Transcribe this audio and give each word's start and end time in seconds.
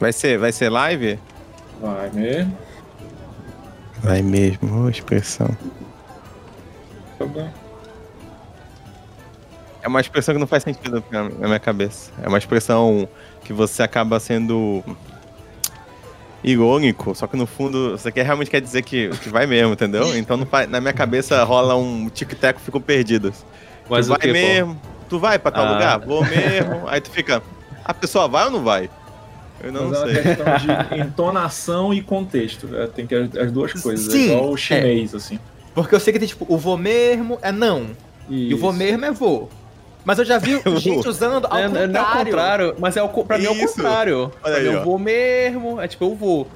Vai 0.00 0.12
ser, 0.12 0.38
vai 0.38 0.50
ser 0.50 0.70
live? 0.70 1.18
Vai 1.80 2.10
mesmo. 2.10 2.58
Vai 4.02 4.22
mesmo, 4.22 4.84
oh, 4.84 4.88
expressão. 4.88 5.48
Tá 7.18 7.26
bem. 7.26 7.50
É 9.82 9.88
uma 9.88 10.00
expressão 10.00 10.34
que 10.34 10.40
não 10.40 10.46
faz 10.46 10.62
sentido 10.62 11.04
na 11.10 11.24
minha 11.24 11.58
cabeça. 11.60 12.10
É 12.22 12.28
uma 12.28 12.38
expressão 12.38 13.06
que 13.44 13.52
você 13.52 13.82
acaba 13.82 14.18
sendo 14.18 14.82
irônico, 16.42 17.14
só 17.14 17.26
que 17.26 17.36
no 17.36 17.46
fundo 17.46 17.90
você 17.98 18.10
quer, 18.10 18.24
realmente 18.24 18.50
quer 18.50 18.60
dizer 18.62 18.82
que, 18.82 19.10
que 19.18 19.28
vai 19.28 19.46
mesmo, 19.46 19.74
entendeu? 19.74 20.16
Então 20.16 20.36
não 20.38 20.46
faz- 20.46 20.68
na 20.70 20.80
minha 20.80 20.92
cabeça 20.92 21.42
rola 21.44 21.76
um 21.76 22.08
tic-tac 22.08 22.58
e 22.58 22.62
fico 22.64 22.80
perdidos. 22.80 23.44
Mas 23.88 24.06
tu 24.06 24.10
vai 24.10 24.18
quê, 24.18 24.26
pô? 24.28 24.32
mesmo? 24.32 24.80
Tu 25.08 25.18
vai 25.18 25.38
pra 25.38 25.50
tal 25.50 25.66
Ah. 25.66 25.72
lugar? 25.72 25.98
Vou 26.00 26.24
mesmo. 26.24 26.88
Aí 26.88 27.00
tu 27.00 27.10
fica, 27.10 27.42
a 27.84 27.92
pessoa 27.92 28.26
vai 28.28 28.44
ou 28.46 28.50
não 28.50 28.62
vai? 28.64 28.88
Eu 29.62 29.72
não 29.72 29.88
Mas 29.88 29.98
é 29.98 30.04
uma 30.04 30.12
sei. 30.14 30.22
questão 30.22 30.46
de 30.56 31.00
entonação 31.00 31.92
e 31.94 32.00
contexto. 32.02 32.68
É, 32.76 32.86
tem 32.86 33.06
que 33.06 33.14
as, 33.14 33.36
as 33.36 33.52
duas 33.52 33.72
coisas. 33.74 34.10
Sim, 34.12 34.30
é 34.30 34.34
igual 34.34 34.50
o 34.50 34.56
chinês, 34.56 35.14
assim. 35.14 35.38
Porque 35.74 35.94
eu 35.94 36.00
sei 36.00 36.12
que 36.12 36.18
tem, 36.18 36.28
tipo, 36.28 36.46
o 36.48 36.56
vou 36.56 36.76
mesmo 36.78 37.38
é 37.42 37.52
não. 37.52 37.86
E 38.28 38.52
o 38.54 38.58
vou 38.58 38.70
Isso. 38.70 38.78
mesmo 38.78 39.04
é 39.04 39.10
vou. 39.12 39.48
Mas 40.04 40.18
eu 40.18 40.24
já 40.24 40.38
vi 40.38 40.60
gente 40.78 41.06
usando 41.06 41.46
ao 41.50 41.58
É, 41.58 41.66
contrário. 41.68 41.88
não 41.92 42.00
é 42.00 42.02
ao 42.04 42.16
contrário, 42.24 42.74
mas 42.78 42.96
é 42.96 43.02
o, 43.02 43.08
co- 43.08 43.24
pra 43.24 43.36
mim 43.38 43.44
é 43.44 43.50
o 43.50 43.54
Isso. 43.54 43.74
contrário. 43.74 44.32
Olha 44.42 44.54
mim 44.60 44.68
aí, 44.68 44.74
eu 44.74 44.82
vou 44.84 44.98
mesmo, 44.98 45.80
é 45.80 45.86
tipo, 45.88 46.04
eu 46.04 46.14
vou. 46.14 46.48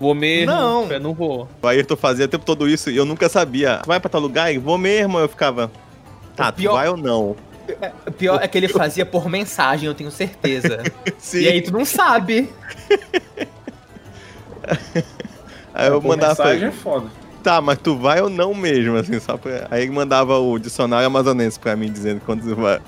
Vou 0.00 0.14
mesmo, 0.14 0.46
Não. 0.52 0.90
eu 0.90 0.98
não 1.00 1.14
vou. 1.14 1.48
O 1.62 1.66
Ayrton 1.66 1.96
fazia 1.96 2.24
o 2.24 2.28
tempo 2.28 2.44
todo 2.44 2.68
isso 2.68 2.90
e 2.90 2.96
eu 2.96 3.04
nunca 3.04 3.28
sabia. 3.28 3.78
Tu 3.82 3.86
vai 3.86 4.00
pra 4.00 4.08
tal 4.10 4.20
lugar? 4.20 4.52
E 4.52 4.58
vou 4.58 4.76
mesmo. 4.76 5.16
Eu 5.18 5.28
ficava, 5.28 5.70
tá, 6.34 6.48
O 6.48 6.52
tu 6.52 6.56
pior- 6.56 6.72
vai 6.72 6.88
ou 6.88 6.96
não? 6.96 7.36
O 8.06 8.12
pior 8.12 8.40
é 8.42 8.48
que 8.48 8.58
ele 8.58 8.68
fazia 8.68 9.06
por 9.06 9.28
mensagem, 9.28 9.86
eu 9.86 9.94
tenho 9.94 10.10
certeza. 10.10 10.82
Sim. 11.18 11.40
E 11.40 11.48
aí 11.48 11.62
tu 11.62 11.72
não 11.72 11.84
sabe. 11.84 12.50
Aí 15.74 15.88
eu 15.88 16.00
Por 16.00 16.08
mandava 16.08 16.44
mensagem 16.44 16.68
é 16.68 16.70
foda. 16.70 17.06
tá, 17.42 17.60
mas 17.60 17.78
tu 17.78 17.96
vai 17.96 18.20
ou 18.20 18.28
não 18.28 18.54
mesmo, 18.54 18.96
assim, 18.96 19.18
só 19.18 19.36
pra... 19.36 19.66
Aí 19.70 19.82
ele 19.82 19.90
mandava 19.90 20.38
o 20.38 20.58
dicionário 20.58 21.06
amazonense 21.06 21.58
pra 21.58 21.74
mim, 21.74 21.90
dizendo 21.90 22.20
que 22.20 22.26
quando 22.26 22.42
você 22.42 22.54
vai... 22.54 22.78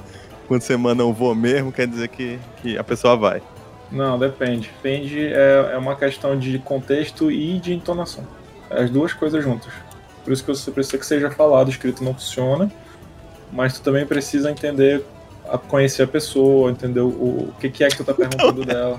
Quando 0.47 0.61
você 0.61 0.77
manda 0.77 1.05
um 1.05 1.13
vou 1.13 1.35
mesmo, 1.35 1.73
quer 1.73 1.87
dizer 1.87 2.09
que, 2.09 2.39
que 2.61 2.77
a 2.77 2.85
pessoa 2.85 3.17
vai. 3.17 3.41
Não, 3.91 4.19
depende. 4.19 4.71
Depende, 4.83 5.33
é, 5.33 5.71
é 5.73 5.79
uma 5.79 5.97
questão 5.97 6.39
de 6.39 6.59
contexto 6.59 7.31
e 7.31 7.59
de 7.59 7.73
entonação. 7.73 8.27
É 8.69 8.83
As 8.83 8.91
duas 8.91 9.15
coisas 9.15 9.43
juntas. 9.43 9.73
Por 10.23 10.33
isso 10.33 10.45
que 10.45 10.51
você 10.51 10.71
precisa 10.71 10.99
que 10.99 11.07
seja 11.07 11.31
falado, 11.31 11.71
escrito 11.71 12.05
não 12.05 12.13
funciona. 12.13 12.71
Mas 13.53 13.75
tu 13.75 13.83
também 13.83 14.05
precisa 14.07 14.51
entender, 14.51 15.05
a- 15.49 15.59
conhecer 15.59 16.03
a 16.03 16.07
pessoa, 16.07 16.71
entender 16.71 17.01
o, 17.01 17.09
o 17.09 17.55
que, 17.61 17.69
que 17.71 17.85
é 17.85 17.89
que 17.89 17.97
tu 17.97 18.05
tá 18.05 18.15
perguntando 18.15 18.65
dela. 18.65 18.99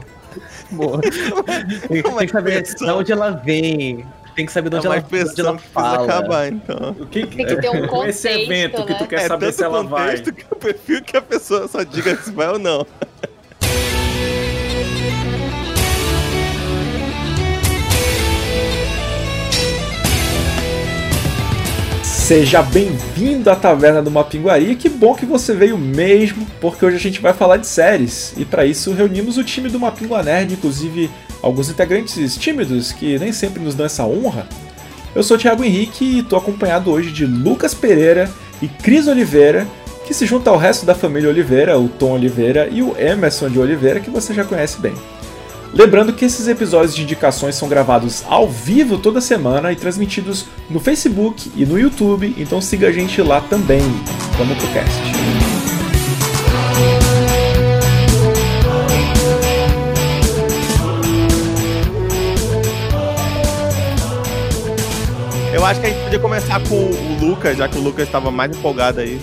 Boa. 0.72 1.00
tem, 1.88 2.04
que 2.04 2.28
saber 2.32 2.62
de 2.64 2.90
onde 2.90 3.12
ela 3.12 3.32
vem. 3.32 4.06
Tem 4.36 4.46
que 4.46 4.52
saber 4.52 4.70
de 4.70 4.76
É 4.76 4.80
onde, 4.80 4.88
uma 4.88 4.96
ela, 4.96 5.04
de 5.04 5.24
onde 5.32 5.42
ela 5.42 5.58
fala. 5.58 6.04
acabar, 6.04 6.48
então. 6.48 6.96
O 7.00 7.06
que, 7.06 7.26
Tem 7.26 7.46
que 7.46 7.56
ter 7.56 7.70
um 7.70 7.88
com 7.88 8.06
esse 8.06 8.28
contexto, 8.28 8.52
evento 8.52 8.86
que 8.86 8.94
tu 8.96 9.02
né? 9.04 9.08
quer 9.08 9.16
é 9.22 9.28
saber 9.28 9.46
tanto 9.46 9.56
se 9.56 9.64
ela 9.64 9.84
vai. 9.84 10.06
contexto 10.08 10.34
que 10.34 10.46
eu 10.52 10.58
prefiro 10.58 11.04
que 11.04 11.16
a 11.18 11.22
pessoa 11.22 11.68
só 11.70 11.84
diga 11.84 12.16
se 12.18 12.32
vai 12.32 12.50
ou 12.50 12.60
não. 12.60 12.86
Seja 22.26 22.64
bem-vindo 22.64 23.52
à 23.52 23.56
Taverna 23.56 24.02
do 24.02 24.10
Mapinguari. 24.10 24.76
Que 24.76 24.90
bom 24.90 25.14
que 25.14 25.28
você 25.28 25.54
veio 25.54 25.78
mesmo, 25.78 26.44
porque 26.60 26.84
hoje 26.84 26.96
a 26.96 27.00
gente 27.00 27.22
vai 27.22 27.34
falar 27.34 27.58
de 27.58 27.68
séries. 27.68 28.34
E 28.36 28.44
para 28.44 28.66
isso 28.66 28.92
reunimos 28.94 29.38
o 29.38 29.44
time 29.44 29.70
do 29.70 29.80
Mapingua 29.80 30.24
Nerd, 30.24 30.52
inclusive 30.52 31.08
alguns 31.40 31.70
integrantes 31.70 32.36
tímidos 32.36 32.92
que 32.92 33.20
nem 33.20 33.32
sempre 33.32 33.62
nos 33.62 33.76
dão 33.76 33.86
essa 33.86 34.08
honra. 34.08 34.48
Eu 35.14 35.22
sou 35.22 35.38
o 35.38 35.40
Thiago 35.40 35.64
Henrique 35.64 36.04
e 36.04 36.20
estou 36.22 36.40
acompanhado 36.40 36.90
hoje 36.90 37.12
de 37.12 37.28
Lucas 37.28 37.76
Pereira 37.76 38.28
e 38.60 38.68
Cris 38.68 39.08
Oliveira, 39.08 39.68
que 40.08 40.14
se 40.14 40.26
junta 40.26 40.50
ao 40.50 40.58
resto 40.58 40.84
da 40.84 40.96
família 40.96 41.30
Oliveira, 41.30 41.78
o 41.78 41.88
Tom 41.88 42.14
Oliveira 42.14 42.68
e 42.72 42.82
o 42.82 43.00
Emerson 43.00 43.52
de 43.52 43.60
Oliveira, 43.60 44.00
que 44.00 44.10
você 44.10 44.34
já 44.34 44.44
conhece 44.44 44.82
bem. 44.82 44.96
Lembrando 45.74 46.14
que 46.14 46.24
esses 46.24 46.48
episódios 46.48 46.96
de 46.96 47.04
indicações 47.04 47.56
são 47.56 47.68
gravados 47.68 48.24
ao 48.28 48.50
vivo 48.50 48.98
toda 48.98 49.20
semana 49.20 49.72
e 49.72 49.76
transmitidos 49.76 50.46
no 50.70 50.80
Facebook 50.80 51.52
e 51.56 51.66
no 51.66 51.78
YouTube, 51.78 52.34
então 52.38 52.62
siga 52.62 52.88
a 52.88 52.92
gente 52.92 53.22
lá 53.22 53.42
também. 53.42 53.82
Vamos 54.38 54.58
pro 54.58 54.68
cast. 54.74 55.02
Eu 65.54 65.66
acho 65.66 65.82
que 65.82 65.88
a 65.88 65.90
gente 65.90 66.04
podia 66.04 66.20
começar 66.20 66.62
com 66.68 66.76
o 66.76 67.26
Lucas, 67.26 67.58
já 67.58 67.68
que 67.68 67.78
o 67.78 67.82
Lucas 67.82 68.06
estava 68.06 68.30
mais 68.30 68.56
empolgado 68.56 69.00
aí. 69.00 69.20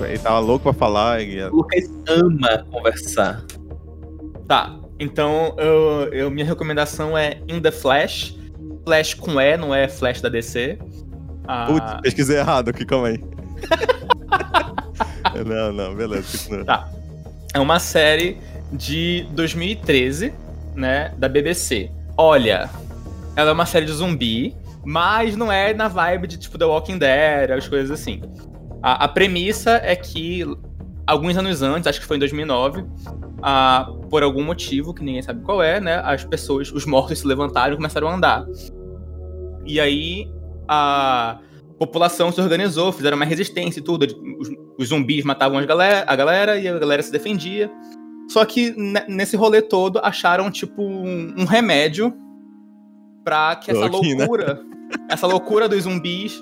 Ele 0.00 0.18
tava 0.18 0.38
louco 0.40 0.64
pra 0.64 0.72
falar. 0.72 1.22
E... 1.22 1.40
O 1.44 1.56
Lucas 1.56 1.84
ama 2.08 2.66
conversar. 2.70 3.44
Tá, 4.48 4.76
então 4.98 5.54
eu, 5.58 6.12
eu- 6.12 6.30
minha 6.30 6.46
recomendação 6.46 7.16
é 7.16 7.38
In 7.48 7.60
The 7.60 7.70
Flash. 7.70 8.36
Flash 8.84 9.14
com 9.14 9.40
E, 9.40 9.56
não 9.56 9.74
é 9.74 9.88
Flash 9.88 10.20
da 10.20 10.28
DC. 10.28 10.78
Ah, 11.46 11.66
Putz, 11.66 12.00
pesquisei 12.02 12.38
errado 12.38 12.70
aqui, 12.70 12.84
calma 12.84 13.08
aí. 13.08 13.18
não, 15.44 15.72
não, 15.72 15.94
beleza, 15.94 16.38
continua. 16.38 16.64
Tá. 16.64 16.88
É 17.52 17.60
uma 17.60 17.78
série 17.78 18.38
de 18.72 19.26
2013, 19.30 20.32
né, 20.74 21.12
da 21.18 21.28
BBC. 21.28 21.90
Olha, 22.16 22.68
ela 23.36 23.50
é 23.50 23.52
uma 23.52 23.66
série 23.66 23.86
de 23.86 23.92
zumbi, 23.92 24.54
mas 24.84 25.36
não 25.36 25.50
é 25.50 25.72
na 25.74 25.88
vibe 25.88 26.26
de 26.26 26.38
tipo 26.38 26.58
The 26.58 26.64
Walking 26.64 26.98
Dead, 26.98 27.50
as 27.50 27.68
coisas 27.68 27.90
assim. 27.90 28.22
A, 28.82 29.04
a 29.04 29.08
premissa 29.08 29.80
é 29.82 29.94
que 29.96 30.44
alguns 31.06 31.36
anos 31.36 31.62
antes, 31.62 31.86
acho 31.86 32.00
que 32.00 32.06
foi 32.06 32.16
em 32.16 32.20
2009, 32.20 32.84
ah, 33.46 33.86
por 34.08 34.22
algum 34.22 34.42
motivo 34.42 34.94
que 34.94 35.04
ninguém 35.04 35.20
sabe 35.20 35.42
qual 35.42 35.62
é, 35.62 35.78
né, 35.78 36.00
as 36.02 36.24
pessoas, 36.24 36.72
os 36.72 36.86
mortos 36.86 37.18
se 37.18 37.26
levantaram 37.26 37.74
e 37.74 37.76
começaram 37.76 38.08
a 38.08 38.14
andar. 38.14 38.46
E 39.66 39.78
aí 39.78 40.26
a 40.66 41.38
população 41.78 42.32
se 42.32 42.40
organizou, 42.40 42.90
fizeram 42.90 43.16
uma 43.16 43.26
resistência 43.26 43.80
e 43.80 43.82
tudo. 43.82 44.04
Os, 44.40 44.48
os 44.78 44.88
zumbis 44.88 45.24
matavam 45.24 45.58
as 45.58 45.66
galera, 45.66 46.04
a 46.06 46.16
galera 46.16 46.58
e 46.58 46.66
a 46.66 46.78
galera 46.78 47.02
se 47.02 47.12
defendia. 47.12 47.70
Só 48.30 48.44
que 48.46 48.70
ne- 48.78 49.04
nesse 49.08 49.36
rolê 49.36 49.60
todo 49.60 49.98
acharam, 50.02 50.50
tipo, 50.50 50.82
um, 50.82 51.34
um 51.36 51.44
remédio 51.44 52.14
pra 53.22 53.56
que 53.56 53.70
essa 53.70 53.88
Cloroquina. 53.88 54.18
loucura, 54.20 54.62
essa 55.10 55.26
loucura 55.26 55.68
dos 55.68 55.82
zumbis 55.82 56.40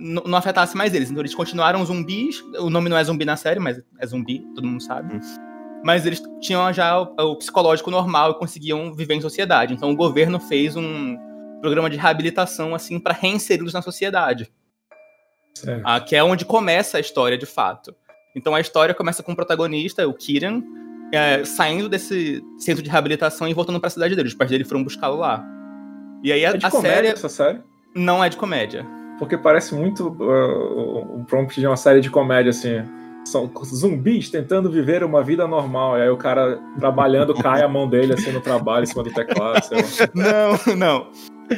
n- 0.00 0.22
não 0.24 0.38
afetasse 0.38 0.74
mais 0.76 0.94
eles. 0.94 1.10
Então 1.10 1.20
eles 1.20 1.34
continuaram 1.34 1.84
zumbis. 1.84 2.42
O 2.58 2.70
nome 2.70 2.88
não 2.88 2.96
é 2.96 3.04
zumbi 3.04 3.26
na 3.26 3.36
série, 3.36 3.60
mas 3.60 3.78
é 3.98 4.06
zumbi, 4.06 4.42
todo 4.54 4.66
mundo 4.66 4.82
sabe. 4.82 5.14
Hum. 5.16 5.20
Mas 5.82 6.04
eles 6.04 6.22
tinham 6.40 6.72
já 6.72 7.00
o, 7.00 7.14
o 7.18 7.36
psicológico 7.36 7.90
normal 7.90 8.32
e 8.32 8.38
conseguiam 8.38 8.92
viver 8.92 9.14
em 9.14 9.20
sociedade. 9.20 9.74
Então 9.74 9.90
o 9.90 9.96
governo 9.96 10.38
fez 10.38 10.76
um 10.76 11.16
programa 11.60 11.88
de 11.90 11.96
reabilitação 11.96 12.74
assim 12.74 12.98
para 12.98 13.14
reinseri-los 13.14 13.72
na 13.72 13.82
sociedade. 13.82 14.50
Ah, 15.84 16.00
que 16.00 16.16
é 16.16 16.22
onde 16.22 16.44
começa 16.44 16.96
a 16.96 17.00
história 17.00 17.36
de 17.36 17.46
fato. 17.46 17.94
Então 18.34 18.54
a 18.54 18.60
história 18.60 18.94
começa 18.94 19.22
com 19.22 19.32
o 19.32 19.36
protagonista, 19.36 20.06
o 20.06 20.14
Kiran, 20.14 20.62
é, 21.12 21.44
saindo 21.44 21.88
desse 21.88 22.42
centro 22.58 22.82
de 22.82 22.88
reabilitação 22.88 23.48
e 23.48 23.54
voltando 23.54 23.80
para 23.80 23.88
a 23.88 23.90
cidade 23.90 24.14
dele. 24.14 24.28
Os 24.28 24.34
pais 24.34 24.50
dele 24.50 24.64
foram 24.64 24.82
buscá-lo 24.84 25.16
lá. 25.16 25.44
E 26.22 26.32
aí 26.32 26.44
a, 26.44 26.50
É 26.50 26.56
de 26.56 26.66
a 26.66 26.70
comédia 26.70 26.96
série 26.96 27.08
essa 27.08 27.28
série? 27.28 27.60
não 27.94 28.22
é 28.22 28.28
de 28.28 28.36
comédia. 28.36 28.86
Porque 29.18 29.36
parece 29.36 29.74
muito 29.74 30.08
uh, 30.08 31.18
um 31.18 31.24
prompt 31.24 31.60
de 31.60 31.66
uma 31.66 31.76
série 31.76 32.00
de 32.00 32.08
comédia, 32.08 32.50
assim. 32.50 32.82
São 33.30 33.50
zumbis 33.64 34.28
tentando 34.28 34.70
viver 34.70 35.04
uma 35.04 35.22
vida 35.22 35.46
normal. 35.46 35.96
E 35.96 36.02
aí 36.02 36.08
o 36.08 36.16
cara 36.16 36.60
trabalhando 36.78 37.32
cai 37.34 37.62
a 37.62 37.68
mão 37.68 37.88
dele 37.88 38.14
assim 38.14 38.32
no 38.32 38.40
trabalho, 38.40 38.82
em 38.82 38.86
cima 38.86 39.04
do 39.04 39.10
teclado. 39.10 39.60
Não, 40.14 40.74
não. 40.76 41.06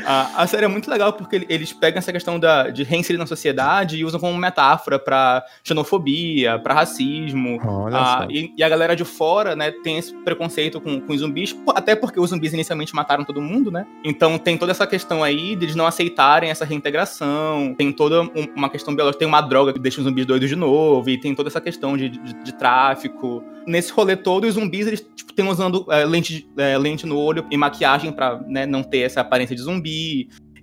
A, 0.07 0.43
a 0.43 0.47
série 0.47 0.65
é 0.65 0.69
muito 0.69 0.91
legal 0.91 1.13
porque 1.13 1.37
ele- 1.37 1.47
eles 1.49 1.73
pegam 1.73 1.99
essa 1.99 2.13
questão 2.13 2.39
da, 2.39 2.71
de 2.71 2.83
reinserir 2.83 3.19
na 3.19 3.27
sociedade 3.27 3.97
e 3.97 4.05
usam 4.05 4.19
como 4.21 4.37
metáfora 4.39 4.99
pra 4.99 5.45
xenofobia, 5.63 6.59
pra 6.59 6.75
racismo. 6.75 7.59
Olha 7.65 7.97
Ah, 7.97 8.27
e, 8.31 8.53
e 8.57 8.63
a 8.63 8.69
galera 8.69 8.95
de 8.97 9.05
fora, 9.05 9.55
né, 9.57 9.71
tem 9.83 9.99
esse 9.99 10.15
preconceito 10.25 10.81
com, 10.81 11.01
com 11.01 11.13
os 11.13 11.21
zumbis, 11.21 11.55
até 11.75 11.95
porque 11.95 12.19
os 12.21 12.31
zumbis 12.31 12.53
inicialmente 12.53 12.95
mataram 12.95 13.25
todo 13.25 13.41
mundo, 13.41 13.71
né? 13.71 13.87
Então 14.05 14.39
tem 14.39 14.57
toda 14.57 14.71
essa 14.73 14.87
questão 14.87 15.23
aí 15.23 15.57
de 15.57 15.65
eles 15.67 15.77
não 15.77 15.87
aceitarem 15.87 16.51
essa 16.51 16.65
reintegração, 16.65 17.75
tem 17.77 17.93
toda 17.93 18.23
um- 18.23 18.31
uma 18.57 18.69
questão 18.71 18.95
biológica, 18.95 19.19
tem 19.21 19.29
uma 19.29 19.41
droga 19.41 19.73
que 19.73 19.79
deixa 19.79 19.99
os 20.01 20.05
zumbis 20.07 20.27
doidos 20.27 20.49
de 20.49 20.57
novo, 20.57 21.09
e 21.11 21.19
tem 21.19 21.35
toda 21.35 21.49
essa 21.49 21.61
questão 21.61 21.97
de, 21.97 22.09
de, 22.09 22.33
de 22.45 22.53
tráfico. 22.55 23.43
Nesse 23.67 23.93
rolê 23.93 24.17
todo, 24.17 24.45
os 24.45 24.55
zumbis, 24.55 24.87
eles 24.87 25.07
tipo, 25.15 25.33
têm 25.33 25.47
usando 25.49 25.87
é, 25.91 26.05
lente, 26.05 26.49
é, 26.57 26.77
lente 26.77 27.07
no 27.07 27.17
olho 27.19 27.47
e 27.51 27.57
maquiagem 27.57 28.11
pra 28.13 28.41
né, 28.47 28.67
não 28.67 28.83
ter 28.83 28.99
essa 29.01 29.21
aparência 29.21 29.55
de 29.55 29.63
zumbi. 29.63 29.82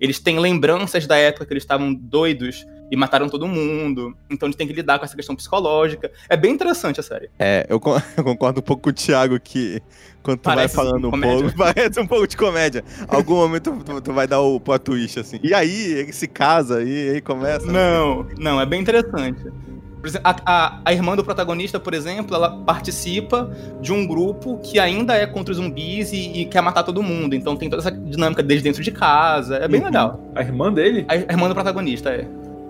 Eles 0.00 0.18
têm 0.18 0.38
lembranças 0.38 1.06
da 1.06 1.16
época 1.16 1.44
que 1.44 1.52
eles 1.52 1.62
estavam 1.62 1.92
doidos 1.92 2.64
e 2.90 2.96
mataram 2.96 3.28
todo 3.28 3.46
mundo. 3.46 4.16
Então 4.30 4.46
a 4.48 4.50
gente 4.50 4.56
tem 4.58 4.66
que 4.66 4.72
lidar 4.72 4.98
com 4.98 5.04
essa 5.04 5.14
questão 5.14 5.36
psicológica. 5.36 6.10
É 6.28 6.36
bem 6.36 6.52
interessante 6.52 6.98
a 6.98 7.02
série. 7.02 7.28
É, 7.38 7.66
eu, 7.68 7.78
con- 7.78 8.00
eu 8.16 8.24
concordo 8.24 8.60
um 8.60 8.62
pouco 8.62 8.82
com 8.84 8.90
o 8.90 8.92
Thiago 8.92 9.38
que 9.38 9.80
quando 10.22 10.38
tu 10.38 10.44
Parece 10.44 10.74
vai 10.74 10.84
falando 10.86 11.08
um 11.08 11.10
comédia. 11.10 11.38
pouco, 11.42 11.56
parece 11.74 12.00
um 12.00 12.06
pouco 12.06 12.26
de 12.26 12.36
comédia. 12.36 12.82
Algum 13.08 13.36
momento 13.36 13.76
tu, 13.84 14.00
tu 14.00 14.12
vai 14.12 14.26
dar 14.26 14.40
o 14.40 14.58
plot 14.58 14.82
twist, 14.82 15.20
assim. 15.20 15.38
E 15.42 15.52
aí, 15.54 15.92
ele 15.92 16.12
se 16.12 16.26
casa 16.26 16.82
e 16.82 17.10
aí 17.10 17.20
começa. 17.20 17.66
Não, 17.70 18.26
não, 18.38 18.60
é 18.60 18.64
bem 18.66 18.80
interessante. 18.80 19.44
Por 20.00 20.08
exemplo, 20.08 20.30
a, 20.32 20.36
a- 20.46 20.80
a 20.84 20.92
irmã 20.92 21.14
do 21.14 21.22
protagonista, 21.22 21.78
por 21.78 21.92
exemplo, 21.92 22.34
ela 22.34 22.50
participa 22.64 23.50
de 23.82 23.92
um 23.92 24.06
grupo 24.06 24.58
que 24.62 24.78
ainda 24.78 25.14
é 25.14 25.26
contra 25.26 25.52
os 25.52 25.58
zumbis 25.58 26.10
e, 26.12 26.40
e 26.40 26.44
quer 26.46 26.62
matar 26.62 26.82
todo 26.82 27.02
mundo. 27.02 27.34
Então 27.34 27.54
tem 27.56 27.68
toda 27.68 27.82
essa 27.82 27.92
dinâmica 27.92 28.42
desde 28.42 28.64
dentro 28.64 28.82
de 28.82 28.90
casa. 28.90 29.56
É 29.56 29.68
bem 29.68 29.80
Uhum. 29.80 29.86
legal. 29.86 30.20
A 30.34 30.40
irmã 30.40 30.72
dele? 30.72 31.04
A 31.08 31.14
irmã 31.16 31.48
do 31.48 31.54
protagonista, 31.54 32.10
é. 32.10 32.26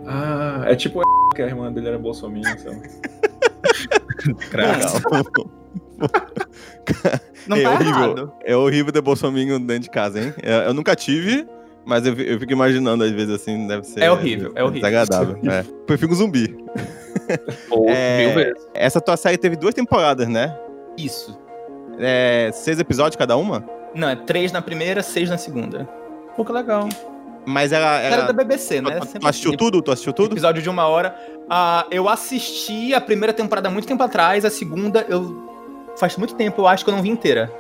Ah, 0.07 0.65
é 0.67 0.75
tipo 0.75 1.01
que 1.37 1.43
a 1.43 1.47
irmã 1.47 1.73
dele 1.73 1.87
era 1.89 1.99
lá. 1.99 2.03
Legal. 4.53 5.51
Não 7.47 7.57
é 7.57 7.63
tá 7.63 7.71
horrível. 7.73 7.95
errado. 7.95 8.33
É 8.45 8.57
horrível 8.57 8.93
ter 8.93 9.01
Bolsonaro 9.01 9.59
dentro 9.61 9.83
de 9.85 9.91
casa, 9.91 10.21
hein? 10.21 10.35
É, 10.43 10.67
Eu 10.67 10.75
nunca 10.75 10.95
tive, 10.97 11.47
mas 11.85 12.07
eu, 12.07 12.15
eu 12.15 12.39
fico 12.41 12.53
imaginando 12.53 13.05
às 13.05 13.11
vezes 13.11 13.35
assim, 13.35 13.67
deve 13.67 13.85
ser. 13.85 14.01
É 14.03 14.11
horrível, 14.11 14.53
é 14.55 14.63
horrível. 14.65 14.89
Desagradável. 14.91 15.39
é. 15.51 15.65
Prefiro 15.87 16.15
zumbi. 16.15 16.57
Ou 17.71 17.89
É. 17.89 18.19
mil 18.27 18.35
vezes. 18.35 18.69
Essa 18.75 19.01
tua 19.01 19.17
série 19.17 19.37
teve 19.39 19.57
duas 19.57 19.75
temporadas, 19.75 20.29
né? 20.29 20.57
Isso. 20.97 21.39
É, 21.99 22.51
seis 22.53 22.79
episódios 22.79 23.17
cada 23.17 23.37
uma? 23.37 23.65
Não, 23.95 24.09
é 24.09 24.17
três 24.17 24.53
na 24.53 24.63
primeira, 24.63 25.03
seis 25.03 25.29
na 25.29 25.37
segunda. 25.39 25.89
Pô, 26.37 26.45
que 26.45 26.53
legal. 26.53 26.89
Mas 27.45 27.73
ela. 27.73 27.99
Era 28.01 28.15
ela 28.17 28.27
da 28.27 28.33
BBC, 28.33 28.81
tu, 28.83 28.89
né? 28.89 28.99
tu 29.01 29.07
Sempre 29.07 29.29
assistiu 29.29 29.51
assim. 29.51 29.57
tudo? 29.59 29.83
Tu 29.83 29.91
assistiu 29.91 30.13
tudo? 30.13 30.33
Episódio 30.35 30.63
de 30.63 30.69
uma 30.69 30.87
hora. 30.87 31.15
Ah, 31.49 31.87
eu 31.91 32.09
assisti 32.09 32.95
a 32.95 33.01
primeira 33.01 33.33
temporada 33.33 33.69
há 33.69 33.71
muito 33.71 33.89
tempo 33.89 34.03
atrás, 34.03 34.45
a 34.45 34.51
segunda 34.51 35.05
eu. 35.09 35.49
Faz 35.97 36.17
muito 36.17 36.35
tempo, 36.35 36.63
eu 36.63 36.67
acho 36.69 36.85
que 36.85 36.91
eu 36.91 36.95
não 36.95 37.03
vi 37.03 37.09
inteira. 37.11 37.51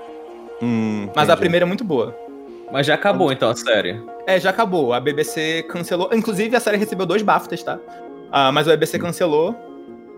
Hum, 0.62 1.08
Mas 1.16 1.28
a 1.28 1.36
primeira 1.36 1.64
é 1.64 1.66
muito 1.68 1.82
boa. 1.84 2.16
Mas 2.70 2.86
já 2.86 2.94
acabou 2.94 3.32
então 3.32 3.50
a 3.50 3.56
série. 3.56 4.00
É, 4.26 4.38
já 4.38 4.50
acabou. 4.50 4.92
A 4.92 5.00
BBC 5.00 5.64
cancelou. 5.64 6.08
Inclusive, 6.12 6.54
a 6.54 6.60
série 6.60 6.76
recebeu 6.76 7.04
dois 7.04 7.22
BAFTAs, 7.22 7.62
tá? 7.64 7.78
Ah, 8.32 8.52
mas 8.52 8.66
a 8.68 8.72
BBC 8.72 8.98
cancelou. 8.98 9.54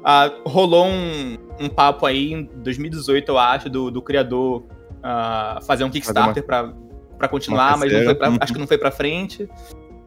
Ah, 0.04 0.30
rolou 0.44 0.86
um, 0.86 1.36
um 1.60 1.68
papo 1.68 2.04
aí 2.06 2.32
em 2.32 2.44
2018, 2.56 3.28
eu 3.30 3.38
acho, 3.38 3.70
do, 3.70 3.90
do 3.90 4.02
criador 4.02 4.64
ah, 5.02 5.60
fazer 5.66 5.84
um 5.84 5.90
Kickstarter 5.90 6.42
pra, 6.44 6.72
pra 7.16 7.28
continuar, 7.28 7.76
mas 7.78 7.92
não 7.92 7.98
terceira. 8.00 8.04
foi 8.06 8.14
pra- 8.16 8.28
Uhum. 8.30 8.36
acho 8.40 8.52
que 8.52 8.58
não 8.58 8.66
foi 8.66 8.78
pra 8.78 8.90
frente. 8.90 9.48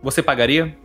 Você 0.03 0.21
pagaria? 0.21 0.75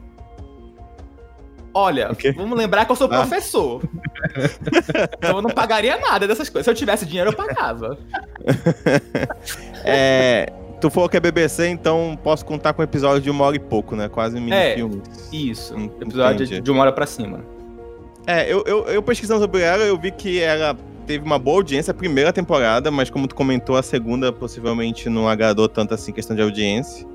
Olha, 1.72 2.10
O 2.10 2.16
quê? 2.16 2.32
vamos 2.32 2.58
lembrar 2.58 2.84
que 2.84 2.90
eu 2.92 2.96
sou 2.96 3.06
Ah. 3.06 3.18
professor. 3.20 3.82
então 5.18 5.36
eu 5.36 5.42
não 5.42 5.50
pagaria 5.50 5.96
nada 5.98 6.26
dessas 6.26 6.48
coisas. 6.48 6.64
Se 6.64 6.70
eu 6.70 6.74
tivesse 6.74 7.04
dinheiro, 7.06 7.30
eu 7.30 7.36
pagava. 7.36 7.96
É, 9.84 10.52
tu 10.80 10.90
falou 10.90 11.08
que 11.08 11.16
é 11.16 11.20
BBC, 11.20 11.68
então 11.68 12.18
posso 12.22 12.44
contar 12.44 12.72
com 12.72 12.82
um 12.82 12.84
episódio 12.84 13.20
de 13.20 13.30
uma 13.30 13.44
hora 13.44 13.56
e 13.56 13.60
pouco, 13.60 13.94
né? 13.94 14.08
Quase 14.08 14.36
um 14.36 14.52
É. 14.52 14.74
mini-filme. 14.74 15.02
Isso. 15.32 15.74
Hum, 15.74 15.90
Episódio 16.00 16.44
entendi. 16.44 16.60
de 16.60 16.70
uma 16.70 16.82
hora 16.82 16.92
pra 16.92 17.06
cima. 17.06 17.40
É, 18.26 18.50
eu, 18.52 18.62
eu, 18.66 18.84
eu 18.86 19.02
pesquisando 19.02 19.40
sobre 19.40 19.60
ela, 19.62 19.82
eu 19.84 19.98
vi 19.98 20.10
que 20.10 20.40
ela 20.40 20.76
teve 21.06 21.24
uma 21.24 21.38
boa 21.38 21.56
audiência 21.58 21.90
a 21.90 21.94
primeira 21.94 22.32
temporada, 22.32 22.90
mas 22.90 23.10
como 23.10 23.26
tu 23.26 23.34
comentou, 23.34 23.76
a 23.76 23.82
segunda 23.82 24.32
possivelmente 24.32 25.08
não 25.08 25.28
agradou 25.28 25.68
tanto 25.68 25.94
assim 25.94 26.12
questão 26.12 26.36
de 26.36 26.42
audiência. 26.42 27.06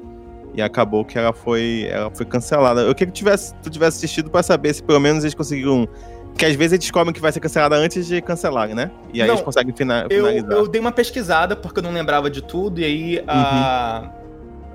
E 0.54 0.62
acabou 0.62 1.04
que 1.04 1.18
ela 1.18 1.34
foi, 1.34 1.86
ela 1.92 2.10
foi 2.10 2.26
cancelada. 2.26 2.82
Eu 2.82 2.96
queria 2.96 3.12
que 3.12 3.18
tivesse, 3.18 3.54
tu 3.62 3.70
tivesse 3.70 3.98
assistido 3.98 4.30
pra 4.30 4.42
saber 4.42 4.74
se 4.74 4.82
pelo 4.82 5.00
menos 5.02 5.24
eles 5.24 5.34
conseguiram. 5.36 5.88
Porque 6.36 6.46
às 6.46 6.54
vezes 6.54 6.74
eles 6.74 6.84
descobrem 6.84 7.14
que 7.14 7.22
vai 7.22 7.32
ser 7.32 7.40
cancelada 7.40 7.78
antes 7.78 8.06
de 8.08 8.22
cancelar, 8.22 8.68
né? 8.76 8.92
E 9.14 9.22
aí 9.22 9.28
Não, 9.28 9.36
eles 9.36 9.46
conseguem 9.46 9.74
fina- 9.74 10.02
Eu, 10.10 10.26
finalizar. 10.26 10.52
eu 10.52 10.68
dei 10.68 10.82
uma 10.82 10.92
pesquisada 10.92 11.56
porque 11.56 11.80
eu 11.80 11.84
não 11.84 11.94
lembrava 11.94 12.30
de 12.30 12.42
tudo, 12.42 12.82
e 12.82 12.84
aí 12.84 13.24
a- 13.26 14.12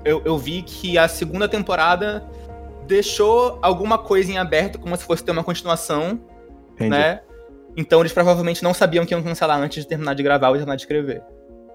eu, 0.03 0.23
eu 0.25 0.39
vi 0.39 0.63
que 0.63 0.97
a 0.97 1.07
segunda 1.07 1.47
temporada 1.47 2.25
deixou 2.87 3.59
alguma 3.61 3.99
coisa 3.99 4.31
em 4.31 4.39
aberto, 4.39 4.79
como 4.79 4.97
se 4.97 5.03
fosse 5.03 5.23
ter 5.23 5.29
uma 5.29 5.43
continuação, 5.43 6.19
Entendi. 6.73 6.89
né? 6.89 7.21
Então 7.77 7.99
eles 7.99 8.11
provavelmente 8.11 8.63
não 8.63 8.73
sabiam 8.73 9.05
que 9.05 9.13
iam 9.13 9.21
cancelar 9.21 9.59
antes 9.61 9.83
de 9.83 9.87
terminar 9.87 10.15
de 10.15 10.23
gravar 10.23 10.47
ou 10.49 10.55
terminar 10.55 10.75
de 10.75 10.81
escrever. 10.81 11.21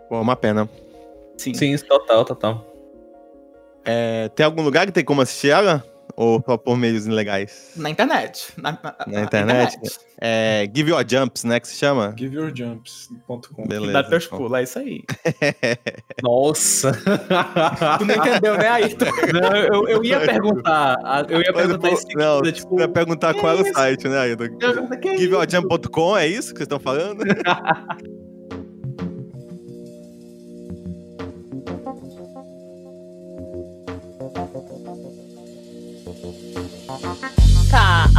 Pô, 0.08 0.20
uma 0.20 0.34
pena. 0.34 0.68
Sim. 1.36 1.54
Sim, 1.54 1.76
total, 1.78 2.24
total. 2.24 2.66
É, 3.84 4.28
tem 4.34 4.44
algum 4.44 4.62
lugar 4.62 4.84
que 4.84 4.90
tem 4.92 5.04
como 5.04 5.20
assistir 5.20 5.50
ela? 5.50 5.84
Ou 6.16 6.42
só 6.44 6.56
por 6.56 6.78
meios 6.78 7.06
ilegais? 7.06 7.72
Na 7.76 7.90
internet. 7.90 8.48
Na, 8.56 8.72
na- 8.82 8.96
Na 9.06 9.20
internet? 9.22 9.76
É, 10.18 10.66
Give 10.74 10.90
Your 10.90 11.04
Jumps, 11.06 11.44
né? 11.44 11.60
Que 11.60 11.68
se 11.68 11.76
chama? 11.76 12.14
Giveyourjumps.com. 12.18 13.66
Beleza. 13.66 13.92
Dá 13.92 14.02
teus 14.02 14.26
pulos, 14.26 14.58
é 14.58 14.62
isso 14.62 14.78
aí. 14.78 15.04
Nossa. 16.22 16.92
Tu 17.98 18.04
não 18.06 18.14
entendeu, 18.14 18.56
né, 18.56 18.66
Ayrton? 18.68 19.04
Não, 19.34 19.56
eu, 19.56 19.88
eu 19.88 20.04
ia 20.04 20.20
perguntar. 20.20 20.96
a- 21.04 21.26
Eu 21.28 21.42
ia 21.42 21.52
perguntar 21.52 21.94
seguida, 21.96 22.24
não, 22.24 22.42
tipo. 22.50 22.68
tu 22.70 22.76
vai 22.76 22.88
perguntar 22.88 23.34
qual 23.34 23.58
é 23.58 23.60
o 23.60 23.74
site, 23.74 24.08
né, 24.08 24.34
que 25.02 25.18
GiveYourJump.com, 25.18 26.16
é 26.16 26.26
isso 26.26 26.52
que 26.54 26.58
vocês 26.60 26.66
estão 26.66 26.80
falando? 26.80 27.22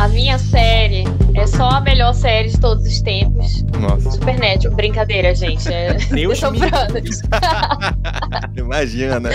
a 0.08 0.10
minha 0.10 0.40
série 0.40 1.04
é 1.36 1.46
só 1.46 1.70
a 1.70 1.82
melhor 1.82 2.14
série 2.14 2.50
de 2.50 2.60
todos 2.60 2.86
os 2.86 3.02
tempos. 3.02 3.62
Nossa, 3.78 4.10
Supernatural. 4.12 4.74
Brincadeira, 4.74 5.36
gente. 5.36 5.68
É... 5.72 5.96
Deus 6.10 6.40
me 6.50 6.60
Sopranos. 6.60 7.22
imagina, 8.56 9.20
né? 9.20 9.32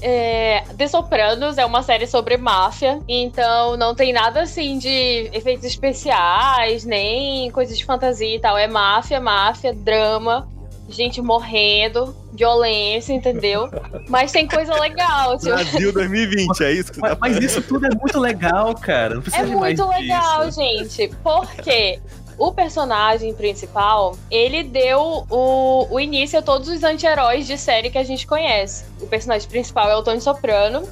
É, 0.00 0.62
The 0.78 0.86
Sopranos 0.86 1.58
é 1.58 1.66
uma 1.66 1.82
série 1.82 2.06
sobre 2.06 2.36
máfia, 2.36 3.00
então 3.08 3.76
não 3.76 3.96
tem 3.96 4.12
nada 4.12 4.42
assim 4.42 4.78
de 4.78 5.28
efeitos 5.32 5.64
especiais, 5.64 6.84
nem 6.84 7.50
coisas 7.50 7.76
de 7.76 7.84
fantasia 7.84 8.36
e 8.36 8.38
tal. 8.38 8.56
É 8.56 8.68
máfia, 8.68 9.18
máfia, 9.18 9.74
drama, 9.74 10.48
gente 10.88 11.20
morrendo, 11.20 12.14
violência, 12.32 13.12
entendeu? 13.12 13.68
Mas 14.08 14.32
tem 14.32 14.46
coisa 14.46 14.74
legal, 14.78 15.36
tipo, 15.38 15.50
Brasil 15.50 15.92
2020, 15.92 16.60
é 16.62 16.72
isso 16.72 16.92
que 16.92 17.00
você 17.00 17.08
tá 17.08 17.16
Mas, 17.20 17.34
mas 17.34 17.44
isso 17.44 17.62
tudo 17.62 17.86
é 17.86 17.90
muito 17.90 18.18
legal, 18.20 18.74
cara. 18.74 19.16
Não 19.16 19.22
precisa 19.22 19.42
É 19.42 19.46
de 19.46 19.56
mais 19.56 19.78
muito 19.78 19.90
legal, 19.90 20.46
disso. 20.46 20.60
gente, 20.60 21.10
porque 21.22 21.98
o 22.38 22.52
personagem 22.52 23.32
principal, 23.34 24.16
ele 24.30 24.62
deu 24.62 25.24
o, 25.30 25.86
o 25.90 25.98
início 25.98 26.38
a 26.38 26.42
todos 26.42 26.68
os 26.68 26.82
anti-heróis 26.82 27.46
de 27.46 27.56
série 27.56 27.90
que 27.90 27.98
a 27.98 28.04
gente 28.04 28.26
conhece. 28.26 28.84
O 29.00 29.06
personagem 29.06 29.48
principal 29.48 29.90
é 29.90 29.96
o 29.96 30.02
Tony 30.02 30.20
Soprano, 30.20 30.86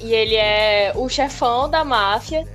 e 0.00 0.14
ele 0.14 0.36
é 0.36 0.92
o 0.94 1.08
chefão 1.08 1.68
da 1.68 1.84
máfia. 1.84 2.46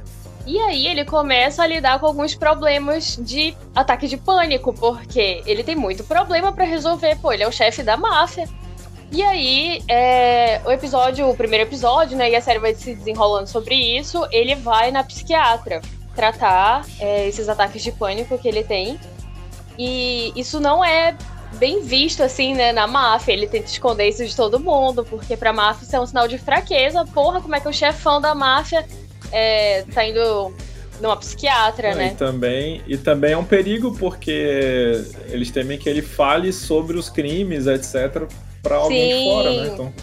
E 0.45 0.59
aí 0.59 0.87
ele 0.87 1.05
começa 1.05 1.63
a 1.63 1.67
lidar 1.67 1.99
com 1.99 2.05
alguns 2.05 2.35
problemas 2.35 3.17
de 3.17 3.55
ataque 3.73 4.07
de 4.07 4.17
pânico, 4.17 4.73
porque 4.73 5.41
ele 5.45 5.63
tem 5.63 5.75
muito 5.75 6.03
problema 6.03 6.51
pra 6.51 6.65
resolver, 6.65 7.17
pô, 7.21 7.31
ele 7.31 7.43
é 7.43 7.47
o 7.47 7.51
chefe 7.51 7.81
da 7.81 7.95
máfia. 7.95 8.47
E 9.11 9.21
aí, 9.21 9.81
é, 9.87 10.59
o 10.65 10.71
episódio, 10.71 11.29
o 11.29 11.37
primeiro 11.37 11.65
episódio, 11.65 12.17
né, 12.17 12.31
e 12.31 12.35
a 12.35 12.41
série 12.41 12.59
vai 12.59 12.73
se 12.73 12.95
desenrolando 12.95 13.47
sobre 13.47 13.75
isso, 13.75 14.27
ele 14.31 14.55
vai 14.55 14.91
na 14.91 15.03
psiquiatra 15.03 15.81
tratar 16.15 16.85
é, 16.99 17.27
esses 17.27 17.47
ataques 17.47 17.81
de 17.81 17.91
pânico 17.91 18.37
que 18.37 18.47
ele 18.47 18.63
tem. 18.63 18.99
E 19.77 20.33
isso 20.35 20.59
não 20.59 20.83
é 20.83 21.15
bem 21.53 21.81
visto, 21.81 22.23
assim, 22.23 22.53
né, 22.53 22.71
na 22.71 22.87
máfia. 22.87 23.33
Ele 23.33 23.47
tenta 23.47 23.65
esconder 23.65 24.09
isso 24.09 24.25
de 24.25 24.35
todo 24.35 24.59
mundo, 24.59 25.05
porque 25.05 25.37
pra 25.37 25.53
máfia 25.53 25.85
isso 25.85 25.95
é 25.95 25.99
um 25.99 26.05
sinal 26.05 26.27
de 26.27 26.37
fraqueza. 26.37 27.05
Porra, 27.05 27.41
como 27.41 27.55
é 27.55 27.59
que 27.59 27.67
o 27.67 27.73
chefão 27.73 28.19
da 28.19 28.33
máfia 28.33 28.85
é, 29.33 29.83
tá 29.93 30.05
indo 30.05 30.53
numa 31.01 31.17
psiquiatra, 31.17 31.95
né? 31.95 32.11
E 32.13 32.15
também, 32.15 32.81
e 32.87 32.97
também 32.97 33.33
é 33.33 33.37
um 33.37 33.43
perigo 33.43 33.95
porque 33.97 35.03
eles 35.29 35.51
temem 35.51 35.77
que 35.77 35.89
ele 35.89 36.01
fale 36.01 36.53
sobre 36.53 36.97
os 36.97 37.09
crimes, 37.09 37.67
etc, 37.67 38.23
pra 38.61 38.77
alguém 38.77 39.17
de 39.17 39.23
fora, 39.23 39.51
né? 39.51 39.69
Então, 39.73 39.93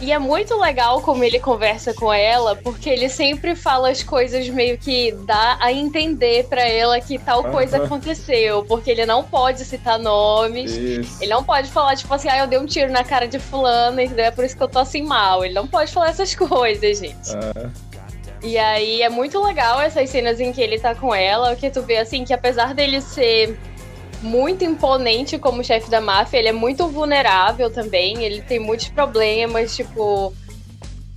E 0.00 0.12
é 0.12 0.18
muito 0.18 0.56
legal 0.56 1.02
como 1.02 1.24
ele 1.24 1.40
conversa 1.40 1.92
com 1.92 2.12
ela, 2.12 2.54
porque 2.54 2.88
ele 2.88 3.08
sempre 3.08 3.56
fala 3.56 3.90
as 3.90 4.00
coisas 4.00 4.48
meio 4.48 4.78
que 4.78 5.10
dá 5.26 5.58
a 5.60 5.72
entender 5.72 6.46
pra 6.46 6.62
ela 6.66 7.00
que 7.00 7.18
tal 7.18 7.42
coisa 7.50 7.82
aconteceu, 7.82 8.64
porque 8.64 8.92
ele 8.92 9.04
não 9.04 9.24
pode 9.24 9.64
citar 9.64 9.98
nomes. 9.98 10.70
isso. 10.76 11.20
Ele 11.20 11.32
não 11.32 11.42
pode 11.42 11.68
falar, 11.70 11.96
tipo 11.96 12.14
assim, 12.14 12.28
ah, 12.28 12.38
eu 12.38 12.46
dei 12.46 12.60
um 12.60 12.64
tiro 12.64 12.92
na 12.92 13.02
cara 13.02 13.26
de 13.26 13.40
fulano, 13.40 14.00
entendeu? 14.00 14.26
É 14.26 14.30
por 14.30 14.44
isso 14.44 14.56
que 14.56 14.62
eu 14.62 14.68
tô 14.68 14.78
assim 14.78 15.02
mal. 15.02 15.44
Ele 15.44 15.52
não 15.54 15.66
pode 15.66 15.92
falar 15.92 16.10
essas 16.10 16.32
coisas, 16.36 16.98
gente. 17.00 17.30
É, 17.34 17.87
E 18.42 18.56
aí 18.56 19.02
é 19.02 19.08
muito 19.08 19.42
legal 19.42 19.80
essas 19.80 20.08
cenas 20.10 20.40
em 20.40 20.52
que 20.52 20.60
ele 20.60 20.78
tá 20.78 20.94
com 20.94 21.14
ela, 21.14 21.56
que 21.56 21.70
tu 21.70 21.82
vê 21.82 21.96
assim 21.96 22.24
que 22.24 22.32
apesar 22.32 22.74
dele 22.74 23.00
ser 23.00 23.58
muito 24.22 24.64
imponente 24.64 25.38
como 25.38 25.62
chefe 25.62 25.90
da 25.90 26.00
máfia, 26.00 26.38
ele 26.38 26.48
é 26.48 26.52
muito 26.52 26.86
vulnerável 26.88 27.70
também, 27.70 28.22
ele 28.22 28.42
tem 28.42 28.58
muitos 28.58 28.88
problemas, 28.88 29.76
tipo, 29.76 30.32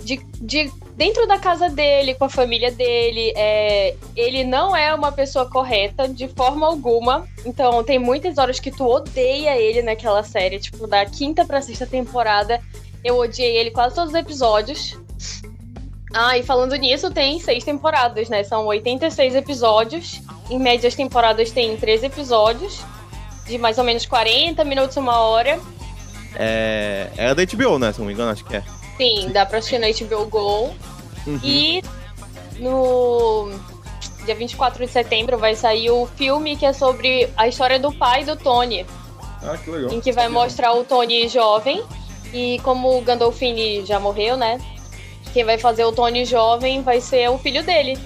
de, 0.03 0.17
de 0.39 0.71
dentro 0.95 1.25
da 1.27 1.39
casa 1.39 1.69
dele, 1.69 2.13
com 2.13 2.25
a 2.25 2.29
família 2.29 2.71
dele. 2.71 3.33
É, 3.35 3.95
ele 4.15 4.43
não 4.43 4.75
é 4.75 4.93
uma 4.93 5.11
pessoa 5.11 5.49
correta 5.49 6.07
de 6.07 6.27
forma 6.27 6.67
alguma. 6.67 7.27
Então 7.45 7.83
tem 7.83 7.97
muitas 7.97 8.37
horas 8.37 8.59
que 8.59 8.71
tu 8.71 8.85
odeia 8.85 9.57
ele 9.57 9.81
naquela 9.81 10.23
série. 10.23 10.59
Tipo, 10.59 10.87
da 10.87 11.05
quinta 11.05 11.45
pra 11.45 11.61
sexta 11.61 11.85
temporada, 11.85 12.61
eu 13.03 13.17
odiei 13.17 13.57
ele 13.57 13.71
quase 13.71 13.95
todos 13.95 14.13
os 14.13 14.19
episódios. 14.19 14.97
Ah, 16.13 16.38
e 16.38 16.44
falando 16.44 16.75
nisso, 16.75 17.10
tem 17.12 17.39
seis 17.39 17.63
temporadas, 17.63 18.27
né? 18.30 18.44
São 18.44 18.65
86 18.65 19.36
episódios. 19.36 20.22
Em 20.50 20.60
média, 20.60 20.88
as 20.88 20.96
temporadas 20.96 21.51
têm 21.51 21.77
13 21.77 22.08
episódios, 22.08 22.82
de 23.48 23.58
mais 23.58 23.77
ou 23.77 23.84
menos 23.84 24.06
40 24.06 24.63
minutos, 24.65 24.98
uma 24.98 25.20
hora. 25.20 25.60
É, 26.36 27.08
era 27.15 27.34
da 27.36 27.44
HBO, 27.46 27.80
né? 27.80 27.94
Se 27.94 28.00
não 28.00 28.08
me 28.08 28.13
engano, 28.13 28.32
acho 28.32 28.44
que 28.44 28.56
é. 28.56 28.63
Sim, 28.98 29.30
dá 29.32 29.46
pra 29.46 29.60
assistir 29.60 29.80
no 29.80 29.88
HBO 30.08 30.25
Go. 30.27 30.74
Uhum. 31.25 31.39
E 31.44 31.82
no 32.60 33.50
dia 34.25 34.36
24 34.36 34.86
de 34.86 34.91
setembro 34.91 35.38
vai 35.38 35.56
sair 35.56 35.89
o 35.91 36.06
filme 36.15 36.56
que 36.56 36.65
é 36.65 36.74
sobre 36.74 37.30
a 37.38 37.48
história 37.48 37.80
do 37.80 37.91
pai 37.91 38.24
do 38.24 38.36
Tony, 38.36 38.86
Ah, 39.44 39.58
que 39.58 39.70
legal. 39.70 39.91
em 39.91 40.00
que 40.01 40.12
vai 40.12 40.27
mostrar 40.27 40.74
o 40.74 40.84
Tony 40.84 41.27
jovem. 41.27 41.82
E 42.34 42.60
como 42.63 42.98
o 42.98 43.01
Gandolfini 43.01 43.86
já 43.86 44.00
morreu, 44.00 44.38
né? 44.38 44.58
Quem 45.33 45.43
vai 45.45 45.57
fazer 45.57 45.85
o 45.85 45.91
Tony 45.91 46.25
jovem 46.25 46.81
vai 46.81 47.00
ser 47.00 47.29
o 47.29 47.38
filho 47.38 47.63
dele, 47.63 47.97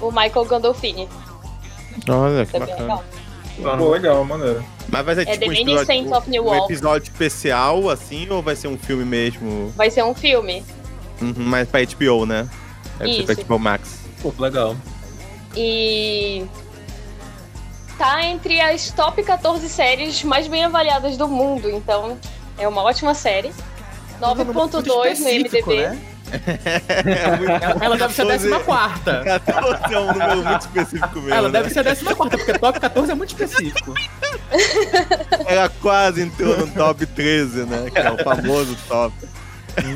o 0.00 0.10
Michael 0.10 0.44
Gandolfini. 0.46 1.08
Olha, 2.08 2.46
que 2.46 2.52
bem 2.52 2.60
bacana. 2.60 2.80
legal. 2.80 3.04
Pô, 3.78 3.90
legal, 3.90 4.24
maneiro. 4.24 4.64
Mas 4.88 5.04
vai 5.04 5.14
ser 5.14 5.28
É 5.28 5.32
tipo 5.32 5.46
um 5.50 5.52
episódio, 5.52 5.86
Saints 5.86 6.12
of 6.12 6.30
New 6.30 6.48
um 6.48 6.64
episódio 6.64 7.10
especial, 7.10 7.90
assim, 7.90 8.28
ou 8.30 8.42
vai 8.42 8.56
ser 8.56 8.68
um 8.68 8.78
filme 8.78 9.04
mesmo? 9.04 9.70
Vai 9.76 9.90
ser 9.90 10.02
um 10.02 10.14
filme. 10.14 10.64
Uhum, 11.20 11.34
mas 11.36 11.68
pra 11.68 11.80
HBO, 11.84 12.24
né? 12.24 12.48
Deve 12.98 13.14
ser 13.16 13.24
pra 13.24 13.34
Isso. 13.34 13.44
HBO 13.44 13.58
Max. 13.58 14.00
Pô, 14.22 14.32
legal. 14.38 14.74
E 15.54 16.46
tá 17.98 18.24
entre 18.24 18.60
as 18.60 18.90
top 18.92 19.22
14 19.22 19.68
séries 19.68 20.24
mais 20.24 20.48
bem 20.48 20.64
avaliadas 20.64 21.18
do 21.18 21.28
mundo, 21.28 21.68
então 21.68 22.16
é 22.56 22.66
uma 22.66 22.82
ótima 22.82 23.14
série. 23.14 23.52
9.2 24.20 24.86
no 24.86 25.04
Específico, 25.06 25.70
MDB. 25.70 25.82
né? 25.88 25.98
É 26.32 27.36
muito- 27.36 27.50
Ela, 27.52 27.84
ela 27.84 27.96
deve 27.96 28.14
ser 28.14 28.22
a 28.22 28.26
14 28.26 28.48
14. 28.48 29.24
14 29.44 29.94
é 29.94 29.98
um 29.98 30.06
número 30.12 30.36
muito 30.44 30.60
específico 30.60 31.14
mesmo. 31.20 31.34
Ela 31.34 31.48
né? 31.48 31.58
deve 31.60 31.70
ser 31.70 31.80
a 31.80 31.84
14, 31.84 32.14
porque 32.36 32.58
top 32.58 32.80
14 32.80 33.12
é 33.12 33.14
muito 33.14 33.30
específico. 33.30 33.94
Ela 35.46 35.68
quase 35.80 36.22
entrou 36.22 36.56
no 36.56 36.66
top 36.68 37.06
13, 37.06 37.64
né? 37.64 37.90
Que 37.90 37.98
é 37.98 38.10
o 38.10 38.18
famoso 38.18 38.76
top. 38.88 39.14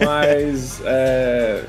Mas 0.04 0.80
é, 0.84 1.64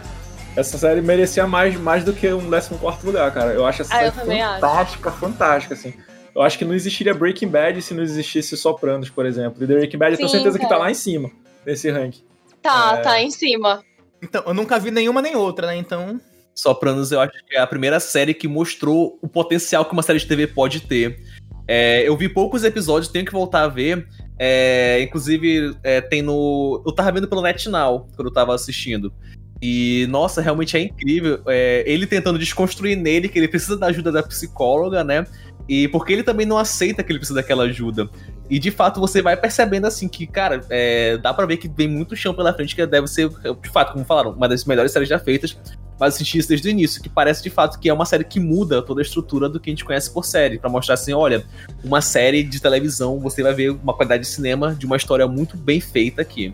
essa 0.56 0.78
série 0.78 1.02
merecia 1.02 1.48
mais, 1.48 1.76
mais 1.80 2.04
do 2.04 2.14
que 2.14 2.32
um 2.32 2.50
14 2.50 3.06
lugar, 3.06 3.32
cara. 3.32 3.52
Eu 3.54 3.66
acho 3.66 3.82
essa 3.82 3.94
Ah, 3.96 4.00
série 4.00 4.12
também 4.12 4.42
acho. 4.42 4.62
fantástica, 4.62 5.12
fantástica, 5.12 5.74
assim. 5.74 5.94
Eu 6.34 6.42
acho 6.42 6.58
que 6.58 6.66
não 6.66 6.74
existiria 6.74 7.14
Breaking 7.14 7.48
Bad 7.48 7.82
se 7.82 7.94
não 7.94 8.04
existisse 8.04 8.58
Sopranos, 8.58 9.10
por 9.10 9.26
exemplo. 9.26 9.64
E 9.64 9.68
The 9.68 9.74
Breaking 9.74 9.98
Bad 9.98 10.12
eu 10.12 10.18
tenho 10.18 10.30
Sim, 10.30 10.36
certeza 10.36 10.58
que 10.60 10.66
tá 10.66 10.70
cara. 10.72 10.82
lá 10.82 10.92
em 10.92 10.96
cima, 10.96 11.32
nesse 11.66 11.90
ranking. 11.90 12.24
Tá, 12.62 12.96
É. 12.98 13.02
tá 13.02 13.22
em 13.22 13.32
cima. 13.32 13.84
Então, 14.26 14.44
eu 14.48 14.54
nunca 14.54 14.80
vi 14.80 14.90
nenhuma 14.90 15.22
nem 15.22 15.36
outra, 15.36 15.68
né? 15.68 15.78
Então. 15.78 16.20
Sopranos, 16.54 17.12
eu 17.12 17.20
acho 17.20 17.34
que 17.46 17.56
é 17.56 17.60
a 17.60 17.68
primeira 17.68 18.00
série 18.00 18.34
que 18.34 18.48
mostrou 18.48 19.20
o 19.22 19.28
potencial 19.28 19.86
que 19.86 19.94
uma 19.94 20.02
série 20.02 20.20
de 20.20 20.26
TV 20.26 20.48
pode 20.48 20.82
ter. 20.82 21.20
É, 21.68 22.08
eu 22.08 22.16
vi 22.18 22.28
poucos 22.30 22.64
episódios, 22.64 23.12
tenho 23.12 23.26
que 23.26 23.32
voltar 23.32 23.64
a 23.64 23.68
ver. 23.68 24.08
É, 24.40 25.02
inclusive, 25.02 25.76
é, 25.84 26.02
tem 26.02 26.22
no. 26.22 26.82
Eu 26.86 26.92
tava 26.92 27.12
vendo 27.12 27.28
pelo 27.28 27.42
NetNow 27.42 28.08
quando 28.16 28.28
eu 28.28 28.34
tava 28.34 28.56
assistindo. 28.56 29.14
E, 29.62 30.08
nossa, 30.10 30.42
realmente 30.42 30.76
é 30.76 30.82
incrível. 30.82 31.42
É, 31.48 31.84
ele 31.86 32.08
tentando 32.08 32.40
desconstruir 32.40 32.96
nele 32.96 33.30
que 33.30 33.38
ele 33.38 33.48
precisa 33.48 33.78
da 33.78 33.88
ajuda 33.88 34.12
da 34.12 34.24
psicóloga, 34.24 35.04
né? 35.04 35.26
E 35.68 35.88
porque 35.90 36.14
ele 36.14 36.24
também 36.24 36.46
não 36.46 36.58
aceita 36.58 37.04
que 37.04 37.12
ele 37.12 37.20
precisa 37.20 37.40
daquela 37.40 37.64
ajuda. 37.64 38.10
E 38.50 38.60
de 38.60 38.70
fato 38.70 39.00
você 39.00 39.22
vai 39.22 39.36
percebendo 39.36 39.86
assim 39.86 40.08
que, 40.08 40.28
cara, 40.28 40.62
é, 40.70 41.18
dá 41.18 41.34
pra 41.34 41.46
ver 41.46 41.58
que 41.58 41.68
vem 41.68 41.88
muito 41.88 42.16
chão 42.16 42.34
pela 42.34 42.54
frente, 42.54 42.76
que 42.76 42.86
deve 42.86 43.08
ser, 43.08 43.30
de 43.30 43.70
fato, 43.70 43.94
como 43.94 44.06
falaram, 44.06 44.32
uma 44.32 44.48
das 44.48 44.66
melhores 44.66 44.92
séries 44.92 45.10
já 45.10 45.18
feitas. 45.18 45.58
Mas 46.00 46.14
eu 46.14 46.18
senti 46.20 46.38
isso 46.38 46.50
desde 46.50 46.68
o 46.68 46.72
início, 46.72 47.02
que 47.02 47.08
parece 47.08 47.42
de 47.42 47.50
fato 47.50 47.80
que 47.80 47.88
é 47.88 47.94
uma 47.94 48.06
série 48.06 48.24
que 48.24 48.40
muda 48.40 48.82
toda 48.82 49.02
a 49.02 49.04
estrutura 49.04 49.48
do 49.48 49.60
que 49.60 49.70
a 49.70 49.72
gente 49.72 49.86
conhece 49.86 50.12
por 50.12 50.26
série. 50.26 50.60
Pra 50.60 50.70
mostrar 50.70 50.96
assim, 50.96 51.14
olha, 51.14 51.46
uma 51.84 52.02
série 52.02 52.44
de 52.44 52.62
televisão, 52.62 53.20
você 53.20 53.42
vai 53.42 53.54
ver 53.54 53.72
uma 53.72 53.94
qualidade 53.94 54.24
de 54.24 54.30
cinema 54.30 54.76
de 54.76 54.86
uma 54.86 54.98
história 54.98 55.26
muito 55.26 55.56
bem 55.56 55.80
feita 55.80 56.22
aqui. 56.22 56.54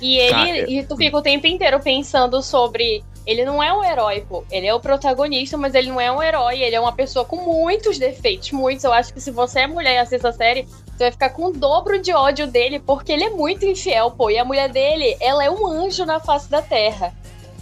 E 0.00 0.18
ele, 0.18 0.30
Cara, 0.30 0.70
e 0.70 0.84
tu 0.84 0.96
fica 0.96 1.16
o 1.16 1.22
tempo 1.22 1.46
inteiro 1.46 1.80
pensando 1.80 2.42
sobre. 2.42 3.02
Ele 3.26 3.44
não 3.44 3.60
é 3.62 3.72
um 3.72 3.82
herói, 3.82 4.24
pô. 4.28 4.44
Ele 4.50 4.66
é 4.66 4.74
o 4.74 4.78
protagonista, 4.78 5.56
mas 5.56 5.74
ele 5.74 5.88
não 5.88 6.00
é 6.00 6.12
um 6.12 6.22
herói. 6.22 6.62
Ele 6.62 6.76
é 6.76 6.80
uma 6.80 6.92
pessoa 6.92 7.24
com 7.24 7.36
muitos 7.36 7.98
defeitos, 7.98 8.52
muitos. 8.52 8.84
Eu 8.84 8.92
acho 8.92 9.12
que 9.12 9.20
se 9.20 9.32
você 9.32 9.60
é 9.60 9.66
mulher 9.66 9.94
e 9.94 9.98
assiste 9.98 10.24
essa 10.24 10.32
série, 10.32 10.62
você 10.62 11.04
vai 11.04 11.10
ficar 11.10 11.30
com 11.30 11.46
o 11.46 11.52
dobro 11.52 12.00
de 12.00 12.12
ódio 12.12 12.46
dele, 12.46 12.78
porque 12.78 13.12
ele 13.12 13.24
é 13.24 13.30
muito 13.30 13.66
infiel, 13.66 14.12
pô. 14.12 14.30
E 14.30 14.38
a 14.38 14.44
mulher 14.44 14.68
dele, 14.68 15.16
ela 15.20 15.44
é 15.44 15.50
um 15.50 15.66
anjo 15.66 16.06
na 16.06 16.20
face 16.20 16.48
da 16.48 16.62
terra. 16.62 17.12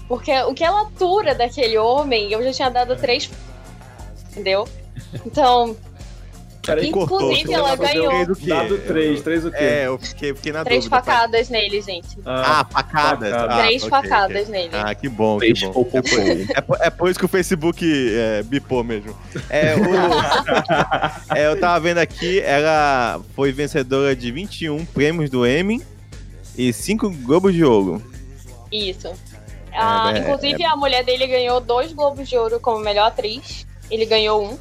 Porque 0.06 0.30
o 0.42 0.52
que 0.52 0.62
ela 0.62 0.82
atura 0.82 1.34
daquele 1.34 1.78
homem, 1.78 2.30
eu 2.30 2.42
já 2.44 2.52
tinha 2.52 2.68
dado 2.68 2.94
três. 2.96 3.30
Entendeu? 4.30 4.68
Então, 5.24 5.74
Cortou. 6.90 7.20
Inclusive, 7.32 7.52
ela 7.52 7.76
ganhou. 7.76 8.10
quê 8.10 8.24
do 8.26 8.36
quê? 8.36 8.46
Dado 8.48 8.78
3, 8.78 9.22
3 9.22 9.44
o 9.44 9.50
quê? 9.50 9.56
É, 9.58 9.86
eu 9.86 9.98
fiquei, 9.98 10.34
fiquei 10.34 10.52
na 10.52 10.64
três 10.64 10.84
dúvida. 10.84 11.02
facadas 11.02 11.48
nele, 11.48 11.80
gente. 11.80 12.18
Ah, 12.24 12.66
facadas. 12.70 13.30
Facada. 13.30 13.54
Ah, 13.54 13.58
três 13.64 13.82
ok, 13.82 13.90
facadas 13.90 14.48
ok. 14.48 14.52
nele. 14.52 14.70
Ah, 14.72 14.94
que 14.94 15.08
bom, 15.08 15.38
que 15.38 15.46
Três 15.52 15.62
bom. 15.62 15.72
pou, 15.72 15.84
pou. 15.84 16.02
É 16.54 16.60
por, 16.60 16.78
é 16.80 16.90
por 16.90 17.10
isso 17.10 17.18
que 17.18 17.24
o 17.24 17.28
Facebook 17.28 17.84
é, 18.16 18.42
bipou 18.42 18.82
mesmo. 18.84 19.16
É, 19.50 19.74
o- 19.76 21.34
é, 21.36 21.46
eu 21.46 21.58
tava 21.60 21.78
vendo 21.80 21.98
aqui, 21.98 22.40
ela 22.40 23.20
foi 23.34 23.52
vencedora 23.52 24.14
de 24.16 24.30
21 24.30 24.84
prêmios 24.86 25.28
do 25.30 25.46
Emmy 25.46 25.82
e 26.56 26.72
5 26.72 27.10
Globos 27.10 27.52
de 27.54 27.64
Ouro. 27.64 28.02
Isso. 28.72 29.12
Ah, 29.72 30.12
é, 30.14 30.18
inclusive, 30.20 30.64
a 30.64 30.76
mulher 30.76 31.04
dele 31.04 31.26
ganhou 31.26 31.60
dois 31.60 31.92
Globos 31.92 32.28
de 32.28 32.36
Ouro 32.38 32.60
como 32.60 32.78
melhor 32.78 33.08
atriz. 33.08 33.66
Ele 33.90 34.06
ganhou 34.06 34.44
um. 34.44 34.58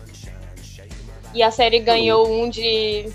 E 1.33 1.41
a 1.41 1.51
série 1.51 1.79
ganhou 1.79 2.27
um 2.29 2.49
de 2.49 3.09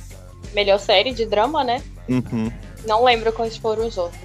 melhor 0.55 0.79
série 0.79 1.13
de 1.13 1.25
drama, 1.25 1.63
né? 1.63 1.83
Uhum. 2.09 2.51
Não 2.87 3.05
lembro 3.05 3.33
quais 3.33 3.57
foram 3.57 3.87
os 3.87 3.97
outros. 3.97 4.21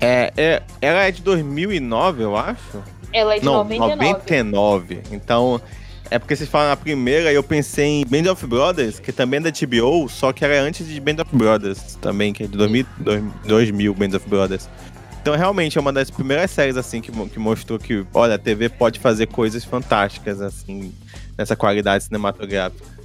É, 0.00 0.32
é, 0.36 0.62
ela 0.80 1.04
é 1.04 1.10
de 1.10 1.22
2009, 1.22 2.22
eu 2.22 2.36
acho. 2.36 2.82
Ela 3.12 3.36
é 3.36 3.38
de 3.38 3.44
Não, 3.44 3.64
99. 3.64 4.12
99. 4.12 5.02
Então, 5.10 5.60
é 6.10 6.18
porque 6.18 6.34
vocês 6.34 6.48
falam 6.48 6.72
a 6.72 6.76
primeira 6.76 7.30
e 7.30 7.34
eu 7.34 7.42
pensei 7.42 8.00
em 8.00 8.06
Band 8.06 8.30
of 8.30 8.46
Brothers, 8.46 8.98
que 8.98 9.12
também 9.12 9.38
é 9.38 9.44
da 9.44 9.52
TBO, 9.52 10.08
só 10.08 10.32
que 10.32 10.44
era 10.44 10.60
antes 10.60 10.86
de 10.86 11.00
Band 11.00 11.22
of 11.22 11.34
Brothers 11.34 11.96
também, 12.00 12.32
que 12.32 12.44
é 12.44 12.46
de 12.46 12.56
2000, 12.56 12.86
2000 13.44 13.94
Band 13.94 14.16
of 14.16 14.28
Brothers. 14.28 14.68
Então, 15.20 15.36
realmente, 15.36 15.76
é 15.76 15.80
uma 15.80 15.92
das 15.92 16.10
primeiras 16.10 16.50
séries, 16.50 16.76
assim, 16.76 17.00
que, 17.00 17.12
que 17.12 17.38
mostrou 17.38 17.78
que, 17.78 18.06
olha, 18.14 18.36
a 18.36 18.38
TV 18.38 18.70
pode 18.70 18.98
fazer 18.98 19.26
coisas 19.26 19.64
fantásticas, 19.64 20.40
assim, 20.40 20.94
nessa 21.36 21.54
qualidade 21.54 22.04
cinematográfica. 22.04 22.99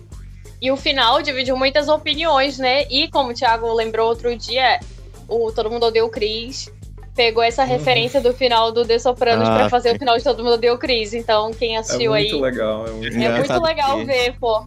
E 0.62 0.72
o 0.72 0.78
final 0.78 1.22
dividiu 1.22 1.56
muitas 1.58 1.88
opiniões, 1.88 2.58
né? 2.58 2.86
E 2.90 3.08
como 3.10 3.32
o 3.32 3.34
Thiago 3.34 3.72
lembrou 3.74 4.08
outro 4.08 4.36
dia, 4.36 4.80
o 5.28 5.52
Todo 5.52 5.70
Mundo 5.70 5.86
Odeia 5.88 6.06
o 6.06 6.10
Chris 6.10 6.72
pegou 7.16 7.42
essa 7.42 7.64
referência 7.64 8.20
do 8.20 8.34
final 8.34 8.72
do 8.74 8.84
The 8.86 9.00
Sopranos 9.00 9.48
Ah, 9.48 9.56
pra 9.56 9.70
fazer 9.70 9.90
sim. 9.92 9.96
o 9.96 10.00
final 10.00 10.18
de 10.18 10.24
Todo 10.24 10.44
Mundo 10.44 10.54
Odeia 10.56 10.74
o 10.74 10.78
Chris. 10.78 11.14
Então, 11.14 11.52
quem 11.52 11.76
É 11.76 11.80
assistiu 11.80 12.14
aí. 12.14 12.24
muito 12.30 12.42
legal. 12.42 12.86
É 12.88 12.92
muito... 12.92 13.18
É 13.18 13.38
muito 13.38 13.62
legal 13.64 13.98
que- 14.00 14.06
ver, 14.06 14.36
pô. 14.40 14.66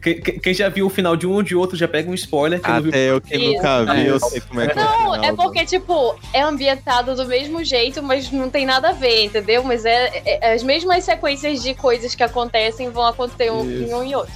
Quem, 0.00 0.54
já 0.54 0.68
viu 0.68 0.86
o 0.86 0.88
final 0.90 1.16
de 1.16 1.26
um 1.26 1.32
ou 1.32 1.42
de 1.42 1.56
outro 1.56 1.76
já 1.76 1.88
pega 1.88 2.08
um 2.08 2.14
spoiler. 2.14 2.60
Viu 2.60 2.88
Até 2.90 3.10
eu 3.10 3.20
que 3.20 3.34
Isso. 3.36 3.52
nunca 3.54 3.84
vi, 3.94 4.06
eu 4.06 4.20
sei 4.20 4.40
como 4.40 4.60
é 4.60 4.68
que 4.68 4.78
é 4.78 4.82
Não, 4.84 5.14
é 5.24 5.30
do- 5.32 5.36
porque, 5.38 5.64
tipo, 5.66 6.14
é 6.32 6.40
ambientado 6.40 7.16
do 7.16 7.26
mesmo 7.26 7.64
jeito, 7.64 8.00
mas 8.00 8.30
não 8.30 8.48
tem 8.48 8.64
nada 8.64 8.90
a 8.90 8.92
ver, 8.92 9.24
entendeu? 9.24 9.64
Mas 9.64 9.84
é, 9.84 10.22
é- 10.24 10.52
as 10.54 10.62
mesmas 10.62 11.02
sequências 11.02 11.60
de 11.64 11.74
coisas 11.74 12.14
que 12.14 12.22
acontecem 12.22 12.90
vão 12.90 13.04
acontecer 13.04 13.50
um, 13.50 13.68
Isso. 13.68 13.90
em 13.90 13.94
um 13.94 14.04
e 14.04 14.14
outro. 14.14 14.32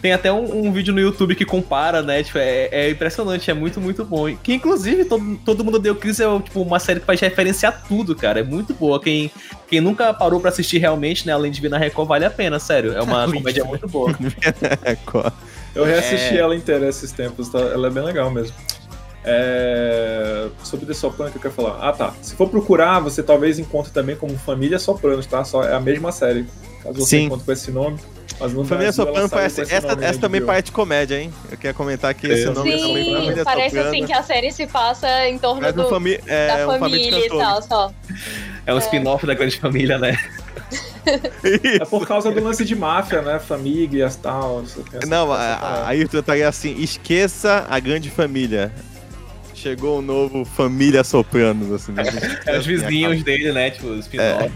Tem 0.00 0.12
até 0.12 0.32
um, 0.32 0.66
um 0.66 0.72
vídeo 0.72 0.94
no 0.94 1.00
YouTube 1.00 1.34
que 1.34 1.44
compara, 1.44 2.02
né? 2.02 2.22
Tipo, 2.22 2.38
é, 2.38 2.68
é 2.72 2.90
impressionante, 2.90 3.50
é 3.50 3.54
muito, 3.54 3.80
muito 3.80 4.04
bom. 4.04 4.34
Que 4.36 4.54
inclusive 4.54 5.04
todo, 5.04 5.38
todo 5.44 5.64
mundo 5.64 5.78
deu 5.78 5.94
Chris 5.94 6.20
é 6.20 6.24
tipo, 6.40 6.62
uma 6.62 6.78
série 6.78 7.00
que 7.00 7.06
faz 7.06 7.20
referência 7.20 7.68
a 7.68 7.72
tudo, 7.72 8.14
cara. 8.16 8.40
É 8.40 8.42
muito 8.42 8.72
boa. 8.72 9.00
Quem, 9.00 9.30
quem 9.68 9.80
nunca 9.80 10.12
parou 10.14 10.40
pra 10.40 10.48
assistir 10.50 10.78
realmente, 10.78 11.26
né? 11.26 11.32
Além 11.32 11.52
de 11.52 11.60
ver 11.60 11.68
na 11.68 11.78
Record, 11.78 12.08
vale 12.08 12.24
a 12.24 12.30
pena, 12.30 12.58
sério. 12.58 12.92
É 12.92 13.02
uma 13.02 13.30
comédia 13.30 13.64
muito 13.64 13.86
boa. 13.86 14.16
Eu 15.74 15.84
reassisti 15.84 16.36
É. 16.36 16.38
ela 16.38 16.56
inteira 16.56 16.88
esses 16.88 17.12
tempos, 17.12 17.48
tá? 17.48 17.58
ela 17.58 17.86
é 17.86 17.90
bem 17.90 18.02
legal 18.02 18.30
mesmo. 18.30 18.54
É... 19.24 20.48
Sobre 20.62 20.86
The 20.86 20.94
Soprano 20.94 21.30
que 21.30 21.38
eu 21.38 21.42
quero 21.42 21.54
falar. 21.54 21.78
Ah, 21.80 21.92
tá. 21.92 22.14
Se 22.22 22.34
for 22.34 22.48
procurar, 22.48 23.00
você 23.00 23.22
talvez 23.22 23.58
encontre 23.58 23.92
também 23.92 24.16
como 24.16 24.36
Família 24.38 24.78
Sopranos, 24.78 25.26
tá? 25.26 25.44
Só 25.44 25.62
é 25.62 25.74
a 25.74 25.80
mesma 25.80 26.10
série. 26.12 26.46
Caso 26.82 26.98
você 27.00 27.18
Sim. 27.18 27.24
encontre 27.26 27.44
com 27.46 27.52
esse 27.52 27.70
nome. 27.70 27.98
Mas 28.38 28.54
no 28.54 28.64
Família 28.64 28.90
Soprano 28.92 29.28
parece. 29.28 29.60
esse 29.60 29.74
Essa, 29.74 29.88
nome 29.88 30.02
essa 30.04 30.14
na 30.14 30.20
também 30.20 30.40
parece 30.40 30.72
comédia, 30.72 31.20
hein? 31.20 31.30
Eu 31.50 31.58
queria 31.58 31.74
comentar 31.74 32.14
que 32.14 32.26
esse 32.26 32.46
Sim. 32.46 32.52
nome 32.54 32.70
também 32.78 33.04
Sim, 33.04 33.14
Família 33.14 33.44
parece 33.44 33.76
Soprano. 33.76 33.88
assim 33.96 34.06
que 34.06 34.12
a 34.14 34.22
série 34.22 34.50
se 34.52 34.66
passa 34.66 35.28
em 35.28 35.38
torno 35.38 35.72
do, 35.72 35.88
fami 35.90 36.18
é, 36.26 36.46
da 36.56 36.68
um 36.68 36.78
família 36.78 37.26
e 37.26 37.28
tal, 37.28 37.60
só. 37.62 37.92
É 38.64 38.72
um 38.74 38.78
spin-off 38.78 39.26
da 39.26 39.34
Grande 39.34 39.58
Família, 39.58 39.98
né? 39.98 40.18
É 41.04 41.84
por 41.84 42.06
causa 42.06 42.30
do 42.30 42.42
lance 42.42 42.64
de 42.64 42.74
máfia, 42.76 43.20
né? 43.22 43.38
Famílias 43.38 44.14
e 44.14 44.18
tal. 44.18 44.62
essa- 44.62 44.80
essa- 44.96 45.06
Não, 45.06 45.32
essa 45.34 45.42
a- 45.42 45.54
a- 45.54 45.58
parada. 45.58 45.88
aí 45.88 46.00
eu 46.10 46.20
estaria 46.20 46.48
assim, 46.48 46.74
esqueça 46.78 47.66
a 47.68 47.78
grande 47.80 48.08
família. 48.10 48.72
Chegou 49.60 49.98
o 49.98 50.02
novo 50.02 50.42
Família 50.42 51.04
Sopranos, 51.04 51.70
assim. 51.70 51.92
né? 51.92 52.02
É 52.46 52.58
os 52.58 52.64
vizinhos 52.64 53.22
dele, 53.22 53.52
né? 53.52 53.70
Tipo, 53.70 53.88
os 53.88 54.00
spin-off. 54.00 54.50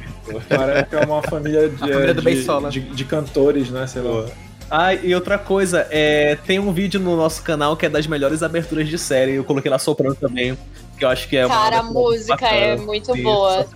Parece 0.49 0.89
que 0.89 0.97
é 0.97 1.01
uma 1.01 1.23
família 1.23 1.69
de, 1.69 1.77
família 1.77 2.15
de, 2.15 2.81
de, 2.81 2.81
de 2.95 3.05
cantores, 3.05 3.69
né? 3.69 3.87
Sei 3.87 4.01
lá. 4.01 4.27
Ah, 4.71 4.95
e 4.95 5.15
outra 5.15 5.37
coisa, 5.37 5.87
é, 5.91 6.37
tem 6.47 6.59
um 6.59 6.73
vídeo 6.73 6.99
no 6.99 7.17
nosso 7.17 7.43
canal 7.43 7.77
que 7.77 7.85
é 7.85 7.89
das 7.91 8.07
melhores 8.07 8.43
aberturas 8.43 8.89
de 8.89 8.97
série. 8.97 9.33
Eu 9.35 9.45
coloquei 9.45 9.71
lá 9.71 9.79
soprando 9.79 10.15
também, 10.15 10.57
que 10.99 11.05
eu 11.05 11.09
acho 11.11 11.29
que 11.29 11.37
é 11.37 11.45
uma. 11.45 11.55
Cara, 11.55 11.81
a 11.81 11.83
muito 11.83 11.99
música 11.99 12.47
é 12.47 12.71
bacana. 12.71 12.87
muito 12.87 13.13
Sim, 13.13 13.23
boa. 13.23 13.67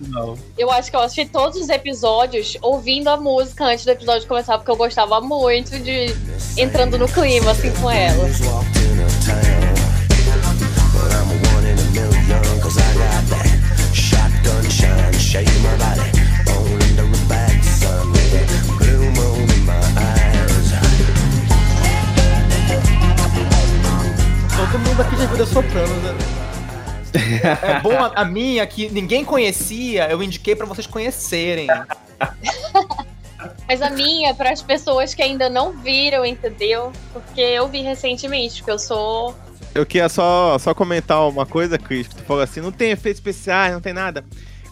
Eu 0.57 0.71
acho 0.71 0.89
que 0.89 0.95
eu 0.97 1.01
assisti 1.01 1.25
todos 1.29 1.61
os 1.61 1.69
episódios 1.69 2.57
ouvindo 2.59 3.07
a 3.07 3.17
música 3.17 3.65
antes 3.65 3.85
do 3.85 3.91
episódio 3.91 4.27
começar, 4.27 4.57
porque 4.57 4.71
eu 4.71 4.75
gostava 4.75 5.21
muito 5.21 5.77
de 5.77 6.07
entrando 6.57 6.97
no 6.97 7.07
clima, 7.07 7.51
assim, 7.51 7.71
com 7.73 7.91
ela. 7.91 8.25
Todo 24.55 24.79
mundo 24.79 25.01
aqui 25.01 25.17
já 25.17 25.25
viu 25.25 25.37
The 25.37 25.45
Sopranos, 25.45 26.03
né? 26.03 26.13
É 27.61 27.79
bom 27.79 27.97
a, 27.97 28.21
a 28.21 28.25
minha 28.25 28.65
que 28.67 28.89
ninguém 28.89 29.25
conhecia, 29.25 30.09
eu 30.09 30.21
indiquei 30.21 30.55
pra 30.55 30.65
vocês 30.65 30.85
conhecerem. 30.85 31.67
Mas 33.67 33.81
a 33.81 33.89
minha, 33.89 34.33
para 34.33 34.51
as 34.51 34.61
pessoas 34.61 35.13
que 35.13 35.21
ainda 35.21 35.49
não 35.49 35.71
viram, 35.71 36.25
entendeu? 36.25 36.91
Porque 37.13 37.41
eu 37.41 37.67
vi 37.67 37.81
recentemente, 37.81 38.57
porque 38.57 38.71
eu 38.71 38.79
sou. 38.79 39.35
Eu 39.75 39.85
queria 39.85 40.09
só, 40.09 40.57
só 40.57 40.73
comentar 40.73 41.27
uma 41.27 41.45
coisa, 41.45 41.77
Cris, 41.77 42.07
que 42.07 42.15
tu 42.15 42.23
falou 42.23 42.41
assim, 42.43 42.59
não 42.61 42.71
tem 42.71 42.91
efeitos 42.91 43.19
especiais, 43.19 43.73
não 43.73 43.81
tem 43.81 43.93
nada. 43.93 44.23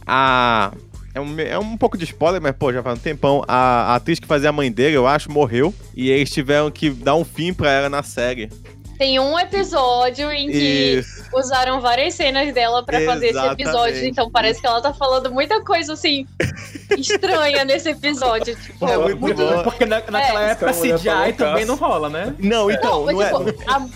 A... 0.06 0.72
É 1.14 1.20
um, 1.20 1.40
é 1.40 1.58
um 1.58 1.76
pouco 1.76 1.98
de 1.98 2.04
spoiler, 2.04 2.40
mas, 2.40 2.56
pô, 2.56 2.72
já 2.72 2.84
faz 2.84 3.00
um 3.00 3.02
tempão. 3.02 3.44
A, 3.48 3.94
a 3.94 3.96
atriz 3.96 4.20
que 4.20 4.28
fazia 4.28 4.50
a 4.50 4.52
mãe 4.52 4.72
dele, 4.72 4.96
eu 4.96 5.08
acho, 5.08 5.32
morreu. 5.32 5.74
E 5.96 6.12
eles 6.12 6.30
tiveram 6.30 6.70
que 6.70 6.92
dar 6.92 7.16
um 7.16 7.26
fim 7.26 7.52
pra 7.52 7.72
ela 7.72 7.90
na 7.90 8.04
série. 8.04 8.52
Tem 9.00 9.20
um 9.20 9.38
episódio 9.40 10.32
em 10.32 10.48
que 10.52 10.98
Isso. 11.00 11.24
usaram 11.34 11.82
várias 11.82 12.14
cenas 12.14 12.54
dela 12.54 12.84
pra 12.84 13.02
fazer 13.02 13.28
esse 13.28 13.46
episódio. 13.48 14.06
Então 14.06 14.30
parece 14.30 14.62
que 14.62 14.68
ela 14.68 14.80
tá 14.82 14.94
falando 14.94 15.32
muita 15.32 15.64
coisa 15.64 15.94
assim 15.94 16.26
estranha 16.98 17.66
nesse 17.66 17.90
episódio. 17.90 18.56
Tipo, 18.56 18.88
É 18.88 19.16
muito 19.16 19.38
bom. 19.38 19.64
Porque 19.64 19.86
na- 19.86 20.02
naquela 20.10 20.48
É. 20.50 20.52
época 20.52 20.74
mulher 20.74 20.98
CGI 21.00 21.34
também 21.34 21.66
não 21.66 21.76
rola, 21.76 22.10
né? 22.10 22.36
Não, 22.40 22.70
então, 22.70 23.06
Não, 23.06 23.12
não, 23.14 23.22
é, 23.22 23.32
mas, 23.32 23.54
tipo, 23.56 23.72
a- 23.72 23.88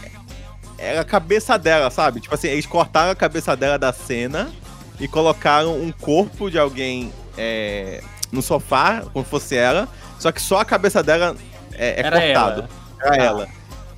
era 0.81 1.01
a 1.01 1.05
cabeça 1.05 1.57
dela, 1.57 1.89
sabe? 1.89 2.19
Tipo 2.19 2.35
assim, 2.35 2.47
eles 2.47 2.65
cortaram 2.65 3.11
a 3.11 3.15
cabeça 3.15 3.55
dela 3.55 3.77
da 3.77 3.93
cena 3.93 4.51
e 4.99 5.07
colocaram 5.07 5.79
um 5.79 5.91
corpo 5.91 6.49
de 6.49 6.57
alguém 6.57 7.11
é, 7.37 8.01
no 8.31 8.41
sofá, 8.41 9.03
como 9.13 9.23
fosse 9.23 9.55
ela, 9.55 9.87
só 10.19 10.31
que 10.31 10.41
só 10.41 10.59
a 10.59 10.65
cabeça 10.65 11.01
dela 11.01 11.35
é, 11.73 12.01
é 12.01 12.05
Era 12.05 12.21
cortado. 12.21 12.61
Era 12.61 12.71
Tá. 13.01 13.15
ela. 13.15 13.47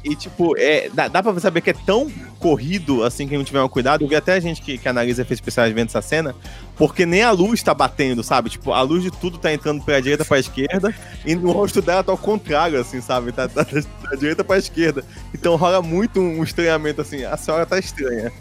E, 0.04 0.16
tipo, 0.16 0.54
é, 0.58 0.90
dá, 0.94 1.08
dá 1.08 1.24
pra 1.24 1.40
saber 1.40 1.62
que 1.62 1.70
é 1.70 1.74
tão 1.74 2.12
corrido, 2.40 3.04
assim, 3.04 3.25
que 3.25 3.38
não 3.38 3.44
tiver 3.44 3.62
um 3.62 3.70
cuidado. 3.70 4.04
Eu 4.04 4.08
vi 4.08 4.16
até 4.16 4.40
gente 4.42 4.62
que, 4.62 4.78
que 4.78 4.88
analisa 4.88 5.22
efeitos 5.22 5.40
especiais 5.40 5.74
vendo 5.74 5.88
essa 5.88 6.02
cena, 6.02 6.36
porque 6.77 7.06
nem 7.06 7.24
a 7.24 7.32
luz 7.32 7.62
tá 7.62 7.74
batendo, 7.74 8.24
sabe? 8.24 8.50
Tipo, 8.50 8.72
a 8.74 8.82
luz 8.82 9.03
de 9.03 9.12
tudo 9.12 9.38
tá 9.38 9.53
entrando 9.53 9.84
pra 9.84 10.00
direita, 10.00 10.25
pra 10.25 10.39
esquerda, 10.39 10.94
e 11.25 11.36
no 11.36 11.51
rosto 11.51 11.82
dela 11.82 12.03
tá 12.03 12.12
ao 12.12 12.18
contrário, 12.18 12.80
assim, 12.80 13.00
sabe? 13.01 13.32
Tá, 13.32 13.48
tá 13.48 13.63
da 13.63 14.15
direita 14.18 14.44
pra 14.44 14.58
esquerda. 14.58 15.03
Então 15.34 15.56
rola 15.56 15.82
muito 15.82 16.19
um 16.19 16.43
estranhamento, 16.43 17.02
assim, 17.02 17.24
a 17.24 17.38
senhora 17.38 17.65
tá 17.65 17.78
estranha. 17.78 18.32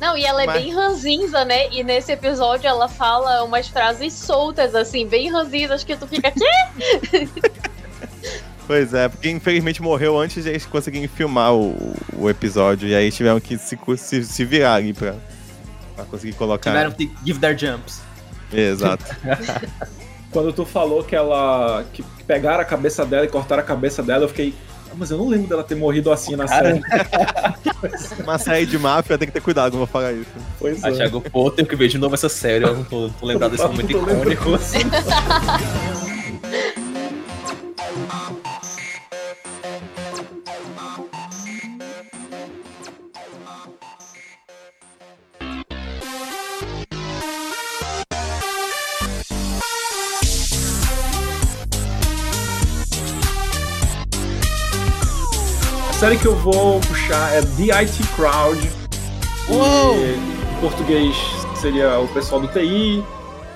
Não, 0.00 0.16
e 0.16 0.24
ela 0.24 0.42
é 0.42 0.46
Mas- 0.46 0.62
bem 0.62 0.72
ranzinza, 0.74 1.44
né? 1.44 1.68
E 1.72 1.82
nesse 1.82 2.12
episódio 2.12 2.68
ela 2.68 2.88
fala 2.88 3.42
umas 3.42 3.66
frases 3.68 4.12
soltas, 4.12 4.74
assim, 4.74 5.06
bem 5.06 5.30
ranzinzas, 5.30 5.82
que 5.82 5.96
tu 5.96 6.06
fica 6.06 6.28
aqui. 6.28 6.38
Pois 8.66 8.92
é, 8.92 9.08
porque 9.08 9.30
infelizmente 9.30 9.80
morreu 9.80 10.18
antes 10.18 10.44
de 10.44 10.50
eles 10.50 10.66
conseguirem 10.66 11.08
filmar 11.08 11.54
o, 11.54 11.96
o 12.18 12.28
episódio, 12.28 12.86
e 12.86 12.94
aí 12.94 13.10
tiveram 13.10 13.40
que 13.40 13.56
se, 13.56 13.78
se, 13.96 14.22
se 14.22 14.44
virar 14.44 14.74
ali 14.74 14.92
pra, 14.92 15.14
pra 15.98 16.04
conseguir 16.06 16.34
colocar. 16.34 16.70
Tiveram 16.70 16.90
que 16.92 17.10
give 17.24 17.38
their 17.40 17.58
jumps. 17.58 18.00
Exato. 18.52 19.04
Quando 20.30 20.52
tu 20.52 20.64
falou 20.64 21.02
que 21.02 21.16
ela. 21.16 21.84
que 21.92 22.02
pegaram 22.26 22.60
a 22.60 22.64
cabeça 22.64 23.04
dela 23.04 23.24
e 23.24 23.28
cortaram 23.28 23.62
a 23.62 23.64
cabeça 23.64 24.02
dela, 24.02 24.24
eu 24.24 24.28
fiquei. 24.28 24.54
"Ah, 24.90 24.94
Mas 24.96 25.10
eu 25.10 25.16
não 25.18 25.28
lembro 25.28 25.48
dela 25.48 25.64
ter 25.64 25.74
morrido 25.74 26.12
assim 26.12 26.36
na 26.36 26.46
Cara. 26.46 26.74
série. 26.74 26.82
Uma 28.22 28.38
série 28.38 28.66
de 28.66 28.78
máfia 28.78 29.16
tem 29.18 29.26
que 29.28 29.32
ter 29.32 29.40
cuidado, 29.40 29.72
não 29.72 29.78
vou 29.78 29.86
falar 29.86 30.12
isso. 30.12 30.30
Pois 30.58 30.82
Ah, 30.84 30.88
é. 30.90 30.92
Thiago, 30.92 31.20
pô, 31.20 31.50
tenho 31.50 31.66
que 31.66 31.74
ver 31.76 31.88
de 31.88 31.98
novo 31.98 32.14
essa 32.14 32.28
série. 32.28 32.64
Eu 32.64 32.74
não 32.76 32.84
tô, 32.84 33.08
tô 33.08 33.26
lembrado 33.26 33.52
desse 33.52 33.64
momento 33.68 33.90
icônico. 33.90 34.58
Série 55.98 56.16
que 56.16 56.26
eu 56.26 56.36
vou 56.36 56.78
puxar 56.82 57.34
é 57.34 57.42
The 57.42 57.72
IT 57.82 58.00
Crowd. 58.14 58.60
que 59.48 59.52
Em 59.52 60.60
português 60.60 61.16
seria 61.60 61.98
o 61.98 62.06
pessoal 62.06 62.40
do 62.40 62.46
TI. 62.46 63.02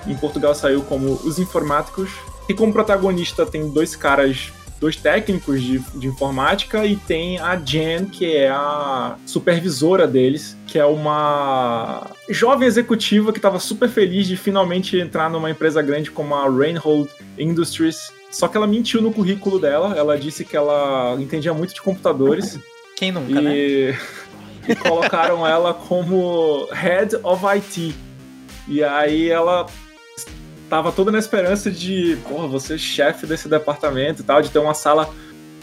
Em 0.05 0.17
Portugal 0.17 0.53
saiu 0.53 0.81
como 0.81 1.13
Os 1.23 1.39
Informáticos. 1.39 2.11
E 2.49 2.53
como 2.53 2.73
protagonista 2.73 3.45
tem 3.45 3.69
dois 3.69 3.95
caras, 3.95 4.51
dois 4.77 4.97
técnicos 4.97 5.61
de, 5.61 5.79
de 5.95 6.07
informática 6.07 6.85
e 6.85 6.97
tem 6.97 7.39
a 7.39 7.55
Jen, 7.55 8.07
que 8.07 8.35
é 8.35 8.49
a 8.49 9.15
supervisora 9.25 10.05
deles, 10.05 10.57
que 10.67 10.77
é 10.77 10.83
uma 10.83 12.11
jovem 12.29 12.67
executiva 12.67 13.31
que 13.31 13.39
estava 13.39 13.57
super 13.57 13.87
feliz 13.87 14.27
de 14.27 14.35
finalmente 14.35 14.97
entrar 14.97 15.29
numa 15.29 15.49
empresa 15.49 15.81
grande 15.81 16.11
como 16.11 16.35
a 16.35 16.49
Reinhold 16.49 17.09
Industries. 17.37 18.11
Só 18.33 18.47
que 18.47 18.57
ela 18.57 18.65
mentiu 18.65 18.99
no 18.99 19.13
currículo 19.13 19.59
dela. 19.59 19.95
Ela 19.95 20.17
disse 20.17 20.43
que 20.43 20.57
ela 20.57 21.15
entendia 21.19 21.53
muito 21.53 21.75
de 21.75 21.81
computadores. 21.81 22.59
Quem 22.95 23.11
nunca, 23.11 23.39
né? 23.39 23.55
E, 23.55 23.95
e 24.67 24.75
colocaram 24.75 25.45
ela 25.45 25.71
como 25.71 26.67
Head 26.71 27.17
of 27.21 27.45
IT. 27.45 27.95
E 28.67 28.83
aí 28.83 29.29
ela 29.29 29.67
tava 30.67 30.91
toda 30.91 31.11
na 31.11 31.19
esperança 31.19 31.69
de, 31.69 32.17
porra, 32.27 32.47
você 32.47 32.75
chefe 32.75 33.27
desse 33.27 33.47
departamento 33.47 34.23
e 34.23 34.25
tal, 34.25 34.41
de 34.41 34.49
ter 34.49 34.57
uma 34.57 34.73
sala 34.73 35.13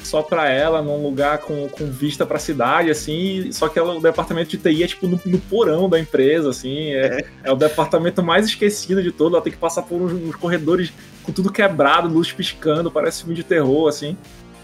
só 0.05 0.23
pra 0.23 0.49
ela, 0.49 0.81
num 0.81 1.03
lugar 1.03 1.39
com, 1.39 1.69
com 1.69 1.87
vista 1.91 2.25
pra 2.25 2.39
cidade, 2.39 2.91
assim, 2.91 3.51
só 3.53 3.69
que 3.69 3.79
ela, 3.79 3.95
o 3.97 4.01
departamento 4.01 4.51
de 4.51 4.57
TI 4.57 4.85
é 4.85 4.87
tipo 4.87 5.07
no, 5.07 5.21
no 5.27 5.39
porão 5.39 5.91
da 5.91 5.99
empresa, 5.99 6.51
assim, 6.51 6.93
é, 6.95 7.25
é 7.43 7.53
o 7.53 7.57
departamento 7.57 8.23
mais 8.23 8.47
esquecido 8.47 9.03
de 9.03 9.13
todo, 9.13 9.35
ela 9.35 9.43
tem 9.43 9.53
que 9.53 9.59
passar 9.59 9.83
por 9.83 10.01
uns, 10.01 10.13
uns 10.13 10.37
corredores 10.37 10.93
com 11.23 11.33
tudo 11.33 11.53
quebrado, 11.53 12.09
luz 12.09 12.33
piscando, 12.33 12.91
parece 12.91 13.21
filme 13.21 13.35
de 13.35 13.45
terror, 13.45 13.89
assim. 13.89 14.17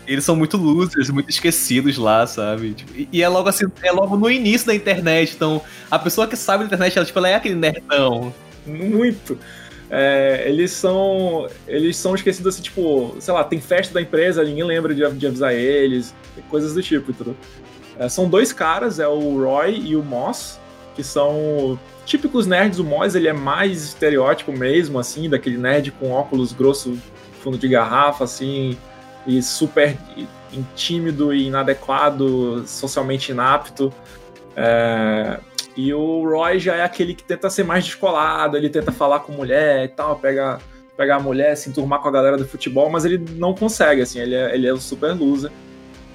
Eles 0.07 0.25
são 0.25 0.37
muito 0.37 0.57
losers, 0.57 1.11
muito 1.11 1.29
esquecidos 1.31 1.99
lá, 1.99 2.27
sabe? 2.27 2.75
Tipo, 2.75 2.93
e, 3.13 3.23
é 3.23 3.29
logo 3.29 3.49
assim, 3.49 3.67
é 3.83 3.91
logo 3.91 4.17
no 4.17 4.31
início 4.31 4.67
da 4.67 4.75
internet. 4.75 5.35
Então, 5.35 5.61
a 5.91 5.99
pessoa 5.99 6.27
que 6.29 6.37
sabe 6.37 6.61
da 6.61 6.67
internet, 6.67 6.97
ela, 6.97 7.05
tipo, 7.05 7.19
ela 7.19 7.29
é 7.29 7.35
aquele 7.35 7.57
nerdão. 7.57 8.33
Muito. 8.65 9.37
É, 9.89 10.45
eles 10.47 10.73
são 10.73 11.49
eles 11.67 11.97
são 11.97 12.15
esquecidos 12.15 12.55
assim, 12.55 12.63
tipo, 12.63 13.17
sei 13.21 13.33
lá, 13.33 13.45
tem 13.45 13.61
festa 13.61 13.95
da 13.95 14.03
empresa, 14.03 14.43
ninguém 14.43 14.65
lembra 14.65 14.93
de, 14.93 15.09
de 15.13 15.27
avisar 15.27 15.55
eles, 15.55 16.13
coisas 16.51 16.75
do 16.75 16.83
tipo, 16.83 17.13
entendeu? 17.13 17.37
É, 17.99 18.09
são 18.09 18.29
dois 18.29 18.53
caras, 18.53 18.99
é 18.99 19.07
o 19.07 19.45
Roy 19.45 19.79
e 19.79 19.97
o 19.97 20.03
Moss, 20.03 20.59
que 20.97 21.05
são 21.05 21.79
típicos 22.07 22.47
nerds. 22.47 22.79
O 22.79 22.85
Moss 22.85 23.15
ele 23.15 23.29
é 23.29 23.33
mais 23.33 23.85
estereótipo 23.85 24.51
mesmo, 24.51 24.99
assim, 24.99 25.29
daquele 25.29 25.59
nerd 25.59 25.93
com 25.93 26.11
óculos 26.11 26.53
grosso, 26.53 26.99
fundo 27.41 27.59
de 27.59 27.69
garrafa, 27.69 28.25
assim, 28.25 28.77
e 29.27 29.43
super 29.43 29.97
tímido 30.75 31.35
e 31.35 31.47
inadequado, 31.47 32.67
socialmente 32.67 33.31
inapto. 33.31 33.93
É, 34.57 35.39
e 35.77 35.93
o 35.93 36.25
Roy 36.25 36.59
já 36.59 36.77
é 36.77 36.83
aquele 36.83 37.15
que 37.15 37.23
tenta 37.23 37.51
ser 37.51 37.63
mais 37.63 37.85
descolado, 37.85 38.57
ele 38.57 38.71
tenta 38.71 38.91
falar 38.91 39.21
com 39.21 39.33
mulher 39.33 39.85
e 39.85 39.89
tal, 39.89 40.17
pega, 40.17 40.59
pegar 40.97 41.17
a 41.17 41.21
mulher, 41.21 41.55
se 41.57 41.69
enturmar 41.69 42.01
com 42.01 42.09
a 42.09 42.11
galera 42.11 42.39
do 42.39 42.49
futebol, 42.49 42.89
mas 42.89 43.05
ele 43.05 43.23
não 43.37 43.55
consegue, 43.55 44.01
assim, 44.01 44.19
ele 44.19 44.35
é, 44.35 44.55
ele 44.55 44.67
é 44.67 44.73
um 44.73 44.81
super 44.81 45.13
loser. 45.13 45.51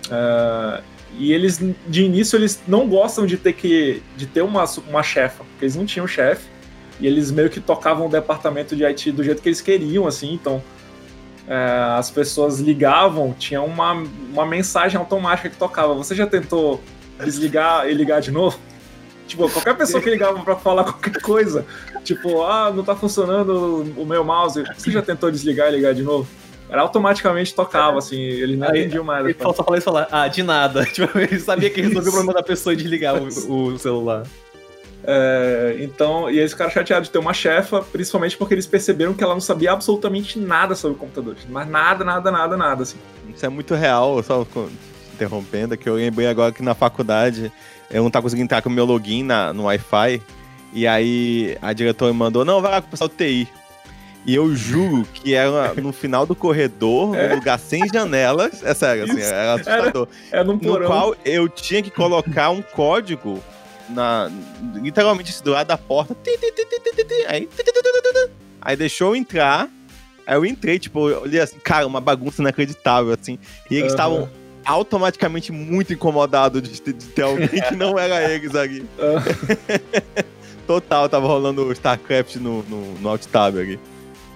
É, 0.09 0.81
e 1.17 1.33
eles, 1.33 1.61
de 1.87 2.03
início, 2.03 2.37
eles 2.37 2.61
não 2.67 2.87
gostam 2.87 3.25
de 3.25 3.37
ter 3.37 3.53
que 3.53 4.01
de 4.15 4.25
ter 4.25 4.41
uma, 4.41 4.65
uma 4.87 5.03
chefa, 5.03 5.43
porque 5.43 5.65
eles 5.65 5.75
não 5.75 5.85
tinham 5.85 6.07
chefe. 6.07 6.49
E 6.99 7.07
eles 7.07 7.31
meio 7.31 7.49
que 7.49 7.59
tocavam 7.59 8.05
o 8.05 8.09
departamento 8.09 8.75
de 8.75 8.85
IT 8.85 9.11
do 9.11 9.23
jeito 9.23 9.41
que 9.41 9.49
eles 9.49 9.59
queriam, 9.59 10.05
assim, 10.05 10.33
então 10.33 10.63
é, 11.47 11.95
as 11.97 12.11
pessoas 12.11 12.59
ligavam, 12.59 13.33
tinha 13.33 13.61
uma, 13.61 13.93
uma 14.31 14.45
mensagem 14.45 14.99
automática 14.99 15.49
que 15.49 15.57
tocava. 15.57 15.93
Você 15.95 16.13
já 16.13 16.27
tentou 16.27 16.81
desligar 17.23 17.89
e 17.89 17.93
ligar 17.93 18.21
de 18.21 18.31
novo? 18.31 18.59
Tipo, 19.27 19.49
qualquer 19.49 19.75
pessoa 19.75 20.01
que 20.01 20.09
ligava 20.09 20.39
pra 20.43 20.55
falar 20.55 20.83
qualquer 20.83 21.21
coisa, 21.21 21.65
tipo, 22.03 22.43
ah, 22.43 22.71
não 22.73 22.83
tá 22.83 22.95
funcionando 22.95 23.83
o 23.97 24.05
meu 24.05 24.23
mouse, 24.23 24.63
você 24.77 24.91
já 24.91 25.01
tentou 25.01 25.31
desligar 25.31 25.69
e 25.69 25.75
ligar 25.75 25.93
de 25.93 26.03
novo? 26.03 26.27
Era 26.71 26.83
automaticamente 26.83 27.53
tocava, 27.53 27.97
assim, 27.97 28.17
eles 28.17 28.57
não 28.57 28.69
Aí- 28.69 28.79
entendiam 28.79 29.03
mais. 29.03 29.25
Ele 29.25 29.35
só 29.37 29.51
falou 29.51 29.75
isso 29.75 29.83
falar, 29.83 30.07
ah, 30.09 30.25
de 30.29 30.41
nada. 30.41 30.85
Tipo, 30.91 31.19
ele 31.19 31.37
sabia 31.37 31.69
que 31.69 31.81
resolveu 31.81 32.09
o 32.09 32.15
problema 32.15 32.33
da 32.33 32.41
pessoa 32.41 32.71
e 32.71 32.77
desligar 32.77 33.21
o, 33.21 33.27
o 33.27 33.77
celular. 33.77 34.23
É, 35.03 35.77
então, 35.79 36.29
e 36.29 36.39
eles 36.39 36.51
ficaram 36.51 36.71
chateados 36.71 37.09
de 37.09 37.11
ter 37.11 37.17
uma 37.19 37.33
chefa, 37.33 37.81
principalmente 37.81 38.37
porque 38.37 38.53
eles 38.53 38.65
perceberam 38.65 39.13
que 39.13 39.21
ela 39.21 39.33
não 39.33 39.41
sabia 39.41 39.73
absolutamente 39.73 40.39
nada 40.39 40.73
sobre 40.73 40.97
computadores. 40.97 41.45
Mas 41.49 41.67
nada, 41.67 42.05
nada, 42.05 42.31
nada, 42.31 42.55
nada, 42.55 42.83
assim. 42.83 42.97
Isso 43.35 43.45
é 43.45 43.49
muito 43.49 43.75
real, 43.75 44.23
só 44.23 44.47
interrompendo, 45.13 45.75
que 45.75 45.89
eu 45.89 45.95
lembrei 45.95 46.27
agora 46.27 46.53
que 46.53 46.63
na 46.63 46.73
faculdade 46.73 47.51
eu 47.89 48.01
não 48.01 48.09
tava 48.09 48.23
conseguindo 48.23 48.45
entrar 48.45 48.61
com 48.61 48.69
o 48.69 48.71
meu 48.71 48.85
login 48.85 49.23
na, 49.23 49.51
no 49.51 49.63
Wi-Fi. 49.63 50.21
E 50.73 50.87
aí 50.87 51.57
a 51.61 51.73
diretora 51.73 52.13
me 52.13 52.19
mandou, 52.19 52.45
não, 52.45 52.61
vai 52.61 52.71
lá 52.71 52.81
com 52.81 52.87
o 52.87 52.91
pessoal 52.91 53.09
do 53.09 53.15
TI. 53.15 53.47
E 54.25 54.35
eu 54.35 54.55
juro 54.55 55.07
que 55.13 55.33
era 55.33 55.73
no 55.75 55.91
final 55.91 56.25
do 56.27 56.35
corredor, 56.35 57.15
É? 57.15 57.29
num 57.29 57.35
lugar 57.35 57.57
sem 57.59 57.87
janelas. 57.91 58.63
É 58.63 58.73
sério, 58.73 59.03
assim, 59.05 59.19
era 59.21 59.53
assustador. 59.55 60.07
É 60.31 60.43
num 60.43 60.53
no 60.53 60.59
porão. 60.59 60.85
qual 60.87 61.15
eu 61.25 61.49
tinha 61.49 61.81
que 61.81 61.89
colocar 61.89 62.51
um 62.51 62.61
código 62.61 63.41
na 63.89 64.31
literalmente 64.75 65.41
do 65.43 65.51
lado 65.51 65.67
da 65.67 65.77
porta. 65.77 66.15
Aí, 67.27 67.49
aí 68.61 68.75
deixou 68.75 69.09
eu 69.09 69.15
entrar. 69.15 69.67
Aí 70.25 70.35
eu 70.35 70.45
entrei, 70.45 70.77
tipo, 70.77 71.09
eu 71.09 71.21
olhei 71.23 71.39
assim, 71.41 71.57
cara, 71.57 71.87
uma 71.87 71.99
bagunça 71.99 72.41
inacreditável, 72.41 73.11
assim. 73.19 73.39
E 73.71 73.75
eles 73.75 73.91
estavam 73.91 74.29
automaticamente 74.63 75.51
muito 75.51 75.91
incomodados 75.91 76.61
de, 76.61 76.79
ter- 76.79 76.93
de 76.93 77.05
ter 77.07 77.23
alguém 77.23 77.47
que 77.47 77.75
não 77.75 77.97
era 77.97 78.31
eles 78.31 78.53
ali. 78.55 78.85
Ah, 78.99 80.23
Total, 80.67 81.09
tava 81.09 81.27
rolando 81.27 81.65
o 81.65 81.71
StarCraft 81.71 82.35
no, 82.35 82.63
no, 82.63 82.93
no 82.99 83.09
Alt 83.09 83.25
Tab 83.25 83.57
ali. 83.57 83.79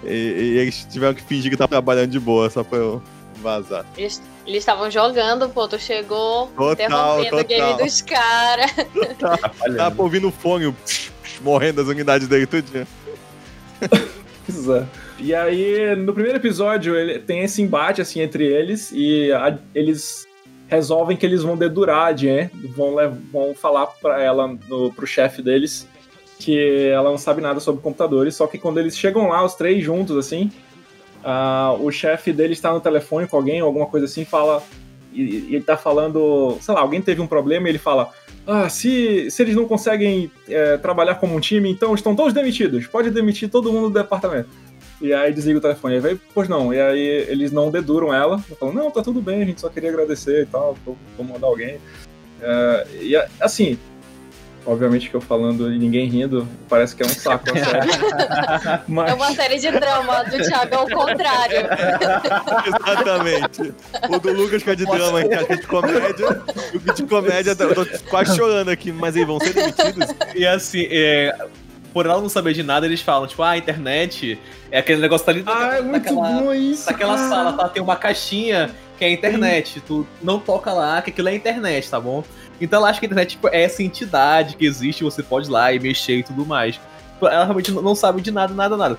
E, 0.06 0.10
e 0.10 0.58
eles 0.60 0.86
tiveram 0.90 1.14
que 1.14 1.22
fingir 1.24 1.50
que 1.52 1.58
tava 1.58 1.70
trabalhando 1.70 2.12
de 2.12 2.20
boa, 2.20 2.50
só 2.50 2.64
pra 2.64 2.78
eu 2.78 3.02
vazar. 3.42 3.86
Eles 3.98 4.22
estavam 4.48 4.90
jogando, 4.92 5.50
pô, 5.50 5.68
tu 5.68 5.78
chegou, 5.80 6.48
Total, 6.56 6.72
interrompendo 7.22 7.38
o 7.38 7.44
game 7.46 7.62
total. 7.72 7.86
dos 7.86 8.02
caras. 8.02 8.72
Tava 9.78 10.02
ouvindo 10.02 10.28
o 10.28 10.32
fone, 10.32 10.68
o 10.68 10.74
psh, 10.74 11.12
psh, 11.24 11.40
morrendo 11.42 11.82
as 11.82 11.88
unidades 11.88 12.28
dele 12.28 12.46
tudinho. 12.46 12.88
é. 13.82 14.86
E 15.18 15.34
aí, 15.34 15.96
no 15.96 16.14
primeiro 16.14 16.38
episódio, 16.38 16.96
ele 16.96 17.20
tem 17.20 17.42
esse 17.42 17.62
embate, 17.62 18.02
assim, 18.02 18.20
entre 18.22 18.46
eles, 18.46 18.92
e 18.94 19.32
a- 19.32 19.58
eles 19.74 20.26
resolvem 20.68 21.16
que 21.16 21.26
eles 21.26 21.42
vão 21.42 21.56
dedurar 21.56 22.08
a 22.08 22.16
Jen, 22.16 22.50
vão, 22.76 22.96
vão 23.32 23.54
falar 23.56 23.88
pra 23.88 24.22
ela, 24.22 24.48
no, 24.68 24.92
pro 24.92 25.08
chefe 25.08 25.42
deles, 25.42 25.88
que 26.40 26.90
ela 26.90 27.10
não 27.10 27.18
sabe 27.18 27.42
nada 27.42 27.60
sobre 27.60 27.82
computadores, 27.82 28.36
só 28.36 28.48
que 28.48 28.58
quando 28.58 28.80
eles 28.80 28.98
chegam 28.98 29.30
lá, 29.30 29.44
os 29.44 29.56
três 29.56 29.84
juntos, 29.84 30.18
assim, 30.18 30.52
ah, 31.24 31.76
o 31.80 31.92
chefe 31.92 32.32
deles 32.32 32.58
está 32.60 32.72
no 32.72 32.80
telefone 32.80 33.28
com 33.28 33.36
alguém, 33.36 33.60
alguma 33.60 33.88
coisa 33.88 34.06
assim, 34.06 34.24
fala. 34.24 34.62
E, 35.12 35.22
e 35.22 35.56
ele 35.56 35.64
tá 35.64 35.76
falando. 35.76 36.58
Sei 36.62 36.74
lá, 36.74 36.82
alguém 36.82 37.02
teve 37.02 37.20
um 37.20 37.26
problema 37.26 37.68
e 37.68 37.72
ele 37.72 37.80
fala. 37.80 38.12
Ah, 38.46 38.70
se, 38.70 39.32
se 39.32 39.42
eles 39.42 39.56
não 39.56 39.68
conseguem 39.68 40.32
é, 40.48 40.78
trabalhar 40.78 41.16
como 41.16 41.36
um 41.36 41.40
time, 41.40 41.72
então 41.72 41.96
estão 41.96 42.16
todos 42.16 42.32
demitidos. 42.32 42.86
Pode 42.86 43.10
demitir 43.10 43.50
todo 43.50 43.74
mundo 43.74 43.90
do 43.90 44.00
departamento. 44.00 44.50
E 45.02 45.12
aí 45.14 45.34
desliga 45.34 45.58
o 45.58 45.62
telefone. 45.62 45.96
Aí 45.96 46.00
vai, 46.00 46.20
pois 46.32 46.48
não. 46.48 46.72
E 46.72 46.80
aí 46.80 47.26
eles 47.28 47.52
não 47.52 47.72
deduram 47.72 48.14
ela. 48.14 48.38
Falam, 48.60 48.76
não, 48.76 48.92
tá 48.92 49.02
tudo 49.02 49.20
bem, 49.20 49.42
a 49.42 49.46
gente 49.46 49.62
só 49.62 49.70
queria 49.70 49.90
agradecer 49.90 50.44
e 50.44 50.46
tal. 50.46 50.78
Vou, 50.86 50.96
mandar 51.26 51.48
alguém. 51.48 51.80
É, 52.40 52.88
e 53.02 53.16
assim, 53.40 53.80
obviamente 54.66 55.10
que 55.10 55.16
eu 55.16 55.22
falando 55.22 55.72
e 55.72 55.78
ninguém 55.78 56.08
rindo, 56.08 56.48
parece 56.68 56.96
que 56.96 57.04
é 57.04 57.06
um 57.06 57.10
saco 57.10 57.46
a 57.50 57.54
série. 57.66 58.84
Mas, 58.88 59.12
É 59.12 59.14
uma 59.14 59.32
série 59.34 59.60
de 59.60 59.72
drama 59.72 60.24
do 60.24 60.38
Thiago 60.38 60.76
ao 60.76 60.90
contrário. 60.90 61.68
Exatamente. 62.68 63.74
O 64.10 64.20
do 64.20 64.34
Lucas 64.34 64.64
que 64.64 64.70
é 64.70 64.76
de 64.76 64.86
drama, 64.86 65.24
que 65.24 65.34
é 65.34 65.56
de 65.56 65.68
comédia. 65.68 66.44
O 66.74 66.80
que 66.80 66.94
de 66.94 67.04
comédia, 67.04 67.56
eu 67.58 67.76
tô 67.76 67.86
quase 68.10 68.36
chorando 68.36 68.70
aqui, 68.70 68.92
mas 68.92 69.16
aí 69.16 69.24
vão 69.24 69.40
ser 69.40 69.54
demitidos? 69.54 70.16
E 70.36 70.46
assim, 70.46 70.88
é, 70.90 71.36
por 71.94 72.06
ela 72.06 72.20
não 72.20 72.28
saber 72.28 72.54
de 72.54 72.62
nada, 72.62 72.86
eles 72.86 73.02
falam, 73.02 73.26
tipo, 73.28 73.42
ah, 73.42 73.52
a 73.52 73.58
internet 73.58 74.38
é 74.70 74.80
aquele 74.80 75.00
negócio 75.00 75.26
que 75.26 75.32
tá 75.44 75.56
ali 75.56 75.72
ah, 75.72 75.78
é 75.78 75.82
muito 75.82 75.94
naquela, 75.94 76.42
bom 76.42 76.54
isso. 76.54 76.86
naquela 76.92 77.16
cara. 77.16 77.30
sala, 77.30 77.54
tá? 77.54 77.70
Tem 77.70 77.82
uma 77.82 77.96
caixinha 77.96 78.70
que 78.98 79.06
é 79.06 79.08
a 79.08 79.12
internet. 79.12 79.82
Tu 79.82 80.06
não 80.22 80.40
toca 80.40 80.74
lá, 80.74 81.02
que 81.02 81.10
aquilo 81.12 81.30
é 81.30 81.32
a 81.32 81.36
internet, 81.36 81.90
tá 81.90 82.00
bom? 82.00 82.24
Então 82.60 82.80
ela 82.80 82.90
acha 82.90 83.00
que 83.00 83.06
a 83.06 83.08
internet 83.08 83.32
tipo, 83.32 83.48
é 83.50 83.64
essa 83.64 83.84
entidade 83.84 84.56
que 84.56 84.66
existe, 84.66 85.04
você 85.04 85.22
pode 85.22 85.48
ir 85.48 85.52
lá 85.52 85.74
e 85.74 85.80
mexer 85.80 86.18
e 86.20 86.24
tudo 86.24 86.46
mais. 86.46 86.76
Tipo, 86.76 87.28
Ela 87.28 87.44
realmente 87.46 87.72
não- 87.72 87.96
sabe 87.96 88.22
de 88.22 88.32
nada, 88.32 88.54
nada, 88.54 88.76
nada. 88.78 88.98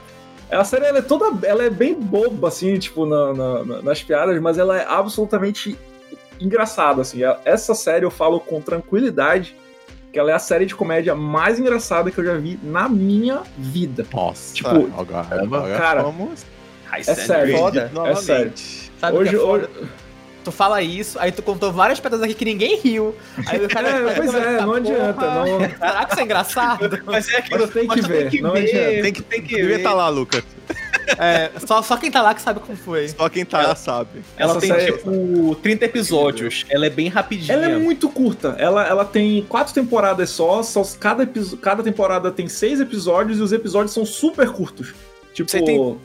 A 0.51 0.62
série 0.64 0.85
ela 0.87 0.99
é 0.99 1.03
toda. 1.03 1.47
Ela 1.47 1.64
é 1.64 1.71
bem 1.71 1.95
boba, 1.95 2.49
assim, 2.49 2.79
tipo, 2.79 3.05
na- 3.05 3.33
na- 3.35 3.64
na- 3.64 3.83
nas 3.83 4.03
piadas, 4.03 4.40
mas 4.40 4.59
ela 4.59 4.79
é 4.79 4.87
absolutamente 4.87 5.77
engraçada, 6.40 7.03
assim. 7.03 7.25
A- 7.25 7.38
Essa 7.45 7.75
série 7.75 8.05
eu 8.05 8.11
falo 8.11 8.38
com 8.40 8.61
tranquilidade 8.61 9.57
que 10.12 10.19
ela 10.19 10.31
é 10.31 10.35
a 10.35 10.38
série 10.38 10.64
de 10.64 10.75
comédia 10.75 11.14
mais 11.14 11.59
engraçada 11.59 12.11
que 12.11 12.19
eu 12.19 12.25
já 12.25 12.35
vi 12.37 12.59
na 12.62 12.88
minha 12.88 13.42
vida. 13.59 14.07
Nossa, 14.12 14.55
Tipo, 14.55 14.69
agora, 15.40 15.77
cara, 15.77 16.03
vamos 16.03 16.47
É 16.92 17.03
sério. 17.03 17.55
É 18.07 18.14
sério. 18.14 18.53
Sabe 19.01 19.16
o 19.16 19.21
que 19.23 19.29
Hoje, 19.29 19.37
é 19.37 19.38
foda? 19.38 19.71
hoje, 19.75 19.88
Tu 20.46 20.52
fala 20.52 20.80
isso, 20.80 21.18
aí 21.18 21.32
tu 21.32 21.42
contou 21.42 21.72
várias 21.72 21.98
pedras 21.98 22.22
aqui 22.22 22.32
que 22.32 22.44
ninguém 22.44 22.78
riu. 22.78 23.16
Aí 23.48 23.64
o 23.64 23.68
cara. 23.68 23.88
É, 23.88 24.14
pois 24.14 24.32
é, 24.32 24.52
não 24.61 24.66
Porra, 24.66 24.76
adianta, 24.76 25.30
não- 25.35 25.59
Será 25.61 26.04
que 26.04 26.12
isso 26.12 26.20
é 26.20 26.22
engraçado? 26.22 27.02
Mas 27.04 27.28
é 27.28 27.37
aquilo, 27.38 27.61
Mas 27.62 27.70
tem 27.70 27.88
que 27.88 28.00
ver, 28.02 28.40
não 28.42 28.52
adianta. 28.54 29.02
tem 29.02 29.12
que, 29.12 29.22
tem 29.22 29.42
que 29.42 29.48
devia 29.56 29.66
ver. 29.70 29.76
estar 29.78 29.92
lá, 29.92 30.09
Lucas. 30.09 30.44
É, 31.18 31.52
só, 31.64 31.82
só 31.82 31.96
quem 31.96 32.11
tá 32.11 32.20
lá 32.20 32.35
que 32.35 32.42
sabe 32.42 32.59
como 32.59 32.76
foi. 32.76 33.06
Só 33.09 33.28
quem 33.28 33.44
tá 33.44 33.62
lá 33.62 33.76
sabe. 33.76 34.22
Ela 34.37 34.52
Essa 34.52 34.61
tem, 34.61 34.70
série- 34.70 34.92
tipo, 34.92 35.54
30 35.62 35.85
episódios. 35.85 36.64
Ela 36.68 36.87
é 36.87 36.90
bem 36.90 37.06
rapidinha. 37.09 37.54
Ela 37.56 37.66
é 37.66 37.76
muito 37.78 38.09
curta. 38.09 38.56
Ela, 38.59 38.85
ela 38.87 39.04
tem 39.04 39.40
quatro 39.48 39.72
temporadas 39.72 40.30
só, 40.30 40.64
só 40.64 40.82
cada, 40.98 41.24
cada 41.62 41.82
temporada 41.85 42.32
tem 42.32 42.48
seis 42.48 42.80
episódios 42.80 43.38
e 43.38 43.42
os 43.42 43.52
episódios 43.52 43.92
são 43.94 44.04
super 44.04 44.48
curtos. 44.50 44.94
Tipo. 45.32 45.48
Você 45.48 45.62
tem- 45.62 45.96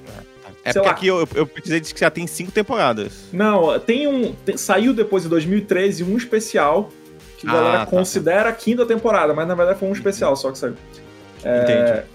É 0.63 0.71
Sei 0.71 0.81
porque 0.81 0.87
lá. 0.87 0.91
aqui 0.91 1.07
eu, 1.07 1.27
eu 1.35 1.47
precisei 1.47 1.79
dizer 1.79 1.93
que 1.93 1.99
já 1.99 2.09
tem 2.11 2.27
cinco 2.27 2.51
temporadas. 2.51 3.25
Não, 3.33 3.79
tem 3.79 4.07
um. 4.07 4.33
tem- 4.45 4.57
saiu 4.57 4.93
depois 4.93 5.23
de 5.23 5.29
2013 5.29 6.03
um 6.03 6.15
especial 6.17 6.89
que 7.37 7.47
a 7.47 7.49
Ah, 7.49 7.53
galera 7.53 7.79
tá, 7.79 7.85
considera 7.87 8.49
a 8.49 8.53
quinta 8.53 8.85
temporada, 8.85 9.33
mas 9.33 9.47
na 9.47 9.55
verdade 9.55 9.79
foi 9.79 9.89
um 9.89 9.93
especial 9.93 10.35
só 10.35 10.51
que 10.51 10.57
saiu. 10.59 10.75
É, 11.43 11.63
Entendi. 11.63 12.07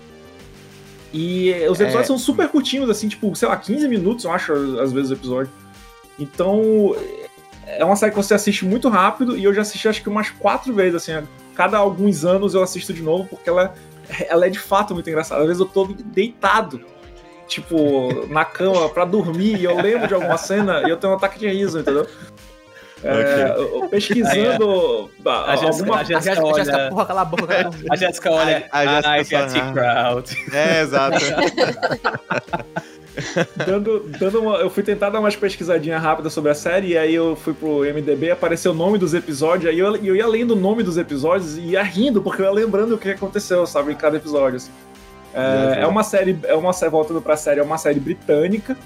E 1.13 1.51
os 1.69 1.81
episódios 1.81 2.05
É. 2.05 2.07
são 2.07 2.19
super 2.19 2.49
curtinhos, 2.49 2.91
assim, 2.91 3.09
tipo, 3.09 3.35
sei 3.35 3.49
lá, 3.49 3.57
15 3.57 3.89
minutos, 3.89 4.25
eu 4.25 4.31
acho, 4.33 4.53
às 4.81 4.93
vezes, 4.93 5.11
o 5.11 5.15
episódio. 5.15 5.51
Então, 6.19 6.95
é 7.67 7.85
uma 7.85 7.97
série 7.97 8.11
que 8.13 8.17
você 8.17 8.35
assiste 8.35 8.65
muito 8.65 8.89
rápido 8.89 9.37
e 9.37 9.43
eu 9.45 9.53
já 9.55 9.63
assisti 9.63 9.89
acho 9.89 10.03
que 10.03 10.09
umas 10.09 10.31
quatro 10.31 10.73
vezes, 10.75 10.95
assim. 10.97 11.13
a 11.13 11.23
Cada 11.55 11.79
alguns 11.79 12.25
anos 12.25 12.55
eu 12.55 12.63
assisto 12.63 12.93
de 12.93 13.03
novo, 13.03 13.25
porque 13.29 13.49
ela, 13.49 13.75
ela 14.29 14.47
é 14.47 14.51
de 14.51 14.59
fato 14.59 14.93
muito 14.95 15.09
engraçada. 15.09 15.41
Às 15.41 15.47
vezes 15.47 15.61
eu 15.61 15.67
tô 15.67 15.87
deitado, 15.87 16.81
tipo, 17.47 18.27
na 18.29 18.45
cama 18.45 18.89
pra 18.89 19.05
dormir 19.05 19.57
e 19.59 19.65
eu 19.65 19.77
lembro 19.81 20.09
de 20.09 20.15
alguma 20.15 20.37
cena 20.37 20.83
e 20.87 20.91
eu 20.91 20.97
tenho 20.97 21.13
um 21.13 21.17
ataque 21.17 21.39
de 21.39 21.49
riso, 21.49 21.79
entendeu? 21.81 22.07
É, 23.05 23.55
pesquisando 23.89 25.11
a- 25.25 25.53
A 25.53 25.57
Jéssica- 25.57 25.69
alguma 25.69 25.97
a 25.97 26.01
A 26.01 26.05
Jéssica 26.05 26.43
olha- 26.45 26.65
Jéssica, 26.65 26.89
porra, 26.89 27.07
cala 27.07 27.21
a 27.21 27.25
boca. 27.27 27.71
A 27.91 27.95
Jéssica 27.97 28.31
olha. 28.33 28.67
A- 28.73 28.81
a 28.81 29.19
Jéssica 29.23 29.47
I 29.47 29.59
you 29.59 29.73
crowd. 29.75 30.37
É, 30.53 30.81
exato. 30.81 31.19
dando, 33.67 34.01
dando 34.19 34.41
uma, 34.41 34.57
eu 34.57 34.71
fui 34.71 34.83
tentar 34.83 35.11
dar 35.11 35.21
umas 35.21 35.37
pesquisadinhas 35.37 36.03
rápidas 36.03 36.33
sobre 36.33 36.51
a 36.51 36.55
série, 36.55 36.89
e 36.89 36.99
aí 36.99 37.15
eu 37.15 37.37
fui 37.37 37.55
pro 37.55 37.81
MDB, 37.81 38.31
apareceu 38.31 38.73
o 38.73 38.75
nome 38.75 38.99
dos 38.99 39.15
episódios, 39.15 39.71
aí 39.71 39.79
eu, 39.79 39.95
eu 39.97 40.17
ia 40.17 40.27
lendo 40.27 40.53
o 40.53 40.57
nome 40.57 40.83
dos 40.83 40.97
episódios 40.97 41.57
e 41.57 41.61
ia 41.73 41.83
rindo, 41.83 42.21
porque 42.23 42.43
eu 42.43 42.47
ia 42.47 42.53
lembrando 42.53 42.95
o 42.95 42.99
que 42.99 43.11
aconteceu, 43.11 43.67
sabe, 43.67 43.93
em 43.93 43.97
cada 43.97 44.17
episódio. 44.17 44.57
assim. 44.57 44.71
É, 45.37 45.83
é 45.83 45.87
uma 45.87 46.03
série, 46.03 46.39
é 46.45 46.55
uma 46.55 46.73
série, 46.73 46.91
voltando 46.91 47.21
pra 47.21 47.37
série, 47.37 47.61
é 47.61 47.63
uma 47.63 47.79
série 47.79 48.01
britânica, 48.01 48.77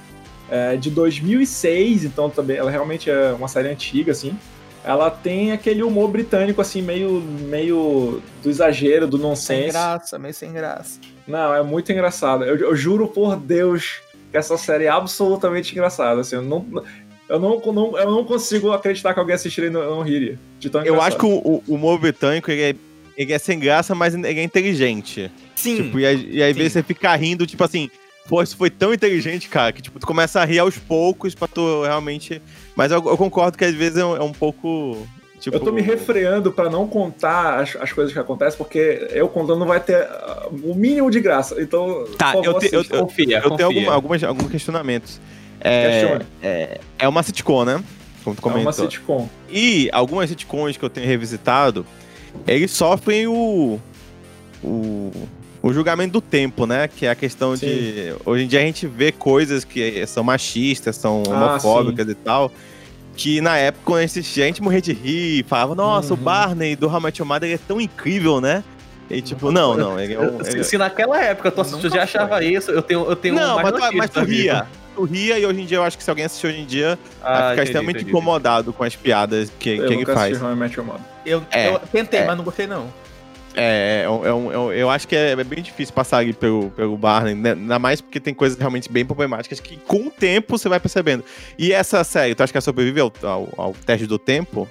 é, 0.51 0.77
de 0.77 0.91
2006, 0.91 2.05
então 2.05 2.29
também, 2.29 2.57
ela 2.57 2.71
realmente 2.71 3.09
é 3.11 3.33
uma 3.33 3.49
série 3.49 3.69
antiga, 3.69 4.13
assim. 4.13 4.37
Ela 4.83 5.11
tem 5.11 5.53
aquele 5.53 5.83
humor 5.83 6.09
britânico, 6.11 6.61
assim, 6.61 6.81
meio, 6.83 7.21
meio 7.21 8.23
do 8.43 8.49
exagero, 8.49 9.07
do 9.07 9.19
Sem 9.19 9.27
nonsense. 9.27 9.69
graça, 9.73 10.19
meio 10.19 10.33
sem 10.35 10.53
graça. 10.53 10.99
Não, 11.29 11.55
é 11.55 11.63
muito 11.63 11.93
engraçado. 11.93 12.45
Eu, 12.45 12.57
eu 12.57 12.75
juro 12.75 13.07
por 13.07 13.37
Deus 13.37 14.01
que 14.31 14.39
essa 14.39 14.57
série 14.57 14.85
é 14.85 14.89
absolutamente 14.89 15.73
engraçada. 15.73 16.23
Assim, 16.23 16.37
eu 16.37 16.43
não, 16.43 16.65
eu 17.29 17.39
não, 17.39 17.61
não- 17.61 17.99
eu 17.99 18.11
não 18.11 18.25
consigo 18.25 18.73
acreditar 18.73 19.13
que 19.13 19.21
alguém 19.21 19.35
assistiria 19.35 19.69
e 19.69 19.73
não, 19.73 19.83
não 19.97 20.03
riria. 20.03 20.39
De 20.59 20.71
tão 20.71 20.83
Eu 20.83 21.01
acho 21.01 21.19
que 21.19 21.27
o, 21.27 21.63
o 21.69 21.75
humor 21.75 21.99
britânico 22.01 22.51
ele 22.51 22.63
é, 22.63 22.75
ele 23.23 23.33
é 23.33 23.39
sem 23.39 23.59
graça, 23.59 23.95
mas 23.95 24.15
ele 24.15 24.27
é 24.41 24.43
inteligente. 24.43 25.31
Sim. 25.55 25.77
Tipo, 25.77 25.99
e 26.01 26.07
aí, 26.07 26.29
e 26.33 26.43
aí 26.43 26.51
às 26.51 26.57
vezes 26.57 26.73
você 26.73 26.83
fica 26.83 27.15
rindo, 27.17 27.47
tipo 27.47 27.63
assim, 27.63 27.91
pô, 28.29 28.43
isso 28.43 28.57
foi 28.57 28.71
tão 28.71 28.95
inteligente, 28.95 29.49
cara, 29.49 29.73
que 29.73 29.83
tipo, 29.83 29.99
tu 29.99 30.07
começa 30.07 30.41
a 30.41 30.45
rir 30.45 30.59
aos 30.61 30.79
poucos 30.79 31.35
pra 31.35 31.47
tu 31.49 31.83
realmente. 31.83 32.41
Mas 32.75 32.91
eu, 32.93 32.99
eu 33.07 33.17
concordo 33.17 33.59
que 33.59 33.65
às 33.65 33.75
vezes 33.75 33.99
é 33.99 34.05
um, 34.05 34.17
é 34.17 34.23
um 34.23 34.33
pouco. 34.33 35.07
Tipo, 35.41 35.57
Eu 35.57 35.61
tô 35.61 35.73
me 35.73 35.81
refreando 35.81 36.53
pra 36.53 36.69
não 36.69 36.87
contar 36.87 37.61
as, 37.61 37.75
as 37.77 37.91
coisas 37.93 38.13
que 38.13 38.19
acontecem, 38.19 38.59
porque 38.59 39.09
eu 39.11 39.27
contando 39.27 39.59
não 39.61 39.67
vai 39.67 39.81
ter 39.81 40.03
ah, 40.03 40.49
o 40.51 40.75
mínimo 40.75 41.11
de 41.11 41.19
graça. 41.19 41.61
Então, 41.63 42.05
Tá, 42.19 42.33
por 42.33 42.45
eu 42.45 42.59
te- 42.59 42.69
eu- 42.75 42.81
assista. 42.81 42.99
confia, 42.99 43.37
Eu 43.39 43.41
tenho 43.43 43.51
confia. 43.51 43.67
alguma- 43.67 43.93
algumas, 43.95 44.23
alguns 44.25 44.51
questionamentos. 44.51 45.19
É, 45.63 46.01
Questione. 46.01 46.25
é, 46.43 46.81
é 46.99 47.09
uma 47.09 47.23
sitcom, 47.23 47.65
né? 47.65 47.83
Como 48.23 48.37
tu 48.37 48.41
É 48.43 48.47
uma 48.47 48.53
comentou. 48.61 48.73
sitcom. 48.85 49.29
E 49.51 49.89
algumas 49.93 50.29
sitcoms 50.29 50.77
que 50.77 50.85
eu 50.85 50.91
tenho 50.91 51.07
revisitado, 51.07 51.87
eles 52.47 52.71
sofrem 52.71 53.27
o, 53.27 53.79
o, 54.62 55.11
o 55.62 55.73
julgamento 55.73 56.12
do 56.12 56.21
tempo, 56.21 56.66
né? 56.66 56.88
Que 56.88 57.07
é 57.07 57.11
a 57.11 57.14
questão 57.14 57.57
Sim. 57.57 57.66
de. 57.66 58.14
Hoje 58.25 58.45
em 58.45 58.47
dia 58.49 58.61
a 58.61 58.62
gente 58.62 58.87
vê 58.87 59.12
coisas 59.12 59.64
que 59.64 60.07
são 60.07 60.23
machistas, 60.25 60.97
são 60.97 61.23
Ah, 61.29 61.31
homofóbicas 61.31 62.09
e 62.09 62.14
tal. 62.14 62.51
Que 63.16 63.40
na 63.40 63.57
época, 63.59 63.83
quando 63.85 63.99
a 63.99 64.03
gente 64.03 64.11
assistia, 64.21 64.45
a 64.45 64.47
gente 64.47 64.62
morria 64.62 64.81
de 64.81 64.93
rir, 64.93 65.45
falava, 65.47 65.75
nossa, 65.75 66.14
Uhum. 66.14 66.21
o 66.21 66.23
Barney 66.23 66.77
do 66.77 66.87
How 66.88 67.01
Mother 67.27 67.49
ele 67.49 67.55
é 67.55 67.59
tão 67.66 67.81
incrível, 67.81 68.40
né? 68.40 68.62
E 69.11 69.21
tipo, 69.21 69.51
não, 69.51 69.77
não, 69.77 69.99
ele 69.99 70.14
é 70.14 70.21
um. 70.21 70.43
Se, 70.45 70.51
ele- 70.53 70.64
se 70.64 70.79
naquela 70.79 71.21
época 71.21 71.51
tu 71.51 71.88
já 71.90 72.05
achava 72.05 72.43
isso, 72.45 72.71
eu 72.71 72.81
tenho, 72.81 73.05
eu 73.05 73.16
tenho 73.16 73.35
Não, 73.35 73.57
mas, 73.61 73.73
tu- 73.73 73.97
mas 73.97 74.11
tu 74.11 74.12
pra 74.14 74.25
vir. 74.25 74.64
Ria. 74.90 74.96
Tu 74.96 75.05
ria 75.05 75.38
e 75.38 75.46
hoje 75.46 75.61
em 75.61 75.66
dia 75.66 75.79
eu 75.79 75.83
acho 75.85 75.96
que 75.96 76.05
se 76.05 76.11
alguém 76.11 76.24
assistir 76.24 76.46
hoje 76.48 76.61
em 76.61 76.66
dia, 76.66 76.98
vai 77.20 77.33
Ah, 77.33 77.35
ficar 77.37 77.53
entendi, 77.53 77.62
extremamente 77.64 77.96
entendi. 77.96 78.11
incomodado 78.11 78.72
com 78.72 78.85
as 78.85 78.94
piadas 78.96 79.50
que, 79.59 79.76
Eu 79.76 79.87
que 79.87 79.94
ele 79.94 80.07
faz. 80.07 80.38
Eu, 81.24 81.42
É, 81.50 81.68
eu 81.74 81.79
tentei, 81.81 82.20
é. 82.20 82.26
mas 82.26 82.37
não 82.37 82.44
gostei, 82.44 82.66
não. 82.66 82.92
É, 83.55 84.03
é, 84.05 84.09
um- 84.09 84.24
é 84.26 84.33
um- 84.33 84.53
é 84.53 84.59
um- 84.59 84.72
eu 84.72 84.88
acho 84.88 85.09
que 85.09 85.16
é, 85.16 85.33
é 85.33 85.44
bem 85.44 85.61
difícil 85.61 85.92
passar 85.92 86.18
ali 86.18 86.33
pelo, 86.33 86.70
pelo 86.70 86.96
Barney, 86.96 87.35
né? 87.35 87.50
ainda 87.53 87.79
mais 87.81 88.00
porque 88.00 88.20
tem 88.20 88.33
coisas 88.33 88.57
realmente 88.57 88.90
bem 88.90 89.05
problemáticas 89.05 89.59
que 89.59 89.76
com 89.76 90.07
o 90.07 90.11
tempo 90.11 90.57
você 90.57 90.68
vai 90.68 90.79
percebendo. 90.79 91.24
E 91.59 91.72
essa 91.72 92.05
série, 92.05 92.33
tu 92.35 92.42
acha 92.44 92.53
que 92.53 92.57
ela 92.57 92.62
sobrevive 92.62 93.00
ao, 93.00 93.12
ao, 93.24 93.48
ao 93.57 93.72
teste 93.85 94.07
do 94.07 94.18
tempo? 94.20 94.68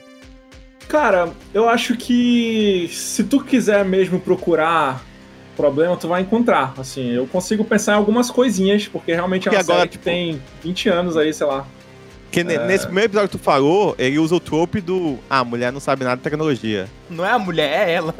Cara, 0.87 1.29
eu 1.53 1.67
acho 1.69 1.95
que 1.97 2.89
se 2.91 3.23
tu 3.25 3.41
quiser 3.43 3.83
mesmo 3.85 4.19
procurar 4.19 5.03
problema, 5.59 5.97
tu 5.97 6.07
vai 6.07 6.21
encontrar. 6.21 6.73
Assim, 6.77 7.11
eu 7.11 7.27
consigo 7.27 7.65
pensar 7.65 7.93
em 7.93 7.95
algumas 7.95 8.31
coisinhas, 8.31 8.87
porque 8.87 9.11
realmente 9.13 9.47
é 9.47 9.51
uma 9.51 9.59
agora, 9.59 9.79
série 9.79 9.89
que 9.89 9.97
tipo- 9.97 10.05
tem 10.05 10.41
20 10.63 10.87
anos 10.89 11.17
aí, 11.17 11.33
sei 11.33 11.45
lá. 11.47 11.65
Porque 12.25 12.43
ne- 12.43 12.57
nesse 12.59 12.85
primeiro 12.85 13.07
episódio 13.09 13.29
que 13.29 13.37
tu 13.37 13.43
falou, 13.43 13.93
ele 13.97 14.17
usa 14.19 14.35
o 14.35 14.39
trope 14.39 14.79
do 14.79 15.17
Ah, 15.29 15.39
a 15.39 15.43
mulher 15.43 15.73
não 15.73 15.79
sabe 15.79 16.03
nada 16.05 16.15
de 16.17 16.21
tecnologia. 16.23 16.87
Não 17.09 17.25
é 17.25 17.31
a 17.31 17.39
mulher, 17.39 17.89
é 17.89 17.91
ela. 17.93 18.13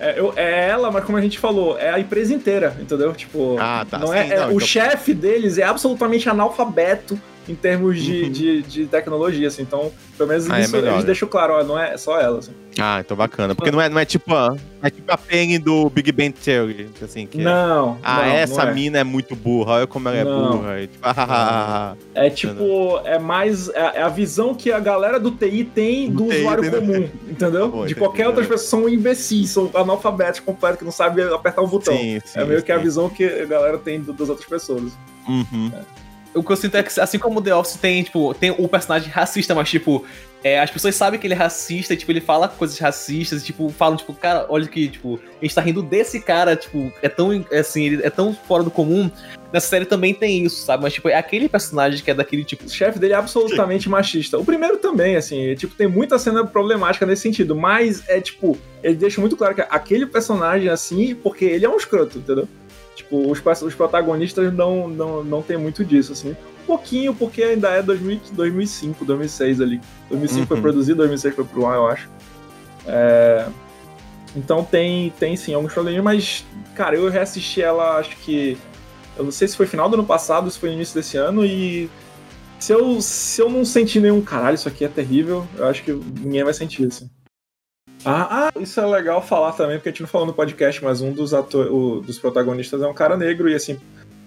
É, 0.00 0.18
eu- 0.20 0.32
é 0.36 0.68
ela, 0.68 0.90
mas 0.92 1.04
como 1.04 1.16
a 1.18 1.20
gente 1.20 1.38
falou, 1.38 1.76
é 1.78 1.90
a 1.90 1.98
empresa 1.98 2.32
inteira, 2.34 2.76
entendeu? 2.80 3.12
Tipo, 3.14 3.56
Ah, 3.58 3.84
tá, 3.88 3.98
não 3.98 4.12
é, 4.14 4.24
sim, 4.26 4.32
é- 4.32 4.36
não, 4.40 4.48
o 4.48 4.52
então- 4.56 4.60
chefe 4.60 5.12
deles 5.14 5.56
é 5.58 5.64
absolutamente 5.64 6.28
analfabeto 6.28 7.18
em 7.48 7.54
termos 7.54 8.00
de, 8.02 8.22
Uhum. 8.24 8.30
de, 8.30 8.62
de 8.62 8.86
tecnologia, 8.86 9.48
assim. 9.48 9.62
Então, 9.62 9.90
pelo 10.16 10.28
menos 10.28 10.48
Ah, 10.50 10.58
é 10.58 10.62
isso 10.62 10.72
melhor, 10.72 10.88
eles 10.90 11.00
né? 11.00 11.06
deixam 11.06 11.28
claro, 11.28 11.54
ó, 11.54 11.64
não 11.64 11.78
é 11.78 11.96
só 11.96 12.20
ela, 12.20 12.38
assim. 12.40 12.52
Ah, 12.80 13.00
então 13.00 13.16
bacana. 13.16 13.54
Porque 13.56 13.70
não 13.72 13.80
é, 13.80 13.88
não 13.88 13.98
é 13.98 14.04
tipo 14.04 14.32
a. 14.34 14.54
É 14.80 14.88
tipo 14.88 15.10
a 15.10 15.18
Penny 15.18 15.58
do 15.58 15.90
Big 15.90 16.12
Bang 16.12 16.30
Theory. 16.32 16.88
Assim, 17.02 17.26
que 17.26 17.40
é, 17.40 17.42
Não, 17.42 17.98
Ah, 18.04 18.16
não, 18.18 18.24
essa 18.24 18.62
não 18.64 18.70
é. 18.70 18.74
mina 18.74 18.98
é 18.98 19.02
muito 19.04 19.34
burra, 19.34 19.72
olha 19.72 19.86
como 19.88 20.08
ela 20.08 20.16
é 20.18 20.22
Não. 20.24 20.52
burra. 20.58 20.80
E, 20.82 20.86
tipo, 20.86 21.00
ah, 21.02 21.96
É 22.14 22.30
tipo, 22.30 23.00
é 23.04 23.18
mais. 23.18 23.68
É, 23.70 23.80
é 23.96 24.02
a 24.02 24.08
visão 24.08 24.54
que 24.54 24.70
a 24.70 24.78
galera 24.78 25.18
do 25.18 25.32
TI 25.32 25.64
tem 25.64 26.08
do, 26.10 26.24
Do 26.24 26.28
TI 26.30 26.38
usuário 26.38 26.62
tem, 26.62 26.70
né? 26.70 26.78
comum, 26.78 27.08
entendeu? 27.28 27.62
Tá 27.62 27.76
bom, 27.76 27.86
de 27.86 27.94
qualquer 27.96 28.26
outra 28.28 28.42
pessoa 28.44 28.58
são 28.82 28.88
imbecis, 28.88 29.50
são 29.50 29.68
analfabetos 29.74 30.38
completos 30.38 30.78
que 30.78 30.84
não 30.84 30.92
sabem 30.92 31.24
apertar 31.24 31.62
o 31.62 31.66
botão. 31.66 31.96
sim, 31.96 32.20
sim. 32.24 32.38
é 32.38 32.44
meio 32.44 32.62
que 32.62 32.70
a 32.70 32.76
sim. 32.76 32.82
visão 32.84 33.08
que 33.08 33.24
a 33.24 33.44
galera 33.46 33.78
tem 33.78 34.00
do- 34.00 34.12
das 34.12 34.28
outras 34.28 34.48
pessoas. 34.48 34.92
Uhum. 35.28 35.72
O 36.34 36.42
que 36.42 36.52
eu 36.52 36.56
sinto 36.56 36.76
é 36.76 36.82
que, 36.82 37.00
assim 37.00 37.18
como 37.18 37.40
The 37.40 37.54
Office 37.54 37.76
tem, 37.76 38.02
tipo, 38.02 38.34
tem 38.34 38.50
o 38.50 38.68
personagem 38.68 39.08
racista, 39.10 39.54
mas, 39.54 39.70
tipo, 39.70 40.04
é, 40.44 40.60
as 40.60 40.70
pessoas 40.70 40.94
sabem 40.94 41.18
que 41.18 41.26
ele 41.26 41.34
é 41.34 41.36
racista, 41.36 41.94
e, 41.94 41.96
tipo, 41.96 42.12
ele 42.12 42.20
fala 42.20 42.48
coisas 42.48 42.78
racistas, 42.78 43.42
e, 43.42 43.46
tipo, 43.46 43.68
falam, 43.70 43.96
tipo, 43.96 44.14
cara, 44.14 44.46
olha 44.48 44.66
que, 44.66 44.88
tipo, 44.88 45.18
a 45.40 45.44
gente 45.44 45.54
tá 45.54 45.60
rindo 45.60 45.82
desse 45.82 46.20
cara, 46.20 46.54
tipo, 46.54 46.92
é 47.02 47.08
tão, 47.08 47.44
é, 47.50 47.58
assim, 47.58 47.86
ele 47.86 48.02
é 48.04 48.10
tão 48.10 48.32
fora 48.34 48.62
do 48.62 48.70
comum. 48.70 49.10
Nessa 49.52 49.68
série 49.68 49.86
também 49.86 50.12
tem 50.12 50.44
isso, 50.44 50.62
sabe? 50.64 50.82
Mas, 50.82 50.92
tipo, 50.92 51.08
é 51.08 51.14
aquele 51.14 51.48
personagem 51.48 52.04
que 52.04 52.10
é 52.10 52.14
daquele, 52.14 52.44
tipo, 52.44 52.66
O 52.66 52.68
chefe 52.68 52.98
dele 52.98 53.14
é 53.14 53.16
absolutamente 53.16 53.88
machista. 53.88 54.38
O 54.38 54.44
primeiro 54.44 54.76
também, 54.76 55.16
assim, 55.16 55.54
tipo, 55.54 55.74
tem 55.74 55.88
muita 55.88 56.18
cena 56.18 56.46
problemática 56.46 57.06
nesse 57.06 57.22
sentido, 57.22 57.56
mas 57.56 58.06
é 58.08 58.20
tipo, 58.20 58.58
ele 58.82 58.94
deixa 58.94 59.20
muito 59.20 59.36
claro 59.36 59.54
que 59.54 59.62
aquele 59.62 60.06
personagem 60.06 60.68
é 60.68 60.70
assim, 60.70 61.14
porque 61.14 61.46
ele 61.46 61.64
é 61.64 61.68
um 61.68 61.76
escroto, 61.76 62.18
entendeu? 62.18 62.46
Tipo, 62.98 63.30
os, 63.30 63.40
os 63.62 63.74
protagonistas 63.74 64.52
não, 64.52 64.88
não, 64.88 65.22
não 65.24 65.40
tem 65.42 65.56
muito 65.56 65.84
disso, 65.84 66.12
assim. 66.12 66.30
Um 66.32 66.66
pouquinho, 66.66 67.14
porque 67.14 67.42
ainda 67.42 67.70
é 67.70 67.80
2000, 67.82 68.20
2005, 68.32 69.04
2006 69.04 69.60
ali. 69.60 69.80
2005 70.10 70.46
foi 70.46 70.56
Uhum. 70.56 70.62
produzido, 70.62 70.96
2006 70.98 71.34
foi 71.34 71.44
pro 71.44 71.64
ar, 71.66 71.76
eu 71.76 71.86
acho. 71.86 72.10
É, 72.86 73.46
Então 74.36 74.62
tem, 74.64 75.10
tem 75.18 75.36
sim 75.36 75.54
alguns 75.54 75.72
probleminhas, 75.72 76.04
mas, 76.04 76.44
cara, 76.74 76.96
eu 76.96 77.08
reassisti 77.08 77.62
ela, 77.62 77.98
acho 77.98 78.16
que. 78.18 78.58
Eu 79.16 79.24
não 79.24 79.30
sei 79.32 79.48
se 79.48 79.56
foi 79.56 79.66
final 79.66 79.88
do 79.88 79.94
ano 79.94 80.04
passado, 80.04 80.50
se 80.50 80.58
foi 80.58 80.72
início 80.72 80.94
desse 80.94 81.16
ano, 81.16 81.44
e 81.44 81.88
se 82.58 82.72
eu, 82.72 83.00
se 83.00 83.40
eu 83.40 83.48
não 83.48 83.64
sentir 83.64 84.00
nenhum 84.00 84.20
caralho, 84.20 84.54
isso 84.56 84.68
aqui 84.68 84.84
é 84.84 84.88
terrível, 84.88 85.46
eu 85.56 85.66
acho 85.66 85.82
que 85.84 85.92
ninguém 85.92 86.42
vai 86.44 86.52
sentir, 86.52 86.86
assim. 86.86 87.08
Ah, 88.04 88.50
ah, 88.54 88.60
isso 88.60 88.80
é 88.80 88.86
legal 88.86 89.20
falar 89.20 89.52
também, 89.52 89.76
porque 89.76 89.88
a 89.88 89.92
gente 89.92 90.00
não 90.02 90.08
falou 90.08 90.26
no 90.26 90.32
podcast, 90.32 90.82
mas 90.84 91.00
um 91.00 91.12
dos, 91.12 91.34
ator, 91.34 92.00
dos 92.00 92.18
protagonistas 92.18 92.80
é 92.80 92.86
um 92.86 92.94
cara 92.94 93.16
negro, 93.16 93.48
e 93.48 93.54
assim, 93.54 93.78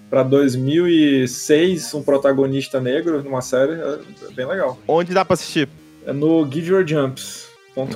pra 0.10 0.24
2006, 0.24 1.94
um 1.94 2.04
protagonista 2.04 2.80
negro 2.80 3.24
numa 3.24 3.42
série 3.42 3.74
é 3.74 4.00
é 4.30 4.34
bem 4.34 4.46
legal. 4.46 4.78
Onde 4.88 5.14
dá 5.14 5.24
pra 5.24 5.36
assistir? 5.36 5.70
É 6.06 6.12
no 6.14 6.50
Give 6.52 6.70
Your 6.70 6.88
Jumps. 6.88 7.50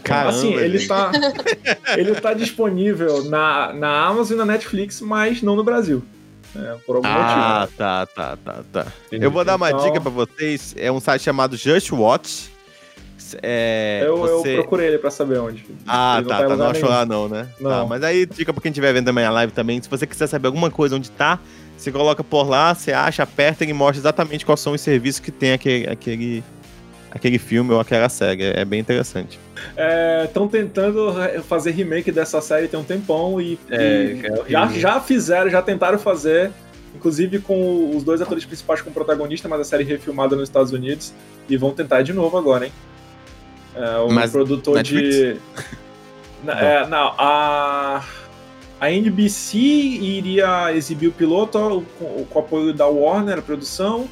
Caramba, 0.04 0.30
assim, 0.30 0.54
ele 0.54 0.88
tá, 0.88 1.12
ele 1.98 2.16
tá 2.16 2.34
disponível 2.34 3.26
na, 3.26 3.74
na 3.74 4.06
Amazon 4.06 4.36
e 4.36 4.38
na 4.38 4.46
Netflix, 4.46 5.02
mas 5.02 5.42
não 5.42 5.56
no 5.58 5.64
Brasil. 5.66 6.02
É, 6.56 6.78
por 6.88 6.96
algum 6.96 7.08
Ah, 7.10 7.68
tá, 7.78 8.06
tá, 8.06 8.38
tá, 8.38 8.64
tá. 8.72 8.84
motivo. 8.86 9.22
Eu 9.24 9.30
vou 9.30 9.44
dar 9.44 9.58
uma 9.58 9.70
Então, 9.70 9.84
dica 9.84 10.00
pra 10.00 10.10
vocês. 10.10 10.74
É 10.78 10.90
um 10.90 11.02
site 11.02 11.24
chamado 11.24 11.58
Just 11.58 11.92
Watch. 11.92 12.50
É, 13.42 14.02
Eu, 14.04 14.18
eu 14.26 14.40
você... 14.40 14.56
procurei 14.56 14.88
ele 14.88 14.98
pra 14.98 15.10
saber 15.10 15.38
onde. 15.40 15.66
Ah, 15.88 16.18
Ele 16.20 16.28
tá, 16.28 16.36
em 16.36 16.38
tá. 16.40 16.44
lugar 16.48 16.58
Não 16.58 16.68
achou 16.72 16.90
lá 16.90 17.06
não, 17.06 17.28
né? 17.30 17.48
Não. 17.60 17.70
Tá, 17.70 17.86
mas 17.86 18.04
aí 18.04 18.26
dica 18.26 18.52
pra 18.54 18.62
quem 18.62 18.70
estiver 18.72 18.94
vendo 18.94 19.06
também 19.06 19.26
a 19.26 19.32
live 19.32 19.52
também. 19.54 19.82
Se 19.82 19.90
você 19.90 20.06
quiser 20.06 20.28
saber 20.28 20.48
alguma 20.48 20.70
coisa 20.70 20.96
onde 20.96 21.10
tá, 21.12 21.40
você 21.78 21.92
coloca 21.92 22.24
por 22.24 22.48
lá, 22.50 22.74
você 22.74 22.92
acha, 22.92 23.24
aperta 23.24 23.64
e 23.66 23.74
mostra 23.74 24.00
exatamente 24.00 24.46
quais 24.46 24.60
são 24.60 24.74
os 24.74 24.82
serviços 24.82 25.20
que 25.20 25.32
tem 25.32 25.54
aquele, 25.54 25.90
aquele, 25.90 26.44
aquele 27.12 27.38
filme 27.40 27.74
ou 27.74 27.80
aquela 27.80 28.10
série. 28.10 28.44
É 28.44 28.64
bem 28.66 28.80
interessante. 28.80 29.40
Estão 30.26 30.48
tentando 30.48 31.12
re- 31.12 31.42
fazer 31.42 31.72
remake 31.72 32.12
dessa 32.12 32.42
série 32.42 32.68
tem 32.68 32.80
um 32.80 32.84
tempão 32.84 33.40
e, 33.42 33.58
É, 33.70 34.14
e 34.14 34.26
é 34.28 34.50
já, 34.52 34.68
já 34.68 35.00
fizeram, 35.00 35.50
já 35.50 35.62
tentaram 35.62 35.98
fazer, 35.98 36.52
inclusive 36.94 37.40
com 37.40 37.96
os 37.96 38.04
dois 38.04 38.22
atores 38.22 38.46
principais 38.46 38.82
como 38.82 38.94
protagonista, 38.94 39.48
mas 39.48 39.62
a 39.62 39.64
série 39.64 39.84
refilmada 39.84 40.36
nos 40.36 40.50
Estados 40.50 40.72
Unidos, 40.72 41.14
e 41.50 41.56
vão 41.58 41.72
tentar 41.72 42.02
de 42.02 42.12
novo 42.14 42.38
agora, 42.38 42.66
hein? 42.66 42.72
É, 43.76 43.98
o 43.98 44.10
Mas 44.12 44.32
produtor 44.32 44.82
de. 44.82 45.38
Na- 46.44 46.60
é, 46.60 46.88
não, 46.88 47.14
a. 47.18 48.04
A 48.80 48.92
NBC 48.92 49.58
iria 49.58 50.74
exibir 50.76 51.08
o 51.08 51.12
piloto 51.12 51.86
com, 51.98 52.26
com 52.26 52.40
o 52.40 52.42
apoio 52.42 52.74
da 52.74 52.86
Warner, 52.86 53.40
a 53.40 53.42
produção. 53.42 54.08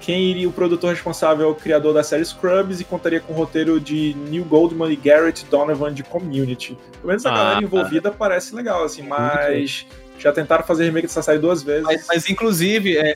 Quem 0.00 0.22
iria 0.30 0.48
o 0.48 0.52
produtor 0.52 0.90
responsável 0.90 1.46
é 1.46 1.50
o 1.50 1.54
criador 1.54 1.92
da 1.92 2.02
série 2.02 2.24
Scrubs 2.24 2.80
e 2.80 2.84
contaria 2.84 3.20
com 3.20 3.34
o 3.34 3.36
roteiro 3.36 3.78
de 3.78 4.16
Neil 4.30 4.44
Goldman 4.44 4.90
e 4.90 4.96
Garrett 4.96 5.44
Donovan 5.50 5.92
de 5.92 6.02
Community. 6.02 6.76
Pelo 6.94 7.08
menos 7.08 7.26
a 7.26 7.30
Ah, 7.30 7.36
galera 7.36 7.56
tá. 7.56 7.62
envolvida 7.62 8.10
parece 8.10 8.54
legal, 8.54 8.82
assim, 8.84 9.02
mas 9.02 9.86
já 10.18 10.32
tentaram 10.32 10.64
fazer 10.64 10.84
remake 10.84 11.06
dessa 11.06 11.22
série 11.22 11.38
duas 11.38 11.62
vezes. 11.62 11.84
Mas, 11.84 12.06
mas, 12.08 12.30
inclusive, 12.30 12.96
é, 12.96 13.14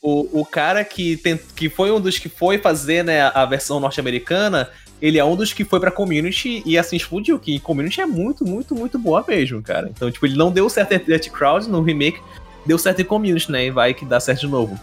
o, 0.00 0.40
o 0.40 0.46
cara 0.46 0.82
que, 0.82 1.18
tem, 1.18 1.38
que 1.54 1.68
foi 1.68 1.90
um 1.92 2.00
dos 2.00 2.18
que 2.18 2.30
foi 2.30 2.56
fazer 2.56 3.04
né, 3.04 3.20
a 3.34 3.44
versão 3.44 3.78
norte-americana, 3.78 4.70
ele 5.00 5.18
é 5.18 5.24
um 5.24 5.34
dos 5.34 5.52
que 5.52 5.64
foi 5.64 5.80
pra 5.80 5.90
Community 5.90 6.62
e 6.66 6.76
assim 6.76 6.96
explodiu. 6.96 7.38
Que 7.38 7.58
Community 7.60 8.00
é 8.00 8.06
muito, 8.06 8.44
muito, 8.44 8.74
muito 8.74 8.98
boa 8.98 9.24
mesmo, 9.26 9.62
cara. 9.62 9.90
Então, 9.94 10.10
tipo, 10.10 10.26
ele 10.26 10.36
não 10.36 10.52
deu 10.52 10.68
certo 10.68 10.92
em 10.92 10.98
Death 10.98 11.28
Crowd 11.30 11.68
no 11.68 11.82
remake, 11.82 12.20
deu 12.66 12.78
certo 12.78 13.00
em 13.00 13.04
Community, 13.04 13.50
né? 13.50 13.66
E 13.66 13.70
vai 13.70 13.94
que 13.94 14.04
dá 14.04 14.20
certo 14.20 14.40
de 14.40 14.48
novo. 14.48 14.78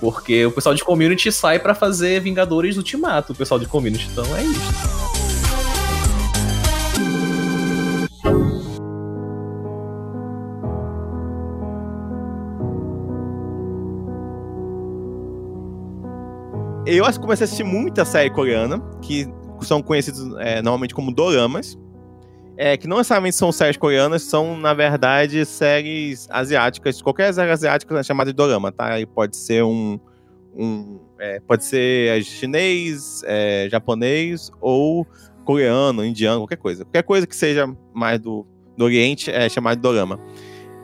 Porque 0.00 0.46
o 0.46 0.52
pessoal 0.52 0.74
de 0.74 0.84
Community 0.84 1.30
sai 1.30 1.58
pra 1.58 1.74
fazer 1.74 2.20
Vingadores 2.20 2.76
Ultimato, 2.76 3.32
o 3.32 3.36
pessoal 3.36 3.58
de 3.60 3.66
Community. 3.66 4.08
Então 4.12 4.24
é 4.36 4.42
isso. 4.42 5.08
Eu 16.86 17.04
comecei 17.20 17.44
a 17.44 17.46
assistir 17.46 17.64
muita 17.64 18.02
série 18.02 18.30
coreana, 18.30 18.80
que 19.02 19.28
são 19.66 19.82
conhecidos 19.82 20.36
é, 20.38 20.62
normalmente 20.62 20.94
como 20.94 21.12
doramas. 21.12 21.76
é, 22.58 22.76
que 22.76 22.88
não 22.88 22.96
necessariamente 22.96 23.36
são 23.36 23.52
séries 23.52 23.76
coreanas, 23.76 24.22
são, 24.22 24.56
na 24.56 24.74
verdade, 24.74 25.44
séries 25.46 26.26
asiáticas. 26.28 27.00
Qualquer 27.00 27.32
série 27.32 27.52
asiática 27.52 27.96
é 27.96 28.02
chamada 28.02 28.32
de 28.32 28.36
dorama, 28.36 28.72
tá? 28.72 28.98
E 29.00 29.06
pode 29.06 29.36
ser 29.36 29.62
um. 29.62 29.98
um 30.56 30.98
é, 31.20 31.40
pode 31.40 31.64
ser 31.64 32.22
chinês, 32.24 33.22
é, 33.26 33.68
japonês 33.70 34.50
ou 34.60 35.06
coreano, 35.44 36.04
indiano, 36.04 36.40
qualquer 36.40 36.56
coisa. 36.56 36.84
Qualquer 36.84 37.02
coisa 37.04 37.26
que 37.26 37.36
seja 37.36 37.66
mais 37.94 38.20
do, 38.20 38.46
do 38.76 38.84
Oriente 38.84 39.30
é 39.30 39.48
chamada 39.48 39.76
de 39.76 39.82
dorama. 39.82 40.18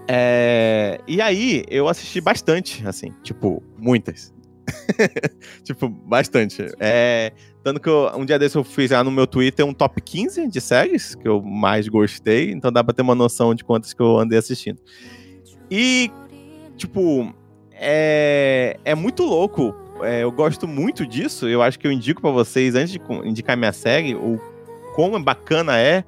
É, 0.09 1.01
e 1.07 1.21
aí, 1.21 1.65
eu 1.69 1.89
assisti 1.89 2.21
bastante, 2.21 2.87
assim, 2.87 3.13
tipo, 3.23 3.63
muitas. 3.79 4.34
tipo, 5.63 5.89
bastante. 5.89 6.67
É, 6.79 7.33
tanto 7.63 7.81
que 7.81 7.89
eu, 7.89 8.11
um 8.17 8.25
dia 8.25 8.39
desse 8.39 8.57
eu 8.57 8.65
fiz 8.65 8.91
lá 8.91 9.03
no 9.03 9.11
meu 9.11 9.27
Twitter 9.27 9.65
um 9.65 9.75
top 9.75 10.01
15 10.01 10.49
de 10.49 10.61
séries 10.61 11.15
que 11.15 11.27
eu 11.29 11.43
mais 11.43 11.89
gostei, 11.89 12.51
então 12.51 12.73
dá 12.73 12.83
pra 12.83 12.95
ter 12.95 13.03
uma 13.03 13.15
noção 13.15 13.55
de 13.55 13.65
quantas 13.65 13.93
que 13.93 14.03
eu 14.03 14.19
andei 14.19 14.39
assistindo. 14.39 14.81
E, 15.71 16.11
tipo, 16.77 17.35
é, 17.73 18.79
é 18.85 18.95
muito 18.95 19.25
louco. 19.25 19.75
É, 20.03 20.23
eu 20.23 20.33
gosto 20.33 20.67
muito 20.67 21.07
disso. 21.07 21.49
Eu 21.49 21.63
acho 21.63 21.79
que 21.79 21.87
eu 21.87 21.93
indico 21.93 22.21
para 22.21 22.31
vocês, 22.31 22.75
antes 22.75 22.93
de 22.93 23.01
indicar 23.25 23.57
minha 23.57 23.73
série, 23.73 24.15
o 24.15 24.41
quão 24.95 25.21
bacana 25.23 25.79
é, 25.79 26.05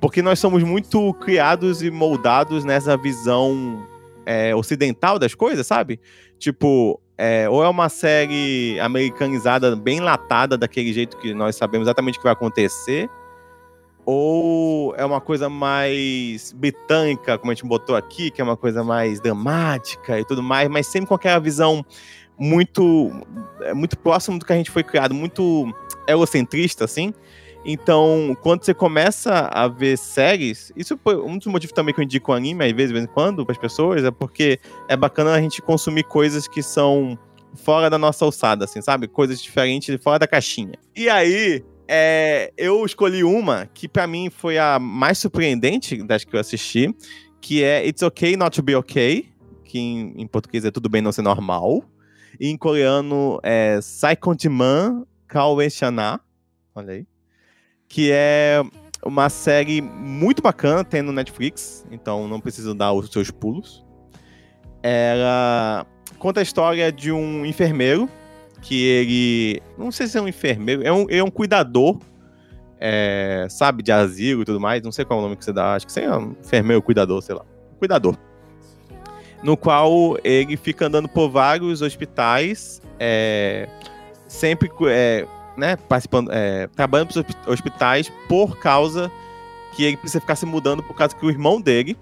porque 0.00 0.22
nós 0.22 0.38
somos 0.38 0.62
muito 0.62 1.12
criados 1.14 1.82
e 1.82 1.90
moldados 1.90 2.64
nessa 2.64 2.96
visão 2.96 3.86
é, 4.26 4.54
ocidental 4.54 5.18
das 5.18 5.34
coisas, 5.34 5.66
sabe? 5.66 6.00
Tipo, 6.38 7.00
é, 7.24 7.48
ou 7.48 7.62
é 7.62 7.68
uma 7.68 7.88
série 7.88 8.80
americanizada, 8.80 9.76
bem 9.76 10.00
latada, 10.00 10.58
daquele 10.58 10.92
jeito 10.92 11.16
que 11.18 11.32
nós 11.32 11.54
sabemos 11.54 11.86
exatamente 11.86 12.16
o 12.16 12.20
que 12.20 12.24
vai 12.24 12.32
acontecer, 12.32 13.08
ou 14.04 14.92
é 14.96 15.04
uma 15.04 15.20
coisa 15.20 15.48
mais 15.48 16.52
britânica, 16.52 17.38
como 17.38 17.52
a 17.52 17.54
gente 17.54 17.64
botou 17.64 17.94
aqui, 17.94 18.28
que 18.28 18.40
é 18.40 18.44
uma 18.44 18.56
coisa 18.56 18.82
mais 18.82 19.20
dramática 19.20 20.18
e 20.18 20.24
tudo 20.24 20.42
mais, 20.42 20.68
mas 20.68 20.88
sempre 20.88 21.06
com 21.06 21.14
aquela 21.14 21.38
visão 21.38 21.86
muito, 22.36 23.12
é, 23.60 23.72
muito 23.72 23.96
próximo 23.96 24.36
do 24.36 24.44
que 24.44 24.52
a 24.52 24.56
gente 24.56 24.72
foi 24.72 24.82
criado, 24.82 25.14
muito 25.14 25.72
egocentrista, 26.08 26.84
assim. 26.84 27.14
Então, 27.64 28.36
quando 28.42 28.64
você 28.64 28.74
começa 28.74 29.48
a 29.52 29.68
ver 29.68 29.96
séries, 29.96 30.72
isso 30.76 30.98
foi 31.02 31.16
um 31.16 31.38
dos 31.38 31.46
motivos 31.46 31.72
também 31.72 31.94
que 31.94 32.00
eu 32.00 32.04
indico 32.04 32.32
anime, 32.32 32.64
às 32.64 32.72
vezes, 32.72 32.88
de 32.88 32.94
vez 32.94 33.04
em 33.04 33.08
quando, 33.08 33.44
para 33.44 33.52
as 33.52 33.58
pessoas, 33.58 34.04
é 34.04 34.10
porque 34.10 34.58
é 34.88 34.96
bacana 34.96 35.32
a 35.32 35.40
gente 35.40 35.62
consumir 35.62 36.02
coisas 36.04 36.48
que 36.48 36.62
são 36.62 37.16
fora 37.54 37.88
da 37.88 37.98
nossa 37.98 38.24
alçada, 38.24 38.64
assim, 38.64 38.82
sabe? 38.82 39.06
Coisas 39.06 39.40
diferentes, 39.40 39.96
fora 40.02 40.18
da 40.18 40.26
caixinha. 40.26 40.74
E 40.96 41.08
aí, 41.08 41.64
é, 41.86 42.52
eu 42.56 42.84
escolhi 42.84 43.22
uma 43.22 43.66
que 43.72 43.88
para 43.88 44.06
mim 44.08 44.28
foi 44.28 44.58
a 44.58 44.78
mais 44.80 45.18
surpreendente 45.18 46.02
das 46.02 46.24
que 46.24 46.34
eu 46.34 46.40
assisti, 46.40 46.92
que 47.40 47.62
é 47.62 47.86
It's 47.86 48.02
Okay 48.02 48.36
Not 48.36 48.56
to 48.56 48.62
Be 48.62 48.74
Okay, 48.74 49.28
que 49.64 49.78
em, 49.78 50.14
em 50.16 50.26
português 50.26 50.64
é 50.64 50.70
Tudo 50.72 50.88
Bem 50.88 51.00
Não 51.00 51.12
Ser 51.12 51.22
Normal, 51.22 51.84
e 52.40 52.48
em 52.48 52.56
coreano 52.56 53.38
é 53.42 53.78
Saikontiman 53.80 55.04
Kaoeshana, 55.28 56.20
olha 56.74 56.94
aí 56.94 57.11
que 57.92 58.10
é 58.10 58.62
uma 59.04 59.28
série 59.28 59.82
muito 59.82 60.40
bacana, 60.40 60.82
tem 60.82 61.02
no 61.02 61.12
Netflix, 61.12 61.84
então 61.90 62.26
não 62.26 62.40
preciso 62.40 62.74
dar 62.74 62.90
os 62.94 63.10
seus 63.10 63.30
pulos. 63.30 63.84
Ela 64.82 65.84
conta 66.18 66.40
a 66.40 66.42
história 66.42 66.90
de 66.90 67.12
um 67.12 67.44
enfermeiro 67.44 68.08
que 68.62 68.82
ele. 68.82 69.62
Não 69.76 69.92
sei 69.92 70.06
se 70.06 70.16
é 70.16 70.22
um 70.22 70.26
enfermeiro, 70.26 70.82
é 70.82 70.90
um, 70.90 71.06
é 71.10 71.22
um 71.22 71.30
cuidador, 71.30 71.98
é, 72.80 73.46
sabe, 73.50 73.82
de 73.82 73.92
asilo 73.92 74.40
e 74.40 74.44
tudo 74.46 74.58
mais. 74.58 74.82
Não 74.82 74.90
sei 74.90 75.04
qual 75.04 75.18
é 75.18 75.20
o 75.20 75.24
nome 75.24 75.36
que 75.36 75.44
você 75.44 75.52
dá, 75.52 75.74
acho 75.74 75.84
que 75.84 75.92
você 75.92 76.00
é 76.00 76.16
um 76.16 76.34
enfermeiro, 76.40 76.80
cuidador, 76.80 77.20
sei 77.20 77.34
lá. 77.34 77.44
Cuidador. 77.78 78.16
No 79.42 79.54
qual 79.54 80.16
ele 80.24 80.56
fica 80.56 80.86
andando 80.86 81.10
por 81.10 81.28
vários 81.28 81.82
hospitais, 81.82 82.80
é, 82.98 83.68
sempre 84.26 84.70
é, 84.88 85.26
né, 85.56 85.76
participando, 85.76 86.30
é, 86.32 86.66
trabalhando 86.68 87.12
para 87.12 87.22
os 87.22 87.48
hospitais 87.48 88.10
por 88.28 88.56
causa 88.58 89.10
que 89.74 89.84
ele 89.84 89.96
precisa 89.96 90.20
ficar 90.20 90.36
se 90.36 90.44
mudando 90.46 90.82
por 90.82 90.94
causa 90.94 91.14
que 91.14 91.24
o 91.24 91.30
irmão 91.30 91.60
dele 91.60 91.96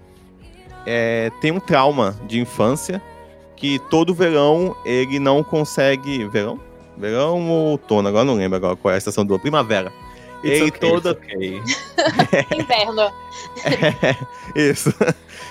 é, 0.85 1.31
tem 1.41 1.51
um 1.51 1.59
trauma 1.59 2.15
de 2.27 2.39
infância 2.39 3.01
que 3.55 3.77
todo 3.89 4.13
verão 4.13 4.75
ele 4.83 5.19
não 5.19 5.43
consegue. 5.43 6.25
Verão? 6.27 6.59
Verão 6.97 7.47
ou 7.49 7.67
outono? 7.71 8.07
Agora 8.09 8.25
não 8.25 8.33
lembro 8.35 8.57
agora 8.57 8.75
qual 8.75 8.91
é 8.91 8.95
a 8.95 8.97
estação 8.97 9.23
do 9.25 9.33
ano. 9.35 9.41
Primavera. 9.41 9.91
It's 10.43 10.59
ele 10.59 10.69
okay, 10.69 10.79
toda. 10.89 11.11
okay. 11.11 11.61
Inverno. 12.57 13.11
É, 13.63 14.15
isso. 14.69 14.91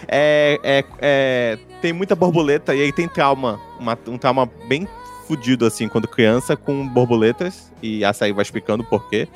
É, 0.08 0.58
é, 0.64 0.84
é, 1.00 1.58
tem 1.80 1.92
muita 1.92 2.16
borboleta 2.16 2.74
e 2.74 2.80
ele 2.80 2.92
tem 2.92 3.06
trauma. 3.06 3.60
uma- 3.78 3.96
um 4.08 4.18
trauma 4.18 4.50
bem 4.66 4.88
fudido, 5.30 5.64
assim, 5.64 5.86
quando 5.88 6.08
criança, 6.08 6.56
com 6.56 6.86
borboletas. 6.88 7.70
E 7.80 8.04
a 8.04 8.12
série 8.12 8.32
vai 8.32 8.42
explicando 8.42 8.82
o 8.82 8.86
porquê. 8.86 9.28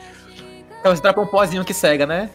Então 0.80 0.94
você 0.94 1.00
trapa 1.00 1.20
um 1.20 1.26
pozinho 1.26 1.64
que 1.64 1.72
cega, 1.72 2.04
né? 2.04 2.28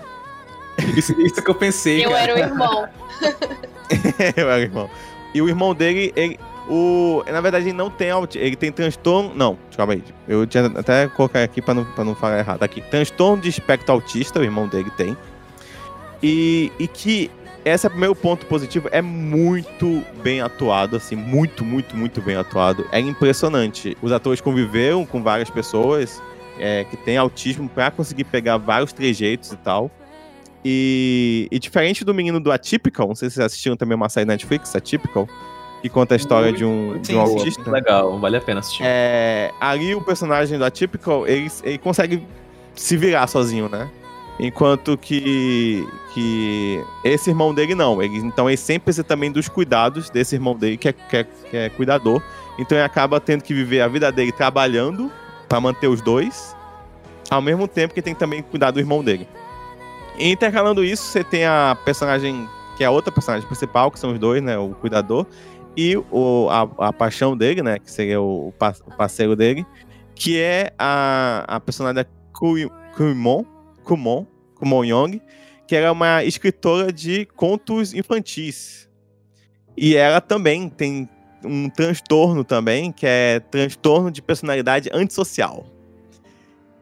Isso, 0.95 1.12
isso 1.22 1.43
que 1.43 1.50
eu 1.50 1.56
pensei, 1.56 2.06
Eu 2.06 2.12
cara. 2.12 2.24
era 2.24 2.36
o 2.36 2.39
irmão. 2.39 2.88
Eu 4.38 4.50
era 4.50 4.60
o 4.60 4.63
irmão. 4.63 4.89
E 5.34 5.41
o 5.41 5.50
irmão 5.50 5.76
dele, 5.76 6.13
ele, 6.15 6.39
o, 6.69 7.22
na 7.30 7.41
verdade, 7.41 7.65
ele 7.65 7.74
não 7.78 7.89
tem 7.89 8.10
auti- 8.12 8.38
ele 8.39 8.56
tem 8.56 8.72
transtorno. 8.72 9.34
Não, 9.36 9.58
calma 9.76 9.93
aí. 9.93 10.04
Eu 10.28 10.48
tinha 10.48 10.65
até 10.67 11.08
colocar 11.08 11.43
aqui 11.43 11.62
pra 11.62 11.74
não, 11.74 11.84
pra 11.84 12.04
não 12.06 12.15
falar 12.15 12.39
errado. 12.39 12.63
Aqui, 12.63 12.82
transtorno 12.82 13.41
de 13.43 13.50
espectro 13.50 13.91
autista, 13.93 14.39
o 14.39 14.43
irmão 14.43 14.67
dele 14.67 14.89
tem. 14.95 15.17
E, 16.24 16.72
e 16.80 16.88
que 16.88 17.30
esse 17.73 17.86
é 17.86 17.88
o 17.88 17.91
primeiro 17.91 18.15
ponto 18.15 18.45
positivo, 18.45 18.89
é 18.91 19.01
muito 19.01 20.03
bem 20.23 20.41
atuado, 20.41 20.95
assim, 20.95 21.15
muito, 21.15 21.63
muito, 21.65 21.95
muito 21.95 22.21
bem 22.21 22.36
atuado. 22.36 22.86
É 22.91 22.99
impressionante. 22.99 23.97
Os 24.01 24.12
atores 24.12 24.41
conviveram 24.41 25.05
com 25.05 25.21
várias 25.21 25.49
pessoas 25.49 26.21
é, 26.60 26.84
que 26.84 26.97
têm 26.97 27.17
autismo 27.17 27.67
pra 27.69 27.89
conseguir 27.91 28.25
pegar 28.25 28.58
vários 28.58 28.93
trejeitos 28.93 29.51
e 29.51 29.58
tal. 29.58 29.89
E, 30.63 31.47
e 31.49 31.58
diferente 31.58 32.03
do 32.03 32.13
menino 32.13 32.39
do 32.39 32.51
Atypical, 32.51 33.08
não 33.08 33.15
sei 33.15 33.29
se 33.29 33.36
vocês 33.36 33.45
assistiram 33.45 33.77
também 33.77 33.95
uma 33.95 34.10
série 34.10 34.25
Netflix, 34.25 34.75
Atypical, 34.75 35.27
que 35.82 35.88
conta 35.88 36.15
a 36.15 36.17
história 36.17 36.51
de 36.51 36.65
um, 36.65 36.99
de 36.99 37.15
um 37.15 37.25
sim, 37.25 37.36
autista. 37.36 37.71
Legal, 37.71 38.19
vale 38.19 38.38
a 38.38 38.41
pena 38.41 38.60
assistir. 38.60 38.84
É, 38.86 39.51
ali 39.60 39.95
o 39.95 40.01
personagem 40.01 40.58
do 40.58 40.65
Atypical, 40.65 41.25
ele, 41.25 41.49
ele 41.63 41.77
consegue 41.77 42.25
se 42.75 42.97
virar 42.97 43.27
sozinho, 43.27 43.69
né? 43.69 43.89
Enquanto 44.39 44.97
que, 44.97 45.86
que 46.13 46.82
esse 47.04 47.30
irmão 47.30 47.54
dele 47.54 47.75
não. 47.75 48.02
Ele, 48.02 48.19
então 48.19 48.49
ele 48.49 48.56
sempre 48.56 48.86
precisa 48.86 49.04
também 49.04 49.32
dos 49.32 49.49
cuidados 49.49 50.10
desse 50.10 50.36
irmão 50.36 50.56
dele, 50.56 50.78
que 50.78 50.88
é, 50.88 50.93
que 50.93 51.17
é, 51.17 51.23
que 51.23 51.58
é 51.58 51.69
cuidador. 51.69 52.21
Então 52.58 52.78
ele 52.78 52.86
acaba 52.86 53.19
tendo 53.19 53.43
que 53.43 53.54
viver 53.54 53.82
a 53.82 53.88
vida 53.88 54.12
dele 54.12 54.32
trabalhando 54.32 55.12
pra 55.49 55.60
manter 55.60 55.88
os 55.88 56.02
dois, 56.02 56.56
ao 57.30 57.41
mesmo 57.41 57.67
tempo 57.67 57.93
que 57.93 58.02
tem 58.02 58.13
que 58.13 58.19
também 58.19 58.41
cuidar 58.41 58.71
do 58.71 58.80
irmão 58.80 59.04
dele. 59.04 59.28
E 60.17 60.32
intercalando 60.32 60.84
isso, 60.84 61.04
você 61.04 61.23
tem 61.23 61.45
a 61.45 61.78
personagem, 61.84 62.47
que 62.78 62.84
é 62.84 62.88
a 62.88 62.91
outra 62.91 63.12
personagem 63.12 63.45
principal, 63.47 63.91
que 63.91 63.99
são 63.99 64.13
os 64.13 64.19
dois, 64.19 64.41
né? 64.41 64.58
O 64.58 64.69
cuidador, 64.69 65.25
e 65.75 65.97
o, 66.12 66.47
a, 66.49 66.88
a 66.88 66.93
paixão 66.93 67.36
dele, 67.36 67.62
né? 67.62 67.78
Que 67.80 67.91
seria 67.91 68.21
o, 68.21 68.49
o 68.49 68.95
parceiro 68.97 69.36
dele, 69.36 69.65
que 70.15 70.39
é 70.39 70.71
a, 70.78 71.45
a 71.47 71.60
personagem 71.60 72.06
Kui- 72.34 72.69
Kumon, 72.95 73.43
Kumon, 73.89 74.28
Kumon 74.54 74.86
Young, 74.86 75.19
que 75.67 75.75
era 75.75 75.91
uma 75.91 76.23
escritora 76.23 76.93
de 76.93 77.25
contos 77.36 77.91
infantis. 77.91 78.88
E 79.75 79.95
ela 79.95 80.21
também 80.21 80.69
tem 80.69 81.10
um 81.43 81.69
transtorno 81.69 82.43
também, 82.43 82.91
que 82.91 83.08
é 83.08 83.39
transtorno 83.39 84.12
de 84.12 84.21
personalidade 84.21 84.89
antissocial. 84.93 85.65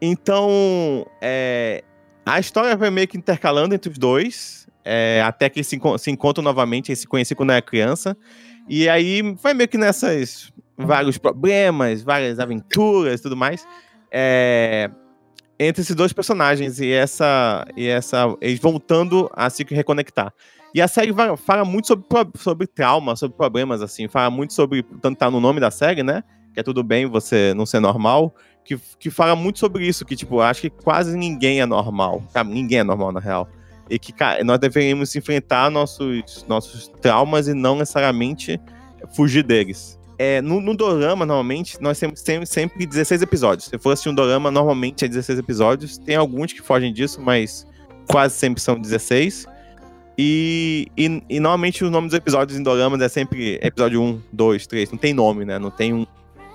Então, 0.02 1.06
é, 1.22 1.82
a 2.26 2.38
história 2.38 2.76
vai 2.76 2.90
meio 2.90 3.08
que 3.08 3.16
intercalando 3.16 3.74
entre 3.74 3.90
os 3.90 3.96
dois, 3.96 4.68
é, 4.84 5.22
até 5.24 5.48
que 5.48 5.60
eles 5.60 5.66
se, 5.66 5.80
se 5.98 6.10
encontram 6.10 6.44
novamente, 6.44 6.90
eles 6.90 6.98
se 7.00 7.06
conheciam 7.06 7.36
quando 7.36 7.52
era 7.52 7.62
criança. 7.62 8.16
E 8.68 8.86
aí 8.86 9.22
vai 9.40 9.54
meio 9.54 9.68
que 9.68 9.78
nessas 9.78 10.52
vários 10.76 11.16
problemas, 11.16 12.02
várias 12.02 12.38
aventuras 12.38 13.22
tudo 13.22 13.36
mais. 13.36 13.66
é, 14.10 14.90
entre 15.58 15.82
esses 15.82 15.94
dois 15.94 16.12
personagens 16.12 16.78
e 16.78 16.92
essa 16.92 17.66
e 17.76 17.86
essa 17.86 18.36
eles 18.40 18.60
voltando 18.60 19.28
a 19.34 19.50
se 19.50 19.64
reconectar. 19.68 20.32
E 20.74 20.80
a 20.80 20.86
série 20.86 21.12
fala 21.38 21.64
muito 21.64 21.88
sobre, 21.88 22.04
sobre 22.36 22.66
trauma, 22.66 23.16
sobre 23.16 23.36
problemas 23.36 23.82
assim, 23.82 24.06
fala 24.06 24.30
muito 24.30 24.52
sobre 24.52 24.82
tanto 25.00 25.18
tá 25.18 25.30
no 25.30 25.40
nome 25.40 25.60
da 25.60 25.70
série, 25.70 26.02
né? 26.02 26.22
Que 26.52 26.60
é 26.60 26.62
tudo 26.62 26.84
bem 26.84 27.06
você 27.06 27.54
não 27.54 27.66
ser 27.66 27.80
normal, 27.80 28.34
que, 28.64 28.78
que 28.98 29.10
fala 29.10 29.34
muito 29.34 29.58
sobre 29.58 29.86
isso, 29.86 30.04
que 30.04 30.14
tipo, 30.14 30.40
acho 30.40 30.62
que 30.62 30.70
quase 30.70 31.16
ninguém 31.16 31.60
é 31.60 31.66
normal? 31.66 32.22
Ninguém 32.46 32.80
é 32.80 32.84
normal 32.84 33.12
na 33.12 33.20
real. 33.20 33.48
E 33.88 33.98
que 33.98 34.12
cara, 34.12 34.44
nós 34.44 34.58
deveríamos 34.58 35.14
enfrentar 35.16 35.70
nossos 35.70 36.44
nossos 36.46 36.88
traumas 37.00 37.48
e 37.48 37.54
não 37.54 37.76
necessariamente 37.76 38.60
fugir 39.14 39.42
deles. 39.42 39.97
É, 40.18 40.42
no, 40.42 40.60
no 40.60 40.76
dorama, 40.76 41.24
normalmente, 41.24 41.80
nós 41.80 41.98
temos 41.98 42.20
sempre, 42.20 42.46
sempre 42.46 42.84
16 42.84 43.22
episódios. 43.22 43.66
Se 43.66 43.78
for 43.78 43.92
assistir 43.92 44.08
um 44.08 44.14
dorama, 44.14 44.50
normalmente 44.50 45.04
é 45.04 45.08
16 45.08 45.38
episódios. 45.38 45.96
Tem 45.96 46.16
alguns 46.16 46.52
que 46.52 46.60
fogem 46.60 46.92
disso, 46.92 47.20
mas 47.20 47.64
quase 48.08 48.34
sempre 48.34 48.60
são 48.60 48.78
16. 48.78 49.46
E, 50.18 50.88
e, 50.96 51.22
e 51.30 51.38
normalmente 51.38 51.84
o 51.84 51.90
nome 51.90 52.08
dos 52.08 52.16
episódios 52.16 52.58
em 52.58 52.62
doramas 52.62 53.00
é 53.00 53.08
sempre 53.08 53.60
episódio 53.62 54.02
1, 54.02 54.20
2, 54.32 54.66
3. 54.66 54.90
Não 54.90 54.98
tem 54.98 55.14
nome, 55.14 55.44
né? 55.44 55.60
Não 55.60 55.70
tem 55.70 55.94
um, 55.94 56.04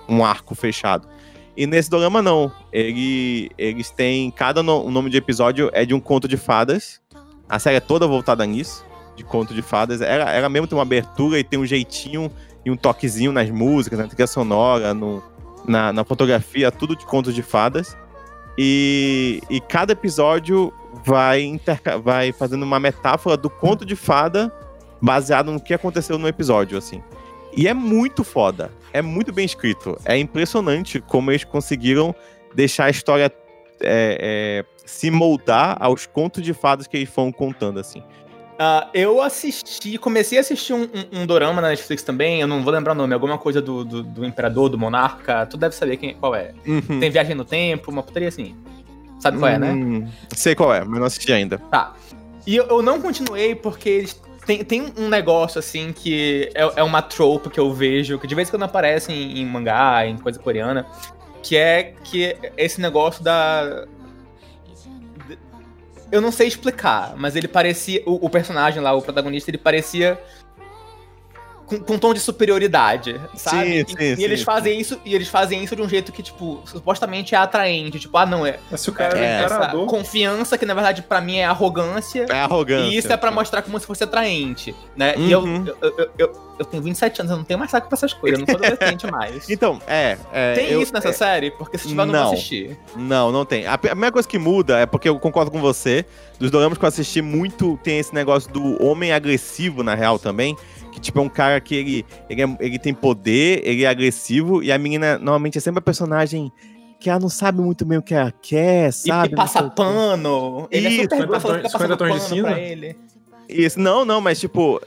um 0.10 0.26
arco 0.26 0.54
fechado. 0.54 1.08
E 1.56 1.66
nesse 1.66 1.90
dorama 1.90 2.22
não. 2.22 2.52
Ele, 2.74 3.50
eles 3.58 3.90
têm. 3.90 4.30
Cada 4.32 4.62
no, 4.62 4.90
nome 4.92 5.10
de 5.10 5.16
episódio 5.16 5.70
é 5.72 5.86
de 5.86 5.94
um 5.94 6.00
conto 6.02 6.28
de 6.28 6.36
fadas. 6.36 7.00
A 7.48 7.58
série 7.60 7.78
é 7.78 7.80
toda 7.80 8.08
voltada 8.08 8.46
nisso, 8.46 8.84
de 9.16 9.24
conto 9.24 9.54
de 9.54 9.62
fadas. 9.62 10.02
Era, 10.02 10.30
era 10.30 10.50
mesmo 10.50 10.68
tem 10.68 10.78
uma 10.78 10.84
abertura 10.84 11.40
e 11.40 11.44
tem 11.44 11.60
um 11.60 11.66
jeitinho 11.66 12.32
e 12.66 12.72
um 12.72 12.76
toquezinho 12.76 13.32
nas 13.32 13.50
músicas, 13.50 14.00
na 14.00 14.08
trilha 14.08 14.28
sonora, 14.28 14.94
no, 14.94 15.22
na, 15.68 15.92
na 15.92 16.04
fotografia, 16.04 16.72
tudo 16.72 16.96
de 16.96 17.06
contos 17.06 17.34
de 17.34 17.42
fadas. 17.42 17.98
E, 18.58 19.42
e 19.50 19.60
cada 19.60 19.94
episódio 19.94 20.72
vai, 21.04 21.60
vai 22.04 22.32
fazendo 22.32 22.64
uma 22.64 22.80
metáfora 22.80 23.36
do 23.36 23.50
conto 23.50 23.86
de 23.86 23.96
fada 23.96 24.54
baseado 25.02 25.52
no 25.52 25.60
que 25.60 25.74
aconteceu 25.74 26.18
no 26.18 26.28
episódio, 26.28 26.78
assim. 26.78 27.04
E 27.56 27.68
é 27.68 27.74
muito 27.74 28.24
foda. 28.24 28.72
É 28.92 29.02
muito 29.02 29.32
bem 29.32 29.46
escrito. 29.46 29.98
É 30.06 30.18
impressionante 30.18 31.02
como 31.02 31.32
eles 31.32 31.44
conseguiram 31.44 32.16
deixar 32.54 32.86
a 32.86 32.90
história 32.90 33.32
é, 33.82 34.64
é, 34.64 34.66
se 34.86 35.12
moldar 35.12 35.78
aos 35.80 36.06
contos 36.06 36.44
de 36.44 36.54
fadas 36.54 36.88
que 36.88 36.98
eles 36.98 37.10
foram 37.10 37.32
contando, 37.32 37.80
assim. 37.80 38.04
Ah, 38.58 38.88
eu 38.94 39.22
assisti, 39.22 39.98
comecei 39.98 40.38
a 40.38 40.42
assistir 40.42 40.74
um, 40.74 40.84
um, 40.84 41.22
um 41.22 41.26
dorama 41.26 41.62
na 41.62 41.70
Netflix 41.70 42.04
também, 42.04 42.42
eu 42.42 42.48
não 42.48 42.64
vou 42.64 42.72
lembrar 42.72 42.92
o 42.94 42.96
nome, 42.96 43.14
alguma 43.14 43.38
coisa 43.38 43.62
do, 43.62 43.84
do, 43.84 44.04
do 44.04 44.26
Imperador, 44.26 44.70
do 44.70 44.78
Monarca, 44.78 45.46
tu 45.46 45.58
deve 45.58 45.76
saber 45.76 45.98
quem, 45.98 46.14
qual 46.14 46.36
é. 46.36 46.54
Uhum. 46.66 47.00
Tem 47.00 47.10
Viagem 47.10 47.36
no 47.36 47.46
Tempo, 47.46 47.90
uma 47.90 48.04
putaria 48.04 48.28
assim. 48.28 48.56
Sabe 49.20 49.40
qual 49.40 49.52
é, 49.52 49.58
né? 49.58 49.72
Hum, 49.72 50.08
Sei 50.36 50.54
qual 50.54 50.74
é, 50.74 50.84
mas 50.84 51.00
não 51.00 51.08
assisti 51.08 51.32
ainda. 51.32 51.58
Tá. 51.58 51.94
E 52.46 52.56
eu, 52.56 52.66
eu 52.68 52.82
não 52.82 53.02
continuei 53.02 53.56
porque 53.56 53.90
eles 53.90 54.22
tem, 54.46 54.64
tem 54.64 54.94
um 54.98 55.08
negócio 55.08 55.60
assim 55.60 55.94
que 55.94 56.50
é, 56.54 56.62
é 56.76 56.84
uma 56.84 57.02
trope 57.02 57.50
que 57.50 57.60
eu 57.60 57.72
vejo, 57.74 58.20
que 58.20 58.28
de 58.28 58.36
vez 58.36 58.50
em 58.50 58.52
quando 58.52 58.64
aparece 58.64 59.12
em, 59.12 59.40
em 59.40 59.46
mangá, 59.46 60.06
em 60.06 60.18
coisa 60.18 60.38
coreana, 60.40 60.86
que 61.42 61.58
é 61.58 61.94
que 62.04 62.36
esse 62.58 62.80
negócio 62.80 63.24
da. 63.24 63.86
Eu 66.14 66.22
não 66.22 66.32
sei 66.32 66.48
explicar, 66.48 67.16
mas 67.18 67.36
ele 67.36 67.48
parecia. 67.48 68.04
O, 68.06 68.28
o 68.28 68.30
personagem 68.30 68.80
lá, 68.80 68.94
o 68.94 69.02
protagonista, 69.02 69.50
ele 69.50 69.58
parecia. 69.58 70.22
Com, 71.80 71.84
com 71.84 71.94
um 71.94 72.00
tom 72.00 72.14
de 72.14 72.20
superioridade, 72.20 73.20
sabe? 73.36 73.64
Sim, 73.66 73.72
E- 73.72 73.86
sim, 73.90 73.96
e, 74.00 74.16
sim, 74.16 74.24
eles 74.24 74.40
sim. 74.40 74.46
fazem 74.46 74.80
isso 74.80 75.00
e 75.06 75.14
eles 75.16 75.28
fazem 75.28 75.64
isso 75.64 75.76
de 75.76 75.82
um 75.82 75.90
jeito 75.90 76.12
que, 76.12 76.22
tipo, 76.24 76.62
supostamente 76.66 77.34
é 77.36 77.38
atraente. 77.38 78.00
Tipo, 78.00 78.18
ah, 78.18 78.26
não, 78.26 78.46
é. 78.46 78.60
Mas 78.70 78.82
se 78.82 78.90
o 78.90 78.94
cara 78.94 79.18
é, 79.18 79.24
É, 79.24 79.44
Essa 79.44 79.68
confiança 79.88 80.58
que, 80.58 80.66
na 80.66 80.74
verdade, 80.74 81.02
pra 81.02 81.20
mim 81.22 81.38
é 81.38 81.46
arrogância. 81.46 82.26
É 82.30 82.40
arrogância. 82.42 82.90
E 82.90 82.98
isso 82.98 83.12
é 83.12 83.18
pra 83.18 83.32
mostrar 83.32 83.62
como 83.62 83.80
se 83.80 83.86
fosse 83.86 84.04
atraente, 84.04 84.76
né? 84.96 85.14
E 85.18 85.32
eu, 85.32 85.40
Uhum. 85.42 85.66
eu, 85.66 85.78
eu, 85.98 86.10
eu, 86.18 86.54
eu 86.60 86.66
tenho 86.66 86.84
27 86.84 87.22
anos, 87.22 87.32
eu 87.32 87.38
não 87.38 87.44
tenho 87.44 87.58
mais 87.60 87.72
saco 87.72 87.88
pra 87.88 87.96
essas 87.96 88.14
coisas, 88.14 88.40
eu 88.40 88.46
não 88.46 88.54
sou 88.54 88.64
adolescente 88.66 89.08
mais. 89.12 89.50
Então, 89.50 89.82
é. 89.88 90.18
é, 90.32 90.54
tem 90.54 90.70
eu- 90.70 90.82
isso 90.82 90.94
nessa 90.94 91.10
é, 91.10 91.14
série? 91.14 91.52
Porque 91.52 91.78
se 91.78 91.88
tiver, 91.88 92.02
eu 92.02 92.06
não 92.06 92.14
Não. 92.14 92.24
vou 92.26 92.34
assistir. 92.34 92.78
Não, 92.96 93.32
não 93.32 93.46
tem. 93.46 93.66
A, 93.66 93.74
a 93.74 93.78
primeira 93.78 94.12
coisa 94.12 94.28
que 94.28 94.38
muda 94.38 94.80
é 94.80 94.86
porque 94.86 95.10
eu 95.10 95.20
concordo 95.20 95.50
com 95.52 95.60
você. 95.60 96.06
Dos 96.40 96.52
doramas 96.52 96.78
que 96.78 96.84
eu 96.84 96.90
assisti 96.90 97.22
muito, 97.22 97.80
tem 97.84 98.00
esse 98.00 98.14
negócio 98.14 98.52
do 98.52 98.84
homem 98.84 99.14
agressivo, 99.14 99.82
na 99.84 99.94
real, 99.96 100.20
também. 100.20 100.58
Tipo, 101.04 101.20
é 101.20 101.22
um 101.22 101.30
cara 101.30 101.60
que 101.62 101.76
ele, 101.76 102.06
ele, 102.30 102.42
é- 102.42 102.58
ele 102.60 102.80
tem 102.80 102.94
poder, 102.94 103.62
ele 103.64 103.84
é 103.84 103.88
agressivo, 103.88 104.64
e 104.64 104.72
a 104.72 104.78
menina, 104.78 105.18
normalmente, 105.20 105.58
é 105.58 105.62
sempre 105.62 105.80
a 105.80 105.82
personagem 105.82 106.52
que 107.00 107.10
ela 107.10 107.20
não 107.20 107.30
sabe 107.30 107.62
muito 107.62 107.84
bem 107.86 107.98
o 107.98 108.02
que 108.02 108.14
ela 108.14 108.32
quer, 108.42 108.92
sabe? 108.94 109.34
e 109.34 109.36
passa 109.36 109.62
pano. 109.70 110.68
Ele 110.72 110.88
Isso, 110.88 111.00
é 111.02 111.04
super 111.04 111.16
50 111.18 111.28
grosso, 111.28 111.48
ela 111.48 111.56
tons- 111.62 111.72
fica 111.72 111.78
50 111.78 111.98
passando 111.98 111.98
tons 111.98 112.14
de 112.14 112.20
pano 112.30 112.36
cinza? 112.36 112.48
pra 112.48 112.60
ele. 112.60 112.96
Isso, 113.50 113.80
não, 113.80 114.06
não, 114.06 114.22
mas 114.22 114.40
tipo. 114.40 114.82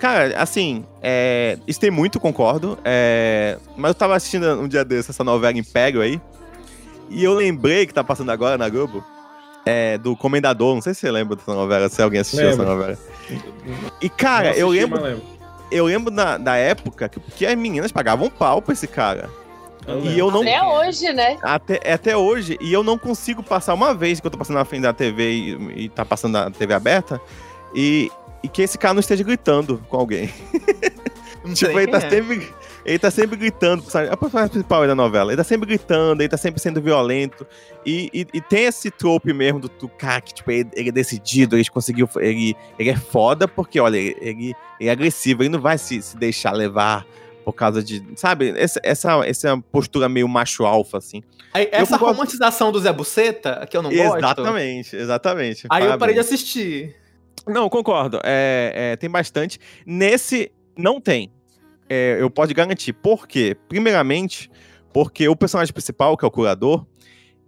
Cara, 0.00 0.36
assim, 0.38 0.84
é, 1.00 1.56
isso 1.66 1.80
tem 1.80 1.90
muito, 1.90 2.20
concordo. 2.20 2.76
é, 2.84 3.56
mas 3.76 3.90
eu 3.90 3.94
tava 3.94 4.14
assistindo 4.14 4.46
um 4.60 4.68
dia 4.68 4.84
desse 4.84 5.10
essa 5.10 5.24
novela 5.24 5.56
Império 5.56 6.02
aí. 6.02 6.20
E 7.08 7.22
eu 7.24 7.32
lembrei 7.32 7.86
que 7.86 7.94
tá 7.94 8.02
passando 8.04 8.30
agora 8.30 8.58
na 8.58 8.68
Globo. 8.68 9.02
É, 9.66 9.98
do 9.98 10.16
Comendador. 10.16 10.74
Não 10.74 10.80
sei 10.80 10.94
se 10.94 11.00
você 11.00 11.10
lembra 11.10 11.36
dessa 11.36 11.52
novela, 11.52 11.88
se 11.88 12.00
alguém 12.00 12.20
assistiu 12.20 12.48
essa 12.48 12.62
Lembro. 12.62 12.76
novela. 12.76 12.98
E, 14.00 14.08
cara, 14.08 14.50
não 14.50 14.56
eu 14.56 14.68
assisti, 14.70 14.84
lembro, 14.84 15.22
eu 15.70 15.84
lembro 15.84 16.14
da, 16.14 16.38
da 16.38 16.56
época 16.56 17.08
que, 17.08 17.18
que 17.18 17.44
as 17.44 17.56
meninas 17.56 17.90
pagavam 17.90 18.30
pau 18.30 18.62
pra 18.62 18.72
esse 18.72 18.86
cara. 18.86 19.28
Eu 19.86 20.04
E 20.04 20.18
eu 20.18 20.30
não. 20.30 20.42
Até 20.42 20.62
hoje, 20.62 21.12
né? 21.12 21.36
Até, 21.42 21.80
é 21.82 21.92
até 21.92 22.16
hoje, 22.16 22.56
e 22.60 22.72
eu 22.72 22.82
não 22.82 22.96
consigo 22.96 23.42
passar 23.42 23.74
uma 23.74 23.92
vez 23.92 24.20
que 24.20 24.26
eu 24.26 24.30
tô 24.30 24.38
passando 24.38 24.56
na 24.56 24.64
frente 24.64 24.82
da 24.82 24.92
TV 24.92 25.30
e, 25.32 25.84
e 25.84 25.88
tá 25.88 26.04
passando 26.04 26.32
na 26.32 26.50
TV 26.50 26.72
aberta, 26.72 27.20
e, 27.74 28.10
e 28.42 28.48
que 28.48 28.62
esse 28.62 28.78
cara 28.78 28.94
não 28.94 29.00
esteja 29.00 29.24
gritando 29.24 29.82
com 29.88 29.96
alguém. 29.96 30.32
Não 31.44 31.54
sei 31.54 31.68
tipo, 31.68 31.78
ele 31.78 31.92
tá, 31.92 31.98
é. 31.98 32.10
sempre, 32.10 32.52
ele 32.86 32.98
tá 33.00 33.10
sempre 33.10 33.36
gritando, 33.36 33.82
sabe? 33.90 34.08
É 34.08 34.12
o 34.12 34.16
personagem 34.16 34.50
principal 34.50 34.86
da 34.86 34.94
novela. 34.94 35.32
Ele 35.32 35.36
tá 35.36 35.42
sempre 35.42 35.66
gritando, 35.66 36.22
ele 36.22 36.28
tá 36.28 36.36
sempre 36.36 36.60
sendo 36.60 36.80
violento. 36.80 37.44
E, 37.84 38.08
e, 38.14 38.26
e 38.32 38.40
tem 38.40 38.64
esse 38.64 38.92
trope 38.92 39.32
mesmo 39.32 39.58
do, 39.58 39.68
do 39.68 39.88
cara 39.88 40.20
que, 40.20 40.32
tipo, 40.32 40.48
ele, 40.52 40.70
ele 40.72 40.88
é 40.90 40.92
decidido, 40.92 41.56
ele 41.56 41.68
conseguiu. 41.68 42.08
Ele, 42.16 42.56
ele 42.78 42.90
é 42.90 42.96
foda 42.96 43.48
porque, 43.48 43.80
olha, 43.80 43.96
ele, 43.96 44.16
ele, 44.20 44.54
ele 44.78 44.88
é 44.88 44.92
agressivo, 44.92 45.42
ele 45.42 45.48
não 45.48 45.60
vai 45.60 45.76
se, 45.76 46.00
se 46.00 46.16
deixar 46.16 46.52
levar 46.52 47.04
por 47.44 47.52
causa 47.52 47.82
de. 47.82 48.04
Sabe? 48.14 48.54
Essa, 48.56 48.80
essa, 48.84 49.26
essa 49.26 49.58
postura 49.72 50.08
meio 50.08 50.28
macho 50.28 50.64
alfa, 50.64 50.98
assim. 50.98 51.24
Aí, 51.52 51.68
essa 51.72 51.94
concordo. 51.98 52.14
romantização 52.14 52.70
do 52.70 52.78
Zé 52.78 52.92
Buceta, 52.92 53.66
que 53.68 53.76
eu 53.76 53.82
não 53.82 53.90
gosto. 53.90 54.18
Exatamente, 54.18 54.96
exatamente. 54.96 55.66
Aí 55.70 55.84
eu 55.84 55.98
parei 55.98 56.14
de 56.14 56.20
Parabéns. 56.20 56.26
assistir. 56.26 56.94
Não, 57.48 57.68
concordo. 57.68 58.20
É, 58.24 58.92
é, 58.92 58.96
tem 58.96 59.10
bastante. 59.10 59.58
Nesse, 59.84 60.52
não 60.76 61.00
tem. 61.00 61.32
É, 61.88 62.16
eu 62.20 62.28
posso 62.30 62.52
garantir. 62.54 62.92
Por 62.92 63.26
quê? 63.26 63.56
Primeiramente, 63.68 64.50
porque 64.92 65.28
o 65.28 65.36
personagem 65.36 65.72
principal, 65.72 66.16
que 66.16 66.24
é 66.24 66.28
o 66.28 66.30
curador, 66.30 66.84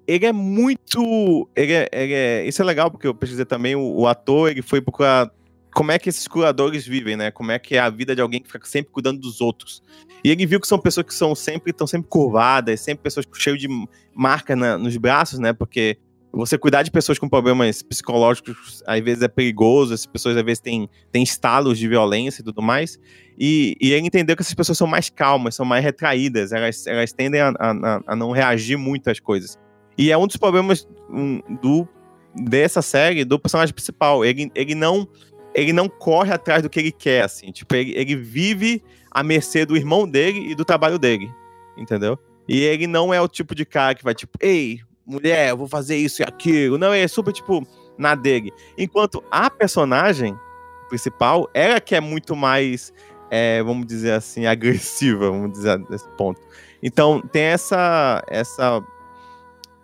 ele 0.07 0.27
é 0.27 0.33
muito. 0.33 1.49
Ele 1.57 1.73
é, 1.73 1.89
ele 1.93 2.13
é- 2.15 2.47
isso 2.47 2.63
é 2.63 2.65
legal, 2.65 2.91
porque 2.91 3.07
eu 3.07 3.15
pesquisei 3.15 3.45
também. 3.45 3.75
O, 3.75 4.01
o 4.01 4.07
ator, 4.07 4.51
ele 4.51 4.63
foi 4.63 4.81
procurar 4.81 5.31
como 5.75 5.93
é 5.93 5.99
que 5.99 6.09
esses 6.09 6.27
curadores 6.27 6.87
vivem, 6.87 7.17
né? 7.17 7.31
Como 7.31 7.51
é 7.53 7.59
que 7.59 7.77
é 7.77 7.79
a 7.79 7.91
vida 7.91 8.15
de 8.15 8.23
alguém 8.23 8.41
que 8.41 8.51
fica 8.51 8.67
sempre 8.67 8.91
cuidando 8.93 9.21
dos 9.21 9.41
outros. 9.41 9.83
E 10.25 10.31
ele 10.31 10.47
viu 10.47 10.61
que 10.61 10.67
são 10.67 10.79
pessoas 10.79 11.07
que 11.07 11.15
são 11.15 11.35
sempre, 11.35 11.71
estão 11.71 11.87
sempre 11.87 12.09
curvadas, 12.09 12.81
sempre 12.81 13.03
pessoas 13.03 13.27
cheias 13.35 13.61
de 13.61 13.69
marca 14.15 14.57
na- 14.57 14.79
nos 14.79 14.97
braços, 14.97 15.39
né? 15.39 15.53
Porque 15.53 15.99
você 16.33 16.59
cuidar 16.59 16.83
de 16.83 16.91
pessoas 16.91 17.19
com 17.19 17.29
problemas 17.29 17.83
psicológicos 17.83 18.83
às 18.87 19.01
vezes 19.03 19.23
é 19.23 19.29
perigoso, 19.29 19.95
essas 19.95 20.07
pessoas 20.07 20.37
às 20.37 20.43
vezes 20.45 20.61
têm, 20.61 20.89
têm 21.11 21.23
estalos 21.23 21.79
de 21.79 21.89
violência 21.89 22.43
e 22.43 22.45
tudo 22.45 22.61
mais. 22.63 22.99
E, 23.39 23.77
e 23.81 23.93
ele 23.93 24.07
entendeu 24.07 24.37
que 24.37 24.43
essas 24.43 24.55
pessoas 24.55 24.77
são 24.79 24.87
mais 24.87 25.09
calmas, 25.09 25.55
são 25.55 25.65
mais 25.65 25.83
retraídas, 25.83 26.53
elas, 26.53 26.87
elas 26.87 27.13
tendem 27.13 27.41
a, 27.41 27.49
a- 27.59 28.01
a 28.07 28.17
não 28.17 28.31
reagir 28.31 28.77
muito 28.77 29.09
às 29.11 29.19
coisas. 29.21 29.57
E 29.97 30.13
é 30.13 30.19
um 30.19 30.27
dos 30.27 30.37
problemas 30.37 30.87
um, 31.11 31.41
do, 31.61 31.89
dessa 32.35 32.83
série, 32.83 33.25
do 33.25 33.39
personagem 33.39 33.75
principal. 33.75 34.25
Ele, 34.25 34.51
ele, 34.55 34.75
não, 34.75 35.09
ele 35.55 35.73
não 35.73 35.89
corre 35.89 36.33
atrás 36.33 36.63
do 36.63 36.71
que 36.71 36.79
ele 36.79 36.93
quer, 36.93 37.25
assim. 37.25 37.51
Tipo, 37.51 37.75
ele, 37.75 37.93
ele 37.97 38.15
vive 38.15 38.83
à 39.11 39.23
mercê 39.25 39.65
do 39.67 39.77
irmão 39.77 40.07
dele 40.07 40.51
e 40.51 40.55
do 40.55 40.65
trabalho 40.65 40.99
dele. 40.99 41.29
Entendeu? 41.77 42.17
E 42.49 42.61
ele 42.61 42.87
não 42.87 43.13
é 43.13 43.21
o 43.21 43.27
tipo 43.29 43.55
de 43.55 43.65
cara 43.65 43.95
que 43.95 44.05
vai, 44.05 44.15
tipo, 44.15 44.39
ei, 44.41 44.81
mulher, 45.09 45.49
eu 45.51 45.57
vou 45.57 45.67
fazer 45.67 45.97
isso 45.97 46.23
e 46.23 46.25
aquilo. 46.25 46.77
Não, 46.79 46.93
é 46.93 47.09
super, 47.09 47.33
tipo, 47.33 47.67
na 47.97 48.15
dele. 48.15 48.53
Enquanto 48.77 49.25
a 49.31 49.49
personagem 49.51 50.39
principal, 50.89 51.49
ela 51.55 51.81
que 51.81 51.95
é 51.95 52.01
muito 52.01 52.37
mais, 52.37 52.93
é, 53.31 53.63
vamos 53.63 53.87
dizer 53.87 54.13
assim, 54.13 54.47
agressiva, 54.47 55.31
vamos 55.31 55.53
dizer 55.53 55.79
nesse 55.91 56.09
ponto. 56.11 56.41
Então, 56.83 57.21
tem 57.21 57.43
essa, 57.43 58.23
essa 58.29 58.83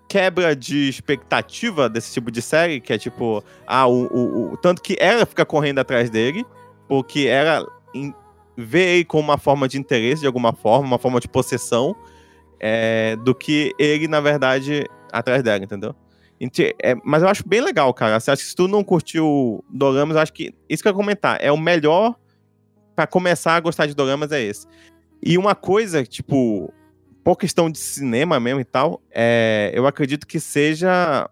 quebra 0.09 0.55
de 0.55 0.89
expectativa 0.89 1.89
desse 1.89 2.13
tipo 2.13 2.31
de 2.31 2.41
série, 2.41 2.81
que 2.81 2.93
é 2.93 2.99
tipo, 2.99 3.43
ah, 3.67 3.87
o, 3.87 4.07
o, 4.07 4.53
o- 4.53 4.57
tanto 4.59 4.81
que 4.83 4.97
ela 5.01 5.27
fica 5.27 5.45
correndo 5.45 5.79
atrás 5.81 6.09
dele, 6.11 6.45
porque 6.87 7.27
ela 7.27 7.67
em- 7.95 8.15
vê 8.57 8.97
ele 8.97 9.05
como 9.05 9.25
uma 9.25 9.39
forma 9.39 9.67
de 9.67 9.79
interesse, 9.79 10.21
de 10.21 10.27
alguma 10.27 10.53
forma, 10.53 10.87
uma 10.87 10.99
forma 10.99 11.19
de 11.19 11.27
possessão, 11.27 11.97
é, 12.61 13.17
do 13.17 13.35
que 13.35 13.73
ele, 13.79 14.07
na 14.07 14.21
verdade, 14.21 14.87
atrás 15.19 15.43
dela, 15.43 15.63
entendeu? 15.65 15.95
Ente- 16.41 16.75
é, 16.83 16.95
mas 17.05 17.23
eu 17.23 17.29
acho 17.29 17.47
bem 17.49 17.61
legal, 17.61 17.93
cara. 17.95 18.17
Acha 18.17 18.37
que 18.37 18.43
se 18.43 18.55
tu 18.57 18.67
não 18.69 18.83
curtiu 18.83 19.65
Doramas, 19.71 20.17
acho 20.17 20.33
que. 20.33 20.53
Isso 20.69 20.83
que 20.83 20.89
eu 20.89 20.93
ia 20.93 20.97
comentar. 20.97 21.39
É 21.41 21.51
o 21.53 21.57
melhor 21.57 22.17
pra 22.97 23.07
começar 23.07 23.55
a 23.57 23.61
gostar 23.61 23.87
de 23.87 23.95
Doramas 23.95 24.33
é 24.33 24.43
esse. 24.43 24.67
E 25.23 25.39
uma 25.39 25.55
coisa, 25.55 26.05
tipo, 26.05 26.73
por 27.23 27.37
questão 27.37 27.71
de 27.71 27.79
cinema 27.79 28.39
mesmo 28.41 28.61
e 28.61 28.65
tal, 28.65 29.01
é, 29.11 29.71
eu 29.75 29.87
acredito 29.87 30.27
que 30.27 30.39
seja. 30.41 31.29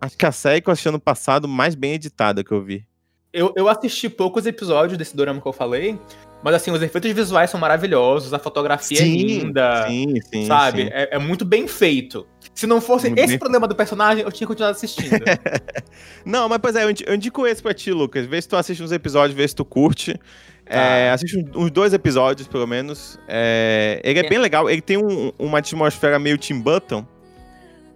Acho 0.00 0.16
que 0.16 0.26
a 0.26 0.32
série 0.32 0.60
que 0.60 0.68
eu 0.68 0.72
assisti 0.72 0.88
ano 0.88 1.00
passado 1.00 1.46
mais 1.46 1.74
bem 1.74 1.92
editada 1.94 2.42
que 2.44 2.52
eu 2.52 2.62
vi. 2.62 2.84
eu, 3.32 3.52
eu 3.56 3.68
assisti 3.68 4.08
poucos 4.08 4.46
episódios 4.46 4.96
desse 4.98 5.14
dorama 5.16 5.40
que 5.40 5.46
eu 5.48 5.52
falei, 5.52 5.98
mas 6.42 6.54
assim, 6.54 6.70
os 6.70 6.82
efeitos 6.82 7.10
visuais 7.12 7.50
são 7.50 7.58
maravilhosos, 7.60 8.32
a 8.34 8.38
fotografia 8.38 9.00
é 9.00 9.04
linda, 9.04 9.86
Sim, 9.86 10.14
sim. 10.32 10.46
sabe? 10.46 10.84
sim. 10.84 10.88
É, 10.92 11.16
é 11.16 11.18
muito 11.18 11.44
bem 11.44 11.66
feito. 11.68 12.26
Se 12.56 12.66
não 12.66 12.80
fosse 12.80 13.06
Muito 13.08 13.18
esse 13.18 13.28
bem- 13.28 13.38
problema 13.38 13.68
do 13.68 13.74
personagem, 13.76 14.24
eu 14.24 14.32
tinha 14.32 14.46
continuado 14.48 14.74
assistindo. 14.74 15.10
Não, 16.24 16.48
mas 16.48 16.58
pois 16.58 16.74
é, 16.74 16.84
eu 16.84 16.90
indi- 16.90 17.04
eu 17.06 17.14
indico 17.14 17.46
esse 17.46 17.62
pra 17.62 17.74
ti, 17.74 17.92
Lucas. 17.92 18.24
Vê 18.26 18.40
se 18.40 18.48
tu 18.48 18.56
assiste 18.56 18.82
uns 18.82 18.90
episódios, 18.92 19.36
vê 19.36 19.46
se 19.46 19.54
tu 19.54 19.62
curte. 19.64 20.18
É, 20.64 21.10
assiste 21.10 21.36
uns- 21.54 21.70
dois 21.70 21.92
episódios, 21.92 22.48
pelo 22.48 22.66
menos. 22.66 23.18
É, 23.28 24.00
ele 24.02 24.20
é, 24.20 24.24
É. 24.24 24.28
bem 24.28 24.38
legal. 24.38 24.68
Ele 24.70 24.80
tem 24.80 24.96
um- 24.96 25.30
uma 25.38 25.58
atmosfera 25.58 26.18
meio 26.18 26.38
Tim 26.38 26.58
Burton, 26.58 27.06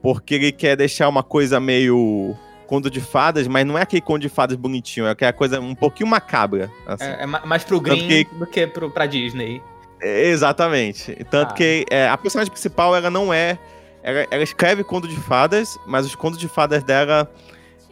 porque 0.02 0.34
ele 0.34 0.52
quer 0.52 0.76
deixar 0.76 1.08
uma 1.08 1.22
coisa 1.22 1.58
meio 1.58 2.36
conto 2.66 2.90
de 2.90 3.00
fadas, 3.00 3.48
mas 3.48 3.66
não 3.66 3.78
é 3.78 3.82
aquele 3.82 4.02
conto 4.02 4.20
de 4.20 4.28
fadas 4.28 4.56
bonitinho, 4.56 5.06
é 5.06 5.10
aquela 5.10 5.32
coisa 5.32 5.58
um 5.58 5.74
pouquinho 5.74 6.08
macabra. 6.08 6.70
assim. 6.86 7.04
é, 7.04 7.22
é 7.22 7.26
ma- 7.26 7.42
mais 7.46 7.64
pro 7.64 7.80
Green 7.80 8.06
que- 8.06 8.24
do 8.34 8.46
que 8.46 8.66
pro, 8.66 8.90
pra 8.90 9.06
Disney. 9.06 9.60
Exatamente. 10.02 11.16
Tanto 11.30 11.52
Ah. 11.52 11.54
que 11.54 11.84
é, 11.90 12.08
a 12.08 12.16
personagem 12.18 12.52
principal, 12.52 12.94
ela 12.94 13.10
não 13.10 13.32
é. 13.32 13.58
Ela, 14.02 14.26
ela 14.30 14.42
escreve 14.42 14.82
conto 14.82 15.06
de 15.06 15.16
fadas, 15.16 15.78
mas 15.86 16.06
os 16.06 16.14
contos 16.14 16.38
de 16.38 16.48
fadas 16.48 16.82
dela 16.82 17.30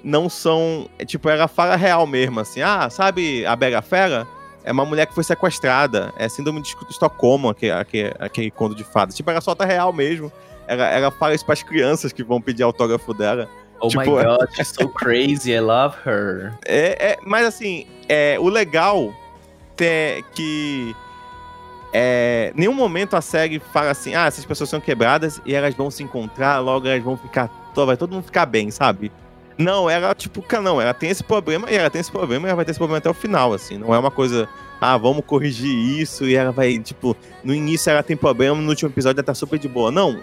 não 0.03 0.29
são. 0.29 0.89
é, 0.99 1.05
tipo, 1.05 1.29
ela 1.29 1.49
fala 1.49 1.77
real 1.77 2.07
mesmo, 2.07 2.41
assim. 2.41 2.61
Ah, 2.63 2.89
sabe 2.91 3.45
a 3.45 3.55
Bela 3.57 3.83
Fera? 3.83 4.27
É 4.65 4.73
uma 4.73 4.85
mulher 4.85 5.07
que 5.07 5.15
foi 5.15 5.25
sequestrada. 5.25 6.13
É 6.17 6.29
síndrome 6.29 6.61
de 6.61 6.75
Estocolmo, 6.91 7.49
aquele, 7.49 7.73
aquele, 7.73 8.15
aquele 8.19 8.51
conto 8.51 8.75
de 8.75 8.85
fadas. 8.85 9.15
Tipo, 9.15 9.31
ela 9.31 9.41
solta 9.41 9.65
real 9.65 9.93
mesmo. 9.93 10.31
Ela, 10.67 10.87
ela 10.89 11.11
fala 11.11 11.35
isso 11.35 11.45
pras 11.47 11.63
crianças 11.63 12.13
que 12.13 12.23
vão 12.23 12.41
pedir 12.41 12.63
autógrafo 12.63 13.15
dela. 13.15 13.49
Oh 13.81 13.89
Tipo, 13.89 14.17
my 14.17 14.25
god, 14.25 14.49
she's 14.55 14.69
so 14.69 14.89
crazy, 14.89 15.53
I 15.53 15.61
love 15.61 15.97
her. 16.05 16.53
É, 16.67 17.13
é, 17.13 17.19
mas 17.25 17.47
assim, 17.47 17.87
é, 18.09 18.37
o 18.39 18.49
legal 18.49 19.15
é 19.81 20.21
que 20.35 20.95
é, 21.93 22.53
nenhum 22.55 22.75
momento 22.75 23.15
a 23.15 23.21
série 23.21 23.59
fala 23.59 23.91
assim, 23.91 24.15
ah, 24.15 24.27
essas 24.27 24.45
pessoas 24.45 24.69
são 24.69 24.81
quebradas 24.81 25.41
e 25.45 25.55
elas 25.55 25.75
vão 25.75 25.91
se 25.91 26.03
encontrar, 26.03 26.59
logo 26.59 26.87
elas 26.87 27.03
vão 27.03 27.17
ficar, 27.17 27.51
vai 27.75 27.97
todo 27.97 28.13
mundo 28.13 28.25
ficar 28.25 28.47
bem, 28.47 28.71
sabe? 28.71 29.11
Não, 29.57 29.91
ela, 29.91 30.15
tipo, 30.15 30.45
não, 30.63 30.81
ela 30.81 30.95
tem 30.95 31.11
esse 31.11 31.25
problema 31.25 31.69
e 31.71 31.75
ela 31.75 31.91
tem 31.91 32.01
esse 32.01 32.13
problema 32.13 32.47
e 32.47 32.49
ela 32.49 32.57
vai 32.57 32.65
ter 32.65 32.71
esse 32.71 32.79
problema 32.79 32.99
até 32.99 33.11
o 33.11 33.15
final, 33.15 33.53
assim. 33.53 33.77
Não 33.77 33.93
é 33.93 33.99
uma 33.99 34.11
coisa, 34.11 34.49
ah, 34.81 34.97
vamos 34.97 35.25
corrigir 35.25 35.69
isso 36.01 36.25
e 36.25 36.37
ela 36.37 36.53
vai, 36.53 36.79
tipo, 36.79 37.17
no 37.43 37.53
início 37.53 37.91
ela 37.91 38.03
tem 38.03 38.17
problema, 38.17 38.61
no 38.61 38.69
último 38.69 38.91
episódio 38.91 39.19
ela 39.19 39.27
tá 39.27 39.35
super 39.35 39.59
de 39.59 39.67
boa. 39.67 39.91
Não, 39.91 40.21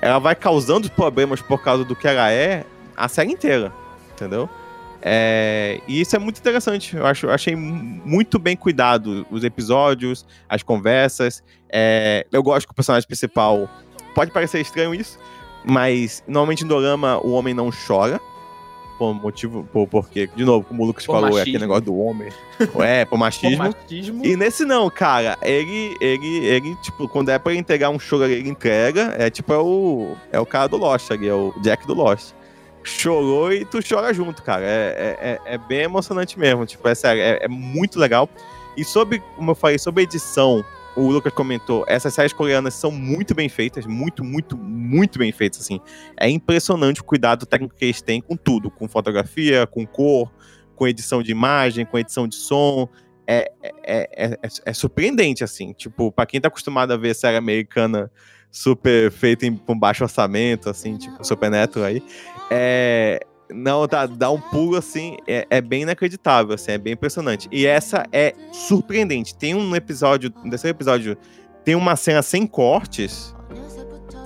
ela 0.00 0.18
vai 0.18 0.34
causando 0.34 0.90
problemas 0.90 1.40
por 1.40 1.62
causa 1.62 1.84
do 1.84 1.94
que 1.94 2.08
ela 2.08 2.32
é 2.32 2.64
a 2.96 3.08
série 3.08 3.30
inteira, 3.32 3.72
entendeu? 4.12 4.48
É, 5.06 5.80
e 5.86 6.00
isso 6.00 6.16
é 6.16 6.18
muito 6.18 6.38
interessante. 6.38 6.96
Eu 6.96 7.04
acho, 7.06 7.28
achei 7.28 7.54
mu- 7.54 8.00
muito 8.06 8.38
bem 8.38 8.56
cuidado 8.56 9.26
os 9.30 9.44
episódios, 9.44 10.24
as 10.48 10.62
conversas. 10.62 11.42
É, 11.70 12.26
eu 12.32 12.42
gosto 12.42 12.66
que 12.66 12.72
o 12.72 12.74
personagem 12.74 13.06
principal. 13.06 13.68
Pode 14.14 14.30
parecer 14.30 14.60
estranho 14.60 14.94
isso, 14.94 15.18
mas 15.64 16.22
normalmente 16.26 16.62
no 16.62 16.68
Dorama 16.70 17.18
o 17.18 17.32
homem 17.32 17.52
não 17.52 17.70
chora. 17.86 18.18
Por 18.96 19.12
motivo. 19.12 19.68
Por, 19.72 19.88
porque, 19.88 20.28
de 20.36 20.44
novo, 20.44 20.64
como 20.68 20.84
o 20.84 20.86
Lucas 20.86 21.04
Por 21.04 21.14
falou, 21.14 21.28
é 21.30 21.32
machismo. 21.32 21.42
aquele 21.42 21.58
negócio 21.58 21.84
do 21.84 21.96
homem. 21.98 22.28
É, 22.80 23.04
por 23.04 23.18
machismo. 23.18 23.58
machismo. 23.82 24.24
E 24.24 24.36
nesse 24.36 24.64
não, 24.64 24.88
cara, 24.88 25.36
ele, 25.42 25.96
ele, 26.00 26.46
ele, 26.46 26.76
tipo, 26.76 27.08
quando 27.08 27.28
é 27.30 27.38
pra 27.38 27.52
entregar 27.54 27.90
um 27.90 27.98
choro, 27.98 28.24
ele 28.24 28.48
entrega. 28.48 29.12
É 29.18 29.28
tipo, 29.30 29.52
é 29.52 29.58
o, 29.58 30.14
é 30.30 30.38
o 30.38 30.46
cara 30.46 30.68
do 30.68 30.76
Lost 30.76 31.10
ali, 31.10 31.26
é 31.28 31.34
o 31.34 31.52
Jack 31.60 31.84
do 31.88 31.92
Lost. 31.92 32.30
Chorou 32.84 33.52
e 33.52 33.64
tu 33.64 33.80
chora 33.86 34.12
junto, 34.12 34.42
cara. 34.42 34.64
É, 34.64 35.18
é, 35.20 35.30
é- 35.48 35.54
é 35.54 35.58
bem 35.58 35.80
emocionante 35.80 36.38
mesmo, 36.38 36.66
tipo, 36.66 36.86
é 36.86 36.94
sério, 36.94 37.22
é, 37.22 37.38
é 37.42 37.48
muito 37.48 37.98
legal. 37.98 38.28
E 38.76 38.84
sobre, 38.84 39.20
como 39.36 39.50
eu 39.52 39.54
falei, 39.54 39.78
sobre 39.78 40.02
edição, 40.02 40.64
o 40.96 41.10
Lucas 41.10 41.32
comentou, 41.32 41.84
essas 41.88 42.12
séries 42.12 42.32
coreanas 42.32 42.74
são 42.74 42.90
muito 42.90 43.34
bem 43.34 43.48
feitas, 43.48 43.86
muito, 43.86 44.22
muito, 44.22 44.56
muito 44.56 45.18
bem 45.18 45.32
feitas, 45.32 45.60
assim. 45.60 45.80
É 46.18 46.28
impressionante 46.28 47.00
o 47.00 47.04
cuidado 47.04 47.46
técnico 47.46 47.74
que 47.74 47.84
eles 47.86 48.02
têm 48.02 48.20
com 48.20 48.36
tudo, 48.36 48.70
com 48.70 48.86
fotografia, 48.88 49.66
com 49.66 49.86
cor, 49.86 50.30
com 50.76 50.86
edição 50.86 51.22
de 51.22 51.30
imagem, 51.32 51.86
com 51.86 51.98
edição 51.98 52.28
de 52.28 52.34
som. 52.36 52.88
É, 53.26 53.50
é, 53.62 53.72
é, 53.82 54.38
é- 54.42 54.48
é 54.66 54.72
surpreendente, 54.74 55.42
assim. 55.42 55.72
Tipo, 55.72 56.12
pra 56.12 56.26
quem 56.26 56.40
tá 56.40 56.48
acostumado 56.48 56.92
a 56.92 56.96
ver 56.96 57.14
série 57.14 57.36
americana 57.38 58.10
super 58.54 59.10
feita 59.10 59.44
em, 59.44 59.56
com 59.56 59.76
baixo 59.76 60.04
orçamento, 60.04 60.70
assim, 60.70 60.96
tipo, 60.96 61.24
Supernatural 61.26 61.88
aí, 61.88 62.02
é... 62.50 63.20
Não, 63.50 63.86
dá, 63.86 64.06
dá 64.06 64.30
um 64.30 64.40
pulo, 64.40 64.76
assim, 64.76 65.18
é, 65.28 65.46
é 65.50 65.60
bem 65.60 65.82
inacreditável, 65.82 66.54
assim, 66.54 66.72
é 66.72 66.78
bem 66.78 66.94
impressionante. 66.94 67.46
E 67.52 67.66
essa 67.66 68.06
é 68.10 68.32
surpreendente. 68.50 69.36
Tem 69.36 69.54
um 69.54 69.76
episódio, 69.76 70.30
terceiro 70.30 70.74
episódio, 70.74 71.16
tem 71.62 71.74
uma 71.74 71.94
cena 71.94 72.22
sem 72.22 72.46
cortes, 72.46 73.34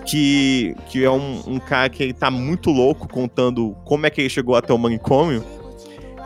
que, 0.07 0.75
que 0.89 1.05
é 1.05 1.11
um, 1.11 1.43
um 1.47 1.59
cara 1.59 1.89
que 1.89 2.03
ele 2.03 2.15
tá 2.15 2.31
muito 2.31 2.71
louco 2.71 3.09
contando 3.09 3.77
como 3.85 4.07
é 4.07 4.11
que 4.11 4.21
ele 4.21 4.31
chegou 4.31 4.55
até 4.55 4.73
o 4.73 4.79
manicômio. 4.79 5.45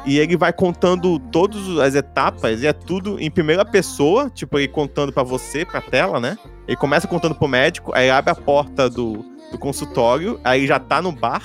E 0.04 0.18
ele 0.18 0.36
vai 0.36 0.52
contando 0.52 1.18
todas 1.18 1.78
as 1.78 1.94
etapas, 1.94 2.62
e 2.62 2.66
é 2.66 2.72
tudo 2.72 3.20
em 3.20 3.30
primeira 3.30 3.64
pessoa, 3.64 4.28
tipo, 4.28 4.58
ele 4.58 4.68
contando 4.68 5.12
pra 5.12 5.22
você, 5.22 5.64
pra 5.64 5.80
tela, 5.80 6.18
né? 6.18 6.36
Ele 6.66 6.76
começa 6.76 7.06
contando 7.06 7.34
pro 7.34 7.46
médico, 7.46 7.92
aí 7.94 8.10
abre 8.10 8.32
a 8.32 8.34
porta 8.34 8.90
do, 8.90 9.24
do 9.52 9.58
consultório, 9.58 10.40
aí 10.42 10.66
já 10.66 10.80
tá 10.80 11.00
no 11.00 11.12
bar, 11.12 11.42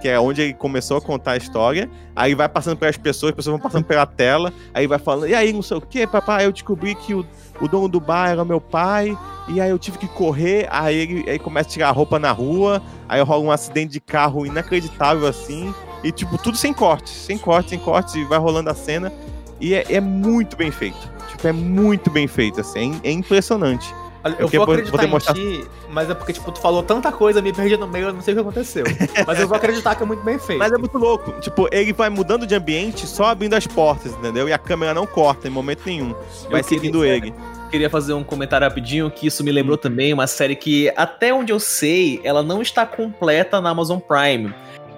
que 0.00 0.08
é 0.08 0.20
onde 0.20 0.42
ele 0.42 0.54
começou 0.54 0.98
a 0.98 1.00
contar 1.00 1.32
a 1.32 1.36
história. 1.36 1.90
Aí 2.14 2.34
vai 2.34 2.48
passando 2.48 2.76
pelas 2.76 2.96
pessoas, 2.96 3.30
as 3.30 3.36
pessoas 3.36 3.52
vão 3.52 3.60
passando 3.60 3.84
pela 3.84 4.06
tela, 4.06 4.52
aí 4.72 4.86
vai 4.86 4.98
falando, 4.98 5.28
e 5.28 5.34
aí, 5.34 5.52
não 5.52 5.62
sei 5.62 5.76
o 5.76 5.80
que, 5.80 6.06
papai, 6.06 6.46
eu 6.46 6.52
descobri 6.52 6.94
que 6.94 7.14
o, 7.14 7.26
o 7.60 7.66
dono 7.66 7.88
do 7.88 7.98
bar 7.98 8.30
era 8.30 8.44
meu 8.44 8.60
pai, 8.60 9.18
e 9.48 9.60
aí 9.60 9.70
eu 9.70 9.78
tive 9.78 9.98
que 9.98 10.08
correr, 10.08 10.68
aí 10.70 10.96
ele, 10.96 11.30
aí 11.30 11.38
começa 11.38 11.68
a 11.68 11.72
tirar 11.72 11.88
a 11.88 11.92
roupa 11.92 12.18
na 12.18 12.30
rua, 12.30 12.80
aí 13.08 13.20
rola 13.22 13.42
um 13.42 13.50
acidente 13.50 13.92
de 13.92 14.00
carro 14.00 14.46
inacreditável 14.46 15.26
assim, 15.26 15.74
e 16.02 16.12
tipo, 16.12 16.36
tudo 16.38 16.56
sem 16.56 16.72
cortes, 16.72 17.12
sem 17.12 17.38
cortes, 17.38 17.70
sem 17.70 17.78
cortes, 17.78 18.14
e 18.14 18.24
vai 18.24 18.38
rolando 18.38 18.70
a 18.70 18.74
cena, 18.74 19.12
e 19.60 19.74
é, 19.74 19.84
é 19.94 20.00
muito 20.00 20.56
bem 20.56 20.70
feito. 20.70 20.98
Tipo, 21.30 21.48
é 21.48 21.52
muito 21.52 22.10
bem 22.10 22.26
feito, 22.26 22.60
assim, 22.60 23.00
é, 23.02 23.08
é 23.08 23.12
impressionante. 23.12 23.92
Olha, 24.24 24.32
Eu 24.34 24.38
eu 24.40 24.46
queria 24.46 24.58
vou 24.60 24.66
poder 24.66 24.80
acreditar 24.82 25.04
em 25.04 25.10
mostrar- 25.10 25.34
ti, 25.34 25.64
mas 25.90 26.10
é 26.10 26.14
porque, 26.14 26.32
tipo, 26.32 26.50
tu 26.50 26.60
falou 26.60 26.82
tanta 26.82 27.12
coisa, 27.12 27.40
me 27.40 27.52
perdi 27.52 27.76
no 27.76 27.86
meio, 27.86 28.06
eu 28.08 28.12
não 28.12 28.20
sei 28.20 28.32
o 28.34 28.36
que 28.36 28.40
aconteceu. 28.40 28.84
mas 29.26 29.38
eu 29.38 29.46
vou 29.46 29.56
acreditar 29.56 29.94
que 29.94 30.02
é 30.02 30.06
muito 30.06 30.24
bem 30.24 30.36
feito. 30.38 30.58
Mas 30.58 30.72
é 30.72 30.76
muito 30.78 30.98
louco. 30.98 31.32
Tipo, 31.40 31.68
ele 31.70 31.92
vai 31.92 32.08
mudando 32.10 32.44
de 32.44 32.52
ambiente 32.54 33.06
só 33.06 33.26
abrindo 33.26 33.54
as 33.54 33.66
portas, 33.68 34.12
entendeu? 34.14 34.48
E 34.48 34.52
a 34.52 34.58
câmera 34.58 34.92
não 34.92 35.06
corta 35.06 35.46
em 35.46 35.50
momento 35.50 35.82
nenhum. 35.86 36.12
Vai 36.50 36.60
Eu 36.60 36.64
queria- 36.64 36.64
seguindo 36.64 37.04
ele. 37.04 37.32
Queria 37.70 37.88
fazer 37.90 38.14
um 38.14 38.24
comentário 38.24 38.66
rapidinho 38.66 39.10
que 39.10 39.26
isso 39.28 39.44
me 39.44 39.52
lembrou 39.52 39.76
também 39.78 40.12
uma 40.12 40.26
série 40.26 40.56
que, 40.56 40.92
até 40.96 41.32
onde 41.32 41.52
eu 41.52 41.60
sei, 41.60 42.20
ela 42.24 42.42
não 42.42 42.60
está 42.62 42.84
completa 42.84 43.60
na 43.60 43.70
Amazon 43.70 43.98
Prime. 44.00 44.52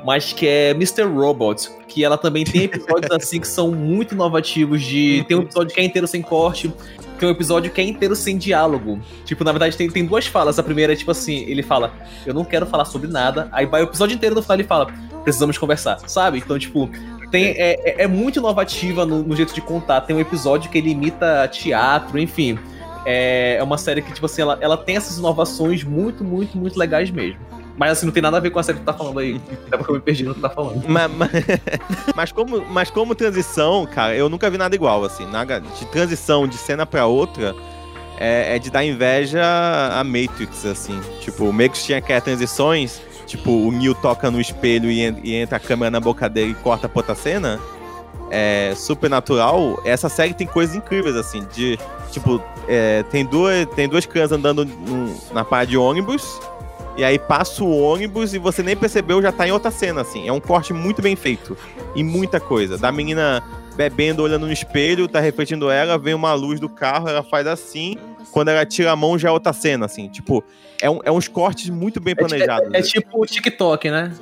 Mas 0.05 0.33
que 0.33 0.47
é 0.47 0.71
Mr. 0.71 1.03
Robot, 1.03 1.69
que 1.89 2.05
ela 2.05 2.17
também 2.17 2.45
tem 2.45 2.65
episódios 2.65 3.11
assim 3.13 3.41
que 3.41 3.49
são 3.49 3.71
muito 3.73 4.15
inovativos. 4.15 4.83
De 4.83 5.25
tem 5.27 5.37
um 5.37 5.43
episódio 5.43 5.75
que 5.75 5.81
é 5.81 5.85
inteiro 5.85 6.07
sem 6.07 6.23
corte, 6.23 6.73
tem 7.19 7.29
um 7.29 7.33
episódio 7.33 7.71
que 7.71 7.81
é 7.81 7.85
inteiro 7.85 8.15
sem 8.15 8.39
diálogo. 8.39 9.01
Tipo, 9.25 9.43
na 9.45 9.53
verdade, 9.53 9.77
tem, 9.77 9.91
tem 9.91 10.05
duas 10.07 10.27
falas. 10.27 10.59
A 10.59 10.63
primeira 10.63 10.93
é 10.93 10.97
tipo 10.97 11.11
assim: 11.11 11.45
ele 11.49 11.63
fala, 11.63 11.93
eu 12.25 12.33
não 12.33 12.45
quero 12.45 12.65
falar 12.67 12.85
sobre 12.85 13.09
nada. 13.09 13.49
Aí 13.53 13.67
vai 13.67 13.83
o 13.83 13.85
episódio 13.85 14.15
inteiro 14.15 14.35
no 14.35 14.43
final 14.43 14.57
ele 14.57 14.65
fala, 14.65 14.87
precisamos 15.25 15.59
conversar, 15.59 15.99
sabe? 16.07 16.39
Então, 16.39 16.59
tipo, 16.59 16.89
tem, 17.31 17.47
é, 17.57 18.01
é- 18.01 18.05
é 18.05 18.07
muito 18.07 18.39
inovativa 18.39 19.05
no, 19.05 19.23
no 19.23 19.37
jeito 19.37 19.53
de 19.55 19.61
contar. 19.61 20.01
Tem 20.03 20.15
um 20.15 20.21
episódio 20.21 20.71
que 20.71 20.79
ele 20.79 20.91
imita 20.91 21.49
teatro, 21.49 22.19
enfim. 22.19 22.59
É, 23.05 23.57
é 23.59 23.63
uma 23.63 23.79
série 23.79 24.03
que, 24.03 24.13
tipo 24.13 24.27
assim, 24.27 24.43
ela, 24.43 24.59
ela 24.61 24.77
tem 24.77 24.97
essas 24.97 25.19
inovações 25.19 25.83
muito, 25.83 26.23
muito, 26.25 26.57
muito 26.57 26.79
legais 26.79 27.11
mesmo. 27.11 27.41
Mas 27.79 27.93
assim, 27.93 28.07
não 28.07 28.13
tem 28.13 28.23
nada 28.23 28.37
a 28.37 28.41
ver 28.41 28.51
com 28.51 28.59
a 28.59 28.63
série 28.63 28.79
que 28.79 28.83
tu 28.85 28.87
tá 28.87 28.93
falando 28.93 29.21
aí. 29.21 29.41
Até 29.69 29.77
porque 29.77 29.91
eu 29.93 29.95
me 29.95 30.01
perdi 30.01 30.25
no 30.25 30.35
que 30.35 30.41
tu 30.41 30.43
tá 30.43 30.51
falando. 30.51 30.83
Mas, 30.89 31.11
mas, 32.15 32.33
como, 32.33 32.65
mas 32.69 32.91
como 32.91 33.15
transição, 33.15 33.87
cara, 33.87 34.15
eu 34.17 34.29
nunca 34.29 34.51
vi 34.51 34.59
nada 34.59 34.75
igual, 34.75 35.05
assim. 35.05 35.25
Nada, 35.31 35.61
de 35.61 35.87
transição 35.87 36.49
de 36.49 36.57
cena 36.57 36.85
pra 36.85 37.07
outra 37.07 37.55
é, 38.19 38.57
é 38.57 38.59
de 38.59 38.69
dar 38.69 38.85
inveja 38.85 39.41
a 39.95 40.03
Matrix, 40.03 40.67
assim. 40.67 41.01
Tipo, 41.21 41.45
o 41.45 41.53
Matrix 41.53 41.85
tinha 41.85 41.99
aquelas 41.99 42.25
transições, 42.25 43.01
tipo, 43.27 43.51
o 43.53 43.71
Neo 43.71 43.95
toca 43.95 44.29
no 44.29 44.41
espelho 44.41 44.91
e, 44.91 45.03
e 45.23 45.35
entra 45.37 45.57
a 45.59 45.61
câmera 45.61 45.89
na 45.91 46.01
boca 46.01 46.29
dele 46.29 46.51
e 46.51 46.55
corta 46.57 46.89
pra 46.89 46.99
outra 46.99 47.15
cena. 47.15 47.61
É 48.31 48.75
super 48.77 49.09
natural. 49.09 49.81
Essa 49.85 50.09
série 50.09 50.35
tem 50.35 50.47
coisas 50.49 50.75
incríveis, 50.75 51.15
assim, 51.15 51.47
de. 51.55 51.79
Tipo, 52.11 52.43
é, 52.67 53.03
tem, 53.05 53.25
duas, 53.25 53.67
tem 53.77 53.89
duas 53.89 54.05
crianças 54.05 54.33
andando 54.37 54.65
num- 54.65 55.17
na 55.33 55.45
parte 55.45 55.71
de 55.71 55.77
ônibus. 55.79 56.41
E 56.99 57.05
aí 57.05 57.19
passa 57.19 57.63
o 57.63 57.81
ônibus 57.81 58.35
e 58.35 58.39
você 58.39 58.61
nem 58.63 58.77
percebeu, 58.77 59.23
já 59.23 59.31
tá 59.31 59.47
em 59.47 59.53
outra 59.53 59.71
cena, 59.71 60.01
assim. 60.01 60.27
É 60.29 60.33
um 60.33 60.41
corte 60.41 60.73
muito 60.73 61.01
bem 61.01 61.15
feito. 61.15 61.57
E 61.95 62.03
muita 62.03 62.41
coisa. 62.41 62.77
Da 62.77 62.91
menina 62.91 63.41
bebendo, 63.77 64.21
olhando 64.25 64.47
no 64.47 64.53
espelho, 64.53 65.07
tá 65.07 65.21
refletindo 65.21 65.71
ela, 65.71 65.97
vem 65.97 66.13
uma 66.13 66.35
luz 66.35 66.59
do 66.59 66.69
carro, 66.69 67.09
ela 67.09 67.23
faz 67.23 67.47
assim. 67.47 67.97
Quando 68.33 68.49
ela 68.49 68.67
tira 68.67 68.91
a 68.91 68.97
mão, 68.97 69.17
já 69.17 69.29
é 69.29 69.31
outra 69.31 69.53
cena, 69.53 69.87
assim. 69.87 70.09
Tipo, 70.09 70.43
é, 70.83 70.91
um- 70.91 70.99
é 71.05 71.13
uns 71.13 71.29
cortes 71.29 71.71
muito 71.71 72.01
bem 72.01 72.17
planejados. 72.17 72.69
É, 72.75 72.83
tipo 72.83 73.23
o 73.23 73.25
TikTok, 73.25 73.89
né? 73.91 74.13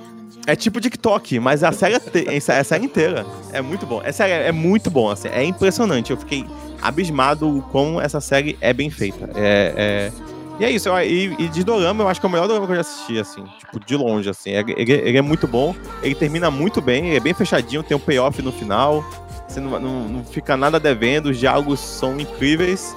É 0.46 0.54
tipo 0.54 0.78
TikTok, 0.78 1.40
mas 1.40 1.64
a 1.64 1.72
série, 1.72 1.98
te- 1.98 2.26
a 2.52 2.62
série 2.62 2.84
inteira. 2.84 3.24
É 3.54 3.62
muito 3.62 3.86
bom. 3.86 4.00
Essa 4.04 4.18
série 4.24 4.32
é 4.46 4.52
muito 4.52 4.90
bom, 4.90 5.08
assim, 5.10 5.28
é 5.28 5.42
impressionante. 5.42 6.10
Eu 6.10 6.18
fiquei 6.18 6.44
abismado 6.82 7.64
como 7.72 8.00
essa 8.00 8.20
série 8.20 8.56
é 8.60 8.72
bem 8.74 8.90
feita. 8.90 9.30
É, 9.34 10.12
é- 10.12 10.35
E 10.58 10.64
é 10.64 10.70
isso, 10.70 10.88
eu- 10.88 10.98
e, 11.00 11.34
e 11.38 11.48
de 11.48 11.62
Dorama, 11.62 12.04
eu 12.04 12.08
acho 12.08 12.18
que 12.20 12.26
é 12.26 12.28
o 12.28 12.32
melhor 12.32 12.46
Dorama 12.48 12.66
que 12.66 12.72
eu 12.72 12.76
já 12.76 12.80
assisti, 12.80 13.18
assim, 13.18 13.44
tipo, 13.58 13.78
de 13.84 13.96
longe, 13.96 14.28
assim. 14.30 14.50
É- 14.52 14.60
Ele, 14.66 14.92
ele 14.92 15.18
é 15.18 15.22
muito 15.22 15.46
bom, 15.46 15.74
ele 16.02 16.14
termina 16.14 16.50
muito 16.50 16.80
bem, 16.80 17.08
ele 17.08 17.16
é 17.16 17.20
bem 17.20 17.34
fechadinho, 17.34 17.82
tem 17.82 17.96
um 17.96 18.00
payoff 18.00 18.40
no 18.40 18.50
final. 18.52 19.04
Você 19.46 19.60
não, 19.60 19.78
não, 19.78 20.08
não 20.08 20.24
fica 20.24 20.56
nada 20.56 20.80
devendo, 20.80 21.26
os 21.26 21.38
diálogos 21.38 21.78
são 21.80 22.18
incríveis. 22.18 22.96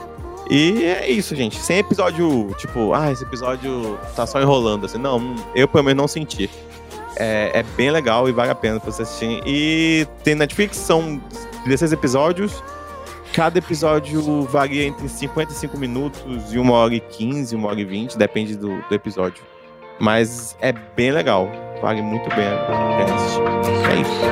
E 0.49 0.84
é 0.84 1.07
isso, 1.10 1.36
gente. 1.36 1.60
Sem 1.60 1.78
episódio, 1.78 2.55
tipo, 2.57 2.93
ah, 2.93 3.12
esse 3.12 3.24
episódio 3.24 3.99
tá 4.16 4.26
só 4.26 4.41
enrolando, 4.41 4.86
assim. 4.86 4.97
Não, 4.97 5.36
eu 5.53 5.68
pelo 5.68 5.84
menos 5.84 6.01
não 6.01 6.07
senti. 6.07 6.49
É, 7.18 7.51
é 7.60 7.64
bem 7.76 7.91
legal 7.91 8.28
e 8.28 8.32
vale 8.32 8.49
a 8.49 8.55
pena 8.55 8.80
pra 8.80 8.91
você 8.91 9.03
assistir. 9.03 9.41
E 9.45 10.07
tem 10.24 10.34
Netflix, 10.34 10.78
são 10.78 11.22
16 11.66 11.91
episódios. 11.91 12.64
Cada 13.34 13.60
episódio 13.60 14.44
varia 14.44 14.86
entre 14.86 15.08
55 15.08 15.78
minutos 15.78 16.54
e 16.54 16.60
1 16.60 16.72
hora 16.72 16.96
e 16.96 17.00
15, 17.00 17.56
1 17.56 17.66
hora 17.66 17.80
e 17.80 17.86
20, 17.86 18.18
depende 18.18 18.56
do, 18.56 18.82
do 18.82 18.96
episódio. 18.96 19.44
Mas 20.00 20.58
é 20.60 20.72
bem 20.72 21.12
legal. 21.12 21.50
Vale 21.82 22.02
muito 22.02 22.30
bem 22.36 22.48
a 22.48 22.58
pena 22.98 23.16
assistir. 23.16 23.42
É 23.92 24.02
isso. 24.02 24.30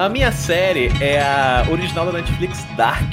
A 0.00 0.08
minha 0.08 0.32
série 0.32 0.86
é 0.98 1.20
a 1.20 1.66
original 1.70 2.06
da 2.06 2.12
Netflix 2.12 2.64
Dark. 2.74 3.12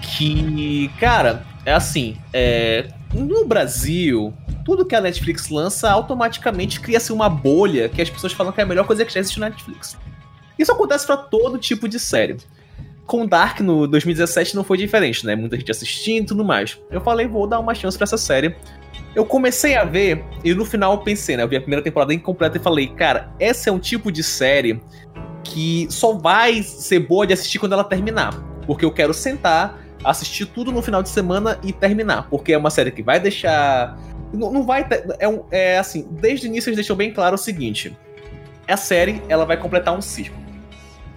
Que, 0.00 0.90
cara, 0.98 1.44
é 1.66 1.74
assim, 1.74 2.16
é, 2.32 2.88
no 3.12 3.44
Brasil, 3.44 4.32
tudo 4.64 4.86
que 4.86 4.96
a 4.96 5.00
Netflix 5.02 5.50
lança 5.50 5.90
automaticamente 5.90 6.80
cria-se 6.80 7.12
uma 7.12 7.28
bolha 7.28 7.86
que 7.90 8.00
as 8.00 8.08
pessoas 8.08 8.32
falam 8.32 8.50
que 8.50 8.62
é 8.62 8.64
a 8.64 8.66
melhor 8.66 8.86
coisa 8.86 9.04
que 9.04 9.12
já 9.12 9.20
existe 9.20 9.38
na 9.38 9.50
Netflix. 9.50 9.94
Isso 10.58 10.72
acontece 10.72 11.04
pra 11.04 11.18
todo 11.18 11.58
tipo 11.58 11.86
de 11.86 12.00
série. 12.00 12.38
Com 13.04 13.26
Dark 13.26 13.60
no 13.60 13.86
2017 13.86 14.56
não 14.56 14.64
foi 14.64 14.78
diferente, 14.78 15.26
né? 15.26 15.36
Muita 15.36 15.58
gente 15.58 15.70
assistindo 15.70 16.22
e 16.22 16.26
tudo 16.28 16.42
mais. 16.42 16.80
Eu 16.90 17.02
falei, 17.02 17.26
vou 17.26 17.46
dar 17.46 17.60
uma 17.60 17.74
chance 17.74 17.98
pra 17.98 18.04
essa 18.04 18.16
série. 18.16 18.56
Eu 19.14 19.26
comecei 19.26 19.76
a 19.76 19.84
ver 19.84 20.24
e 20.44 20.54
no 20.54 20.64
final 20.64 20.92
eu 20.92 20.98
pensei, 20.98 21.36
né? 21.36 21.42
Eu 21.42 21.48
vi 21.48 21.56
a 21.56 21.60
primeira 21.60 21.82
temporada 21.82 22.14
incompleta 22.14 22.56
e 22.56 22.60
falei, 22.60 22.86
cara, 22.86 23.34
esse 23.38 23.68
é 23.68 23.72
um 23.72 23.78
tipo 23.78 24.10
de 24.10 24.22
série 24.22 24.80
que 25.50 25.86
só 25.90 26.14
vai 26.14 26.62
ser 26.62 27.00
boa 27.00 27.26
de 27.26 27.32
assistir 27.34 27.58
quando 27.58 27.72
ela 27.72 27.84
terminar. 27.84 28.32
Porque 28.66 28.84
eu 28.84 28.92
quero 28.92 29.12
sentar, 29.12 29.78
assistir 30.04 30.46
tudo 30.46 30.70
no 30.72 30.80
final 30.80 31.02
de 31.02 31.08
semana 31.08 31.58
e 31.62 31.72
terminar. 31.72 32.28
Porque 32.30 32.52
é 32.52 32.56
uma 32.58 32.70
série 32.70 32.90
que 32.90 33.02
vai 33.02 33.18
deixar. 33.20 33.98
Não, 34.32 34.52
não 34.52 34.62
vai. 34.64 34.86
ter- 34.86 35.04
É, 35.18 35.28
um- 35.28 35.42
é 35.50 35.78
assim, 35.78 36.06
desde 36.12 36.46
o 36.46 36.48
início 36.48 36.68
eles 36.68 36.76
deixam 36.76 36.94
bem 36.96 37.12
claro 37.12 37.34
o 37.34 37.38
seguinte: 37.38 37.96
a 38.68 38.76
série 38.76 39.20
ela 39.28 39.44
vai 39.44 39.56
completar 39.56 39.92
um 39.96 40.00
ciclo. 40.00 40.38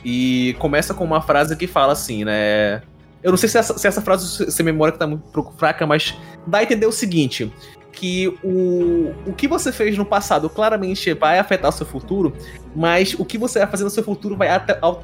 E 0.04 0.56
começa 0.60 0.94
com 0.94 1.04
uma 1.04 1.22
frase 1.22 1.56
que 1.56 1.68
fala 1.68 1.94
assim, 1.94 2.26
né? 2.26 2.82
Eu 3.22 3.32
não 3.32 3.38
sei 3.38 3.48
se 3.48 3.58
essa, 3.58 3.78
se 3.78 3.88
essa 3.88 4.02
frase 4.02 4.52
se 4.52 4.64
memória 4.64 4.92
que 4.92 5.00
tá 5.00 5.08
muito 5.08 5.54
fraca, 5.58 5.88
mas 5.88 6.14
dá 6.46 6.58
a 6.58 6.64
entender 6.64 6.86
o 6.88 6.92
seguinte: 6.92 7.54
que 7.94 8.28
o, 8.44 9.14
o 9.30 9.34
que 9.34 9.48
você 9.48 9.72
fez 9.72 9.98
no 9.98 10.06
passado 10.06 10.50
claramente 10.50 11.14
vai 11.14 11.40
afetar 11.40 11.70
o 11.70 11.74
seu 11.74 11.86
futuro, 11.86 12.34
mas 12.76 13.14
o 13.14 13.24
que 13.24 13.38
você 13.38 13.60
vai 13.60 13.68
fazer 13.68 13.84
no 13.84 13.90
seu 13.90 14.04
futuro 14.04 14.36
vai 14.36 14.50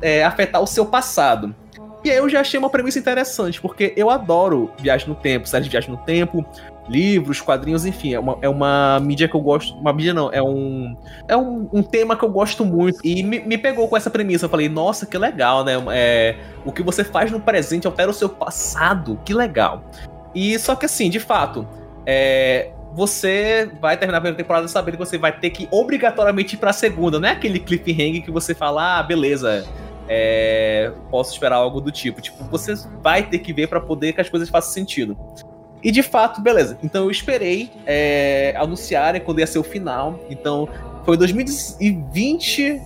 é, 0.01 0.23
afetar 0.23 0.61
o 0.61 0.67
seu 0.67 0.85
passado. 0.85 1.55
E 2.03 2.09
aí 2.09 2.17
eu 2.17 2.29
já 2.29 2.39
achei 2.39 2.57
uma 2.57 2.69
premissa 2.69 2.97
interessante, 2.97 3.61
porque 3.61 3.93
eu 3.95 4.09
adoro 4.09 4.71
viagem 4.79 5.07
no 5.07 5.15
tempo, 5.15 5.47
séries 5.47 5.65
de 5.65 5.71
viagem 5.71 5.91
no 5.91 5.97
tempo, 5.97 6.45
livros, 6.87 7.41
quadrinhos, 7.41 7.85
enfim, 7.85 8.13
é 8.13 8.19
uma, 8.19 8.37
é 8.41 8.49
uma 8.49 8.99
mídia 9.01 9.27
que 9.27 9.35
eu 9.35 9.41
gosto. 9.41 9.75
Uma 9.75 9.93
mídia 9.93 10.13
não, 10.13 10.31
é 10.31 10.41
um. 10.41 10.95
É 11.27 11.37
um, 11.37 11.69
um 11.71 11.83
tema 11.83 12.15
que 12.15 12.23
eu 12.23 12.29
gosto 12.29 12.65
muito. 12.65 12.99
E 13.03 13.21
me, 13.21 13.39
me 13.39 13.57
pegou 13.57 13.87
com 13.87 13.95
essa 13.95 14.09
premissa. 14.09 14.45
Eu 14.45 14.49
falei, 14.49 14.69
nossa, 14.69 15.05
que 15.05 15.17
legal, 15.17 15.63
né? 15.63 15.73
É, 15.91 16.37
o 16.65 16.71
que 16.71 16.81
você 16.81 17.03
faz 17.03 17.31
no 17.31 17.39
presente 17.39 17.85
altera 17.85 18.09
o 18.09 18.13
seu 18.13 18.29
passado. 18.29 19.19
Que 19.23 19.33
legal. 19.33 19.83
E 20.33 20.57
só 20.57 20.75
que 20.75 20.85
assim, 20.85 21.09
de 21.09 21.19
fato, 21.19 21.67
é, 22.05 22.71
você 22.93 23.69
vai 23.79 23.97
terminar 23.97 24.17
a 24.17 24.21
primeira 24.21 24.37
temporada 24.37 24.67
sabendo 24.67 24.97
que 24.97 25.05
você 25.05 25.17
vai 25.17 25.37
ter 25.37 25.49
que 25.51 25.67
obrigatoriamente 25.71 26.55
ir 26.55 26.57
pra 26.57 26.73
segunda. 26.73 27.19
Não 27.19 27.27
é 27.27 27.31
aquele 27.31 27.59
cliffhanger 27.59 28.23
que 28.23 28.31
você 28.31 28.53
fala, 28.55 28.99
ah, 28.99 29.03
beleza, 29.03 29.65
é, 30.07 30.91
posso 31.11 31.33
esperar 31.33 31.57
algo 31.57 31.79
do 31.79 31.91
tipo. 31.91 32.19
Tipo, 32.19 32.43
você 32.45 32.73
vai 33.01 33.23
ter 33.23 33.39
que 33.39 33.53
ver 33.53 33.67
pra 33.67 33.79
poder 33.79 34.13
que 34.13 34.21
as 34.21 34.29
coisas 34.29 34.49
façam 34.49 34.71
sentido. 34.71 35.15
E 35.83 35.91
de 35.91 36.03
fato, 36.03 36.41
beleza. 36.41 36.77
Então 36.83 37.05
eu 37.05 37.11
esperei 37.11 37.71
é, 37.85 38.53
anunciarem 38.57 39.21
quando 39.21 39.39
ia 39.39 39.47
ser 39.47 39.59
o 39.59 39.63
final. 39.63 40.19
Então 40.29 40.67
foi 41.05 41.15
2020, 41.15 42.81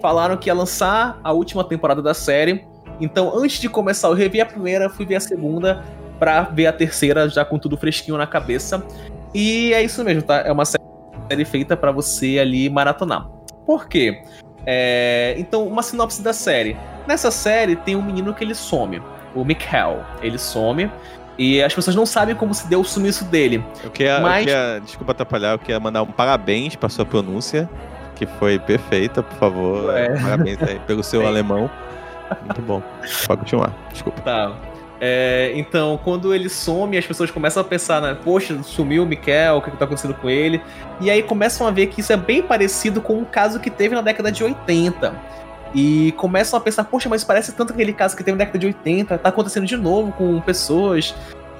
falaram 0.00 0.36
que 0.36 0.48
ia 0.48 0.54
lançar 0.54 1.18
a 1.24 1.32
última 1.32 1.64
temporada 1.64 2.02
da 2.02 2.14
série. 2.14 2.64
Então 3.00 3.36
antes 3.36 3.58
de 3.58 3.68
começar, 3.68 4.08
eu 4.08 4.14
revi 4.14 4.40
a 4.40 4.46
primeira, 4.46 4.88
fui 4.88 5.04
ver 5.04 5.16
a 5.16 5.20
segunda 5.20 5.82
pra 6.18 6.42
ver 6.42 6.66
a 6.66 6.72
terceira 6.72 7.28
já 7.28 7.44
com 7.44 7.58
tudo 7.58 7.76
fresquinho 7.76 8.16
na 8.16 8.26
cabeça. 8.26 8.84
E 9.36 9.74
é 9.74 9.82
isso 9.82 10.02
mesmo, 10.02 10.22
tá? 10.22 10.38
É 10.40 10.50
uma 10.52 10.64
série 10.64 11.44
feita 11.44 11.76
pra 11.76 11.92
você 11.92 12.38
ali 12.40 12.70
maratonar. 12.70 13.28
Por 13.66 13.86
quê? 13.88 14.22
É, 14.64 15.34
então, 15.36 15.66
uma 15.66 15.82
sinopse 15.82 16.22
da 16.22 16.32
série. 16.32 16.76
Nessa 17.06 17.30
série 17.30 17.76
tem 17.76 17.94
um 17.96 18.02
menino 18.02 18.32
que 18.32 18.42
ele 18.42 18.54
some, 18.54 19.02
o 19.34 19.44
Mikael. 19.44 20.04
Ele 20.22 20.38
some 20.38 20.90
e 21.38 21.62
as 21.62 21.74
pessoas 21.74 21.94
não 21.94 22.06
sabem 22.06 22.34
como 22.34 22.54
se 22.54 22.66
deu 22.66 22.80
o 22.80 22.84
sumiço 22.84 23.24
dele. 23.26 23.62
Eu 23.84 23.90
queria, 23.90 24.20
Mas- 24.20 24.46
eu 24.46 24.52
queria- 24.54 24.80
desculpa 24.80 25.12
atrapalhar, 25.12 25.52
eu 25.52 25.58
queria 25.58 25.78
mandar 25.78 26.02
um 26.02 26.06
parabéns 26.06 26.74
pra 26.76 26.88
sua 26.88 27.04
pronúncia, 27.04 27.68
que 28.14 28.24
foi 28.26 28.58
perfeita, 28.58 29.22
por 29.22 29.36
favor. 29.36 29.96
É. 29.96 30.18
Parabéns 30.20 30.62
aí 30.62 30.78
pelo 30.86 31.02
seu 31.04 31.24
alemão. 31.26 31.70
Muito 32.44 32.62
bom. 32.62 32.82
Pode 33.26 33.40
continuar, 33.40 33.72
desculpa. 33.92 34.20
Tá. 34.22 34.52
É, 35.00 35.52
então, 35.54 35.98
quando 36.02 36.34
ele 36.34 36.48
some, 36.48 36.96
as 36.96 37.06
pessoas 37.06 37.30
começam 37.30 37.60
a 37.60 37.64
pensar, 37.64 38.00
né? 38.00 38.16
Poxa, 38.24 38.62
sumiu 38.62 39.02
o 39.02 39.06
Mikael, 39.06 39.58
o 39.58 39.62
que, 39.62 39.70
que 39.70 39.76
tá 39.76 39.84
acontecendo 39.84 40.14
com 40.14 40.30
ele? 40.30 40.60
E 41.00 41.10
aí 41.10 41.22
começam 41.22 41.66
a 41.66 41.70
ver 41.70 41.88
que 41.88 42.00
isso 42.00 42.12
é 42.12 42.16
bem 42.16 42.42
parecido 42.42 43.00
com 43.00 43.18
um 43.18 43.24
caso 43.24 43.60
que 43.60 43.70
teve 43.70 43.94
na 43.94 44.00
década 44.00 44.32
de 44.32 44.42
80. 44.42 45.14
E 45.74 46.12
começam 46.12 46.58
a 46.58 46.62
pensar, 46.62 46.84
poxa, 46.84 47.08
mas 47.08 47.22
parece 47.22 47.52
tanto 47.52 47.72
aquele 47.72 47.92
caso 47.92 48.16
que 48.16 48.24
teve 48.24 48.38
na 48.38 48.44
década 48.44 48.58
de 48.58 48.66
80, 48.66 49.18
tá 49.18 49.28
acontecendo 49.28 49.66
de 49.66 49.76
novo 49.76 50.12
com 50.12 50.40
pessoas. 50.40 51.14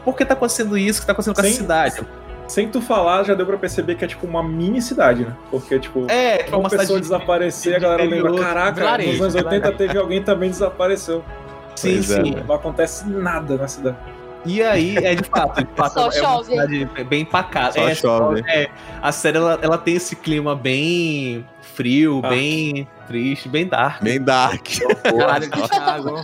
Por 0.05 0.16
que 0.16 0.24
tá 0.24 0.32
acontecendo 0.34 0.78
isso? 0.78 1.01
O 1.01 1.03
que 1.03 1.07
tá 1.07 1.12
acontecendo 1.12 1.34
com 1.34 1.43
essa 1.43 1.51
Sim. 1.51 1.57
cidade? 1.57 2.07
Sem 2.49 2.68
tu 2.68 2.80
falar, 2.80 3.24
já 3.24 3.34
deu 3.34 3.45
pra 3.45 3.59
perceber 3.59 3.97
que 3.97 4.05
é 4.05 4.09
tipo 4.09 4.24
uma 4.24 4.43
mini 4.43 4.80
cidade, 4.80 5.24
né? 5.24 5.34
Porque, 5.51 5.78
tipo, 5.80 6.07
É, 6.09 6.45
tipo, 6.45 6.57
uma, 6.57 6.70
pessoa 6.70 7.01
desaparecer, 7.01 7.74
a 7.74 7.78
galera 7.80 8.05
interior, 8.05 8.39
caraca, 8.39 8.99
nos 8.99 9.20
anos 9.20 9.34
80 9.34 9.51
vilarejo." 9.51 9.76
teve 9.76 9.99
alguém 9.99 10.22
também 10.22 10.49
desapareceu. 10.49 11.24
Sim, 11.77 11.93
Pois 11.95 12.11
é, 12.11 12.24
sim. 12.24 12.35
né? 12.35 12.45
Não 12.47 12.55
acontece 12.55 13.09
nada 13.09 13.57
na 13.57 13.68
cidade. 13.68 13.97
E 14.45 14.62
aí, 14.62 14.97
é 14.99 15.14
de 15.16 15.24
fato, 15.24 15.64
de 15.64 15.68
fato 15.74 15.95
Só 15.95 16.01
é 16.01 16.05
uma 16.05 16.12
chove. 16.12 16.51
cidade 16.53 17.05
bem 17.05 17.24
pacata. 17.24 17.72
Só 17.72 17.89
é, 17.89 17.95
chove. 17.97 18.45
é, 18.47 18.70
a 19.03 19.11
série 19.11 19.39
ela, 19.39 19.59
ela 19.61 19.77
tem 19.77 19.97
esse 19.97 20.14
clima 20.14 20.55
bem 20.55 21.45
frio, 21.74 22.20
Dark. 22.22 22.35
bem 22.35 22.89
triste, 23.09 23.49
bem 23.49 23.66
dark. 23.66 24.03
Bem 24.03 24.22
dark. 24.22 24.64
Caralho, 25.03 25.51
Thiago. 25.51 26.22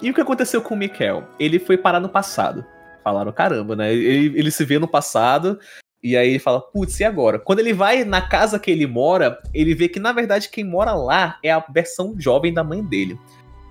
E 0.00 0.10
o 0.10 0.14
que 0.14 0.20
aconteceu 0.20 0.60
com 0.62 0.74
o 0.74 0.76
Mikael? 0.76 1.24
Ele 1.38 1.58
foi 1.58 1.76
parar 1.76 2.00
no 2.00 2.08
passado. 2.08 2.64
Falaram, 3.04 3.32
caramba, 3.32 3.74
né? 3.76 3.92
Ele, 3.92 4.38
ele 4.38 4.50
se 4.50 4.64
vê 4.64 4.78
no 4.78 4.86
passado. 4.88 5.58
E 6.02 6.16
aí 6.16 6.30
ele 6.30 6.38
fala, 6.40 6.60
putz, 6.60 6.98
e 6.98 7.04
agora? 7.04 7.38
Quando 7.38 7.60
ele 7.60 7.72
vai 7.72 8.04
na 8.04 8.20
casa 8.20 8.58
que 8.58 8.70
ele 8.70 8.86
mora, 8.86 9.38
ele 9.54 9.74
vê 9.74 9.88
que 9.88 10.00
na 10.00 10.12
verdade 10.12 10.48
quem 10.50 10.64
mora 10.64 10.92
lá 10.92 11.38
é 11.42 11.50
a 11.52 11.64
versão 11.72 12.14
jovem 12.18 12.52
da 12.52 12.64
mãe 12.64 12.82
dele. 12.82 13.18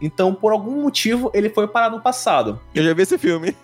Então, 0.01 0.33
por 0.33 0.51
algum 0.51 0.81
motivo, 0.81 1.29
ele 1.33 1.49
foi 1.49 1.67
parar 1.67 1.89
no 1.91 2.01
passado. 2.01 2.59
Eu 2.73 2.83
já 2.83 2.93
vi 2.93 3.01
esse 3.03 3.17
filme. 3.17 3.55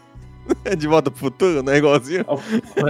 De 0.78 0.88
volta 0.88 1.12
pro 1.12 1.20
futuro, 1.20 1.62
não 1.62 1.74
é 1.74 1.78
igualzinho? 1.78 2.24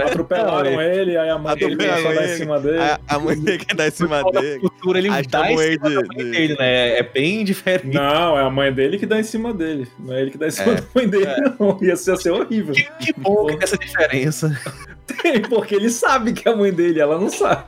Atropelaram 0.06 0.70
Não, 0.70 0.80
ele, 0.80 1.16
aí 1.16 1.28
a 1.28 1.38
mãe 1.38 1.56
dele 1.56 1.74
a 1.90 2.00
dar 2.14 2.24
em 2.24 2.36
cima 2.36 2.60
dele. 2.60 2.78
A, 2.78 3.00
a 3.08 3.18
mãe 3.18 3.36
dele 3.40 3.58
quer 3.58 3.74
dar 3.74 3.88
em 3.88 3.90
cima 3.90 4.20
No 4.22 4.30
dele. 4.30 4.60
futuro, 4.60 4.98
ele 4.98 5.08
Aí 5.08 5.26
dá 5.26 5.50
em 5.50 5.56
cima 5.58 5.78
da 5.80 6.00
de- 6.00 6.06
mãe 6.06 6.24
de- 6.24 6.30
dele, 6.30 6.56
né? 6.56 6.98
É 6.98 7.02
bem 7.02 7.44
diferente. 7.44 7.94
Não, 7.94 8.38
é 8.38 8.42
a 8.42 8.50
mãe 8.50 8.72
dele 8.72 8.96
que 8.96 9.06
dá 9.06 9.18
em 9.18 9.24
cima 9.24 9.52
dele. 9.52 9.88
Não 9.98 10.14
é 10.14 10.20
ele 10.22 10.30
que 10.30 10.38
dá 10.38 10.46
em 10.46 10.50
cima 10.52 10.72
É. 10.72 10.74
da 10.76 10.82
mãe 10.94 11.08
dele, 11.08 11.26
não. 11.58 11.78
Ia 11.82 11.96
ser, 11.96 12.10
ia 12.12 12.16
ser 12.18 12.30
horrível. 12.30 12.74
Que, 12.74 12.84
que 13.12 13.12
bom 13.20 13.46
que 13.46 13.52
tem 13.54 13.64
essa 13.64 13.76
diferença. 13.78 14.56
Tem, 15.22 15.40
porque 15.42 15.74
ele 15.74 15.90
sabe 15.90 16.32
que 16.32 16.48
é 16.48 16.52
a 16.52 16.56
mãe 16.56 16.72
dele, 16.72 17.00
ela 17.00 17.18
não 17.18 17.30
sabe. 17.30 17.64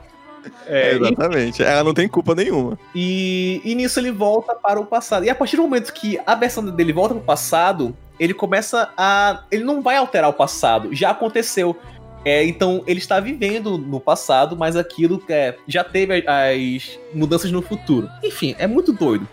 É, 0.65 0.91
É, 0.91 0.95
exatamente. 0.95 1.63
Ela 1.63 1.83
não 1.83 1.93
tem 1.93 2.07
culpa 2.07 2.33
nenhuma. 2.35 2.77
E, 2.95 3.61
e 3.63 3.75
nisso 3.75 3.99
ele 3.99 4.11
volta 4.11 4.55
para 4.55 4.79
o 4.79 4.85
passado. 4.85 5.25
E 5.25 5.29
a 5.29 5.35
partir 5.35 5.55
do 5.55 5.63
momento 5.63 5.93
que 5.93 6.19
a 6.25 6.35
versão 6.35 6.65
dele 6.65 6.93
volta 6.93 7.13
para 7.13 7.21
o 7.21 7.25
passado, 7.25 7.95
ele 8.19 8.33
começa 8.33 8.91
a. 8.97 9.43
Ele 9.51 9.63
não 9.63 9.81
vai 9.81 9.97
alterar 9.97 10.29
o 10.29 10.33
passado, 10.33 10.93
já 10.93 11.11
aconteceu. 11.11 11.75
É, 12.23 12.43
então 12.45 12.83
ele 12.85 12.99
está 12.99 13.19
vivendo 13.19 13.79
no 13.79 13.99
passado, 13.99 14.55
mas 14.55 14.75
aquilo 14.75 15.21
é, 15.27 15.55
já 15.67 15.83
teve 15.83 16.23
as 16.27 16.99
mudanças 17.13 17.51
no 17.51 17.63
futuro. 17.63 18.07
Enfim, 18.23 18.55
é 18.59 18.67
muito 18.67 18.93
doido. 18.93 19.27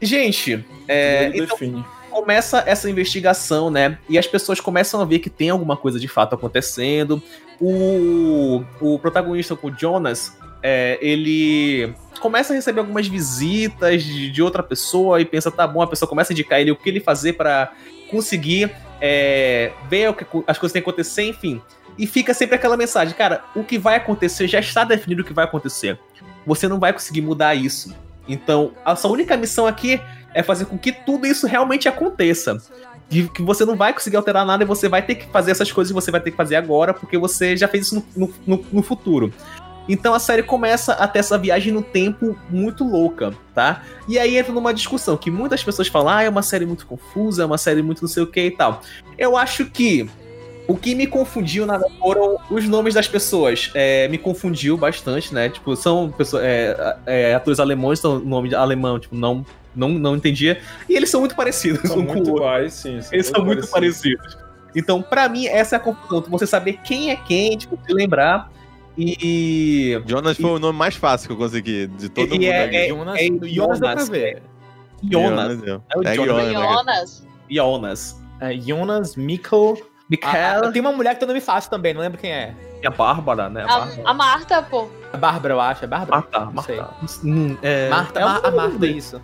Gente, 0.00 0.64
é, 0.86 1.26
então 1.34 1.46
define. 1.46 1.84
Começa 2.10 2.62
essa 2.66 2.88
investigação, 2.90 3.70
né? 3.70 3.98
E 4.08 4.18
as 4.18 4.26
pessoas 4.26 4.60
começam 4.60 5.00
a 5.00 5.04
ver 5.04 5.18
que 5.18 5.30
tem 5.30 5.50
alguma 5.50 5.76
coisa 5.76 5.98
de 5.98 6.08
fato 6.08 6.34
acontecendo. 6.34 7.22
O, 7.60 8.64
o 8.80 8.98
protagonista, 8.98 9.58
o 9.60 9.70
Jonas, 9.70 10.36
é, 10.62 10.98
ele 11.00 11.94
começa 12.20 12.52
a 12.52 12.56
receber 12.56 12.80
algumas 12.80 13.06
visitas 13.06 14.02
de, 14.02 14.30
de 14.30 14.42
outra 14.42 14.62
pessoa 14.62 15.20
e 15.20 15.24
pensa, 15.24 15.50
tá 15.50 15.66
bom, 15.66 15.80
a 15.82 15.86
pessoa 15.86 16.08
começa 16.08 16.32
a 16.32 16.34
indicar 16.34 16.60
ele 16.60 16.70
o 16.70 16.76
que 16.76 16.88
ele 16.88 17.00
fazer 17.00 17.34
pra 17.34 17.72
conseguir 18.10 18.74
é, 19.00 19.72
ver 19.88 20.10
o 20.10 20.14
que 20.14 20.24
as 20.46 20.58
coisas 20.58 20.72
têm 20.72 20.82
que 20.82 20.88
acontecer, 20.88 21.22
enfim. 21.22 21.62
E 21.96 22.06
fica 22.06 22.32
sempre 22.32 22.56
aquela 22.56 22.76
mensagem, 22.76 23.14
cara, 23.14 23.44
o 23.54 23.64
que 23.64 23.78
vai 23.78 23.96
acontecer 23.96 24.46
já 24.46 24.60
está 24.60 24.84
definido 24.84 25.22
o 25.22 25.24
que 25.24 25.32
vai 25.32 25.44
acontecer. 25.44 25.98
Você 26.46 26.68
não 26.68 26.78
vai 26.78 26.92
conseguir 26.92 27.20
mudar 27.20 27.54
isso. 27.54 27.94
Então, 28.28 28.72
a 28.84 28.94
sua 28.94 29.10
única 29.10 29.36
missão 29.36 29.66
aqui 29.66 30.00
é 30.34 30.42
fazer 30.42 30.66
com 30.66 30.76
que 30.78 30.92
tudo 30.92 31.26
isso 31.26 31.46
realmente 31.46 31.88
aconteça. 31.88 32.58
De 33.08 33.26
que 33.28 33.40
você 33.40 33.64
não 33.64 33.74
vai 33.74 33.94
conseguir 33.94 34.18
alterar 34.18 34.44
nada 34.44 34.62
e 34.62 34.66
você 34.66 34.86
vai 34.86 35.00
ter 35.00 35.14
que 35.14 35.26
fazer 35.32 35.50
essas 35.52 35.72
coisas 35.72 35.90
que 35.90 35.94
você 35.94 36.10
vai 36.10 36.20
ter 36.20 36.30
que 36.30 36.36
fazer 36.36 36.56
agora, 36.56 36.92
porque 36.92 37.16
você 37.16 37.56
já 37.56 37.66
fez 37.66 37.86
isso 37.86 38.04
no, 38.14 38.32
no- 38.46 38.64
no 38.70 38.82
futuro. 38.82 39.32
Então 39.88 40.12
a 40.12 40.18
série 40.18 40.42
começa 40.42 40.92
a 40.92 41.08
ter 41.08 41.20
essa 41.20 41.38
viagem 41.38 41.72
no 41.72 41.80
tempo 41.80 42.38
muito 42.50 42.84
louca, 42.84 43.32
tá? 43.54 43.82
E 44.06 44.18
aí 44.18 44.36
entra 44.36 44.52
numa 44.52 44.74
discussão 44.74 45.16
que 45.16 45.30
muitas 45.30 45.64
pessoas 45.64 45.88
falam: 45.88 46.10
ah, 46.10 46.22
é 46.22 46.28
uma 46.28 46.42
série 46.42 46.66
muito 46.66 46.86
confusa, 46.86 47.42
é 47.42 47.46
uma 47.46 47.56
série 47.56 47.80
muito 47.80 48.02
não 48.02 48.08
sei 48.08 48.22
o 48.22 48.26
que 48.26 48.42
e 48.44 48.50
tal. 48.50 48.82
Eu 49.16 49.34
acho 49.34 49.64
que 49.64 50.06
o 50.68 50.76
que 50.76 50.94
me 50.94 51.06
confundiu 51.06 51.66
nada 51.66 51.84
foram 51.98 52.36
os 52.50 52.68
nomes 52.68 52.94
das 52.94 53.08
pessoas. 53.08 53.70
É, 53.74 54.06
me 54.08 54.18
confundiu 54.18 54.76
bastante, 54.76 55.34
né? 55.34 55.48
Tipo, 55.48 55.74
são 55.74 56.10
pessoas, 56.10 56.44
é, 56.44 56.96
é, 57.06 57.34
atores 57.34 57.58
alemães, 57.58 57.98
então 57.98 58.18
o 58.18 58.20
nome 58.20 58.50
de 58.50 58.54
alemão, 58.54 58.98
tipo, 59.00 59.16
não, 59.16 59.44
não, 59.74 59.88
não 59.88 60.14
entendia. 60.14 60.60
E 60.88 60.94
eles 60.94 61.08
são 61.10 61.20
muito 61.20 61.34
parecidos 61.34 61.80
São 61.88 61.98
um 61.98 62.04
com 62.06 62.12
o 62.12 62.14
muito 62.16 62.28
outro. 62.30 62.44
iguais, 62.44 62.74
sim. 62.74 63.00
Eles 63.10 63.26
são 63.26 63.44
muito 63.44 63.66
parecidos. 63.66 64.36
Então, 64.76 65.00
pra 65.02 65.28
mim, 65.28 65.46
essa 65.46 65.74
é 65.74 65.78
a 65.78 65.80
confusão. 65.80 66.22
Você 66.28 66.46
saber 66.46 66.74
quem 66.84 67.10
é 67.10 67.16
quem, 67.16 67.56
tipo, 67.56 67.78
se 67.86 67.92
lembrar. 67.92 68.50
E. 68.96 70.00
Jonas 70.06 70.36
foi 70.36 70.50
o 70.50 70.58
nome 70.58 70.78
mais 70.78 70.94
fácil 70.96 71.28
que 71.28 71.32
eu 71.32 71.36
consegui 71.38 71.86
de 71.86 72.08
todo 72.08 72.26
E 72.26 72.30
mundo 72.30 72.42
é- 72.44 72.84
é- 72.84 72.88
Jonas, 72.88 73.16
é 73.18 73.26
Jonas 73.48 73.80
dá 73.80 73.92
pra 73.94 74.04
Jonas. 74.04 74.40
Jonas. 75.10 75.62
eu. 75.64 75.82
É 75.90 75.98
o 75.98 76.02
É 76.06 76.14
Jonas. 76.14 76.52
Jonas? 76.52 76.52
Jonas. 76.52 77.26
Jonas. 77.48 78.22
É, 78.40 78.52
Jonas, 78.58 79.16
Mikkel. 79.16 79.78
Mikael 80.08 80.64
ah, 80.64 80.72
tem 80.72 80.80
uma 80.80 80.92
mulher 80.92 81.14
que 81.14 81.20
tem 81.20 81.28
nome 81.28 81.40
fácil 81.40 81.70
também, 81.70 81.92
não 81.92 82.00
lembro 82.00 82.18
quem 82.18 82.32
é. 82.32 82.54
e 82.82 82.86
a 82.86 82.90
Bárbara, 82.90 83.48
né? 83.50 83.64
A 83.64 83.66
Bárbara. 83.66 84.02
A, 84.04 84.10
a 84.10 84.14
Marta, 84.14 84.62
pô. 84.62 84.88
A 85.12 85.16
Bárbara, 85.16 85.54
eu 85.54 85.60
acho. 85.60 85.84
É 85.84 85.88
Bárbara? 85.88 86.20
Marta, 86.20 86.50
Não 86.52 86.62
sei. 86.62 86.76
Marta. 86.76 86.94
Hum, 87.24 87.56
é- 87.62 87.88
Marta, 87.90 88.20
é 88.20 88.24
Mar- 88.24 88.40
a 88.44 88.50
Marta, 88.50 88.86
isso. 88.86 89.20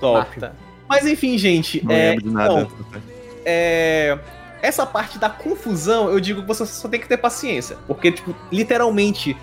Top. 0.00 0.18
Marta. 0.18 0.54
Mas 0.88 1.06
enfim, 1.06 1.38
gente. 1.38 1.84
Não 1.84 1.92
é, 1.94 2.10
lembro 2.10 2.24
de 2.24 2.30
nada. 2.30 2.60
então, 2.60 3.02
é, 3.44 4.18
essa 4.62 4.84
parte 4.84 5.18
da 5.18 5.30
confusão, 5.30 6.10
eu 6.10 6.20
digo 6.20 6.42
que 6.42 6.48
você 6.48 6.66
só 6.66 6.88
tem 6.88 7.00
que 7.00 7.08
ter 7.08 7.16
paciência. 7.16 7.76
Porque, 7.86 8.12
tipo, 8.12 8.34
literalmente, 8.52 9.36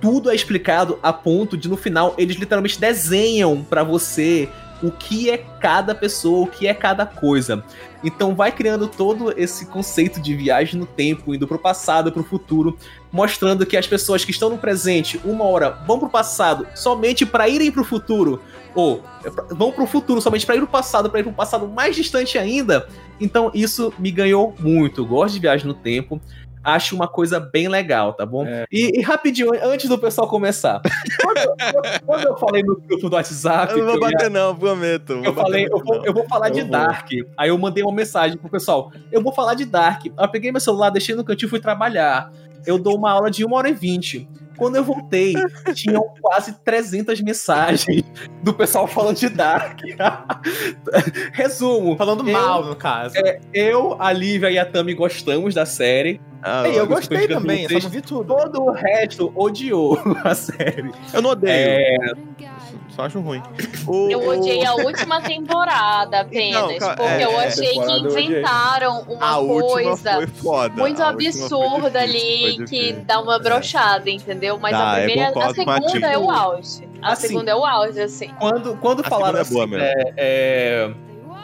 tudo 0.00 0.30
é 0.30 0.34
explicado 0.34 0.98
a 1.02 1.12
ponto 1.12 1.56
de, 1.56 1.68
no 1.68 1.76
final, 1.76 2.14
eles 2.18 2.36
literalmente 2.36 2.80
desenham 2.80 3.62
pra 3.62 3.84
você 3.84 4.48
o 4.82 4.90
que 4.90 5.30
é 5.30 5.38
cada 5.38 5.94
pessoa, 5.94 6.44
o 6.44 6.46
que 6.46 6.66
é 6.66 6.74
cada 6.74 7.06
coisa. 7.06 7.62
Então 8.02 8.34
vai 8.34 8.50
criando 8.50 8.88
todo 8.88 9.32
esse 9.38 9.66
conceito 9.66 10.20
de 10.20 10.34
viagem 10.34 10.78
no 10.78 10.86
tempo, 10.86 11.34
indo 11.34 11.46
pro 11.46 11.58
passado, 11.58 12.10
pro 12.10 12.24
futuro, 12.24 12.76
mostrando 13.12 13.64
que 13.64 13.76
as 13.76 13.86
pessoas 13.86 14.24
que 14.24 14.32
estão 14.32 14.50
no 14.50 14.58
presente, 14.58 15.20
uma 15.24 15.44
hora, 15.44 15.70
vão 15.86 15.98
pro 15.98 16.08
passado 16.08 16.66
somente 16.74 17.24
pra 17.24 17.48
irem 17.48 17.70
pro 17.70 17.84
futuro, 17.84 18.42
ou 18.74 19.02
vão 19.50 19.70
pro 19.70 19.86
futuro 19.86 20.20
somente 20.20 20.44
pra 20.44 20.56
ir 20.56 20.58
pro 20.58 20.66
passado, 20.66 21.10
pra 21.10 21.20
ir 21.20 21.22
pro 21.22 21.32
passado 21.32 21.68
mais 21.68 21.94
distante 21.94 22.38
ainda. 22.38 22.88
Então 23.20 23.50
isso 23.54 23.92
me 23.98 24.10
ganhou 24.10 24.54
muito. 24.58 25.02
Eu 25.02 25.06
gosto 25.06 25.34
de 25.34 25.40
viagem 25.40 25.66
no 25.66 25.74
tempo. 25.74 26.20
Acho 26.64 26.94
uma 26.94 27.08
coisa 27.08 27.40
bem 27.40 27.68
legal, 27.68 28.12
tá 28.12 28.24
bom? 28.24 28.46
É. 28.46 28.64
E, 28.70 28.98
e 28.98 29.02
rapidinho, 29.02 29.50
antes 29.64 29.88
do 29.88 29.98
pessoal 29.98 30.28
começar. 30.28 30.80
Quando, 31.20 31.38
eu- 31.38 32.00
quando 32.06 32.24
eu 32.28 32.36
falei 32.36 32.62
no 32.62 32.76
grupo 32.80 33.08
do 33.10 33.16
WhatsApp, 33.16 33.72
Eu 33.72 33.78
não 33.78 33.84
vou 33.86 33.94
eu 33.94 34.00
ia- 34.02 34.10
bater, 34.12 34.30
não, 34.30 34.54
prometo. 34.56 35.12
eu 35.24 35.34
falei, 35.34 35.66
eu 35.70 35.78
vou, 35.84 36.04
eu 36.04 36.12
vou 36.14 36.24
falar 36.28 36.50
de 36.50 36.60
Eu 36.60 36.66
vou. 36.66 36.72
Dark. 36.72 37.08
Aí 37.36 37.48
eu 37.48 37.58
mandei 37.58 37.82
uma 37.82 37.92
mensagem 37.92 38.36
pro 38.38 38.48
pessoal. 38.48 38.92
Eu 39.10 39.20
vou 39.22 39.32
falar 39.32 39.54
de 39.54 39.64
Dark. 39.64 40.06
Aí 40.06 40.24
eu 40.24 40.30
peguei 40.30 40.52
meu 40.52 40.60
celular, 40.60 40.90
deixei 40.90 41.14
no 41.14 41.24
cantinho 41.24 41.48
e 41.48 41.50
fui 41.50 41.60
trabalhar. 41.60 42.30
Eu 42.64 42.78
dou 42.78 42.96
uma 42.96 43.10
aula 43.10 43.30
de 43.30 43.44
1 43.44 43.52
hora 43.52 43.68
e 43.68 43.72
20. 43.74 44.28
Quando 44.56 44.76
eu 44.76 44.84
voltei, 44.84 45.34
tinham 45.74 46.02
quase 46.20 46.52
300 46.64 47.20
mensagens 47.20 48.02
do 48.42 48.52
pessoal 48.54 48.86
falando 48.86 49.16
de 49.16 49.28
Dark. 49.28 49.80
Resumo. 51.32 51.96
Falando 51.96 52.26
Eu- 52.28 52.32
mal, 52.32 52.64
no 52.64 52.76
caso. 52.76 53.14
Eu, 53.52 53.96
a 54.00 54.12
Lívia 54.12 54.50
e 54.50 54.58
a 54.58 54.64
Tami 54.64 54.94
gostamos 54.94 55.54
da 55.54 55.66
série. 55.66 56.20
Ah, 56.42 56.64
Ei, 56.66 56.72
eu 56.74 56.78
eu 56.78 56.86
gostei 56.88 57.28
também, 57.28 57.62
eu 57.64 57.80
só 57.80 57.86
não 57.86 57.90
vi 57.90 58.00
tudo. 58.00 58.34
Todo 58.34 58.62
o 58.64 58.72
resto 58.72 59.32
odiou 59.36 59.96
a 60.24 60.34
série. 60.34 60.90
eu 61.14 61.22
não 61.22 61.30
odeio. 61.30 61.52
É, 61.54 61.96
Só 62.94 63.02
acho 63.06 63.20
ruim. 63.20 63.42
O- 63.86 64.10
Eu 64.10 64.20
o- 64.20 64.28
odiei 64.38 64.64
a 64.66 64.74
última 64.74 65.20
temporada 65.22 66.20
apenas. 66.20 66.78
Cara, 66.78 66.94
porque 66.96 67.10
é, 67.10 67.24
eu 67.24 67.40
é, 67.40 67.46
achei 67.46 67.72
que 67.72 67.98
inventaram 68.00 69.00
uma 69.08 69.32
A 69.32 69.38
coisa 69.38 70.28
foda. 70.42 70.74
muito 70.76 71.02
absurda 71.02 72.00
ali 72.00 72.64
que 72.66 72.92
dá 72.92 73.20
uma 73.20 73.38
brochada, 73.38 74.10
entendeu? 74.10 74.58
Mas 74.58 74.72
Dá, 74.72 74.92
a 74.92 75.00
eu 75.00 75.04
primeira, 75.06 75.32
concordo 75.32 75.64
com 75.64 75.70
a 75.70 75.74
segunda 75.80 76.06
é 76.06 76.18
o 76.18 76.30
auge. 76.30 76.88
A 77.00 77.12
Assim, 77.12 77.28
segunda 77.28 77.50
é 77.50 77.54
o 77.56 77.64
auge, 77.64 78.00
assim. 78.00 78.28
Quando, 78.38 78.76
quando 78.76 79.02
falaram 79.02 79.38
é 79.38 79.40
assim, 79.40 79.74
é, 79.74 80.92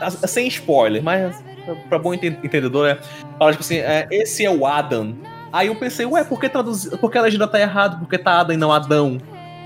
é, 0.02 0.26
sem 0.26 0.46
spoiler, 0.48 1.02
mas 1.02 1.42
pra 1.88 1.98
bom 1.98 2.14
enten- 2.14 2.38
entendedor, 2.44 2.88
é, 2.88 2.98
falaram 3.38 3.52
tipo 3.56 3.64
assim, 3.64 3.78
é, 3.78 4.06
esse 4.10 4.44
é 4.44 4.50
o 4.50 4.66
Adam. 4.66 5.14
Aí 5.52 5.68
eu 5.68 5.74
pensei, 5.74 6.04
ué, 6.04 6.22
por 6.24 6.38
que 6.38 6.48
traduzir, 6.48 6.96
por 6.98 7.10
que 7.10 7.16
a 7.18 7.22
legenda 7.22 7.48
tá 7.48 7.58
errado? 7.58 7.98
Por 8.00 8.08
que 8.08 8.18
tá 8.18 8.40
Adam 8.40 8.54
e 8.54 8.58
não 8.58 8.70
Adão? 8.70 9.18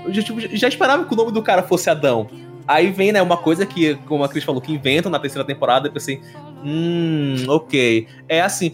Eu 0.05 0.13
já, 0.13 0.21
tipo, 0.21 0.39
já 0.39 0.67
esperava 0.67 1.05
que 1.05 1.13
o 1.13 1.17
nome 1.17 1.31
do 1.31 1.41
cara 1.41 1.63
fosse 1.63 1.89
Adão. 1.89 2.27
Aí 2.67 2.91
vem, 2.91 3.11
né, 3.11 3.21
uma 3.21 3.37
coisa 3.37 3.65
que, 3.65 3.95
como 4.07 4.23
a 4.23 4.29
Cris 4.29 4.43
falou, 4.43 4.61
que 4.61 4.71
inventam 4.71 5.11
na 5.11 5.19
terceira 5.19 5.45
temporada, 5.45 5.87
eu 5.87 5.91
pensei, 5.91 6.21
hum, 6.63 7.35
ok. 7.47 8.07
É 8.27 8.41
assim, 8.41 8.73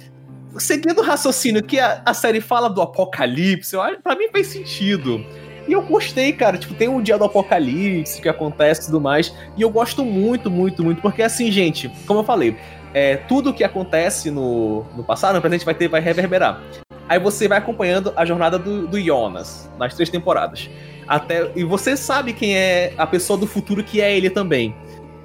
seguindo 0.58 1.00
o 1.00 1.04
raciocínio 1.04 1.64
que 1.64 1.80
a, 1.80 2.02
a 2.06 2.14
série 2.14 2.42
fala 2.42 2.70
do 2.70 2.82
apocalipse, 2.82 3.76
pra 4.04 4.16
mim 4.16 4.28
faz 4.32 4.48
sentido. 4.48 5.26
E 5.68 5.74
eu 5.74 5.82
gostei, 5.84 6.34
cara. 6.34 6.58
Tipo, 6.58 6.74
tem 6.74 6.88
um 6.88 7.02
dia 7.02 7.18
do 7.18 7.26
apocalipse 7.26 8.22
que 8.22 8.28
acontece 8.28 8.82
e 8.82 8.86
tudo 8.86 9.00
mais. 9.00 9.34
E 9.56 9.62
eu 9.62 9.70
gosto 9.70 10.04
muito, 10.04 10.50
muito, 10.50 10.84
muito. 10.84 11.02
Porque 11.02 11.22
assim, 11.22 11.52
gente, 11.52 11.92
como 12.08 12.22
eu 12.22 12.24
falei, 12.24 12.58
é, 12.92 13.18
tudo 13.18 13.54
que 13.54 13.64
acontece 13.64 14.32
no, 14.32 14.84
no 14.96 15.04
passado, 15.04 15.36
no 15.36 15.42
presente 15.42 15.64
vai 15.64 15.76
ter, 15.76 15.88
vai 15.88 16.02
reverberar. 16.02 16.62
Aí 17.08 17.20
você 17.20 17.48
vai 17.48 17.60
acompanhando 17.60 18.12
a 18.16 18.26
jornada 18.26 18.58
do, 18.58 18.88
do 18.88 19.00
Jonas 19.00 19.70
nas 19.78 19.94
três 19.94 20.10
temporadas. 20.10 20.70
Até, 21.10 21.52
e 21.56 21.64
você 21.64 21.98
sabe 21.98 22.34
quem 22.34 22.56
é 22.56 22.94
a 22.96 23.08
pessoa 23.08 23.38
do 23.38 23.48
futuro 23.48 23.84
que 23.84 24.00
é 24.00 24.16
ele 24.16 24.30
também. 24.30 24.76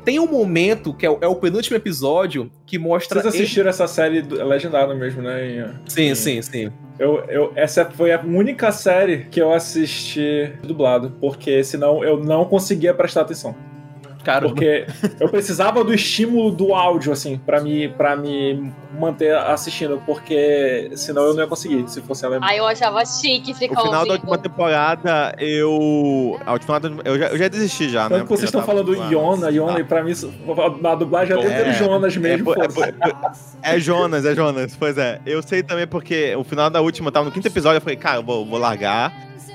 Tem 0.02 0.18
um 0.18 0.26
momento, 0.26 0.92
que 0.92 1.04
é 1.06 1.10
o, 1.10 1.18
é 1.20 1.26
o 1.26 1.34
penúltimo 1.34 1.76
episódio, 1.76 2.50
que 2.66 2.78
mostra. 2.78 3.20
Vocês 3.22 3.34
ele- 3.34 3.42
assistiram 3.44 3.68
essa 3.70 3.86
série 3.86 4.20
do- 4.22 4.42
legendada 4.44 4.94
mesmo, 4.94 5.22
né? 5.22 5.50
Ian? 5.56 5.74
Sim, 5.86 6.14
sim, 6.14 6.42
sim. 6.42 6.70
Eu, 6.98 7.24
eu, 7.28 7.52
essa 7.56 7.84
foi 7.86 8.12
a 8.12 8.20
única 8.20 8.70
série 8.72 9.26
que 9.30 9.40
eu 9.40 9.52
assisti 9.52 10.52
dublado, 10.62 11.12
porque 11.20 11.62
senão 11.64 12.02
eu 12.04 12.22
não 12.22 12.44
conseguia 12.44 12.92
prestar 12.94 13.22
atenção. 13.22 13.54
Porque 14.48 14.86
eu 15.20 15.28
precisava 15.28 15.84
do 15.84 15.92
estímulo 15.94 16.50
do 16.50 16.74
áudio, 16.74 17.12
assim, 17.12 17.38
pra 17.38 17.60
me, 17.60 17.88
pra 17.88 18.16
me 18.16 18.72
manter 18.98 19.34
assistindo, 19.36 20.00
porque 20.06 20.90
senão 20.96 21.22
eu 21.24 21.34
não 21.34 21.42
ia 21.42 21.46
conseguir, 21.48 21.84
se 21.88 22.00
fosse 22.00 22.24
alemão. 22.24 22.48
Aí 22.48 22.58
eu 22.58 22.66
achava 22.66 23.04
chique 23.04 23.52
O 23.52 23.54
ficar 23.54 23.76
final 23.80 23.92
da 23.92 23.98
ouvindo. 24.00 24.12
última 24.14 24.38
temporada, 24.38 25.34
eu. 25.38 26.38
A 26.46 26.52
última 26.52 26.80
eu 27.04 27.18
já, 27.18 27.26
eu 27.28 27.38
já 27.38 27.48
desisti 27.48 27.88
já, 27.88 28.04
né? 28.08 28.16
Tanto 28.16 28.22
que 28.24 28.28
vocês 28.30 28.44
estão 28.44 28.62
falando 28.62 28.94
Iona, 28.94 29.50
Iona, 29.50 29.76
Ah. 29.76 29.80
e 29.80 29.84
pra 29.84 30.02
mim, 30.02 30.12
na 30.80 30.94
dublagem 30.94 31.36
já 31.36 31.42
É, 31.42 31.62
tem 31.64 31.72
Jonas 31.74 32.16
mesmo. 32.16 32.52
é, 32.52 32.68
foda-se. 32.68 32.94
É 33.62 33.78
Jonas, 33.78 34.24
é 34.24 34.34
Jonas. 34.34 34.76
Pois 34.78 34.96
é. 34.98 35.20
Eu 35.26 35.42
sei 35.42 35.62
também 35.62 35.86
porque 35.86 36.34
o 36.36 36.44
final 36.44 36.70
da 36.70 36.80
última 36.80 37.10
tava 37.12 37.26
no 37.26 37.32
quinto 37.32 37.46
episódio. 37.48 37.76
Eu 37.78 37.80
falei, 37.82 37.96
cara, 37.96 38.18
eu 38.18 38.22
vou, 38.22 38.44
vou 38.46 38.58
largar. 38.58 39.12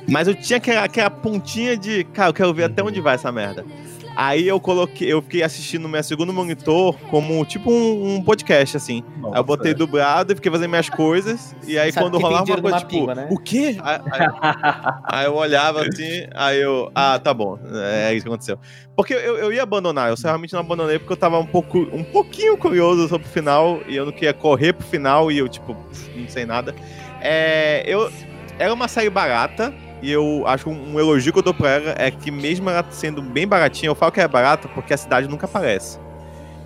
Mas 0.08 0.28
eu 0.28 0.34
tinha 0.36 0.58
aquela, 0.58 0.84
aquela 0.84 1.10
pontinha 1.10 1.78
de, 1.78 2.04
cara, 2.06 2.30
eu 2.30 2.34
quero 2.34 2.54
ver 2.54 2.64
até 2.64 2.82
onde 2.84 3.00
vai 3.00 3.16
essa 3.16 3.32
merda. 3.32 3.64
Aí 4.22 4.50
eu 4.50 4.60
coloquei, 4.60 5.08
eu 5.14 5.22
fiquei 5.22 5.42
assistindo 5.44 5.84
no 5.84 5.88
meu 5.90 6.04
segundo 6.04 6.34
monitor 6.34 6.94
como 7.10 7.46
tipo 7.46 7.72
um, 7.72 8.16
um 8.16 8.22
podcast, 8.22 8.76
assim. 8.76 9.02
Aí 9.32 9.40
eu 9.40 9.44
botei 9.46 9.74
dublado 9.74 10.34
e 10.34 10.36
fiquei 10.36 10.52
fazendo 10.52 10.70
minhas 10.70 10.90
coisas. 10.90 11.56
E 11.66 11.80
aí 11.80 11.90
Sabe 11.90 12.06
quando 12.08 12.18
rolava 12.22 12.44
uma 12.52 12.62
coisa, 12.62 12.78
tipo, 12.80 12.90
pinga, 12.90 13.16
né? 13.16 13.28
o 13.32 13.38
quê? 13.40 13.78
Aí, 13.82 14.00
aí- 14.12 14.28
aí 15.06 15.26
eu 15.26 15.36
olhava 15.36 15.84
assim, 15.84 16.28
aí 16.36 16.60
eu, 16.60 16.92
ah, 16.94 17.18
tá 17.18 17.34
bom, 17.34 17.58
é 17.74 18.14
isso 18.14 18.24
que 18.24 18.28
aconteceu. 18.30 18.60
Porque 18.94 19.14
eu, 19.14 19.38
eu 19.38 19.54
ia 19.54 19.64
abandonar, 19.64 20.10
eu 20.10 20.16
realmente 20.22 20.52
não 20.52 20.60
abandonei 20.60 21.00
porque 21.00 21.14
eu 21.14 21.18
tava 21.18 21.40
um 21.40 21.46
pouco, 21.46 21.78
um 21.94 22.04
pouquinho 22.04 22.58
curioso 22.58 23.08
sobre 23.08 23.26
o 23.26 23.30
final 23.32 23.80
e 23.88 23.96
eu 23.96 24.06
não 24.06 24.12
queria 24.12 24.34
correr 24.34 24.74
pro 24.74 24.86
final 24.86 25.32
e 25.32 25.38
eu, 25.38 25.48
tipo, 25.48 25.74
não 26.14 26.28
sei 26.28 26.46
nada. 26.46 26.76
É, 27.22 27.84
eu, 27.88 28.12
era 28.58 28.74
uma 28.74 28.90
série 28.90 29.10
barata, 29.10 29.74
e 30.02 30.12
eu 30.12 30.44
acho 30.48 30.66
que 30.66 30.70
um, 30.70 30.94
um 30.96 31.00
elogio 31.00 31.32
que 31.34 31.40
eu 31.40 31.44
dou 31.44 31.54
pra 31.54 31.70
ela 31.72 31.96
é 31.98 32.10
que 32.12 32.32
mesmo 32.32 32.70
ela 32.70 32.86
sendo 32.90 33.22
bem 33.22 33.48
baratinha, 33.48 33.90
eu 33.90 33.96
falo 33.96 34.12
que 34.12 34.20
é 34.22 34.28
barata 34.28 34.68
porque 34.70 34.94
a 34.94 34.98
cidade 34.98 35.28
nunca 35.28 35.46
aparece. 35.46 36.00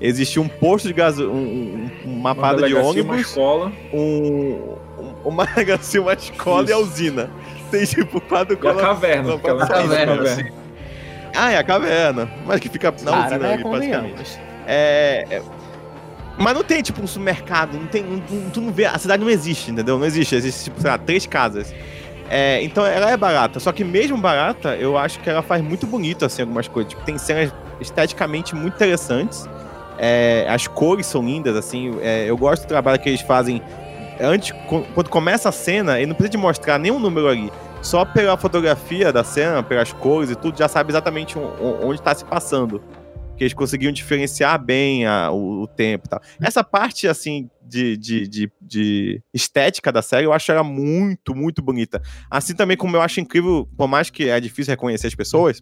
Existe 0.01 0.39
um 0.39 0.47
posto 0.47 0.87
de 0.87 0.93
gasolina, 0.93 1.33
um, 1.33 1.89
um- 2.05 2.13
uma 2.17 2.35
parada 2.35 2.63
de 2.63 2.73
delegacia, 2.73 3.01
uma 3.03 3.13
ônibus, 3.13 3.27
escola 3.29 3.71
um, 3.93 3.99
um- 4.99 5.15
uma 5.29 5.45
delegacia, 5.55 6.01
uma 6.01 6.13
escola 6.13 6.69
e 6.69 6.73
a 6.73 6.75
Isso. 6.77 6.83
usina. 6.85 7.29
Tem 7.71 7.85
tipo 7.85 8.19
quatro 8.21 8.53
e 8.53 8.57
a 8.57 8.59
colas- 8.59 8.81
caverna. 8.81 9.29
Não, 9.29 9.35
a 9.35 9.39
faz 9.39 9.69
caverna, 9.69 10.17
caverna. 10.17 10.51
Ah, 11.35 11.51
é 11.51 11.57
a 11.57 11.63
caverna. 11.63 12.29
Mas 12.45 12.59
que 12.59 12.69
fica 12.69 12.91
na 12.91 13.11
Cara, 13.11 13.25
usina 13.27 13.37
né? 13.39 13.53
ali, 13.53 13.63
praticamente. 13.63 14.13
Convenhamos. 14.13 14.39
É, 14.67 15.25
é- 15.29 15.41
Mas 16.37 16.53
não 16.53 16.63
tem, 16.63 16.81
tipo, 16.81 17.01
um 17.01 17.07
supermercado, 17.07 17.73
não 17.77 17.87
tem. 17.87 18.03
não- 18.03 18.49
tu 18.49 18.59
não 18.61 18.71
vê. 18.71 18.85
A 18.85 18.97
cidade 18.97 19.23
não 19.23 19.29
existe, 19.29 19.71
entendeu? 19.71 19.97
Não 19.97 20.05
existe. 20.05 20.35
Existe, 20.35 20.65
tipo, 20.65 20.81
sei 20.81 20.89
lá, 20.91 20.97
três 20.97 21.25
casas. 21.25 21.73
É, 22.35 22.63
então 22.63 22.83
ela 22.83 23.11
é 23.11 23.15
barata. 23.15 23.59
Só 23.59 23.71
que 23.71 23.83
mesmo 23.83 24.17
barata, 24.17 24.75
eu 24.75 24.97
acho 24.97 25.19
que 25.19 25.29
ela 25.29 25.43
faz 25.43 25.61
muito 25.61 25.85
bonito, 25.85 26.25
assim, 26.25 26.41
algumas 26.41 26.67
coisas. 26.67 26.91
Tipo, 26.91 27.05
tem 27.05 27.15
cenas 27.19 27.53
esteticamente 27.79 28.55
muito 28.55 28.73
interessantes. 28.73 29.47
É, 29.99 30.47
as 30.49 30.65
cores 30.65 31.05
são 31.05 31.23
lindas, 31.23 31.55
assim. 31.55 31.95
é, 32.01 32.27
eu 32.27 32.35
gosto 32.35 32.63
do 32.63 32.67
trabalho 32.67 32.99
que 32.99 33.07
eles 33.07 33.21
fazem. 33.21 33.61
Antes, 34.19 34.51
quando 34.95 35.09
começa 35.09 35.49
a 35.49 35.51
cena, 35.51 35.99
ele 35.99 36.07
não 36.07 36.15
precisa 36.15 36.31
de 36.31 36.37
mostrar 36.37 36.79
nenhum 36.79 36.97
número 36.97 37.27
ali. 37.27 37.53
Só 37.83 38.03
pela 38.03 38.35
fotografia 38.35 39.13
da 39.13 39.23
cena, 39.23 39.61
pelas 39.61 39.93
cores 39.93 40.31
e 40.31 40.35
tudo, 40.35 40.57
já 40.57 40.67
sabe 40.67 40.89
exatamente 40.91 41.37
onde 41.37 41.99
está 41.99 42.15
se 42.15 42.25
passando 42.25 42.81
que 43.37 43.43
eles 43.43 43.53
conseguiam 43.53 43.91
diferenciar 43.91 44.63
bem 44.63 45.05
a- 45.05 45.31
o, 45.31 45.63
o 45.63 45.67
tempo 45.67 46.05
e 46.05 46.09
tal. 46.09 46.21
Essa 46.41 46.63
parte, 46.63 47.07
assim, 47.07 47.49
de, 47.65 47.97
de, 47.97 48.27
de, 48.27 48.51
de 48.61 49.21
estética 49.33 49.91
da 49.91 50.01
série, 50.01 50.25
eu 50.25 50.33
acho 50.33 50.51
ela 50.51 50.63
muito, 50.63 51.33
muito 51.35 51.61
bonita. 51.61 52.01
Assim 52.29 52.53
também 52.55 52.77
como 52.77 52.95
eu 52.95 53.01
acho 53.01 53.19
incrível, 53.19 53.67
por 53.77 53.87
mais 53.87 54.09
que 54.09 54.29
é 54.29 54.39
difícil 54.39 54.71
reconhecer 54.71 55.07
as 55.07 55.15
pessoas, 55.15 55.61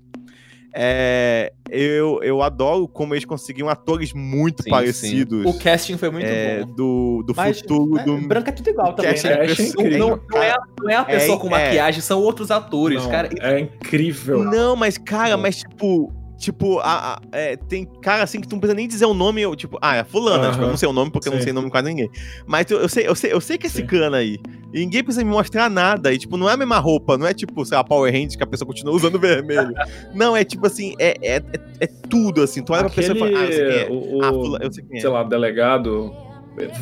é, 0.73 1.51
eu, 1.69 2.21
eu 2.23 2.41
adoro 2.41 2.87
como 2.87 3.13
eles 3.13 3.25
conseguiam 3.25 3.67
atores 3.67 4.13
muito 4.13 4.63
Sim, 4.63 4.69
parecidos 4.69 5.45
O 5.45 5.59
casting 5.59 5.97
foi 5.97 6.09
muito 6.09 6.25
é, 6.25 6.63
bom. 6.63 6.73
do, 6.73 7.23
do 7.27 7.33
Mas, 7.35 7.59
futuro 7.59 7.95
né, 7.95 8.03
do... 8.05 8.17
Branca 8.25 8.51
é 8.51 8.53
tudo 8.53 8.69
igual 8.69 8.93
também, 8.93 9.11
né? 9.21 9.45
é. 9.45 9.97
Não, 9.97 10.17
não 10.29 10.41
é, 10.41 10.51
a- 10.51 10.61
não 10.79 10.89
é 10.89 10.95
a 10.95 11.03
pessoa 11.03 11.35
É, 11.37 11.39
com 11.41 11.47
é. 11.47 11.49
maquiagem, 11.49 11.99
são 12.01 12.21
outros 12.21 12.49
atores, 12.51 13.03
Não, 13.03 13.11
cara. 13.11 13.29
É 13.41 13.59
incrível. 13.59 14.45
Não, 14.45 14.75
mas, 14.77 14.97
cara, 14.97 15.31
Não. 15.35 15.39
mas 15.43 15.57
tipo. 15.57 16.13
Tipo, 16.41 16.79
a, 16.79 17.13
a- 17.13 17.21
é, 17.31 17.55
tem 17.55 17.85
cara 18.01 18.23
assim 18.23 18.41
que 18.41 18.47
tu 18.47 18.53
não 18.53 18.59
precisa 18.59 18.75
nem 18.75 18.87
dizer 18.87 19.05
o 19.05 19.13
nome, 19.13 19.43
eu, 19.43 19.55
tipo, 19.55 19.77
ah, 19.79 19.97
é 19.97 20.03
fulana, 20.03 20.45
Aham. 20.45 20.51
tipo, 20.53 20.63
eu 20.63 20.69
não 20.69 20.75
sei 20.77 20.89
o 20.89 20.91
nome 20.93 21.11
porque 21.11 21.27
eu 21.27 21.31
não 21.33 21.37
Sim. 21.39 21.43
sei 21.43 21.51
o 21.51 21.53
nome 21.53 21.67
de 21.67 21.71
quase 21.71 21.87
ninguém. 21.87 22.09
Mas 22.47 22.69
eu, 22.71 22.79
eu 22.79 22.89
sei, 22.89 23.07
eu 23.07 23.13
sei, 23.13 23.31
eu 23.31 23.39
sei 23.39 23.59
que 23.59 23.67
é 23.67 23.69
esse 23.69 23.77
Sim. 23.81 23.85
cana 23.85 24.17
aí. 24.17 24.39
E 24.73 24.79
ninguém 24.79 25.03
precisa 25.03 25.23
me 25.23 25.29
mostrar 25.29 25.69
nada. 25.69 26.11
E, 26.11 26.17
tipo, 26.17 26.37
não 26.37 26.49
é 26.49 26.53
a 26.53 26.57
mesma 26.57 26.79
roupa, 26.79 27.15
não 27.15 27.27
é 27.27 27.33
tipo, 27.35 27.63
sei 27.63 27.77
lá, 27.77 27.83
Power 27.83 28.11
Rangers 28.11 28.35
que 28.35 28.43
a 28.43 28.47
pessoa 28.47 28.65
continua 28.65 28.91
usando 28.95 29.19
vermelho. 29.21 29.71
não, 30.15 30.35
é 30.35 30.43
tipo 30.43 30.65
assim, 30.65 30.95
é, 30.97 31.15
é, 31.21 31.35
é, 31.35 31.41
é 31.81 31.87
tudo 32.09 32.41
assim. 32.41 32.63
Tu 32.63 32.73
olha 32.73 32.85
pra 32.85 32.89
pessoa 32.89 33.15
e 33.15 33.19
fala, 33.19 33.31
ah, 33.37 33.45
eu 33.45 33.51
sei 33.53 33.65
quem 33.67 33.77
é. 33.77 33.87
o, 33.87 33.93
o- 34.17 34.55
Ah, 34.55 34.59
eu 34.63 34.73
sei 34.73 34.83
quem 34.83 34.97
é. 34.97 35.01
sei 35.01 35.09
lá, 35.11 35.23
delegado 35.23 36.11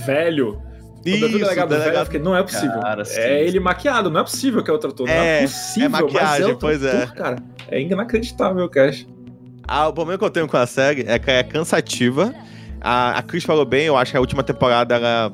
velho. 0.06 0.62
O 1.06 1.08
Isso, 1.10 1.20
delegado, 1.40 1.70
velho, 1.70 1.82
delegado. 1.82 2.06
fiquei, 2.06 2.20
não 2.20 2.36
é 2.36 2.44
possível. 2.44 2.80
Cara, 2.82 3.06
sim. 3.06 3.20
é 3.20 3.44
ele 3.46 3.60
maquiado, 3.60 4.10
não 4.10 4.20
é 4.20 4.24
possível 4.24 4.62
que 4.64 4.70
é 4.70 4.74
outro 4.74 4.90
ator. 4.90 5.08
não 5.08 5.14
é 5.14 5.40
É, 5.40 5.42
possível, 5.44 5.86
é 5.86 5.90
maquiagem, 5.90 6.24
mas 6.30 6.40
é 6.42 6.44
outro 6.46 6.60
pois 6.60 6.84
é. 6.84 7.06
cara. 7.08 7.38
É 7.70 7.82
inacreditável 7.82 8.66
o 8.66 8.70
Ah, 9.72 9.88
o 9.88 9.94
problema 9.94 10.18
que 10.18 10.26
eu 10.26 10.30
tenho 10.32 10.48
com 10.48 10.58
a 10.58 10.66
série 10.66 11.06
é 11.08 11.20
que 11.20 11.30
ela 11.30 11.40
é 11.40 11.44
cansativa. 11.44 12.34
A, 12.82 13.20
a 13.20 13.22
Cris 13.22 13.44
falou 13.44 13.66
bem, 13.66 13.86
eu 13.86 13.96
acho 13.98 14.10
que 14.12 14.18
a 14.18 14.20
última 14.20 14.42
temporada 14.42 14.96
ela 14.96 15.32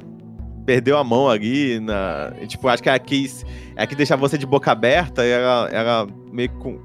perdeu 0.65 0.97
a 0.97 1.03
mão 1.03 1.29
ali. 1.29 1.79
Na, 1.79 2.33
e, 2.41 2.47
tipo, 2.47 2.67
acho 2.67 2.83
que 2.83 2.89
ela 2.89 2.99
quis. 2.99 3.45
Ela 3.75 3.87
quis 3.87 3.95
deixar 3.95 4.15
você 4.17 4.37
de 4.37 4.45
boca 4.45 4.71
aberta 4.71 5.25
e 5.25 5.29
ela, 5.29 5.69
ela 5.71 6.07
meio 6.33 6.49
que 6.49 6.55
com- 6.57 6.79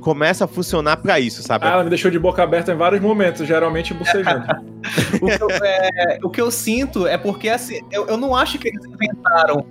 começa 0.00 0.44
a 0.44 0.48
funcionar 0.48 0.96
pra 0.98 1.20
isso, 1.20 1.42
sabe? 1.42 1.66
Ah, 1.66 1.72
ela 1.72 1.84
me 1.84 1.90
deixou 1.90 2.10
de 2.10 2.18
boca 2.18 2.42
aberta 2.42 2.72
em 2.72 2.76
vários 2.76 3.00
momentos, 3.00 3.46
geralmente 3.46 3.92
bocejando. 3.94 4.44
O 5.20 5.26
que, 5.26 5.42
eu, 5.42 5.48
é, 5.64 6.18
o 6.24 6.30
que 6.30 6.40
eu 6.40 6.50
sinto 6.50 7.06
é 7.06 7.16
porque, 7.18 7.48
assim, 7.48 7.80
eu, 7.90 8.06
eu 8.06 8.16
não 8.16 8.34
acho 8.36 8.56
que 8.58 8.68
eles 8.68 8.84
inventaram. 8.84 9.66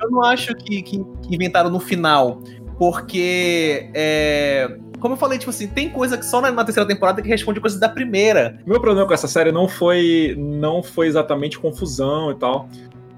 Eu 0.00 0.10
não 0.10 0.22
acho 0.24 0.54
que, 0.54 0.82
que- 0.82 0.98
que 1.22 1.34
inventaram 1.34 1.70
no 1.70 1.80
final. 1.80 2.40
Porque, 2.78 3.88
é, 3.94 4.68
como 5.00 5.14
eu 5.14 5.18
falei, 5.18 5.38
tipo 5.38 5.50
assim, 5.50 5.66
tem 5.66 5.88
coisa 5.88 6.16
que 6.16 6.24
só 6.24 6.40
na, 6.40 6.50
na 6.50 6.64
terceira 6.64 6.86
temporada 6.86 7.22
que 7.22 7.28
responde 7.28 7.60
coisas 7.60 7.78
da 7.78 7.88
primeira. 7.88 8.58
O 8.66 8.70
meu 8.70 8.80
problema 8.80 9.06
com 9.06 9.14
essa 9.14 9.28
série 9.28 9.52
não 9.52 9.68
foi, 9.68 10.34
não 10.38 10.82
foi 10.82 11.06
exatamente 11.06 11.58
confusão 11.58 12.30
e 12.30 12.34
tal. 12.34 12.68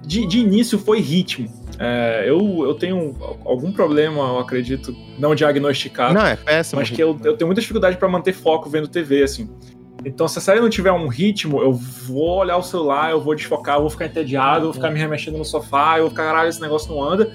De, 0.02 0.26
de 0.26 0.38
início 0.38 0.78
foi 0.78 1.00
ritmo. 1.00 1.48
É, 1.78 2.24
eu, 2.26 2.64
eu 2.64 2.74
tenho 2.74 3.16
algum 3.44 3.72
problema, 3.72 4.18
eu 4.20 4.38
acredito, 4.38 4.94
não 5.18 5.34
diagnosticado. 5.34 6.14
Não, 6.14 6.26
é 6.26 6.36
péssimo. 6.36 6.80
mas 6.80 6.90
que 6.90 7.02
eu, 7.02 7.18
eu 7.24 7.36
tenho 7.36 7.46
muita 7.46 7.60
dificuldade 7.60 7.96
pra 7.96 8.08
manter 8.08 8.32
foco 8.32 8.68
vendo 8.68 8.88
TV, 8.88 9.22
assim. 9.22 9.48
Então, 10.04 10.26
se 10.26 10.38
a 10.38 10.42
série 10.42 10.60
não 10.60 10.70
tiver 10.70 10.92
um 10.92 11.08
ritmo, 11.08 11.60
eu 11.60 11.72
vou 11.72 12.38
olhar 12.38 12.56
o 12.56 12.62
celular, 12.62 13.10
eu 13.10 13.20
vou 13.20 13.34
desfocar, 13.34 13.76
eu 13.76 13.82
vou 13.82 13.90
ficar 13.90 14.06
entediado, 14.06 14.60
eu 14.60 14.64
vou 14.64 14.72
ficar 14.72 14.90
me 14.90 14.98
remexendo 14.98 15.36
no 15.36 15.44
sofá, 15.44 15.96
eu 15.98 16.02
vou 16.02 16.10
ficar, 16.10 16.24
caralho, 16.24 16.48
esse 16.48 16.60
negócio 16.60 16.92
não 16.94 17.02
anda. 17.02 17.30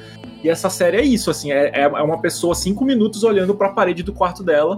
E 0.46 0.50
essa 0.50 0.70
série 0.70 0.98
é 0.98 1.02
isso, 1.04 1.32
assim, 1.32 1.52
é, 1.52 1.72
é 1.74 1.88
uma 2.04 2.20
pessoa 2.20 2.54
cinco 2.54 2.86
minutos 2.86 3.24
olhando 3.24 3.56
pra 3.56 3.70
parede 3.70 4.04
do 4.04 4.14
quarto 4.14 4.44
dela, 4.44 4.78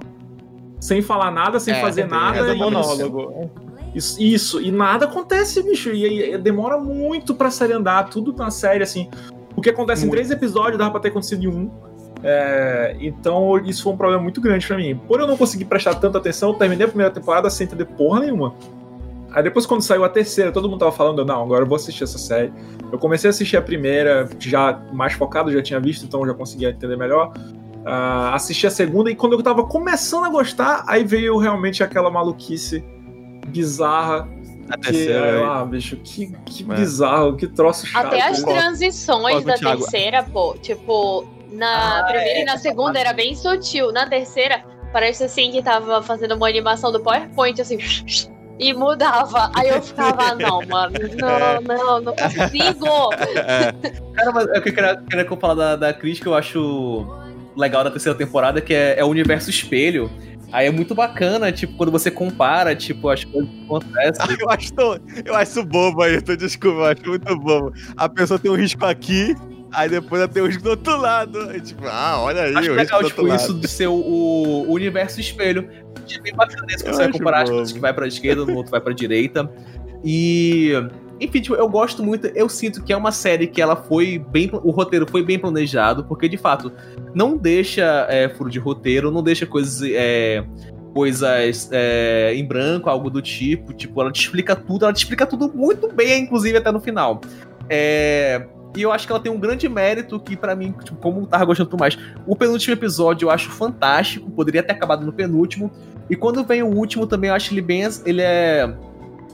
sem 0.80 1.01
falar 1.01 1.30
nada, 1.30 1.59
sem 1.59 1.74
É, 1.74 1.82
fazer 1.82 2.01
é 2.03 2.07
nada. 2.07 2.45
do 2.45 2.53
e- 2.53 2.57
monólogo. 2.57 3.51
Isso, 3.93 4.22
isso, 4.22 4.61
e 4.61 4.72
nada 4.72 5.03
acontece, 5.03 5.61
bicho. 5.61 5.89
E, 5.91 6.32
e 6.36 6.38
demora 6.38 6.78
muito 6.78 7.36
pra 7.36 7.51
série 7.51 7.74
andar, 7.74 8.07
tudo 8.09 8.32
na 8.32 8.49
série, 8.49 8.82
assim. 8.82 9.09
O 9.57 9.61
que 9.61 9.70
acontece 9.70 10.05
em 10.05 10.09
três 10.09 10.32
episódios 10.32 10.78
dava 10.78 10.91
pra 10.91 11.01
ter 11.01 11.09
acontecido 11.09 11.43
em 11.43 11.47
um. 11.47 11.70
É, 12.24 12.95
então, 13.01 13.57
isso 13.65 13.84
foi 13.84 13.91
um 13.91 13.97
problema 13.97 14.24
muito 14.24 14.39
grande 14.39 14.65
pra 14.65 14.78
mim. 14.78 14.95
Por 15.05 15.20
eu 15.20 15.28
não 15.28 15.36
conseguir 15.36 15.65
prestar 15.65 15.95
tanta 15.95 16.18
atenção, 16.18 16.51
eu 16.51 16.55
terminei 16.55 16.86
a 16.86 16.88
primeira 16.88 17.11
temporada 17.11 17.49
sem 17.49 17.68
entender 17.68 17.86
porra 17.86 18.22
nenhuma. 18.22 18.53
Aí 19.38 19.43
depois, 19.43 19.67
quando 19.67 19.83
saiu 19.83 20.03
a 20.03 20.09
terceira, 20.09 20.51
todo 20.51 20.67
mundo 20.67 20.79
tava 20.79 20.91
falando, 20.91 21.23
não, 21.23 21.43
agora 21.43 21.61
eu 21.63 21.67
vou 21.67 21.75
assistir 21.75 22.03
essa 22.03 22.17
série. 22.17 22.51
Eu 22.91 22.97
comecei 22.97 23.27
a 23.27 23.31
assistir 23.31 23.55
a 23.55 23.61
primeira, 23.61 24.27
já 24.39 24.81
mais 24.91 25.13
focado, 25.13 25.51
já 25.51 25.61
tinha 25.61 25.79
visto, 25.79 26.05
então 26.05 26.21
eu 26.21 26.27
já 26.29 26.33
conseguia 26.33 26.71
entender 26.71 26.97
melhor. 26.97 27.31
Ah, 27.85 28.33
assisti 28.33 28.65
a 28.65 28.71
segunda, 28.71 29.11
e 29.11 29.15
quando 29.15 29.33
eu 29.33 29.43
tava 29.43 29.63
começando 29.63 30.25
a 30.25 30.29
gostar, 30.29 30.83
aí 30.88 31.03
veio 31.03 31.38
realmente 31.38 31.83
aquela 31.83 32.09
maluquice 32.09 32.83
bizarra 33.49 34.27
A 34.71 34.75
que, 34.77 34.91
terceira. 34.91 35.47
ah, 35.47 35.63
bicho, 35.65 35.97
que, 35.97 36.33
que 36.43 36.63
É. 36.69 36.75
bizarro, 36.75 37.35
que 37.38 37.47
troço 37.47 37.85
chato. 37.85 38.07
Até 38.07 38.21
as 38.27 38.41
transições 38.41 39.45
da 39.45 39.53
Thiago. 39.53 39.81
terceira, 39.81 40.23
pô, 40.23 40.55
tipo, 40.59 41.27
na 41.51 41.99
Ah, 41.99 42.03
primeira 42.05 42.39
é. 42.39 42.41
e 42.41 42.45
na 42.45 42.57
segunda 42.57 42.99
era 42.99 43.13
bem 43.13 43.35
sutil. 43.35 43.91
Na 43.91 44.07
terceira, 44.07 44.63
parece 44.91 45.23
assim 45.23 45.51
que 45.51 45.61
tava 45.61 46.01
fazendo 46.01 46.33
uma 46.33 46.47
animação 46.49 46.91
do 46.91 46.99
PowerPoint, 46.99 47.61
assim, 47.61 47.77
e 48.59 48.73
mudava. 48.73 49.51
Aí 49.55 49.69
eu 49.69 49.81
ficava, 49.81 50.35
não, 50.35 50.61
mano, 50.67 50.93
não, 51.17 51.61
não, 51.77 52.01
não 52.01 52.15
consigo. 52.15 53.09
Cara, 54.13 54.31
mas 54.33 54.47
é 54.47 54.59
o 54.59 54.61
que 54.61 54.69
eu 54.69 54.73
queria, 54.73 54.95
queria 55.09 55.25
que 55.25 55.31
eu 55.31 55.37
falar 55.37 55.53
da, 55.53 55.75
da 55.75 55.93
Cris, 55.93 56.19
que 56.19 56.27
eu 56.27 56.35
acho 56.35 57.05
legal 57.55 57.83
da 57.83 57.91
terceira 57.91 58.17
temporada, 58.17 58.61
que 58.61 58.73
é, 58.73 58.99
é 58.99 59.03
o 59.03 59.07
universo 59.07 59.49
espelho. 59.49 60.09
Aí 60.51 60.65
é 60.65 60.71
muito 60.71 60.95
bacana, 60.95 61.51
tipo, 61.51 61.75
quando 61.75 61.91
você 61.91 62.09
compara, 62.09 62.73
tipo, 62.73 63.09
as 63.09 63.23
coisas 63.25 63.49
que 63.49 63.63
acontecem. 63.65 64.37
Eu 64.39 64.49
acho, 64.49 64.73
tão- 64.73 64.99
eu 65.25 65.35
acho 65.35 65.51
isso 65.51 65.63
bobo 65.65 66.01
aí, 66.01 66.21
tô 66.21 66.35
desculpa, 66.37 66.77
eu 66.79 66.85
acho 66.85 67.01
muito 67.05 67.35
bobo. 67.37 67.73
A 67.97 68.07
pessoa 68.07 68.39
tem 68.39 68.49
um 68.49 68.55
risco 68.55 68.85
aqui, 68.85 69.35
aí 69.78 69.89
depois 69.89 70.28
um 70.36 70.45
risco 70.45 70.63
do 70.63 70.71
outro 70.71 70.97
lado. 70.97 71.55
E 71.55 71.61
tipo, 71.61 71.86
ah, 71.86 72.19
olha 72.19 72.43
aí, 72.43 72.55
Acho 72.55 72.71
legal, 72.73 73.03
tipo, 73.03 73.21
outro 73.21 73.36
isso 73.36 73.51
lado. 73.51 73.61
de 73.61 73.67
ser 73.67 73.88
o, 73.88 73.93
o 73.93 74.73
universo 74.73 75.19
espelho. 75.19 75.69
Tipo, 76.05 76.23
bem 76.23 76.34
bacana 76.34 76.65
isso, 76.69 76.86
você 76.86 76.91
vai 76.91 77.11
comparar 77.11 77.43
as 77.43 77.43
bobo. 77.43 77.57
coisas 77.57 77.73
que 77.73 77.80
vai 77.80 77.93
pra 77.93 78.07
esquerda, 78.07 78.45
no 78.45 78.55
outro 78.55 78.71
vai 78.71 78.82
pra 78.82 78.93
direita. 78.93 79.49
E. 80.03 80.71
Enfim, 81.19 81.41
tipo, 81.41 81.55
eu 81.55 81.67
gosto 81.67 82.03
muito, 82.03 82.28
eu 82.28 82.47
sinto 82.47 82.84
que 82.84 82.93
é 82.93 82.97
uma 82.97 83.11
série 83.11 83.47
que 83.47 83.61
ela 83.61 83.75
foi 83.75 84.19
bem. 84.19 84.49
O 84.53 84.71
roteiro 84.71 85.07
foi 85.09 85.23
bem 85.23 85.39
planejado, 85.39 86.03
porque 86.05 86.28
de 86.30 86.38
fato 86.38 86.71
não 87.13 87.36
deixa 87.36 88.05
é, 88.09 88.30
furo 88.30 88.49
de 88.49 88.59
roteiro, 88.59 89.11
não 89.11 89.23
deixa 89.23 89.45
coisas. 89.45 89.82
é, 89.93 90.43
coisas 90.93 91.69
é, 91.71 92.34
em 92.36 92.43
branco, 92.45 92.89
algo 92.89 93.09
do 93.09 93.21
tipo. 93.21 93.73
Tipo, 93.73 94.01
ela 94.01 94.11
te 94.11 94.21
explica 94.21 94.55
tudo, 94.55 94.86
ela 94.86 94.93
te 94.93 94.97
explica 94.97 95.25
tudo 95.25 95.51
muito 95.53 95.91
bem, 95.91 96.23
inclusive 96.23 96.57
até 96.57 96.71
no 96.71 96.80
final. 96.80 97.21
É, 97.69 98.47
e 98.76 98.82
eu 98.82 98.91
acho 98.91 99.05
que 99.07 99.11
ela 99.11 99.22
tem 99.22 99.32
um 99.32 99.39
grande 99.39 99.68
mérito 99.68 100.20
que, 100.20 100.36
pra 100.36 100.55
mim, 100.55 100.74
tipo, 100.84 100.97
como 100.97 101.22
eu 101.22 101.26
tava 101.26 101.45
gostando 101.45 101.70
muito 101.70 101.80
mais, 101.80 101.97
o 102.26 102.36
penúltimo 102.36 102.74
episódio 102.74 103.26
eu 103.26 103.32
acho 103.32 103.49
fantástico, 103.49 104.30
poderia 104.32 104.61
ter 104.61 104.74
acabado 104.74 105.05
no 105.05 105.13
penúltimo. 105.13 105.72
E 106.09 106.15
quando 106.15 106.43
vem 106.43 106.63
o 106.63 106.68
último 106.68 107.07
também, 107.07 107.30
eu 107.30 107.36
acho 107.36 107.53
ele 107.53 107.61
bem. 107.61 107.88
Ele 108.05 108.22
é 108.22 108.74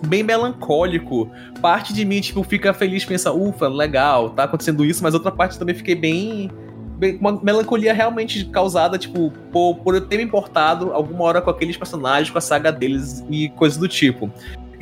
bem 0.07 0.23
melancólico. 0.23 1.29
Parte 1.61 1.93
de 1.93 2.05
mim, 2.05 2.21
tipo, 2.21 2.43
fica 2.43 2.73
feliz, 2.73 3.05
pensa, 3.05 3.31
ufa, 3.31 3.67
legal, 3.67 4.29
tá 4.29 4.43
acontecendo 4.43 4.83
isso, 4.83 5.03
mas 5.03 5.13
outra 5.13 5.31
parte 5.31 5.57
também 5.57 5.75
fiquei 5.75 5.95
bem. 5.95 6.51
bem 6.97 7.17
uma 7.17 7.39
melancolia 7.41 7.93
realmente 7.93 8.45
causada, 8.45 8.97
tipo, 8.97 9.31
por, 9.51 9.75
por 9.75 9.95
eu 9.95 10.01
ter 10.01 10.17
me 10.17 10.23
importado 10.23 10.93
alguma 10.93 11.23
hora 11.25 11.41
com 11.41 11.49
aqueles 11.49 11.77
personagens, 11.77 12.29
com 12.29 12.37
a 12.37 12.41
saga 12.41 12.71
deles 12.71 13.23
e 13.29 13.49
coisas 13.49 13.77
do 13.77 13.87
tipo. 13.87 14.31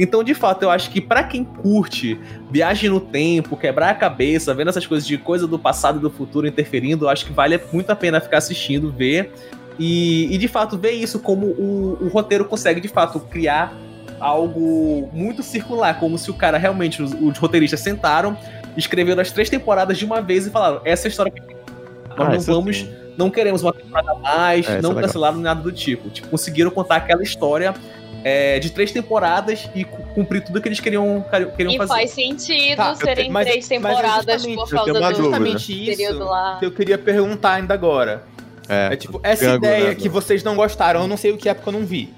Então, 0.01 0.23
de 0.23 0.33
fato, 0.33 0.63
eu 0.63 0.71
acho 0.71 0.89
que 0.89 0.99
pra 0.99 1.23
quem 1.23 1.43
curte 1.43 2.19
viagem 2.49 2.89
no 2.89 2.99
tempo, 2.99 3.55
quebrar 3.55 3.89
a 3.91 3.93
cabeça, 3.93 4.51
vendo 4.51 4.69
essas 4.69 4.87
coisas 4.87 5.07
de 5.07 5.15
coisa 5.15 5.45
do 5.45 5.59
passado 5.59 5.99
e 5.99 6.01
do 6.01 6.09
futuro 6.09 6.47
interferindo, 6.47 7.05
eu 7.05 7.09
acho 7.09 7.23
que 7.23 7.31
vale 7.31 7.59
muito 7.71 7.91
a 7.91 7.95
pena 7.95 8.19
ficar 8.19 8.39
assistindo, 8.39 8.91
ver. 8.91 9.31
E, 9.77 10.33
e 10.33 10.37
de 10.39 10.47
fato, 10.47 10.75
ver 10.77 10.91
isso 10.91 11.19
como 11.19 11.45
o, 11.45 11.97
o 12.01 12.07
roteiro 12.07 12.45
consegue, 12.45 12.81
de 12.81 12.87
fato, 12.87 13.19
criar 13.19 13.73
algo 14.19 15.07
muito 15.13 15.43
circular, 15.43 15.99
como 15.99 16.17
se 16.17 16.31
o 16.31 16.33
cara 16.33 16.57
realmente, 16.57 17.01
os, 17.01 17.13
os 17.13 17.37
roteiristas 17.37 17.79
sentaram, 17.79 18.35
escreveram 18.75 19.21
as 19.21 19.31
três 19.31 19.49
temporadas 19.49 19.97
de 19.99 20.05
uma 20.05 20.19
vez 20.21 20.47
e 20.47 20.49
falaram: 20.49 20.81
essa 20.83 21.05
é 21.05 21.09
a 21.09 21.11
história 21.11 21.31
que 21.31 21.41
nós 21.41 21.55
Ah, 22.17 22.23
não 22.29 22.35
isso 22.35 22.51
vamos, 22.51 22.77
sim. 22.77 22.89
não 23.17 23.29
queremos 23.29 23.61
uma 23.61 23.73
temporada 23.73 24.11
a 24.11 24.15
mais, 24.15 24.67
É, 24.67 24.81
não 24.81 24.91
é 24.91 24.93
legal. 24.95 25.03
cancelaram 25.07 25.37
nada 25.37 25.61
do 25.61 25.71
tipo. 25.71 26.09
Tipo, 26.09 26.27
conseguiram 26.27 26.71
contar 26.71 26.95
aquela 26.97 27.23
história 27.23 27.73
é, 28.23 28.59
de 28.59 28.71
três 28.71 28.91
temporadas 28.91 29.69
e 29.73 29.83
cu- 29.83 30.03
cumprir 30.13 30.43
tudo 30.43 30.61
que 30.61 30.67
eles 30.67 30.79
queriam, 30.79 31.23
queriam 31.55 31.73
E 31.73 31.77
fazer. 31.77 31.87
faz 31.93 32.11
sentido 32.11 32.77
Tá, 32.77 32.95
serem 32.95 33.25
te- 33.25 33.31
mas- 33.31 33.47
três 33.47 33.57
mas 33.59 33.67
temporadas 33.67 34.41
justamente- 34.43 34.55
por 34.55 34.69
tenho 34.69 34.93
causa 34.99 35.13
do. 35.13 35.15
Justamente 35.23 35.89
isso 35.89 35.97
período 35.97 36.25
lá. 36.25 36.57
que 36.59 36.65
eu 36.65 36.71
queria 36.71 36.97
perguntar 36.97 37.53
ainda 37.53 37.73
agora. 37.73 38.23
É 38.69 38.93
É. 38.93 38.95
tipo, 38.95 39.19
essa 39.23 39.55
ideia 39.55 39.89
né, 39.89 39.95
que 39.95 40.07
vocês 40.07 40.43
não 40.43 40.55
gostaram, 40.55 41.01
eu 41.01 41.07
não 41.07 41.17
sei 41.17 41.31
o 41.31 41.37
que 41.37 41.49
é 41.49 41.53
porque 41.53 41.67
eu 41.67 41.73
não 41.73 41.85
vi. 41.85 42.13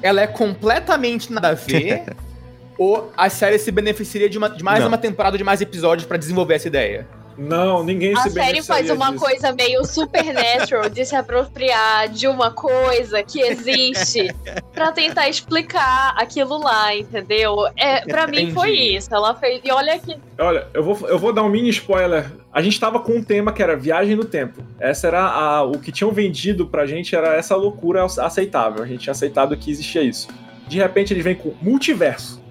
Ela 0.00 0.20
é 0.22 0.26
completamente 0.26 1.32
nada 1.32 1.48
a 1.48 1.54
ver? 1.54 2.04
ou 2.78 3.12
a 3.16 3.28
série 3.28 3.58
se 3.58 3.72
beneficiaria 3.72 4.30
de, 4.30 4.38
uma- 4.38 4.48
de 4.48 4.62
mais 4.62 4.80
Não. 4.80 4.86
uma 4.88 4.96
temporada 4.98 5.36
de 5.36 5.42
mais 5.42 5.60
episódios 5.60 6.06
pra 6.06 6.16
desenvolver 6.16 6.54
essa 6.54 6.68
ideia? 6.68 7.06
Não, 7.38 7.84
ninguém 7.84 8.12
A 8.16 8.22
se 8.22 8.30
série 8.30 8.62
faz 8.62 8.90
uma 8.90 9.12
disso. 9.12 9.24
coisa 9.24 9.52
meio 9.52 9.84
supernatural 9.84 10.90
de 10.90 11.04
se 11.06 11.14
apropriar 11.14 12.08
de 12.08 12.26
uma 12.26 12.50
coisa 12.50 13.22
que 13.22 13.40
existe 13.40 14.34
pra 14.74 14.90
tentar 14.90 15.28
explicar 15.28 16.14
aquilo 16.16 16.58
lá, 16.58 16.94
entendeu? 16.96 17.68
É, 17.76 18.00
para 18.00 18.26
mim 18.26 18.52
foi 18.52 18.72
isso. 18.72 19.14
Ela 19.14 19.34
fez. 19.36 19.60
E 19.64 19.70
olha 19.70 19.98
que 19.98 20.16
Olha, 20.38 20.66
eu 20.74 20.82
vou, 20.82 21.08
eu 21.08 21.18
vou 21.18 21.32
dar 21.32 21.42
um 21.42 21.48
mini 21.48 21.68
spoiler. 21.70 22.30
A 22.52 22.60
gente 22.60 22.78
tava 22.78 22.98
com 22.98 23.12
um 23.12 23.22
tema 23.22 23.52
que 23.52 23.62
era 23.62 23.76
viagem 23.76 24.16
no 24.16 24.24
tempo. 24.24 24.62
Essa 24.80 25.06
era 25.06 25.20
a, 25.22 25.62
o 25.62 25.78
que 25.78 25.92
tinham 25.92 26.10
vendido 26.10 26.66
pra 26.66 26.86
gente 26.86 27.14
era 27.14 27.34
essa 27.34 27.54
loucura 27.54 28.04
aceitável. 28.04 28.82
A 28.82 28.86
gente 28.86 29.00
tinha 29.00 29.12
aceitado 29.12 29.56
que 29.56 29.70
existia 29.70 30.02
isso. 30.02 30.28
De 30.66 30.78
repente 30.78 31.12
eles 31.12 31.24
vêm 31.24 31.34
com 31.34 31.54
multiverso. 31.62 32.42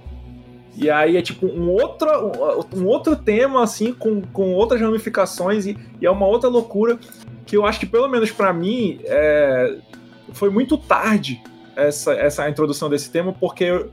E 0.77 0.91
aí 0.91 1.17
é 1.17 1.21
tipo 1.23 1.47
um 1.47 1.71
outro, 1.71 2.07
um 2.75 2.85
outro 2.85 3.15
tema, 3.15 3.63
assim, 3.63 3.91
com, 3.91 4.21
com 4.21 4.53
outras 4.53 4.79
ramificações, 4.79 5.65
e, 5.65 5.75
e 5.99 6.05
é 6.05 6.11
uma 6.11 6.27
outra 6.27 6.47
loucura 6.49 6.99
que 7.45 7.57
eu 7.57 7.65
acho 7.65 7.79
que, 7.79 7.85
pelo 7.85 8.07
menos 8.07 8.29
pra 8.29 8.53
mim, 8.53 8.99
é, 9.05 9.77
foi 10.33 10.51
muito 10.51 10.77
tarde 10.77 11.41
essa, 11.75 12.13
essa 12.13 12.47
introdução 12.47 12.89
desse 12.89 13.09
tema, 13.09 13.33
porque 13.33 13.87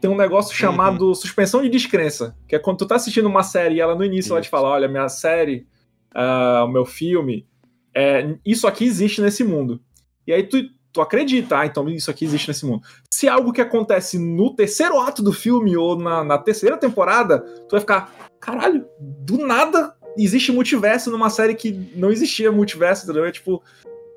tem 0.00 0.10
um 0.10 0.16
negócio 0.16 0.54
chamado 0.56 1.14
suspensão 1.14 1.62
de 1.62 1.68
descrença, 1.68 2.34
que 2.48 2.56
é 2.56 2.58
quando 2.58 2.78
tu 2.78 2.86
tá 2.86 2.96
assistindo 2.96 3.26
uma 3.26 3.42
série 3.42 3.76
e 3.76 3.80
ela 3.80 3.94
no 3.94 4.04
início 4.04 4.32
ela 4.32 4.40
te 4.40 4.44
Isso. 4.44 4.50
fala, 4.50 4.68
olha, 4.68 4.88
minha 4.88 5.08
série, 5.08 5.66
ah, 6.14 6.64
o 6.64 6.68
meu 6.68 6.84
filme, 6.84 7.46
é, 7.94 8.36
isso 8.44 8.66
aqui 8.66 8.84
existe 8.84 9.20
nesse 9.20 9.44
mundo. 9.44 9.80
E 10.26 10.32
aí 10.32 10.42
tu, 10.44 10.58
tu 10.92 11.00
acredita, 11.00 11.58
ah, 11.58 11.66
então 11.66 11.88
isso 11.88 12.10
aqui 12.10 12.24
existe 12.24 12.48
nesse 12.48 12.66
mundo. 12.66 12.82
Se 13.10 13.28
algo 13.28 13.52
que 13.52 13.60
acontece 13.60 14.18
no 14.18 14.54
terceiro 14.54 15.00
ato 15.00 15.22
do 15.22 15.32
filme 15.32 15.76
ou 15.76 15.96
na, 15.96 16.22
na 16.22 16.38
terceira 16.38 16.76
temporada, 16.76 17.40
tu 17.40 17.70
vai 17.72 17.80
ficar, 17.80 18.12
caralho, 18.38 18.84
do 19.00 19.38
nada 19.38 19.94
existe 20.18 20.52
multiverso 20.52 21.10
numa 21.10 21.30
série 21.30 21.54
que 21.54 21.72
não 21.96 22.10
existia 22.10 22.52
multiverso, 22.52 23.04
entendeu? 23.04 23.24
É 23.24 23.32
tipo, 23.32 23.62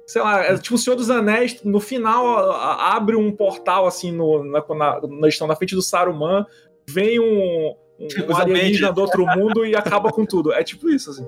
sei 0.06 0.22
lá, 0.22 0.44
é 0.44 0.58
tipo 0.58 0.76
o 0.76 0.78
Senhor 0.78 0.96
dos 0.98 1.10
Anéis, 1.10 1.64
no 1.64 1.80
final 1.80 2.52
a- 2.52 2.96
abre 2.96 3.16
um 3.16 3.32
portal 3.32 3.88
assim, 3.88 4.12
no, 4.12 4.44
na, 4.44 4.64
na, 4.76 5.02
na, 5.08 5.28
estão 5.30 5.48
na 5.48 5.56
frente 5.56 5.74
do 5.76 5.82
Saruman, 5.82 6.46
vem 6.88 7.20
um, 7.20 7.74
um, 8.00 8.08
um 8.30 8.36
alienígena 8.36 8.92
do 8.92 9.00
outro 9.02 9.26
mundo 9.26 9.66
e 9.66 9.76
acaba 9.76 10.12
com 10.12 10.26
tudo. 10.26 10.52
É 10.52 10.64
tipo 10.64 10.90
isso, 10.90 11.12
assim. 11.12 11.26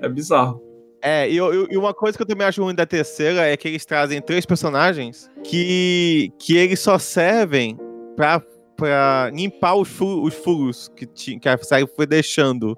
É 0.00 0.08
bizarro. 0.08 0.60
É, 1.06 1.28
e, 1.28 1.36
e 1.36 1.76
uma 1.76 1.92
coisa 1.92 2.16
que 2.16 2.22
eu 2.22 2.26
também 2.26 2.46
acho 2.46 2.62
ruim 2.64 2.74
da 2.74 2.86
terceira 2.86 3.42
é 3.46 3.54
que 3.58 3.68
eles 3.68 3.84
trazem 3.84 4.22
três 4.22 4.46
personagens 4.46 5.30
que, 5.44 6.32
que 6.38 6.56
eles 6.56 6.80
só 6.80 6.98
servem 6.98 7.78
pra, 8.16 8.40
pra 8.74 9.30
limpar 9.34 9.74
os, 9.74 9.86
fu- 9.88 10.22
os 10.24 10.32
furos 10.32 10.88
que, 10.96 11.04
ti- 11.04 11.38
que 11.38 11.46
a 11.48 11.58
série 11.58 11.86
foi 11.86 12.06
deixando. 12.06 12.74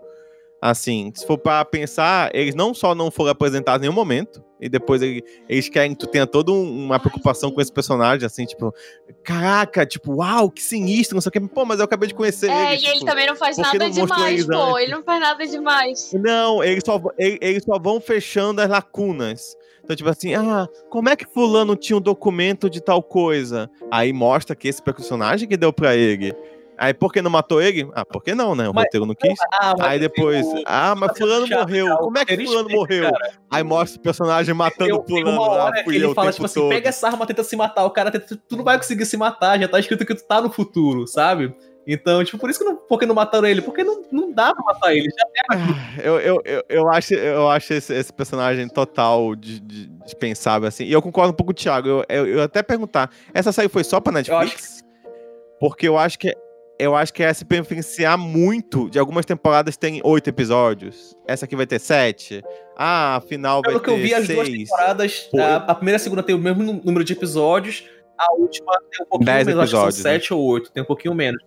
Assim, 0.60 1.12
se 1.14 1.24
for 1.24 1.38
pra 1.38 1.64
pensar, 1.64 2.34
eles 2.34 2.54
não 2.54 2.74
só 2.74 2.94
não 2.96 3.10
foram 3.12 3.30
apresentados 3.30 3.78
em 3.78 3.82
nenhum 3.82 3.94
momento, 3.94 4.42
e 4.60 4.68
depois 4.68 5.02
ele- 5.02 5.22
eles 5.48 5.68
querem 5.68 5.92
que 5.92 5.98
tu 5.98 6.06
tenha 6.06 6.26
toda 6.26 6.50
um- 6.52 6.84
uma 6.86 6.98
preocupação 6.98 7.50
com 7.50 7.60
esse 7.60 7.72
personagem, 7.72 8.24
assim, 8.26 8.44
tipo, 8.46 8.72
caraca, 9.22 9.84
tipo, 9.86 10.14
uau, 10.16 10.50
que 10.50 10.62
sinistro, 10.62 11.14
não 11.14 11.20
sei 11.20 11.28
o 11.28 11.32
que. 11.32 11.40
Pô, 11.40 11.64
mas 11.64 11.78
eu 11.78 11.84
acabei 11.84 12.08
de 12.08 12.14
conhecer 12.14 12.50
É, 12.50 12.74
ele. 12.74 12.82
e 12.82 12.86
ele 12.86 12.92
tipo, 12.94 13.06
também 13.06 13.26
não 13.26 13.36
faz 13.36 13.56
nada 13.58 13.78
não 13.78 13.90
demais, 13.90 14.46
pô. 14.46 14.52
antes? 14.54 14.82
Ele 14.82 14.92
não 14.92 15.02
faz 15.02 15.20
nada 15.20 15.46
demais. 15.46 16.12
Não, 16.14 16.62
eles 16.64 16.82
só, 16.84 17.00
eles, 17.18 17.38
eles 17.40 17.64
só 17.64 17.78
vão 17.78 18.00
fechando 18.00 18.60
as 18.60 18.68
lacunas. 18.68 19.56
Então, 19.84 19.94
tipo 19.94 20.08
assim, 20.10 20.34
ah, 20.34 20.66
como 20.90 21.08
é 21.08 21.14
que 21.14 21.24
fulano 21.26 21.76
tinha 21.76 21.96
um 21.96 22.00
documento 22.00 22.68
de 22.68 22.80
tal 22.80 23.00
coisa? 23.02 23.70
Aí 23.90 24.12
mostra 24.12 24.56
que 24.56 24.66
esse 24.66 24.82
personagem 24.82 25.48
que 25.48 25.56
deu 25.56 25.72
pra 25.72 25.94
ele. 25.94 26.34
Aí, 26.78 26.92
por 26.92 27.12
que 27.12 27.22
não 27.22 27.30
matou 27.30 27.60
ele? 27.62 27.88
Ah, 27.94 28.04
por 28.04 28.22
que 28.22 28.34
não, 28.34 28.54
né? 28.54 28.68
O 28.68 28.74
Mas- 28.74 28.84
roteiro 28.84 29.06
não 29.06 29.14
quis. 29.14 29.38
Ah, 29.60 29.74
Aí 29.80 29.98
depois, 29.98 30.44
o- 30.46 30.62
ah, 30.66 30.94
mas 30.94 31.16
fulano 31.16 31.46
chato, 31.46 31.60
morreu. 31.68 31.86
cara, 31.86 31.98
Como 31.98 32.18
é 32.18 32.24
que 32.24 32.44
fulano 32.46 32.68
morreu? 32.68 33.10
cara. 33.10 33.32
Aí 33.50 33.62
mostra 33.62 33.98
o 33.98 34.02
personagem 34.02 34.54
matando 34.54 34.90
Eu- 34.90 35.04
fulano 35.08 35.40
hora 35.40 35.72
que 35.76 35.84
fui 35.84 35.94
eu 35.94 35.98
ele 36.00 36.06
o 36.06 36.14
fala, 36.14 36.32
tipo 36.32 36.44
assim, 36.44 36.60
todo. 36.60 36.68
pega 36.68 36.88
essa 36.90 37.06
arma, 37.08 37.26
tenta 37.26 37.42
se 37.42 37.56
matar. 37.56 37.84
O 37.84 37.90
cara 37.90 38.10
tenta, 38.10 38.36
tu 38.48 38.56
não 38.56 38.64
vai 38.64 38.76
conseguir 38.76 39.06
se 39.06 39.16
matar, 39.16 39.58
já 39.58 39.66
tá 39.68 39.80
escrito 39.80 40.04
que 40.04 40.14
tu 40.14 40.26
tá 40.26 40.40
no 40.40 40.50
futuro, 40.52 41.06
sabe? 41.06 41.54
Então, 41.88 42.22
tipo, 42.24 42.36
por 42.36 42.50
isso 42.50 42.58
que 42.58 42.64
não, 42.64 42.74
por 42.76 42.98
que 42.98 43.06
não 43.06 43.14
mataram 43.14 43.46
ele? 43.46 43.62
Porque 43.62 43.84
não, 43.84 44.02
não 44.10 44.32
dá 44.32 44.52
pra 44.52 44.64
matar 44.64 44.92
ele. 44.92 45.08
Já 45.08 46.02
Eu, 46.02 46.18
eu, 46.18 46.42
eu, 46.44 46.62
eu 46.68 46.88
acho, 46.90 47.14
eu 47.14 47.48
acho 47.48 47.72
esse, 47.74 47.94
esse 47.94 48.12
personagem 48.12 48.68
total 48.68 49.36
de, 49.36 49.60
de- 49.60 49.86
dispensável, 50.04 50.66
assim. 50.68 50.82
E 50.84 50.92
eu 50.92 51.00
concordo 51.00 51.30
um 51.30 51.34
pouco 51.36 51.54
com 51.54 51.58
o 51.58 51.62
Thiago. 51.62 51.88
Eu, 51.88 52.04
eu, 52.08 52.26
eu 52.26 52.42
até 52.42 52.60
perguntar, 52.62 53.08
essa 53.32 53.52
série 53.52 53.68
foi 53.68 53.84
só 53.84 54.00
pra 54.00 54.12
Netflix? 54.12 54.82
Porque 55.60 55.86
eu 55.88 55.96
acho 55.96 56.18
que 56.18 56.34
eu 56.78 56.94
acho 56.94 57.12
que 57.12 57.22
é 57.22 57.32
se 57.32 57.44
beneficiar 57.44 58.18
muito 58.18 58.88
de 58.90 58.98
algumas 58.98 59.24
temporadas 59.24 59.76
tem 59.76 60.00
oito 60.04 60.28
episódios. 60.28 61.16
Essa 61.26 61.44
aqui 61.46 61.56
vai 61.56 61.66
ter 61.66 61.78
sete. 61.78 62.42
Ah, 62.76 63.16
afinal 63.16 63.62
vai 63.62 63.72
Pelo 63.72 63.80
que 63.82 63.90
ter 63.90 63.96
eu 63.96 64.02
vi, 64.02 64.14
as 64.14 64.26
duas 64.28 64.46
seis. 64.46 64.68
temporadas, 64.68 65.28
a, 65.34 65.36
eu- 65.38 65.56
a 65.70 65.74
primeira 65.74 65.96
e 65.96 66.00
a 66.00 66.02
segunda 66.02 66.22
tem 66.22 66.34
o 66.34 66.38
mesmo 66.38 66.62
nú- 66.62 66.80
número 66.84 67.04
de 67.04 67.12
episódios, 67.14 67.88
a 68.18 68.32
última 68.34 68.72
tem 68.90 69.04
um 69.04 69.08
pouquinho 69.08 69.26
Dez 69.32 69.46
menos, 69.46 69.60
acho 69.62 69.70
que 69.70 69.76
são 69.76 69.84
episódios, 69.86 70.04
né? 70.04 70.10
sete 70.12 70.34
ou 70.34 70.42
oito, 70.42 70.70
tem 70.72 70.82
um 70.82 70.86
pouquinho 70.86 71.14
menos. 71.14 71.42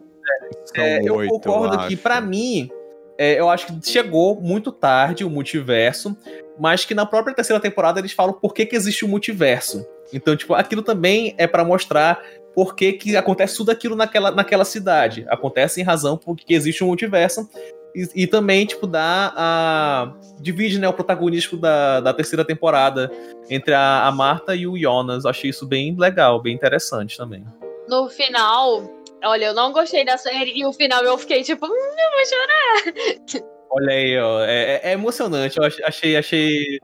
É, 0.75 0.99
eu 1.07 1.15
oito, 1.15 1.29
concordo 1.31 1.77
que, 1.79 1.93
acho. 1.93 1.97
pra 1.97 2.21
mim, 2.21 2.69
é, 3.17 3.39
eu 3.39 3.49
acho 3.49 3.67
que 3.67 3.89
chegou 3.91 4.39
muito 4.41 4.71
tarde 4.71 5.23
o 5.23 5.29
multiverso, 5.29 6.15
mas 6.59 6.83
que 6.83 6.93
na 6.93 7.05
própria 7.05 7.33
terceira 7.33 7.59
temporada 7.59 7.99
eles 7.99 8.11
falam 8.11 8.33
por 8.33 8.53
que, 8.53 8.65
que 8.65 8.75
existe 8.75 9.05
o 9.05 9.07
multiverso. 9.07 9.85
Então, 10.11 10.35
tipo, 10.35 10.53
aquilo 10.53 10.81
também 10.81 11.33
é 11.37 11.47
pra 11.47 11.63
mostrar 11.63 12.21
por 12.53 12.75
que, 12.75 12.93
que 12.93 13.15
acontece 13.15 13.55
tudo 13.55 13.71
aquilo 13.71 13.95
naquela, 13.95 14.31
naquela 14.31 14.65
cidade. 14.65 15.25
Acontece 15.29 15.79
em 15.79 15.83
razão 15.83 16.17
porque 16.17 16.53
existe 16.53 16.83
um 16.83 16.87
multiverso. 16.87 17.49
E, 17.95 18.23
e 18.23 18.27
também, 18.27 18.65
tipo, 18.65 18.85
dá 18.85 19.33
a. 19.35 20.13
Divide, 20.39 20.79
né, 20.79 20.87
o 20.87 20.93
protagonismo 20.93 21.57
da, 21.57 21.99
da 21.99 22.13
terceira 22.13 22.45
temporada 22.45 23.11
entre 23.49 23.73
a, 23.73 24.05
a 24.05 24.11
Marta 24.11 24.55
e 24.55 24.67
o 24.67 24.77
Jonas. 24.77 25.25
Achei 25.25 25.49
isso 25.49 25.65
bem 25.65 25.95
legal, 25.97 26.41
bem 26.41 26.53
interessante 26.53 27.17
também. 27.17 27.43
No 27.87 28.07
final, 28.09 28.83
olha, 29.23 29.45
eu 29.45 29.53
não 29.53 29.71
gostei 29.71 30.05
da 30.05 30.17
série 30.17 30.53
e 30.55 30.65
o 30.65 30.73
final 30.73 31.03
eu 31.03 31.17
fiquei 31.17 31.43
tipo, 31.43 31.65
hum, 31.65 31.69
eu 31.69 32.11
vou 32.11 32.25
chorar. 32.25 33.49
Olha 33.71 33.93
aí, 33.93 34.17
ó. 34.19 34.41
É, 34.43 34.63
é- 34.63 34.81
é 34.89 34.91
emocionante. 34.93 35.57
Eu 35.57 35.63
ach- 35.63 35.81
achei, 35.83 36.15
achei. 36.17 36.79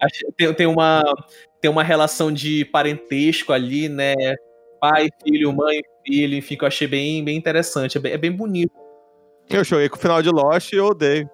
achei- 0.00 0.28
tem, 0.36 0.54
tem 0.54 0.66
uma, 0.66 1.02
tem 1.60 1.70
uma 1.70 1.82
relação 1.82 2.32
de 2.32 2.64
parentesco 2.66 3.52
ali, 3.52 3.88
né? 3.88 4.14
Pai, 4.80 5.08
filho, 5.22 5.52
mãe, 5.52 5.80
filho, 6.06 6.36
enfim, 6.36 6.56
que 6.56 6.64
eu 6.64 6.68
achei 6.68 6.86
bem, 6.86 7.24
bem 7.24 7.36
interessante. 7.36 7.98
É 7.98 8.00
bem, 8.00 8.12
é 8.12 8.18
bem 8.18 8.32
bonito. 8.32 8.72
Eu 9.50 9.64
chorei 9.64 9.88
com 9.88 9.96
o 9.96 9.98
final 10.00 10.22
de 10.22 10.30
Lost 10.30 10.72
e 10.72 10.76
eu 10.76 10.86
odeio. 10.86 11.28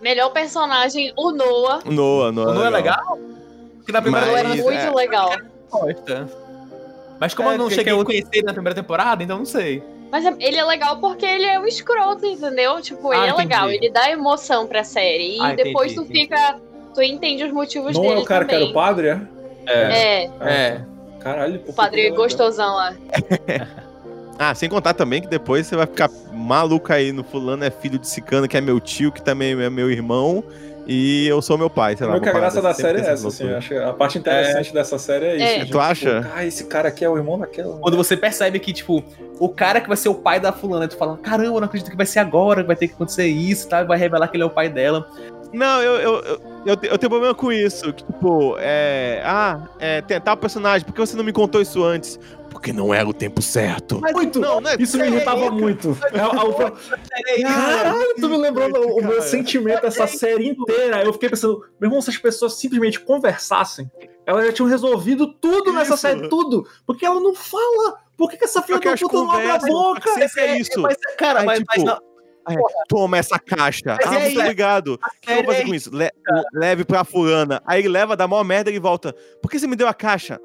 Melhor 0.00 0.30
personagem, 0.30 1.12
o 1.16 1.30
Noah. 1.30 1.80
Noah, 1.84 2.32
Noah. 2.32 2.54
Não 2.54 2.64
é 2.66 2.70
legal? 2.70 3.18
Porque 3.76 3.92
na 3.92 4.02
primeira 4.02 4.26
Mas- 4.26 4.34
Noah 4.34 4.52
é 4.52 4.56
temporada 4.56 4.84
muito 4.84 4.98
é. 4.98 5.00
legal. 5.00 5.30
Mas 7.20 7.34
como 7.34 7.50
É, 7.50 7.54
eu 7.54 7.58
não 7.58 7.68
que- 7.68 7.74
cheguei 7.74 7.92
que 7.92 7.98
eu- 7.98 8.02
a 8.02 8.04
conhecer 8.04 8.28
ele 8.32 8.46
na 8.46 8.52
primeira 8.52 8.74
temporada, 8.74 9.22
então 9.22 9.38
não 9.38 9.44
sei. 9.44 9.80
Mas 10.12 10.24
é- 10.26 10.34
ele 10.38 10.58
é 10.58 10.64
legal 10.64 10.98
porque 10.98 11.24
ele 11.26 11.46
é 11.46 11.58
um 11.58 11.64
escroto, 11.66 12.24
entendeu? 12.26 12.80
Tipo, 12.82 13.10
Ah, 13.10 13.16
ele 13.16 13.24
é 13.24 13.28
entendi. 13.30 13.42
legal, 13.48 13.70
ele 13.70 13.90
dá 13.90 14.10
emoção 14.10 14.66
pra 14.66 14.84
série. 14.84 15.38
E 15.38 15.40
Ah, 15.40 15.54
depois 15.54 15.90
entendi, 15.92 15.94
tu 15.94 16.02
entendi. 16.02 16.20
fica. 16.20 16.60
Tu 16.94 17.02
entende 17.02 17.44
os 17.44 17.52
motivos 17.52 17.94
Não 17.94 18.02
dele 18.02 18.14
é 18.14 18.18
o 18.18 18.24
cara 18.24 18.44
que 18.44 18.50
também. 18.50 18.66
era 18.66 18.70
o 18.70 18.74
padre, 18.74 19.08
é? 19.08 19.20
É. 19.66 20.24
É. 20.24 20.30
É. 20.42 20.80
Caralho, 21.18 21.58
por 21.60 21.64
O 21.64 21.70
que 21.70 21.72
padre 21.76 22.02
que 22.02 22.10
gostosão 22.10 22.74
lá. 22.76 22.94
Ah, 24.38 24.54
sem 24.54 24.68
contar 24.68 24.94
também 24.94 25.20
que 25.20 25.28
depois 25.28 25.66
você 25.66 25.76
vai 25.76 25.86
ficar 25.86 26.10
maluco 26.32 26.92
aí 26.92 27.12
no 27.12 27.22
fulano 27.22 27.62
é 27.64 27.70
filho 27.70 27.96
de 27.98 28.08
Sicano, 28.08 28.48
que 28.48 28.56
é 28.56 28.60
meu 28.60 28.80
tio, 28.80 29.12
que 29.12 29.22
também 29.22 29.52
é 29.52 29.70
meu 29.70 29.88
irmão, 29.90 30.42
e 30.86 31.26
eu 31.28 31.40
sou 31.40 31.56
meu 31.56 31.70
pai, 31.70 31.96
sei 31.96 32.06
lá. 32.06 32.18
Que 32.18 32.28
a 32.28 32.32
graça 32.32 32.60
da 32.60 32.74
série 32.74 33.00
é 33.00 33.10
essa, 33.10 33.28
assim. 33.28 33.52
acho 33.52 33.76
a 33.78 33.92
parte 33.92 34.18
interessante 34.18 34.72
dessa 34.72 34.98
série 34.98 35.26
é 35.26 35.36
isso. 35.36 35.44
É. 35.44 35.58
gente, 35.60 35.70
Tu 35.72 35.80
acha? 35.80 36.20
Tipo, 36.22 36.32
ah, 36.34 36.44
esse 36.44 36.64
cara 36.64 36.88
aqui 36.88 37.04
é 37.04 37.08
o 37.08 37.16
irmão 37.16 37.38
daquela. 37.38 37.76
Quando 37.78 37.96
você 37.96 38.16
percebe 38.16 38.58
que, 38.58 38.72
tipo, 38.72 39.02
o 39.38 39.48
cara 39.48 39.80
que 39.80 39.88
vai 39.88 39.96
ser 39.96 40.08
o 40.08 40.14
pai 40.14 40.40
da 40.40 40.52
fulana, 40.52 40.88
tu 40.88 40.96
fala, 40.96 41.16
caramba, 41.18 41.48
eu 41.56 41.60
não 41.60 41.66
acredito 41.66 41.90
que 41.90 41.96
vai 41.96 42.06
ser 42.06 42.18
agora, 42.18 42.62
que 42.62 42.66
vai 42.66 42.76
ter 42.76 42.88
que 42.88 42.94
acontecer 42.94 43.26
isso, 43.26 43.68
tá? 43.68 43.82
Vai 43.84 43.98
revelar 43.98 44.28
que 44.28 44.36
ele 44.36 44.42
é 44.42 44.46
o 44.46 44.50
pai 44.50 44.68
dela. 44.68 45.08
Não, 45.52 45.82
eu, 45.82 45.92
eu, 45.96 46.14
eu, 46.24 46.40
eu, 46.66 46.76
te- 46.76 46.86
eu 46.88 46.96
tenho 46.98 47.10
problema 47.10 47.34
com 47.34 47.52
isso. 47.52 47.92
Que, 47.92 48.02
tipo, 48.04 48.56
é. 48.58 49.20
Ah, 49.24 49.60
é. 49.78 50.00
Tentar 50.00 50.32
o 50.32 50.36
personagem, 50.38 50.86
por 50.86 50.94
que 50.94 51.00
você 51.00 51.14
não 51.16 51.24
me 51.24 51.32
contou 51.32 51.60
isso 51.60 51.84
antes? 51.84 52.18
Porque 52.62 52.72
não 52.72 52.94
era 52.94 53.08
o 53.08 53.12
tempo 53.12 53.42
certo. 53.42 54.00
Muito! 54.12 54.38
Não, 54.38 54.60
não 54.60 54.70
é- 54.70 54.76
Isso 54.78 54.96
me 54.96 55.08
irritava 55.08 55.50
muito. 55.50 55.98
É, 57.12 57.40
é, 57.40 57.42
Caralho, 57.42 58.14
tu 58.14 58.28
me 58.28 58.36
lembrou 58.36 58.70
o, 58.70 59.00
o 59.00 59.04
meu 59.04 59.20
sentimento 59.20 59.84
essa 59.84 60.06
série 60.06 60.46
inteira. 60.46 61.02
Eu 61.02 61.12
fiquei 61.12 61.28
pensando, 61.28 61.58
meu 61.80 61.88
irmão, 61.88 62.00
se 62.00 62.10
as 62.10 62.18
pessoas 62.18 62.54
simplesmente 62.54 63.00
conversassem, 63.00 63.90
elas 64.24 64.46
já 64.46 64.52
tinham 64.52 64.68
resolvido 64.68 65.26
tudo 65.34 65.72
nessa 65.72 65.96
série, 65.96 66.28
tudo. 66.28 66.64
Porque 66.86 67.04
ela 67.04 67.18
não 67.18 67.34
fala. 67.34 67.96
Por 68.16 68.30
que, 68.30 68.36
que 68.36 68.44
essa 68.44 68.62
filha 68.62 68.78
da 68.78 68.96
puta 68.96 69.16
não 69.16 69.30
abre 69.32 69.50
a 69.50 69.58
boca? 69.58 70.10
é 70.38 70.58
isso. 70.58 70.80
Mas, 70.80 70.96
cara, 71.18 71.42
mas, 71.42 71.58
tipo, 71.58 71.72
mas 71.74 71.84
não- 71.84 71.98
É, 72.48 72.56
toma 72.88 73.18
essa 73.18 73.40
caixa. 73.40 73.96
Mas 74.00 74.06
ah, 74.06 74.14
é 74.14 74.24
muito 74.26 74.40
obrigado. 74.40 74.88
O 74.94 74.98
que 75.20 75.30
eu 75.32 75.34
vou 75.36 75.44
fazer 75.46 75.64
com 75.66 75.74
isso? 75.74 75.90
Le- 75.92 76.10
leve 76.54 76.84
pra 76.84 77.02
fulana. 77.02 77.60
Aí 77.66 77.80
ele 77.80 77.88
leva, 77.88 78.16
dá 78.16 78.28
maior 78.28 78.44
merda 78.44 78.70
e 78.70 78.78
volta. 78.78 79.12
Por 79.42 79.50
que 79.50 79.58
você 79.58 79.66
me 79.66 79.74
deu 79.74 79.88
a 79.88 79.94
caixa? 79.94 80.38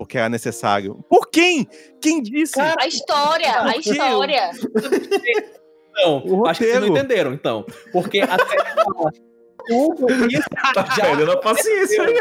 Porque 0.00 0.16
era 0.16 0.30
necessário. 0.30 1.04
Por 1.10 1.28
quem? 1.28 1.68
Quem 2.00 2.22
disse? 2.22 2.58
A 2.58 2.86
história, 2.86 3.60
a 3.64 3.76
história. 3.76 4.50
Não, 5.94 6.24
O 6.24 6.46
acho 6.46 6.60
que 6.60 6.64
vocês 6.70 6.80
não 6.80 6.88
roteiro. 6.88 7.04
entenderam, 7.04 7.34
então. 7.34 7.66
Porque 7.92 8.20
a 8.20 8.28
série 8.28 8.74
fala, 8.74 9.12
tudo 9.68 10.26
isso 10.32 10.48
Tá 10.74 10.84
já, 10.96 11.04
perdendo 11.04 11.32
a 11.32 11.36
paciência 11.36 12.02
aí, 12.02 12.14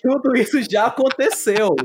tudo 0.00 0.34
isso 0.34 0.62
já 0.70 0.86
aconteceu. 0.86 1.76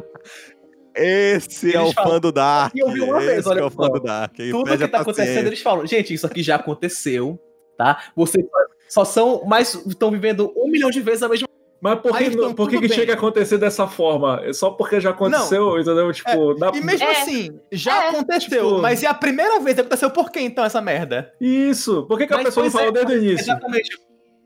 Esse 0.96 1.76
é 1.76 1.80
Eles 1.82 1.90
o 1.90 1.94
falam- 1.94 2.12
fã 2.14 2.20
do 2.22 2.32
Dark. 2.32 2.74
Eu 2.78 2.90
vi 2.92 3.02
uma 3.02 3.20
vez, 3.20 3.40
Esse 3.40 3.50
olha 3.50 3.60
é 3.60 3.64
o 3.66 3.70
fã 3.70 3.90
do 3.90 4.00
Dark. 4.00 4.40
Ele 4.40 4.52
tudo 4.52 4.78
que 4.78 4.88
tá 4.88 5.02
acontecendo, 5.02 5.48
eles 5.48 5.62
falam, 5.62 5.86
gente, 5.86 6.14
isso 6.14 6.26
aqui 6.26 6.42
já 6.42 6.56
aconteceu, 6.56 7.38
tá? 7.78 8.04
Vocês 8.16 8.46
só 8.88 9.04
são 9.04 9.44
mais. 9.44 9.76
estão 9.86 10.10
vivendo 10.12 10.54
um 10.56 10.70
milhão 10.70 10.90
de 10.90 11.02
vezes 11.02 11.24
a 11.24 11.28
mesma 11.28 11.48
Mas 11.82 12.00
por 12.00 12.18
que, 12.18 12.24
então, 12.26 12.54
por 12.54 12.70
que, 12.70 12.80
que 12.80 12.90
chega 12.90 13.14
a 13.14 13.16
acontecer 13.16 13.58
dessa 13.58 13.88
forma? 13.88 14.42
É 14.44 14.52
Só 14.52 14.72
porque 14.72 15.00
já 15.00 15.12
aconteceu, 15.12 15.80
entendeu? 15.80 16.12
Tipo, 16.12 16.54
dá... 16.56 16.72
E 16.74 16.82
mesmo 16.82 17.08
É. 17.08 17.12
assim, 17.22 17.60
já 17.72 18.06
É. 18.06 18.10
aconteceu. 18.10 18.68
Tipo- 18.70 18.82
Mas 18.82 19.02
e 19.02 19.08
a 19.08 19.14
primeira 19.14 19.60
vez 19.60 19.80
aconteceu 19.80 20.10
por 20.12 20.30
que 20.32 20.42
então 20.42 20.66
essa 20.66 20.82
merda? 20.82 21.34
Isso. 21.40 22.06
Por 22.08 22.18
que, 22.18 22.28
que 22.28 22.34
a 22.34 22.40
pessoa 22.44 22.66
não 22.66 22.72
falou 22.72 22.90
é, 22.90 22.92
desde 22.92 23.14
o 23.14 23.18
início? 23.18 23.44
Exatamente. 23.44 23.98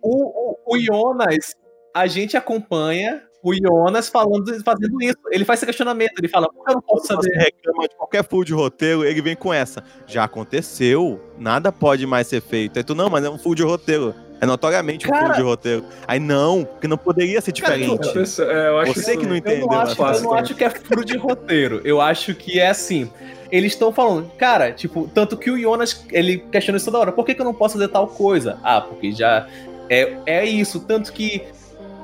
O, 0.01 0.51
o, 0.51 0.75
o 0.75 0.79
Jonas, 0.79 1.55
a 1.95 2.05
gente 2.07 2.38
acompanha 2.38 3.23
o 3.43 3.53
Jonas 3.53 4.07
falando, 4.07 4.45
fazendo 4.63 5.01
isso. 5.01 5.17
Ele 5.31 5.43
faz 5.43 5.59
esse 5.59 5.65
questionamento, 5.65 6.13
ele 6.17 6.29
fala, 6.29 6.47
por 6.47 6.63
que 6.63 6.71
eu 6.71 6.75
não 6.75 6.81
posso 6.81 7.07
saber? 7.07 7.23
você 7.23 7.36
reclama 7.38 7.88
de 7.89 7.95
qualquer 7.95 8.23
full 8.23 8.43
de 8.45 8.53
roteiro, 8.53 9.03
ele 9.03 9.21
vem 9.21 9.36
com 9.36 9.53
essa. 9.53 9.84
Já 10.07 10.23
aconteceu, 10.23 11.19
nada 11.38 11.71
pode 11.71 12.05
mais 12.05 12.27
ser 12.27 12.41
feito. 12.41 12.77
Aí 12.77 12.84
tu, 12.84 12.95
não, 12.95 13.09
mas 13.09 13.25
é 13.25 13.29
um 13.29 13.38
full 13.38 13.53
de 13.55 13.63
roteiro. 13.63 14.13
É 14.44 14.46
notoriamente 14.46 15.08
um 15.08 15.10
Cara- 15.10 15.26
full 15.28 15.36
de 15.36 15.41
roteiro. 15.41 15.86
Aí 16.08 16.20
não, 16.20 16.68
que 16.80 16.88
não 16.88 16.98
poderia 16.98 17.39
ser 17.41 17.52
Cara, 17.54 17.78
diferente. 17.78 18.10
A 18.10 18.12
pessoa- 18.14 18.52
é, 18.52 18.68
eu 18.68 18.80
acho 18.80 18.94
Você 18.94 19.16
que 19.18 19.26
não 19.26 19.32
Eu 19.34 19.38
entendeu. 19.38 19.68
não, 19.68 19.80
acho, 19.80 19.91
eu 19.91 19.96
fácil 19.96 20.24
não 20.24 20.30
também. 20.32 20.44
acho 20.44 20.56
que 20.56 20.64
é 20.64 20.70
furo 20.70 21.06
de 21.06 21.18
roteiro. 21.18 21.82
Eu 21.86 22.02
acho 22.02 22.36
que 22.36 22.60
é 22.60 22.70
assim. 22.70 23.10
Eles 23.52 23.74
estão 23.74 23.94
falando, 23.94 24.30
cara, 24.38 24.72
tipo, 24.72 25.10
tanto 25.14 25.38
que 25.38 25.50
o 25.52 25.58
Jonas, 25.60 26.04
ele 26.12 26.39
questiona 26.52 26.78
isso 26.78 26.86
toda 26.86 26.98
hora. 27.00 27.12
Por 27.12 27.24
que, 27.26 27.34
que 27.36 27.41
eu 27.41 27.46
não 27.46 27.54
posso 27.54 27.76
fazer 27.76 27.88
tal 27.88 28.08
coisa? 28.08 28.58
Ah, 28.64 28.82
porque 28.82 29.12
já. 29.12 29.48
É, 29.89 30.14
é 30.26 30.46
isso. 30.46 30.80
Tanto 30.82 31.14
que. 31.14 31.44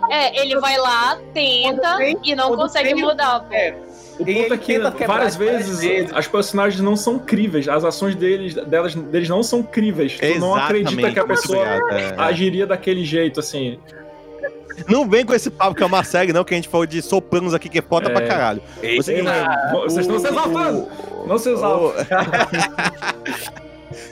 É, 0.09 0.41
ele 0.41 0.59
vai 0.59 0.77
lá, 0.77 1.17
tenta 1.33 1.97
tem- 1.97 2.17
e 2.23 2.35
não 2.35 2.55
consegue 2.55 2.93
tem- 2.93 3.03
mudar, 3.03 3.41
pô. 3.41 3.53
É, 3.53 3.75
O 4.19 4.25
ponto 4.25 4.29
ele 4.29 4.53
é 4.53 4.57
que 4.91 5.05
várias 5.07 5.35
vezes, 5.35 5.79
vezes. 5.79 6.11
as 6.13 6.27
personagens 6.27 6.81
não 6.81 6.95
são 6.97 7.17
críveis, 7.19 7.67
as 7.69 7.83
ações 7.85 8.15
deles, 8.15 8.53
delas, 8.55 8.93
deles 8.95 9.29
não 9.29 9.41
são 9.43 9.61
críveis. 9.63 10.17
Tu 10.19 10.39
não 10.39 10.55
acredita 10.55 11.11
que 11.11 11.19
a 11.19 11.25
pessoa 11.25 11.59
obrigado, 11.77 12.19
é. 12.19 12.23
agiria 12.23 12.65
daquele 12.67 13.05
jeito, 13.05 13.39
assim. 13.39 13.79
Não 14.87 15.07
vem 15.07 15.25
com 15.25 15.33
esse 15.33 15.49
papo 15.49 15.75
que 15.75 15.83
é 15.83 15.85
uma 15.85 16.03
série, 16.03 16.31
não, 16.33 16.43
que 16.43 16.53
a 16.53 16.57
gente 16.57 16.69
falou 16.69 16.85
de 16.85 17.01
sopranos 17.01 17.53
aqui 17.53 17.67
que 17.69 17.79
é 17.79 17.81
foda 17.81 18.09
É. 18.09 18.13
pra 18.13 18.25
caralho. 18.25 18.61
Você 18.97 19.15
que 19.15 19.21
não 19.21 19.31
é. 19.31 19.71
Vocês 19.83 20.05
estão 20.05 20.19
se 20.19 20.27
exaltando! 20.27 20.87
Não 21.27 21.37
se 21.37 21.49
exaltam. 21.51 21.93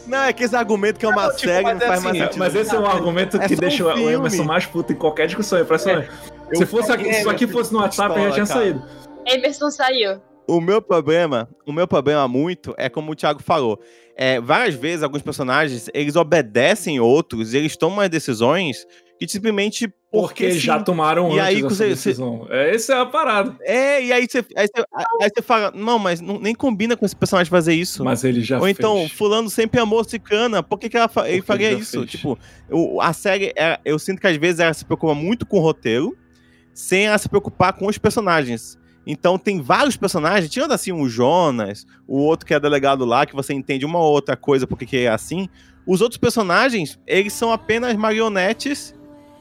Não, 0.08 0.24
é 0.24 0.34
que 0.34 0.44
esse 0.44 0.56
argumento 0.56 0.98
que 1.00 1.06
é 1.06 1.10
uma 1.10 1.24
Não, 1.24 1.36
tipo, 1.36 1.52
série 1.52 1.64
mas 1.64 1.80
não 1.80 1.88
faz 1.88 1.94
assim, 1.94 2.04
mais 2.06 2.16
É, 2.18 2.24
sentido. 2.24 2.40
Mas 2.40 2.56
esse 2.56 2.76
é 2.76 2.80
um 2.80 2.86
argumento 2.86 3.38
É 3.38 3.48
que 3.48 3.54
um 3.56 3.58
deixa 3.58 3.86
o. 3.86 4.10
Emerson 4.10 4.44
mais 4.44 4.66
puto 4.66 4.94
em 4.94 4.96
qualquer 4.96 5.28
discussão, 5.28 5.60
é 5.60 5.62
impressionante. 5.62 6.10
Se 6.54 6.66
fosse 6.66 6.92
aqui, 6.92 7.14
se 7.14 7.20
isso 7.20 7.30
aqui 7.30 7.46
fosse 7.48 7.74
no 7.74 7.80
WhatsApp, 7.80 8.16
já 8.22 8.32
tinha 8.32 8.46
saído. 8.46 8.82
Emerson 9.26 9.70
saiu. 9.70 10.22
O 10.48 10.62
meu 10.62 10.82
problema, 10.82 11.50
o 11.66 11.74
meu 11.74 11.86
problema 11.86 12.26
muito 12.26 12.74
é 12.78 12.88
como 12.88 13.12
o 13.12 13.16
Thiago 13.16 13.44
falou. 13.44 13.78
É, 14.16 14.40
várias 14.40 14.76
vezes 14.76 15.04
alguns 15.04 15.22
personagens, 15.22 15.90
eles 15.94 16.16
obedecem 16.16 17.02
outros, 17.02 17.54
e 17.54 17.58
eles 17.58 17.76
tomam 17.76 18.00
as 18.00 18.10
decisões 18.10 18.88
que 19.20 19.28
simplesmente 19.28 19.88
Porque, 20.12 20.46
porque, 20.46 20.52
já 20.52 20.82
tomaram 20.82 21.30
E 21.32 21.40
antes 21.40 21.44
aí, 21.44 21.62
você- 21.62 21.90
decisão. 21.90 22.48
É, 22.50 22.74
esse 22.76 22.92
é 22.92 22.96
a 22.98 23.06
parada. 23.06 23.56
É, 23.62 24.04
e 24.04 24.12
aí 24.14 24.28
você, 24.30 24.46
aí 24.56 24.68
você, 24.68 24.86
aí 25.22 25.30
você 25.36 25.42
fala, 25.42 25.72
não, 25.76 25.98
mas 26.00 26.22
não- 26.22 26.40
nem 26.40 26.54
combina 26.56 26.96
com 26.96 27.06
esse 27.06 27.16
personagem 27.16 27.50
fazer 27.50 27.74
isso. 27.74 28.04
Mas 28.06 28.24
ele 28.24 28.42
já 28.42 28.60
Ou 28.60 28.68
então, 28.68 28.96
fez. 29.00 29.12
fulano 29.12 29.50
sempre 29.50 29.80
amou 29.80 30.04
cicana, 30.04 30.62
por 30.64 30.78
que, 30.80 30.88
que 30.90 30.98
ela, 30.98 31.08
fa- 31.08 31.28
ele 31.30 31.42
faria 31.42 31.72
isso? 31.72 32.00
fez. 32.00 32.12
Tipo, 32.12 32.38
o- 32.70 33.02
a 33.02 33.12
série, 33.14 33.52
é- 33.56 33.80
eu 33.84 33.98
sinto 34.00 34.22
que 34.22 34.28
às 34.28 34.38
vezes 34.38 34.60
ela 34.60 34.74
se 34.74 34.86
preocupa 34.86 35.14
muito 35.14 35.46
com 35.46 35.58
o 35.58 35.62
roteiro, 35.62 36.16
sem 36.74 37.08
ela 37.08 37.18
se 37.18 37.28
preocupar 37.28 37.74
com 37.74 37.88
os 37.88 37.98
personagens. 37.98 38.78
Então 39.10 39.38
tem 39.38 39.62
vários 39.62 39.96
personagens, 39.96 40.52
tirando 40.52 40.74
assim 40.74 40.92
o 40.92 41.08
Jonas, 41.08 41.86
o 42.08 42.18
outro 42.20 42.46
que 42.46 42.54
é 42.54 42.60
delegado 42.60 43.06
lá, 43.06 43.26
que 43.26 43.34
você 43.34 43.54
entende 43.54 43.86
uma 43.86 44.00
ou 44.00 44.12
outra 44.12 44.36
coisa 44.36 44.68
porque 44.68 44.86
que 44.86 44.98
é 44.98 45.08
assim. 45.08 45.48
Os 45.86 46.02
outros 46.02 46.18
personagens, 46.18 47.00
eles 47.08 47.32
são 47.32 47.52
apenas 47.52 47.96
marionetes 47.96 48.94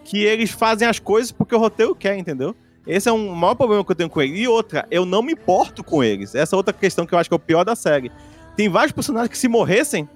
que 0.07 0.23
eles 0.25 0.51
fazem 0.51 0.87
as 0.87 0.99
coisas 0.99 1.33
porque 1.33 1.55
o 1.55 1.59
roteiro 1.59 1.95
quer, 1.95 2.17
entendeu? 2.17 2.55
Esse 2.87 3.09
é 3.09 3.13
um 3.13 3.35
maior 3.35 3.57
problema 3.57 3.85
que 3.85 3.91
eu 3.91 3.97
tenho 3.97 4.09
com 4.09 4.23
eles. 4.23 4.39
E 4.39 4.47
outra, 4.47 4.87
eu 4.91 5.05
não 5.05 5.21
me 5.21 5.33
importo 5.33 5.83
com 5.83 6.05
eles. 6.05 6.35
Essa 6.35 6.55
é 6.55 6.57
outra 6.57 6.73
questão 6.73 7.05
que 7.05 7.13
eu 7.13 7.19
acho 7.19 7.29
que 7.29 7.35
é 7.35 7.37
o 7.37 7.41
pior 7.41 7.65
da 7.65 7.75
série. 7.75 8.13
Tem 8.57 8.69
vários 8.69 8.93
personagens 8.93 9.29
que 9.31 9.37
se 9.37 9.49
morressem, 9.49 10.09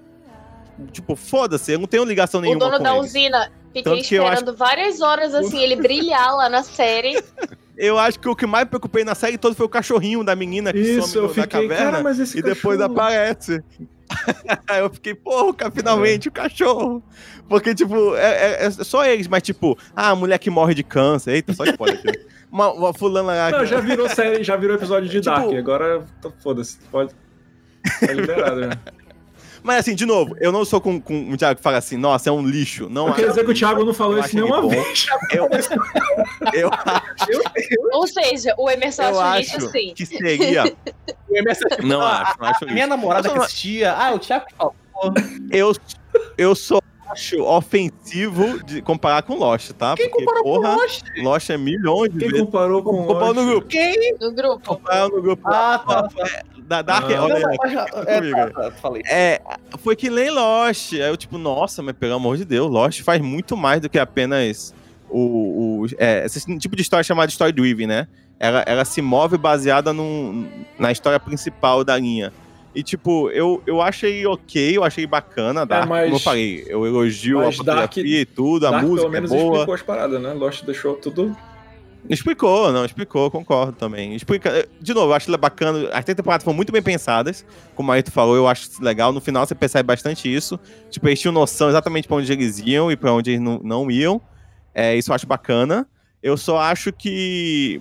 tipo, 0.92 1.16
foda-se, 1.16 1.72
eu 1.72 1.78
não 1.80 1.86
tenho 1.88 2.04
ligação 2.04 2.38
O 2.38 2.42
nenhuma 2.44 2.60
dono 2.60 2.76
com 2.78 2.82
da 2.84 2.96
eles. 2.96 3.06
usina. 3.10 3.52
Fiquei 3.66 3.82
Tanto 3.82 3.98
esperando 4.00 4.56
várias 4.56 5.00
horas 5.00 5.34
assim, 5.34 5.58
ele 5.60 5.76
brilhar 5.76 6.34
lá 6.36 6.48
na 6.48 6.62
série. 6.62 7.20
Eu 7.82 7.98
acho 7.98 8.18
que 8.20 8.28
o 8.28 8.36
que 8.36 8.46
mais 8.46 8.64
me 8.64 8.70
preocupei 8.70 9.04
na 9.04 9.14
série 9.14 9.38
toda 9.38 9.54
foi 9.54 9.64
o 9.64 9.68
cachorrinho 9.68 10.22
da 10.22 10.36
menina 10.36 10.72
que 10.72 10.78
Isso, 10.78 11.08
some 11.08 11.24
eu 11.24 11.28
fiquei, 11.30 11.42
na 11.42 11.46
caverna 11.68 11.90
cara, 11.92 12.02
mas 12.02 12.18
esse 12.18 12.38
e 12.38 12.42
depois 12.42 12.78
cachorro- 12.78 12.92
aparece. 13.00 13.64
Aí 14.68 14.80
eu 14.84 14.90
fiquei, 14.90 15.14
porra, 15.14 15.70
finalmente 15.70 16.28
o 16.28 16.32
cachorro. 16.32 17.02
Porque, 17.48 17.74
tipo, 17.74 18.14
é, 18.16 18.64
é- 18.64 18.64
é 18.66 18.70
só 18.70 19.04
eles, 19.06 19.26
mas 19.28 19.42
tipo, 19.42 19.78
ah, 19.96 20.10
a 20.10 20.14
mulher 20.16 20.38
que 20.38 20.50
morre 20.50 20.74
de 20.74 20.82
câncer. 20.82 21.32
Eita, 21.32 21.52
só 21.54 21.64
spoiler 21.64 21.98
aqui. 21.98 22.20
Uma, 22.52 22.72
uma 22.72 22.92
fulana 22.92 23.32
lá. 23.32 23.50
Não, 23.52 23.64
já 23.64 23.78
virou 23.80 24.08
série, 24.08 24.42
já 24.42 24.56
virou 24.56 24.74
episódio 24.76 25.08
de 25.08 25.20
Tipo- 25.20 25.36
Dark. 25.36 25.54
Agora, 25.54 26.04
foda-se, 26.42 26.78
pode. 26.90 27.14
Tá 28.00 28.12
liberado, 28.12 28.60
né? 28.62 28.70
Mas 29.62 29.78
assim, 29.80 29.94
de 29.94 30.06
novo, 30.06 30.34
eu 30.40 30.50
não 30.50 30.64
sou 30.64 30.80
com, 30.80 31.00
com 31.00 31.14
um 31.14 31.36
Thiago 31.36 31.56
que 31.58 31.62
fala 31.62 31.78
assim, 31.78 31.96
nossa, 31.96 32.28
é 32.28 32.32
um 32.32 32.42
lixo. 32.46 32.88
Não 32.88 33.08
Eu 33.08 33.14
queria 33.14 33.28
dizer 33.30 33.44
que 33.44 33.50
o 33.50 33.54
Thiago 33.54 33.84
não 33.84 33.92
falou 33.94 34.18
isso 34.18 34.34
nenhuma 34.34 34.66
vez. 34.68 35.06
Eu, 35.32 35.48
eu, 36.52 36.70
Ou 37.92 38.06
seja, 38.06 38.54
o 38.58 38.70
Emerson 38.70 39.02
eu 39.02 39.20
acha 39.20 39.38
lixo 39.40 39.56
acho 39.56 39.68
sim. 39.70 39.92
que 39.94 40.06
seria. 40.06 40.64
O 41.28 41.36
Emerson- 41.36 41.68
Não 41.82 42.00
Ah, 42.00 42.22
acho, 42.22 42.36
não 42.40 42.48
acho 42.48 42.64
a 42.64 42.72
minha 42.72 42.86
namorada 42.86 43.28
que 43.28 43.38
assistia, 43.38 43.92
ah, 43.92 44.12
o 44.14 44.18
Thiago 44.18 44.46
falou. 44.56 44.74
Eu, 45.50 45.72
eu 46.36 46.54
só 46.54 46.78
acho 47.10 47.42
ofensivo 47.42 48.62
de 48.64 48.80
comparar 48.82 49.22
com 49.22 49.34
Lost, 49.34 49.72
tá? 49.72 49.94
Quem 49.96 50.08
Porque, 50.08 50.24
comparou 50.24 50.44
porra, 50.44 50.74
com 50.74 50.80
Lost? 50.82 51.02
Lost 51.18 51.50
é 51.50 51.56
milhões 51.58 52.12
de 52.12 52.18
Quem 52.18 52.28
vezes. 52.28 52.44
comparou 52.44 52.82
com 52.82 53.04
Comparou 53.06 53.34
no 53.34 53.46
grupo. 53.46 53.66
Quem? 53.68 54.14
No 54.20 54.32
grupo. 54.32 54.60
Comparou 54.76 55.08
no 55.16 55.22
grupo. 55.22 55.42
Ah, 55.48 55.82
tá. 55.86 56.08
Da 56.70 56.82
Dark, 56.82 57.10
Ah. 57.10 57.24
olha 57.24 57.40
Não, 57.40 57.50
mas 57.58 57.72
é, 58.06 58.18
comigo. 58.20 58.36
tá, 58.36 58.50
tá, 58.50 58.70
falei. 58.80 59.02
É, 59.10 59.40
foi 59.78 59.96
que 59.96 60.08
nem 60.08 60.30
Lost. 60.30 60.92
Aí 60.92 61.00
eu, 61.00 61.16
tipo, 61.16 61.36
nossa, 61.36 61.82
mas 61.82 61.96
pelo 61.96 62.14
amor 62.14 62.36
de 62.36 62.44
Deus, 62.44 62.70
Lost 62.70 63.02
faz 63.02 63.20
muito 63.20 63.56
mais 63.56 63.80
do 63.80 63.88
que 63.90 63.98
apenas 63.98 64.72
o. 65.10 65.82
o 65.82 65.86
é, 65.98 66.24
esse 66.24 66.58
tipo 66.60 66.76
de 66.76 66.82
história 66.82 67.02
chamada 67.02 67.28
Story 67.28 67.50
Driven, 67.50 67.88
né? 67.88 68.06
Ela, 68.38 68.62
ela 68.68 68.84
se 68.84 69.02
move 69.02 69.36
baseada 69.36 69.92
num, 69.92 70.48
na 70.78 70.92
história 70.92 71.18
principal 71.18 71.82
da 71.82 71.98
linha. 71.98 72.32
E, 72.72 72.84
tipo, 72.84 73.28
eu, 73.30 73.60
eu 73.66 73.82
achei 73.82 74.24
ok, 74.24 74.76
eu 74.76 74.84
achei 74.84 75.04
bacana, 75.08 75.66
Dark, 75.66 75.88
mas- 75.88 76.04
como 76.04 76.14
eu 76.16 76.20
falei. 76.20 76.64
Eu 76.68 76.86
elogio 76.86 77.40
a 77.40 77.46
mas 77.46 77.56
Dark- 77.56 77.66
fotografia 77.92 78.20
e 78.20 78.24
tudo, 78.24 78.68
a 78.68 78.70
Dark 78.70 78.84
música 78.84 79.00
pelo 79.10 79.16
é 79.16 79.20
menos 79.20 79.30
boa. 79.30 79.52
explicou 79.54 79.74
as 79.74 79.82
paradas, 79.82 80.22
né? 80.22 80.32
Lost 80.34 80.62
deixou 80.64 80.94
tudo 80.94 81.36
Explicou, 82.08 82.72
não, 82.72 82.84
explicou, 82.84 83.30
concordo 83.30 83.72
também. 83.72 84.14
Explica, 84.14 84.66
de 84.80 84.94
novo, 84.94 85.10
eu 85.10 85.14
acho 85.14 85.36
bacana. 85.38 85.88
As 85.92 86.04
três 86.04 86.16
temporadas 86.16 86.44
foram 86.44 86.56
muito 86.56 86.72
bem 86.72 86.82
pensadas, 86.82 87.44
como 87.74 87.92
aí 87.92 88.02
tu 88.02 88.10
falou, 88.10 88.34
eu 88.36 88.48
acho 88.48 88.82
legal. 88.82 89.12
No 89.12 89.20
final 89.20 89.46
você 89.46 89.54
percebe 89.54 89.86
bastante 89.86 90.32
isso. 90.32 90.58
Tipo, 90.90 91.08
eles 91.08 91.20
tinham 91.20 91.32
noção 91.32 91.68
exatamente 91.68 92.08
pra 92.08 92.16
onde 92.16 92.32
eles 92.32 92.58
iam 92.58 92.90
e 92.90 92.96
pra 92.96 93.12
onde 93.12 93.30
eles 93.30 93.40
não, 93.40 93.60
não 93.62 93.90
iam. 93.90 94.20
É, 94.74 94.96
isso 94.96 95.10
eu 95.10 95.14
acho 95.14 95.26
bacana. 95.26 95.86
Eu 96.22 96.36
só 96.36 96.58
acho 96.58 96.92
que 96.92 97.80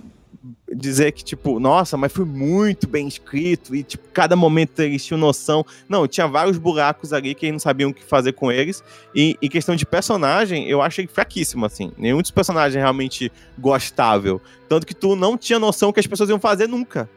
dizer 0.73 1.11
que, 1.11 1.23
tipo, 1.23 1.59
nossa, 1.59 1.97
mas 1.97 2.11
foi 2.11 2.25
muito 2.25 2.87
bem 2.87 3.07
escrito 3.07 3.75
e, 3.75 3.83
tipo, 3.83 4.07
cada 4.13 4.35
momento 4.35 4.79
eles 4.79 5.03
tinham 5.03 5.19
noção. 5.19 5.65
Não, 5.87 6.07
tinha 6.07 6.27
vários 6.27 6.57
buracos 6.57 7.11
ali 7.11 7.35
que 7.35 7.45
eles 7.45 7.53
não 7.53 7.59
sabiam 7.59 7.89
o 7.89 7.93
que 7.93 8.03
fazer 8.03 8.33
com 8.33 8.51
eles. 8.51 8.83
E 9.13 9.37
em 9.41 9.49
questão 9.49 9.75
de 9.75 9.85
personagem, 9.85 10.67
eu 10.67 10.81
achei 10.81 11.07
fraquíssimo, 11.07 11.65
assim. 11.65 11.91
Nenhum 11.97 12.21
dos 12.21 12.31
personagens 12.31 12.75
realmente 12.75 13.31
gostável. 13.57 14.41
Tanto 14.67 14.87
que 14.87 14.95
tu 14.95 15.15
não 15.15 15.37
tinha 15.37 15.59
noção 15.59 15.91
que 15.91 15.99
as 15.99 16.07
pessoas 16.07 16.29
iam 16.29 16.39
fazer 16.39 16.67
nunca. 16.67 17.09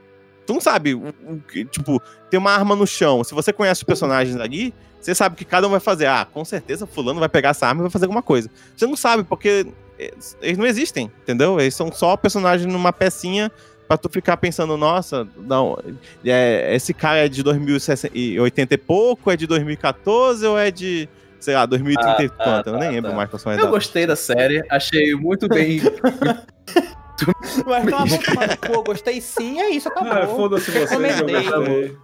Tu 0.47 0.53
não 0.53 0.61
sabe, 0.61 0.95
o, 0.95 1.09
o 1.09 1.65
tipo, 1.67 2.03
tem 2.29 2.39
uma 2.39 2.51
arma 2.51 2.75
no 2.75 2.87
chão. 2.87 3.23
Se 3.23 3.35
você 3.35 3.53
conhece 3.53 3.83
os 3.83 3.85
personagens 3.85 4.37
ali, 4.37 4.75
você 5.01 5.15
sabe 5.15 5.37
que 5.37 5.45
cada 5.45 5.67
um 5.67 5.71
vai 5.71 5.81
fazer. 5.81 6.07
Ah, 6.07 6.25
com 6.25 6.45
certeza 6.45 6.87
fulano 6.87 7.21
vai 7.21 7.29
pegar 7.29 7.51
essa 7.51 7.67
arma 7.67 7.81
e 7.81 7.83
vai 7.83 7.91
fazer 7.91 8.07
alguma 8.07 8.23
coisa. 8.23 8.51
Você 8.77 8.87
não 8.87 8.97
sabe, 8.97 9.25
porque 9.25 9.67
eles 9.99 10.59
não 10.59 10.67
existem, 10.67 11.11
entendeu? 11.23 11.61
Eles 11.61 11.75
são 11.75 11.91
só 11.93 12.17
personagens 12.17 12.71
numa 12.71 12.93
pecinha 12.93 13.51
pra 13.87 13.97
tu 13.97 14.09
ficar 14.09 14.37
pensando, 14.39 14.77
nossa, 14.77 15.29
não, 15.37 15.79
é, 16.25 16.75
esse 16.75 16.95
cara 16.95 17.27
é 17.27 17.29
de 17.29 17.43
2080 17.43 18.75
e 18.75 18.79
pouco, 18.79 19.31
é 19.31 19.37
de 19.37 19.47
2014 19.47 20.47
ou 20.47 20.59
é 20.59 20.71
de, 20.71 21.09
sei 21.39 21.55
lá, 21.55 21.67
2030 21.67 22.23
e 22.23 22.27
Ah, 22.27 22.29
tá, 22.31 22.45
quanto? 22.45 22.67
Eu 22.69 22.73
nem 22.75 22.89
tá, 22.89 22.91
lembro 22.91 23.11
tá. 23.11 23.17
mais 23.17 23.29
qual 23.31 23.39
são 23.39 23.53
as 23.53 23.59
Eu 23.59 23.65
datas. 23.65 23.79
gostei 23.79 24.07
da 24.07 24.17
série, 24.17 24.65
achei 24.71 25.15
muito 25.15 25.47
bem. 25.49 25.81
Mas 27.67 27.85
cala 27.89 28.03
a 28.03 28.07
boca, 28.07 28.35
mano. 28.35 28.57
Pô, 28.59 28.83
gostei 28.83 29.21
sim, 29.21 29.61
é 29.61 29.71
isso, 29.71 29.89
acabou. 29.89 30.13
Ah, 30.13 30.27
foda-se 30.27 30.71
vocês, 30.71 30.91
eu 30.91 30.99
Recomendei. 30.99 31.97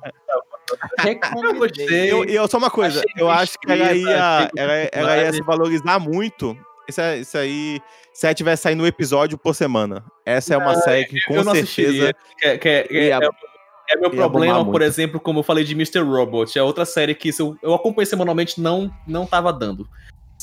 Recomendei. 0.98 1.50
Eu 1.50 1.54
gostei. 1.54 2.12
Eu, 2.12 2.24
e 2.24 2.34
eu, 2.34 2.46
só 2.46 2.58
uma 2.58 2.70
coisa, 2.70 3.00
Achei 3.00 3.12
eu 3.16 3.30
acho 3.30 3.58
que 3.58 3.72
ela 3.72 3.92
ia, 3.92 4.50
ela, 4.56 4.72
ela 4.92 5.16
ia 5.16 5.32
se 5.32 5.42
valorizar 5.42 5.98
muito. 5.98 6.56
Isso, 6.88 7.00
é- 7.00 7.18
isso 7.18 7.36
aí, 7.36 7.80
se 8.14 8.26
ela 8.26 8.34
tivesse 8.34 8.62
saindo 8.62 8.82
um 8.82 8.86
episódio 8.86 9.36
por 9.36 9.54
semana. 9.54 10.02
Essa 10.24 10.54
é 10.54 10.56
uma 10.56 10.74
série 10.76 11.04
que 11.04 11.20
com 11.26 11.34
certeza. 11.34 11.50
assistiria. 11.52 12.14
Que, 12.38 12.46
é- 12.48 12.58
que 12.58 12.68
é- 12.68 12.86
ia- 12.92 13.18
é, 13.22 13.94
é 13.94 13.96
meu 13.96 14.10
problema, 14.10 14.58
por 14.64 14.70
muito. 14.72 14.82
exemplo, 14.82 15.20
como 15.20 15.40
eu 15.40 15.42
falei 15.42 15.64
de 15.64 15.74
Mr. 15.74 16.00
Robot. 16.00 16.58
É 16.58 16.62
outra 16.62 16.84
série 16.84 17.14
que 17.14 17.32
se 17.32 17.42
eu, 17.42 17.56
eu 17.62 17.74
acompanhei 17.74 18.06
semanalmente 18.06 18.60
não, 18.60 18.90
não 19.06 19.26
tava 19.26 19.52
dando. 19.52 19.86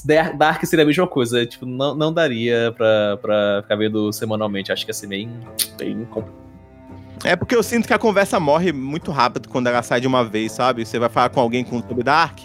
Dar- 0.04 0.38
Dark 0.38 0.64
seria 0.66 0.84
a 0.84 0.86
mesma 0.86 1.08
coisa, 1.08 1.46
tipo, 1.48 1.66
não, 1.66 1.96
não 1.96 2.14
daria 2.14 2.72
pra, 2.78 3.18
pra 3.18 3.62
ficar 3.64 3.76
vendo 3.76 4.12
semanalmente. 4.14 4.72
Acho 4.72 4.86
que 4.86 4.90
ia 4.92 4.94
ser 4.94 5.08
bem, 5.08 5.32
bem. 5.80 6.08
É 7.24 7.36
porque 7.36 7.56
eu 7.56 7.64
sinto 7.64 7.88
que 7.88 7.94
a 7.94 7.98
conversa 7.98 8.40
morre 8.40 8.72
muito 8.72 9.10
rápido 9.12 9.50
quando 9.50 9.66
ela 9.66 9.82
sai 9.82 10.00
de 10.00 10.06
uma 10.06 10.24
vez, 10.24 10.52
sabe? 10.52 10.86
Você 10.86 11.00
vai 11.00 11.10
falar 11.10 11.30
com 11.30 11.40
alguém 11.40 11.64
com 11.64 11.82
sobre 11.82 12.04
Dark, 12.04 12.38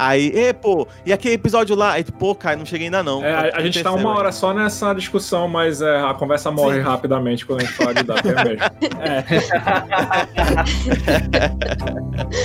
aí, 0.00 0.32
e 0.34 0.52
pô, 0.52 0.88
e 1.04 1.12
aquele 1.12 1.34
episódio 1.34 1.74
lá? 1.76 1.92
Aí 1.92 2.04
tu, 2.04 2.12
pô, 2.12 2.32
cara, 2.34 2.56
não 2.56 2.64
cheguei 2.64 2.86
ainda 2.86 3.02
não. 3.02 3.22
É, 3.24 3.50
a, 3.52 3.58
a 3.58 3.62
gente 3.62 3.82
tá 3.82 3.92
uma 3.92 4.16
hora 4.16 4.30
só 4.32 4.54
nessa 4.54 4.92
discussão, 4.94 5.46
mas 5.48 5.82
é, 5.82 6.00
a 6.00 6.14
conversa 6.14 6.50
morre 6.50 6.78
Sim. 6.78 6.82
rapidamente 6.82 7.44
quando 7.46 7.60
a 7.60 7.64
gente 7.64 7.74
fala 7.74 7.94
de 7.94 8.02
Dark, 8.02 8.24
é 8.24 8.44
mesmo. 8.44 8.60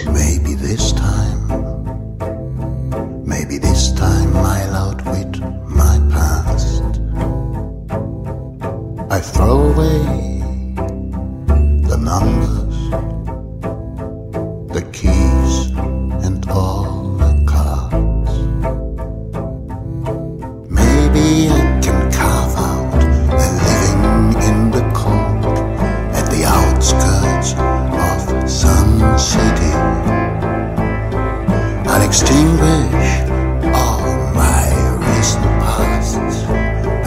Maybe 0.11 0.56
this 0.56 0.91
time, 0.94 1.48
maybe 3.26 3.57
this 3.60 3.91
time 3.91 4.36
I'll 4.36 4.76
outwit 4.76 5.40
my 5.68 5.99
past. 6.11 6.84
I 9.11 9.19
throw 9.19 9.73
away 9.73 9.99
the 11.88 11.98
numbers, 11.98 12.76
the 14.73 14.82
keys, 14.91 15.69
and 16.26 16.44
all 16.49 17.05
I 21.26 21.27
can 21.81 22.11
carve 22.11 22.56
out 22.56 22.93
a 22.93 23.47
living 23.65 24.03
in 24.47 24.57
the 24.69 24.84
cold 24.93 25.57
at 26.14 26.26
the 26.30 26.41
outskirts 26.45 27.53
of. 27.53 28.35
I'll 31.88 32.03
extinguish 32.07 33.15
all 33.73 34.02
my 34.35 34.65
recent 35.07 35.45
pasts, 35.64 36.38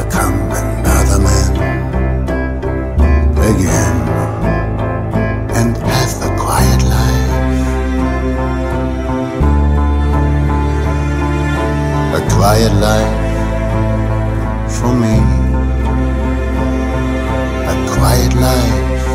become 0.03 0.36
another 0.62 1.19
man 1.27 1.53
again, 3.51 3.97
and 5.59 5.77
have 5.77 6.15
a 6.23 6.31
quiet 6.43 6.82
life. 6.95 7.32
A 12.15 12.20
quiet 12.35 12.74
life 12.81 13.18
for 14.81 14.95
me. 14.95 15.17
A 17.73 17.75
quiet 17.95 18.33
life. 18.47 19.07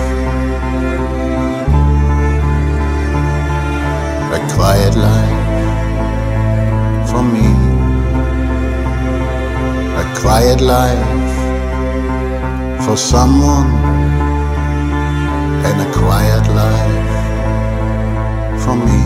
A 4.38 4.40
quiet 4.56 4.95
life 5.07 5.40
for 7.10 7.23
me. 7.34 7.48
A 10.02 10.06
quiet 10.22 10.60
life 10.60 11.35
for 12.85 12.98
someone. 12.98 13.72
And 15.68 15.77
a 15.88 15.90
quiet 16.02 16.45
life 16.61 17.14
for 18.64 18.76
me. 18.88 19.02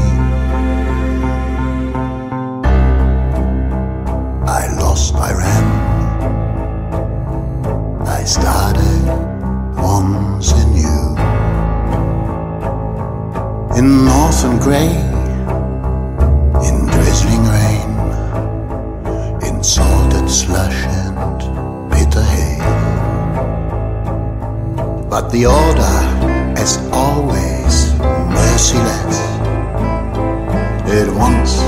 I 4.59 4.61
lost, 4.79 5.13
I 5.15 5.33
ran. 5.33 5.66
I 8.27 8.29
started 8.29 9.03
once 9.81 10.51
in 10.51 10.59
anew. 10.59 11.15
In 13.79 14.03
northern 14.03 14.59
grey, 14.59 14.91
in 16.67 16.75
drizzling 16.91 17.45
rain, 17.55 17.89
in 19.47 19.63
salted 19.63 20.29
slush 20.29 20.75
and 20.99 21.89
bitter 21.89 22.21
hay. 22.21 22.59
But 25.09 25.29
the 25.31 25.45
order, 25.45 25.97
as 26.59 26.79
always, 26.91 27.93
merciless. 28.35 29.19
It 30.99 31.09
wants 31.15 31.61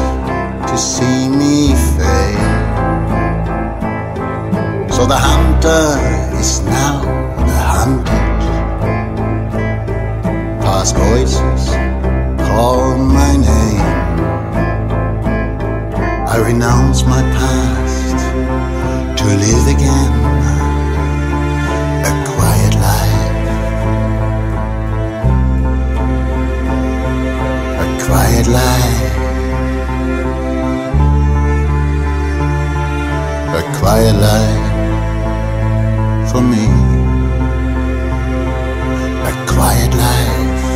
to 0.69 0.77
see 0.77 1.29
me 1.29 1.73
fail. 1.95 2.49
So 4.89 5.05
the 5.05 5.15
hunter 5.15 6.18
is 6.39 6.61
now 6.61 7.01
the 7.47 7.59
hunted. 7.73 8.39
Past 10.63 10.95
voices 10.95 11.63
call 12.47 12.97
my 12.97 13.33
name. 13.35 13.87
I 16.33 16.35
renounce 16.49 17.03
my 17.03 17.21
past 17.39 18.19
to 19.19 19.25
live 19.43 19.67
again 19.75 20.13
a 22.09 22.13
quiet 22.31 22.73
life. 22.87 23.27
A 27.83 27.87
quiet 28.05 28.47
life. 28.59 29.07
A 33.59 33.61
quiet 33.79 34.15
life 34.15 34.68
for 36.31 36.41
me. 36.41 36.65
A 39.29 39.33
quiet 39.47 39.93
life 40.07 40.69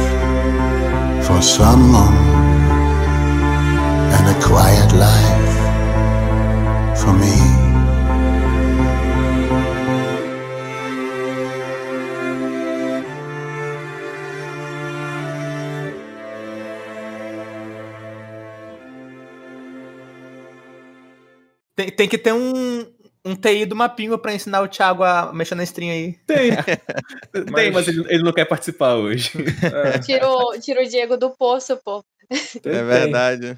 for 1.26 1.42
someone. 1.42 2.18
And 4.16 4.26
a 4.36 4.38
quiet 4.42 4.92
life 4.94 5.58
for 7.00 7.14
me. 7.14 7.64
Tem, 21.76 21.90
tem 21.90 22.08
que 22.08 22.18
ter 22.20 22.34
um, 22.34 22.63
um 23.34 23.36
TI 23.36 23.66
do 23.66 23.76
Mapingo 23.76 24.18
pra 24.18 24.34
ensinar 24.34 24.62
o 24.62 24.68
Thiago 24.68 25.04
a 25.04 25.34
mexer 25.34 25.56
na 25.56 25.64
stream 25.64 25.92
aí. 25.92 26.14
Tem. 26.28 26.52
Tem, 27.56 27.72
mas 27.72 27.88
ele, 27.88 28.06
ele 28.08 28.24
não 28.24 28.32
quer 28.32 28.46
participar 28.46 28.96
hoje. 28.96 29.32
É, 29.64 30.00
Tira 30.00 30.30
o, 30.30 30.88
Diego 30.88 31.18
do 31.18 31.32
poço, 31.32 31.78
pô. 31.84 32.04
É 32.30 32.84
verdade. 32.84 33.58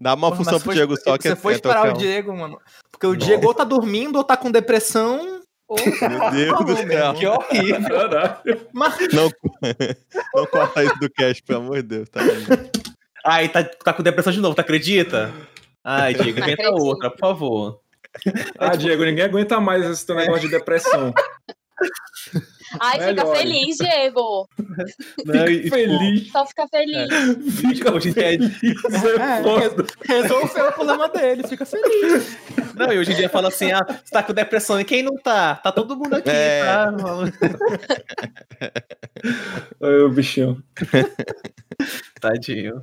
Dá 0.00 0.14
uma 0.14 0.28
Porra, 0.28 0.36
função 0.36 0.52
mas 0.54 0.62
pro 0.62 0.72
foi- 0.72 0.74
Diego 0.74 0.96
só 0.96 1.16
que 1.18 1.24
Você 1.24 1.32
é 1.32 1.36
foi 1.36 1.52
é 1.52 1.56
esperar 1.56 1.90
o. 1.90 1.92
Diego, 1.92 2.36
mano. 2.36 2.58
Porque 2.90 3.06
o 3.06 3.16
Diego 3.16 3.46
ou 3.46 3.54
tá 3.54 3.64
dormindo 3.64 4.16
ou 4.16 4.24
tá 4.24 4.36
com 4.36 4.50
depressão. 4.50 5.40
Meu 5.70 6.30
Deus 6.64 6.64
do 6.64 6.76
céu. 6.88 7.14
Que 7.14 7.26
horrível. 7.26 7.88
Caralho. 7.88 8.66
Não, 9.12 9.30
não 10.34 10.46
corta 10.46 10.84
isso 10.84 10.98
do 10.98 11.10
cast, 11.10 11.42
pelo 11.42 11.60
amor 11.60 11.76
de 11.76 11.82
Deus. 11.82 12.08
Tá. 12.08 12.20
Ai, 13.24 13.48
tá, 13.48 13.62
tá 13.62 13.92
com 13.92 14.02
depressão 14.02 14.32
de 14.32 14.40
novo, 14.40 14.54
tu 14.54 14.60
acredita? 14.60 15.32
Ai, 15.84 16.14
Diego, 16.14 16.40
inventa 16.40 16.70
outra, 16.70 17.10
por 17.10 17.20
favor. 17.20 17.80
Ah, 18.58 18.76
Diego, 18.76 19.04
ninguém 19.04 19.24
aguenta 19.24 19.60
mais 19.60 19.84
esse 19.88 20.04
teu 20.06 20.14
negócio 20.16 20.42
de 20.42 20.48
depressão. 20.56 21.12
Ai, 22.78 22.92
fica 22.92 23.06
Melhor. 23.06 23.36
feliz, 23.36 23.76
Diego. 23.78 24.48
Não, 25.24 25.46
e, 25.48 25.62
tipo, 25.64 25.74
Feliz. 25.74 26.30
Só 26.30 26.46
fica 26.46 26.68
feliz. 26.68 27.08
Fica 27.60 27.92
Hoje 27.92 28.10
em 28.10 28.12
dia- 28.12 28.22
feliz. 28.22 28.62
É 29.18 29.42
foda. 29.42 29.86
Resolveu 30.06 30.68
o 30.68 30.72
problema 30.72 31.08
dele, 31.08 31.48
fica 31.48 31.64
feliz. 31.64 32.36
Não, 32.76 32.92
e 32.92 32.98
hoje 32.98 33.12
em 33.12 33.16
dia 33.16 33.28
fala 33.28 33.48
assim, 33.48 33.72
ah, 33.72 33.84
você 33.84 34.10
tá 34.12 34.22
com 34.22 34.32
depressão, 34.32 34.78
e 34.80 34.84
quem 34.84 35.02
não 35.02 35.16
tá? 35.16 35.56
Tá 35.56 35.72
todo 35.72 35.96
mundo 35.96 36.14
aqui, 36.14 36.30
É. 36.30 36.62
tá? 36.64 36.92
O 39.80 40.08
bichão. 40.10 40.62
Tadinho. 42.20 42.80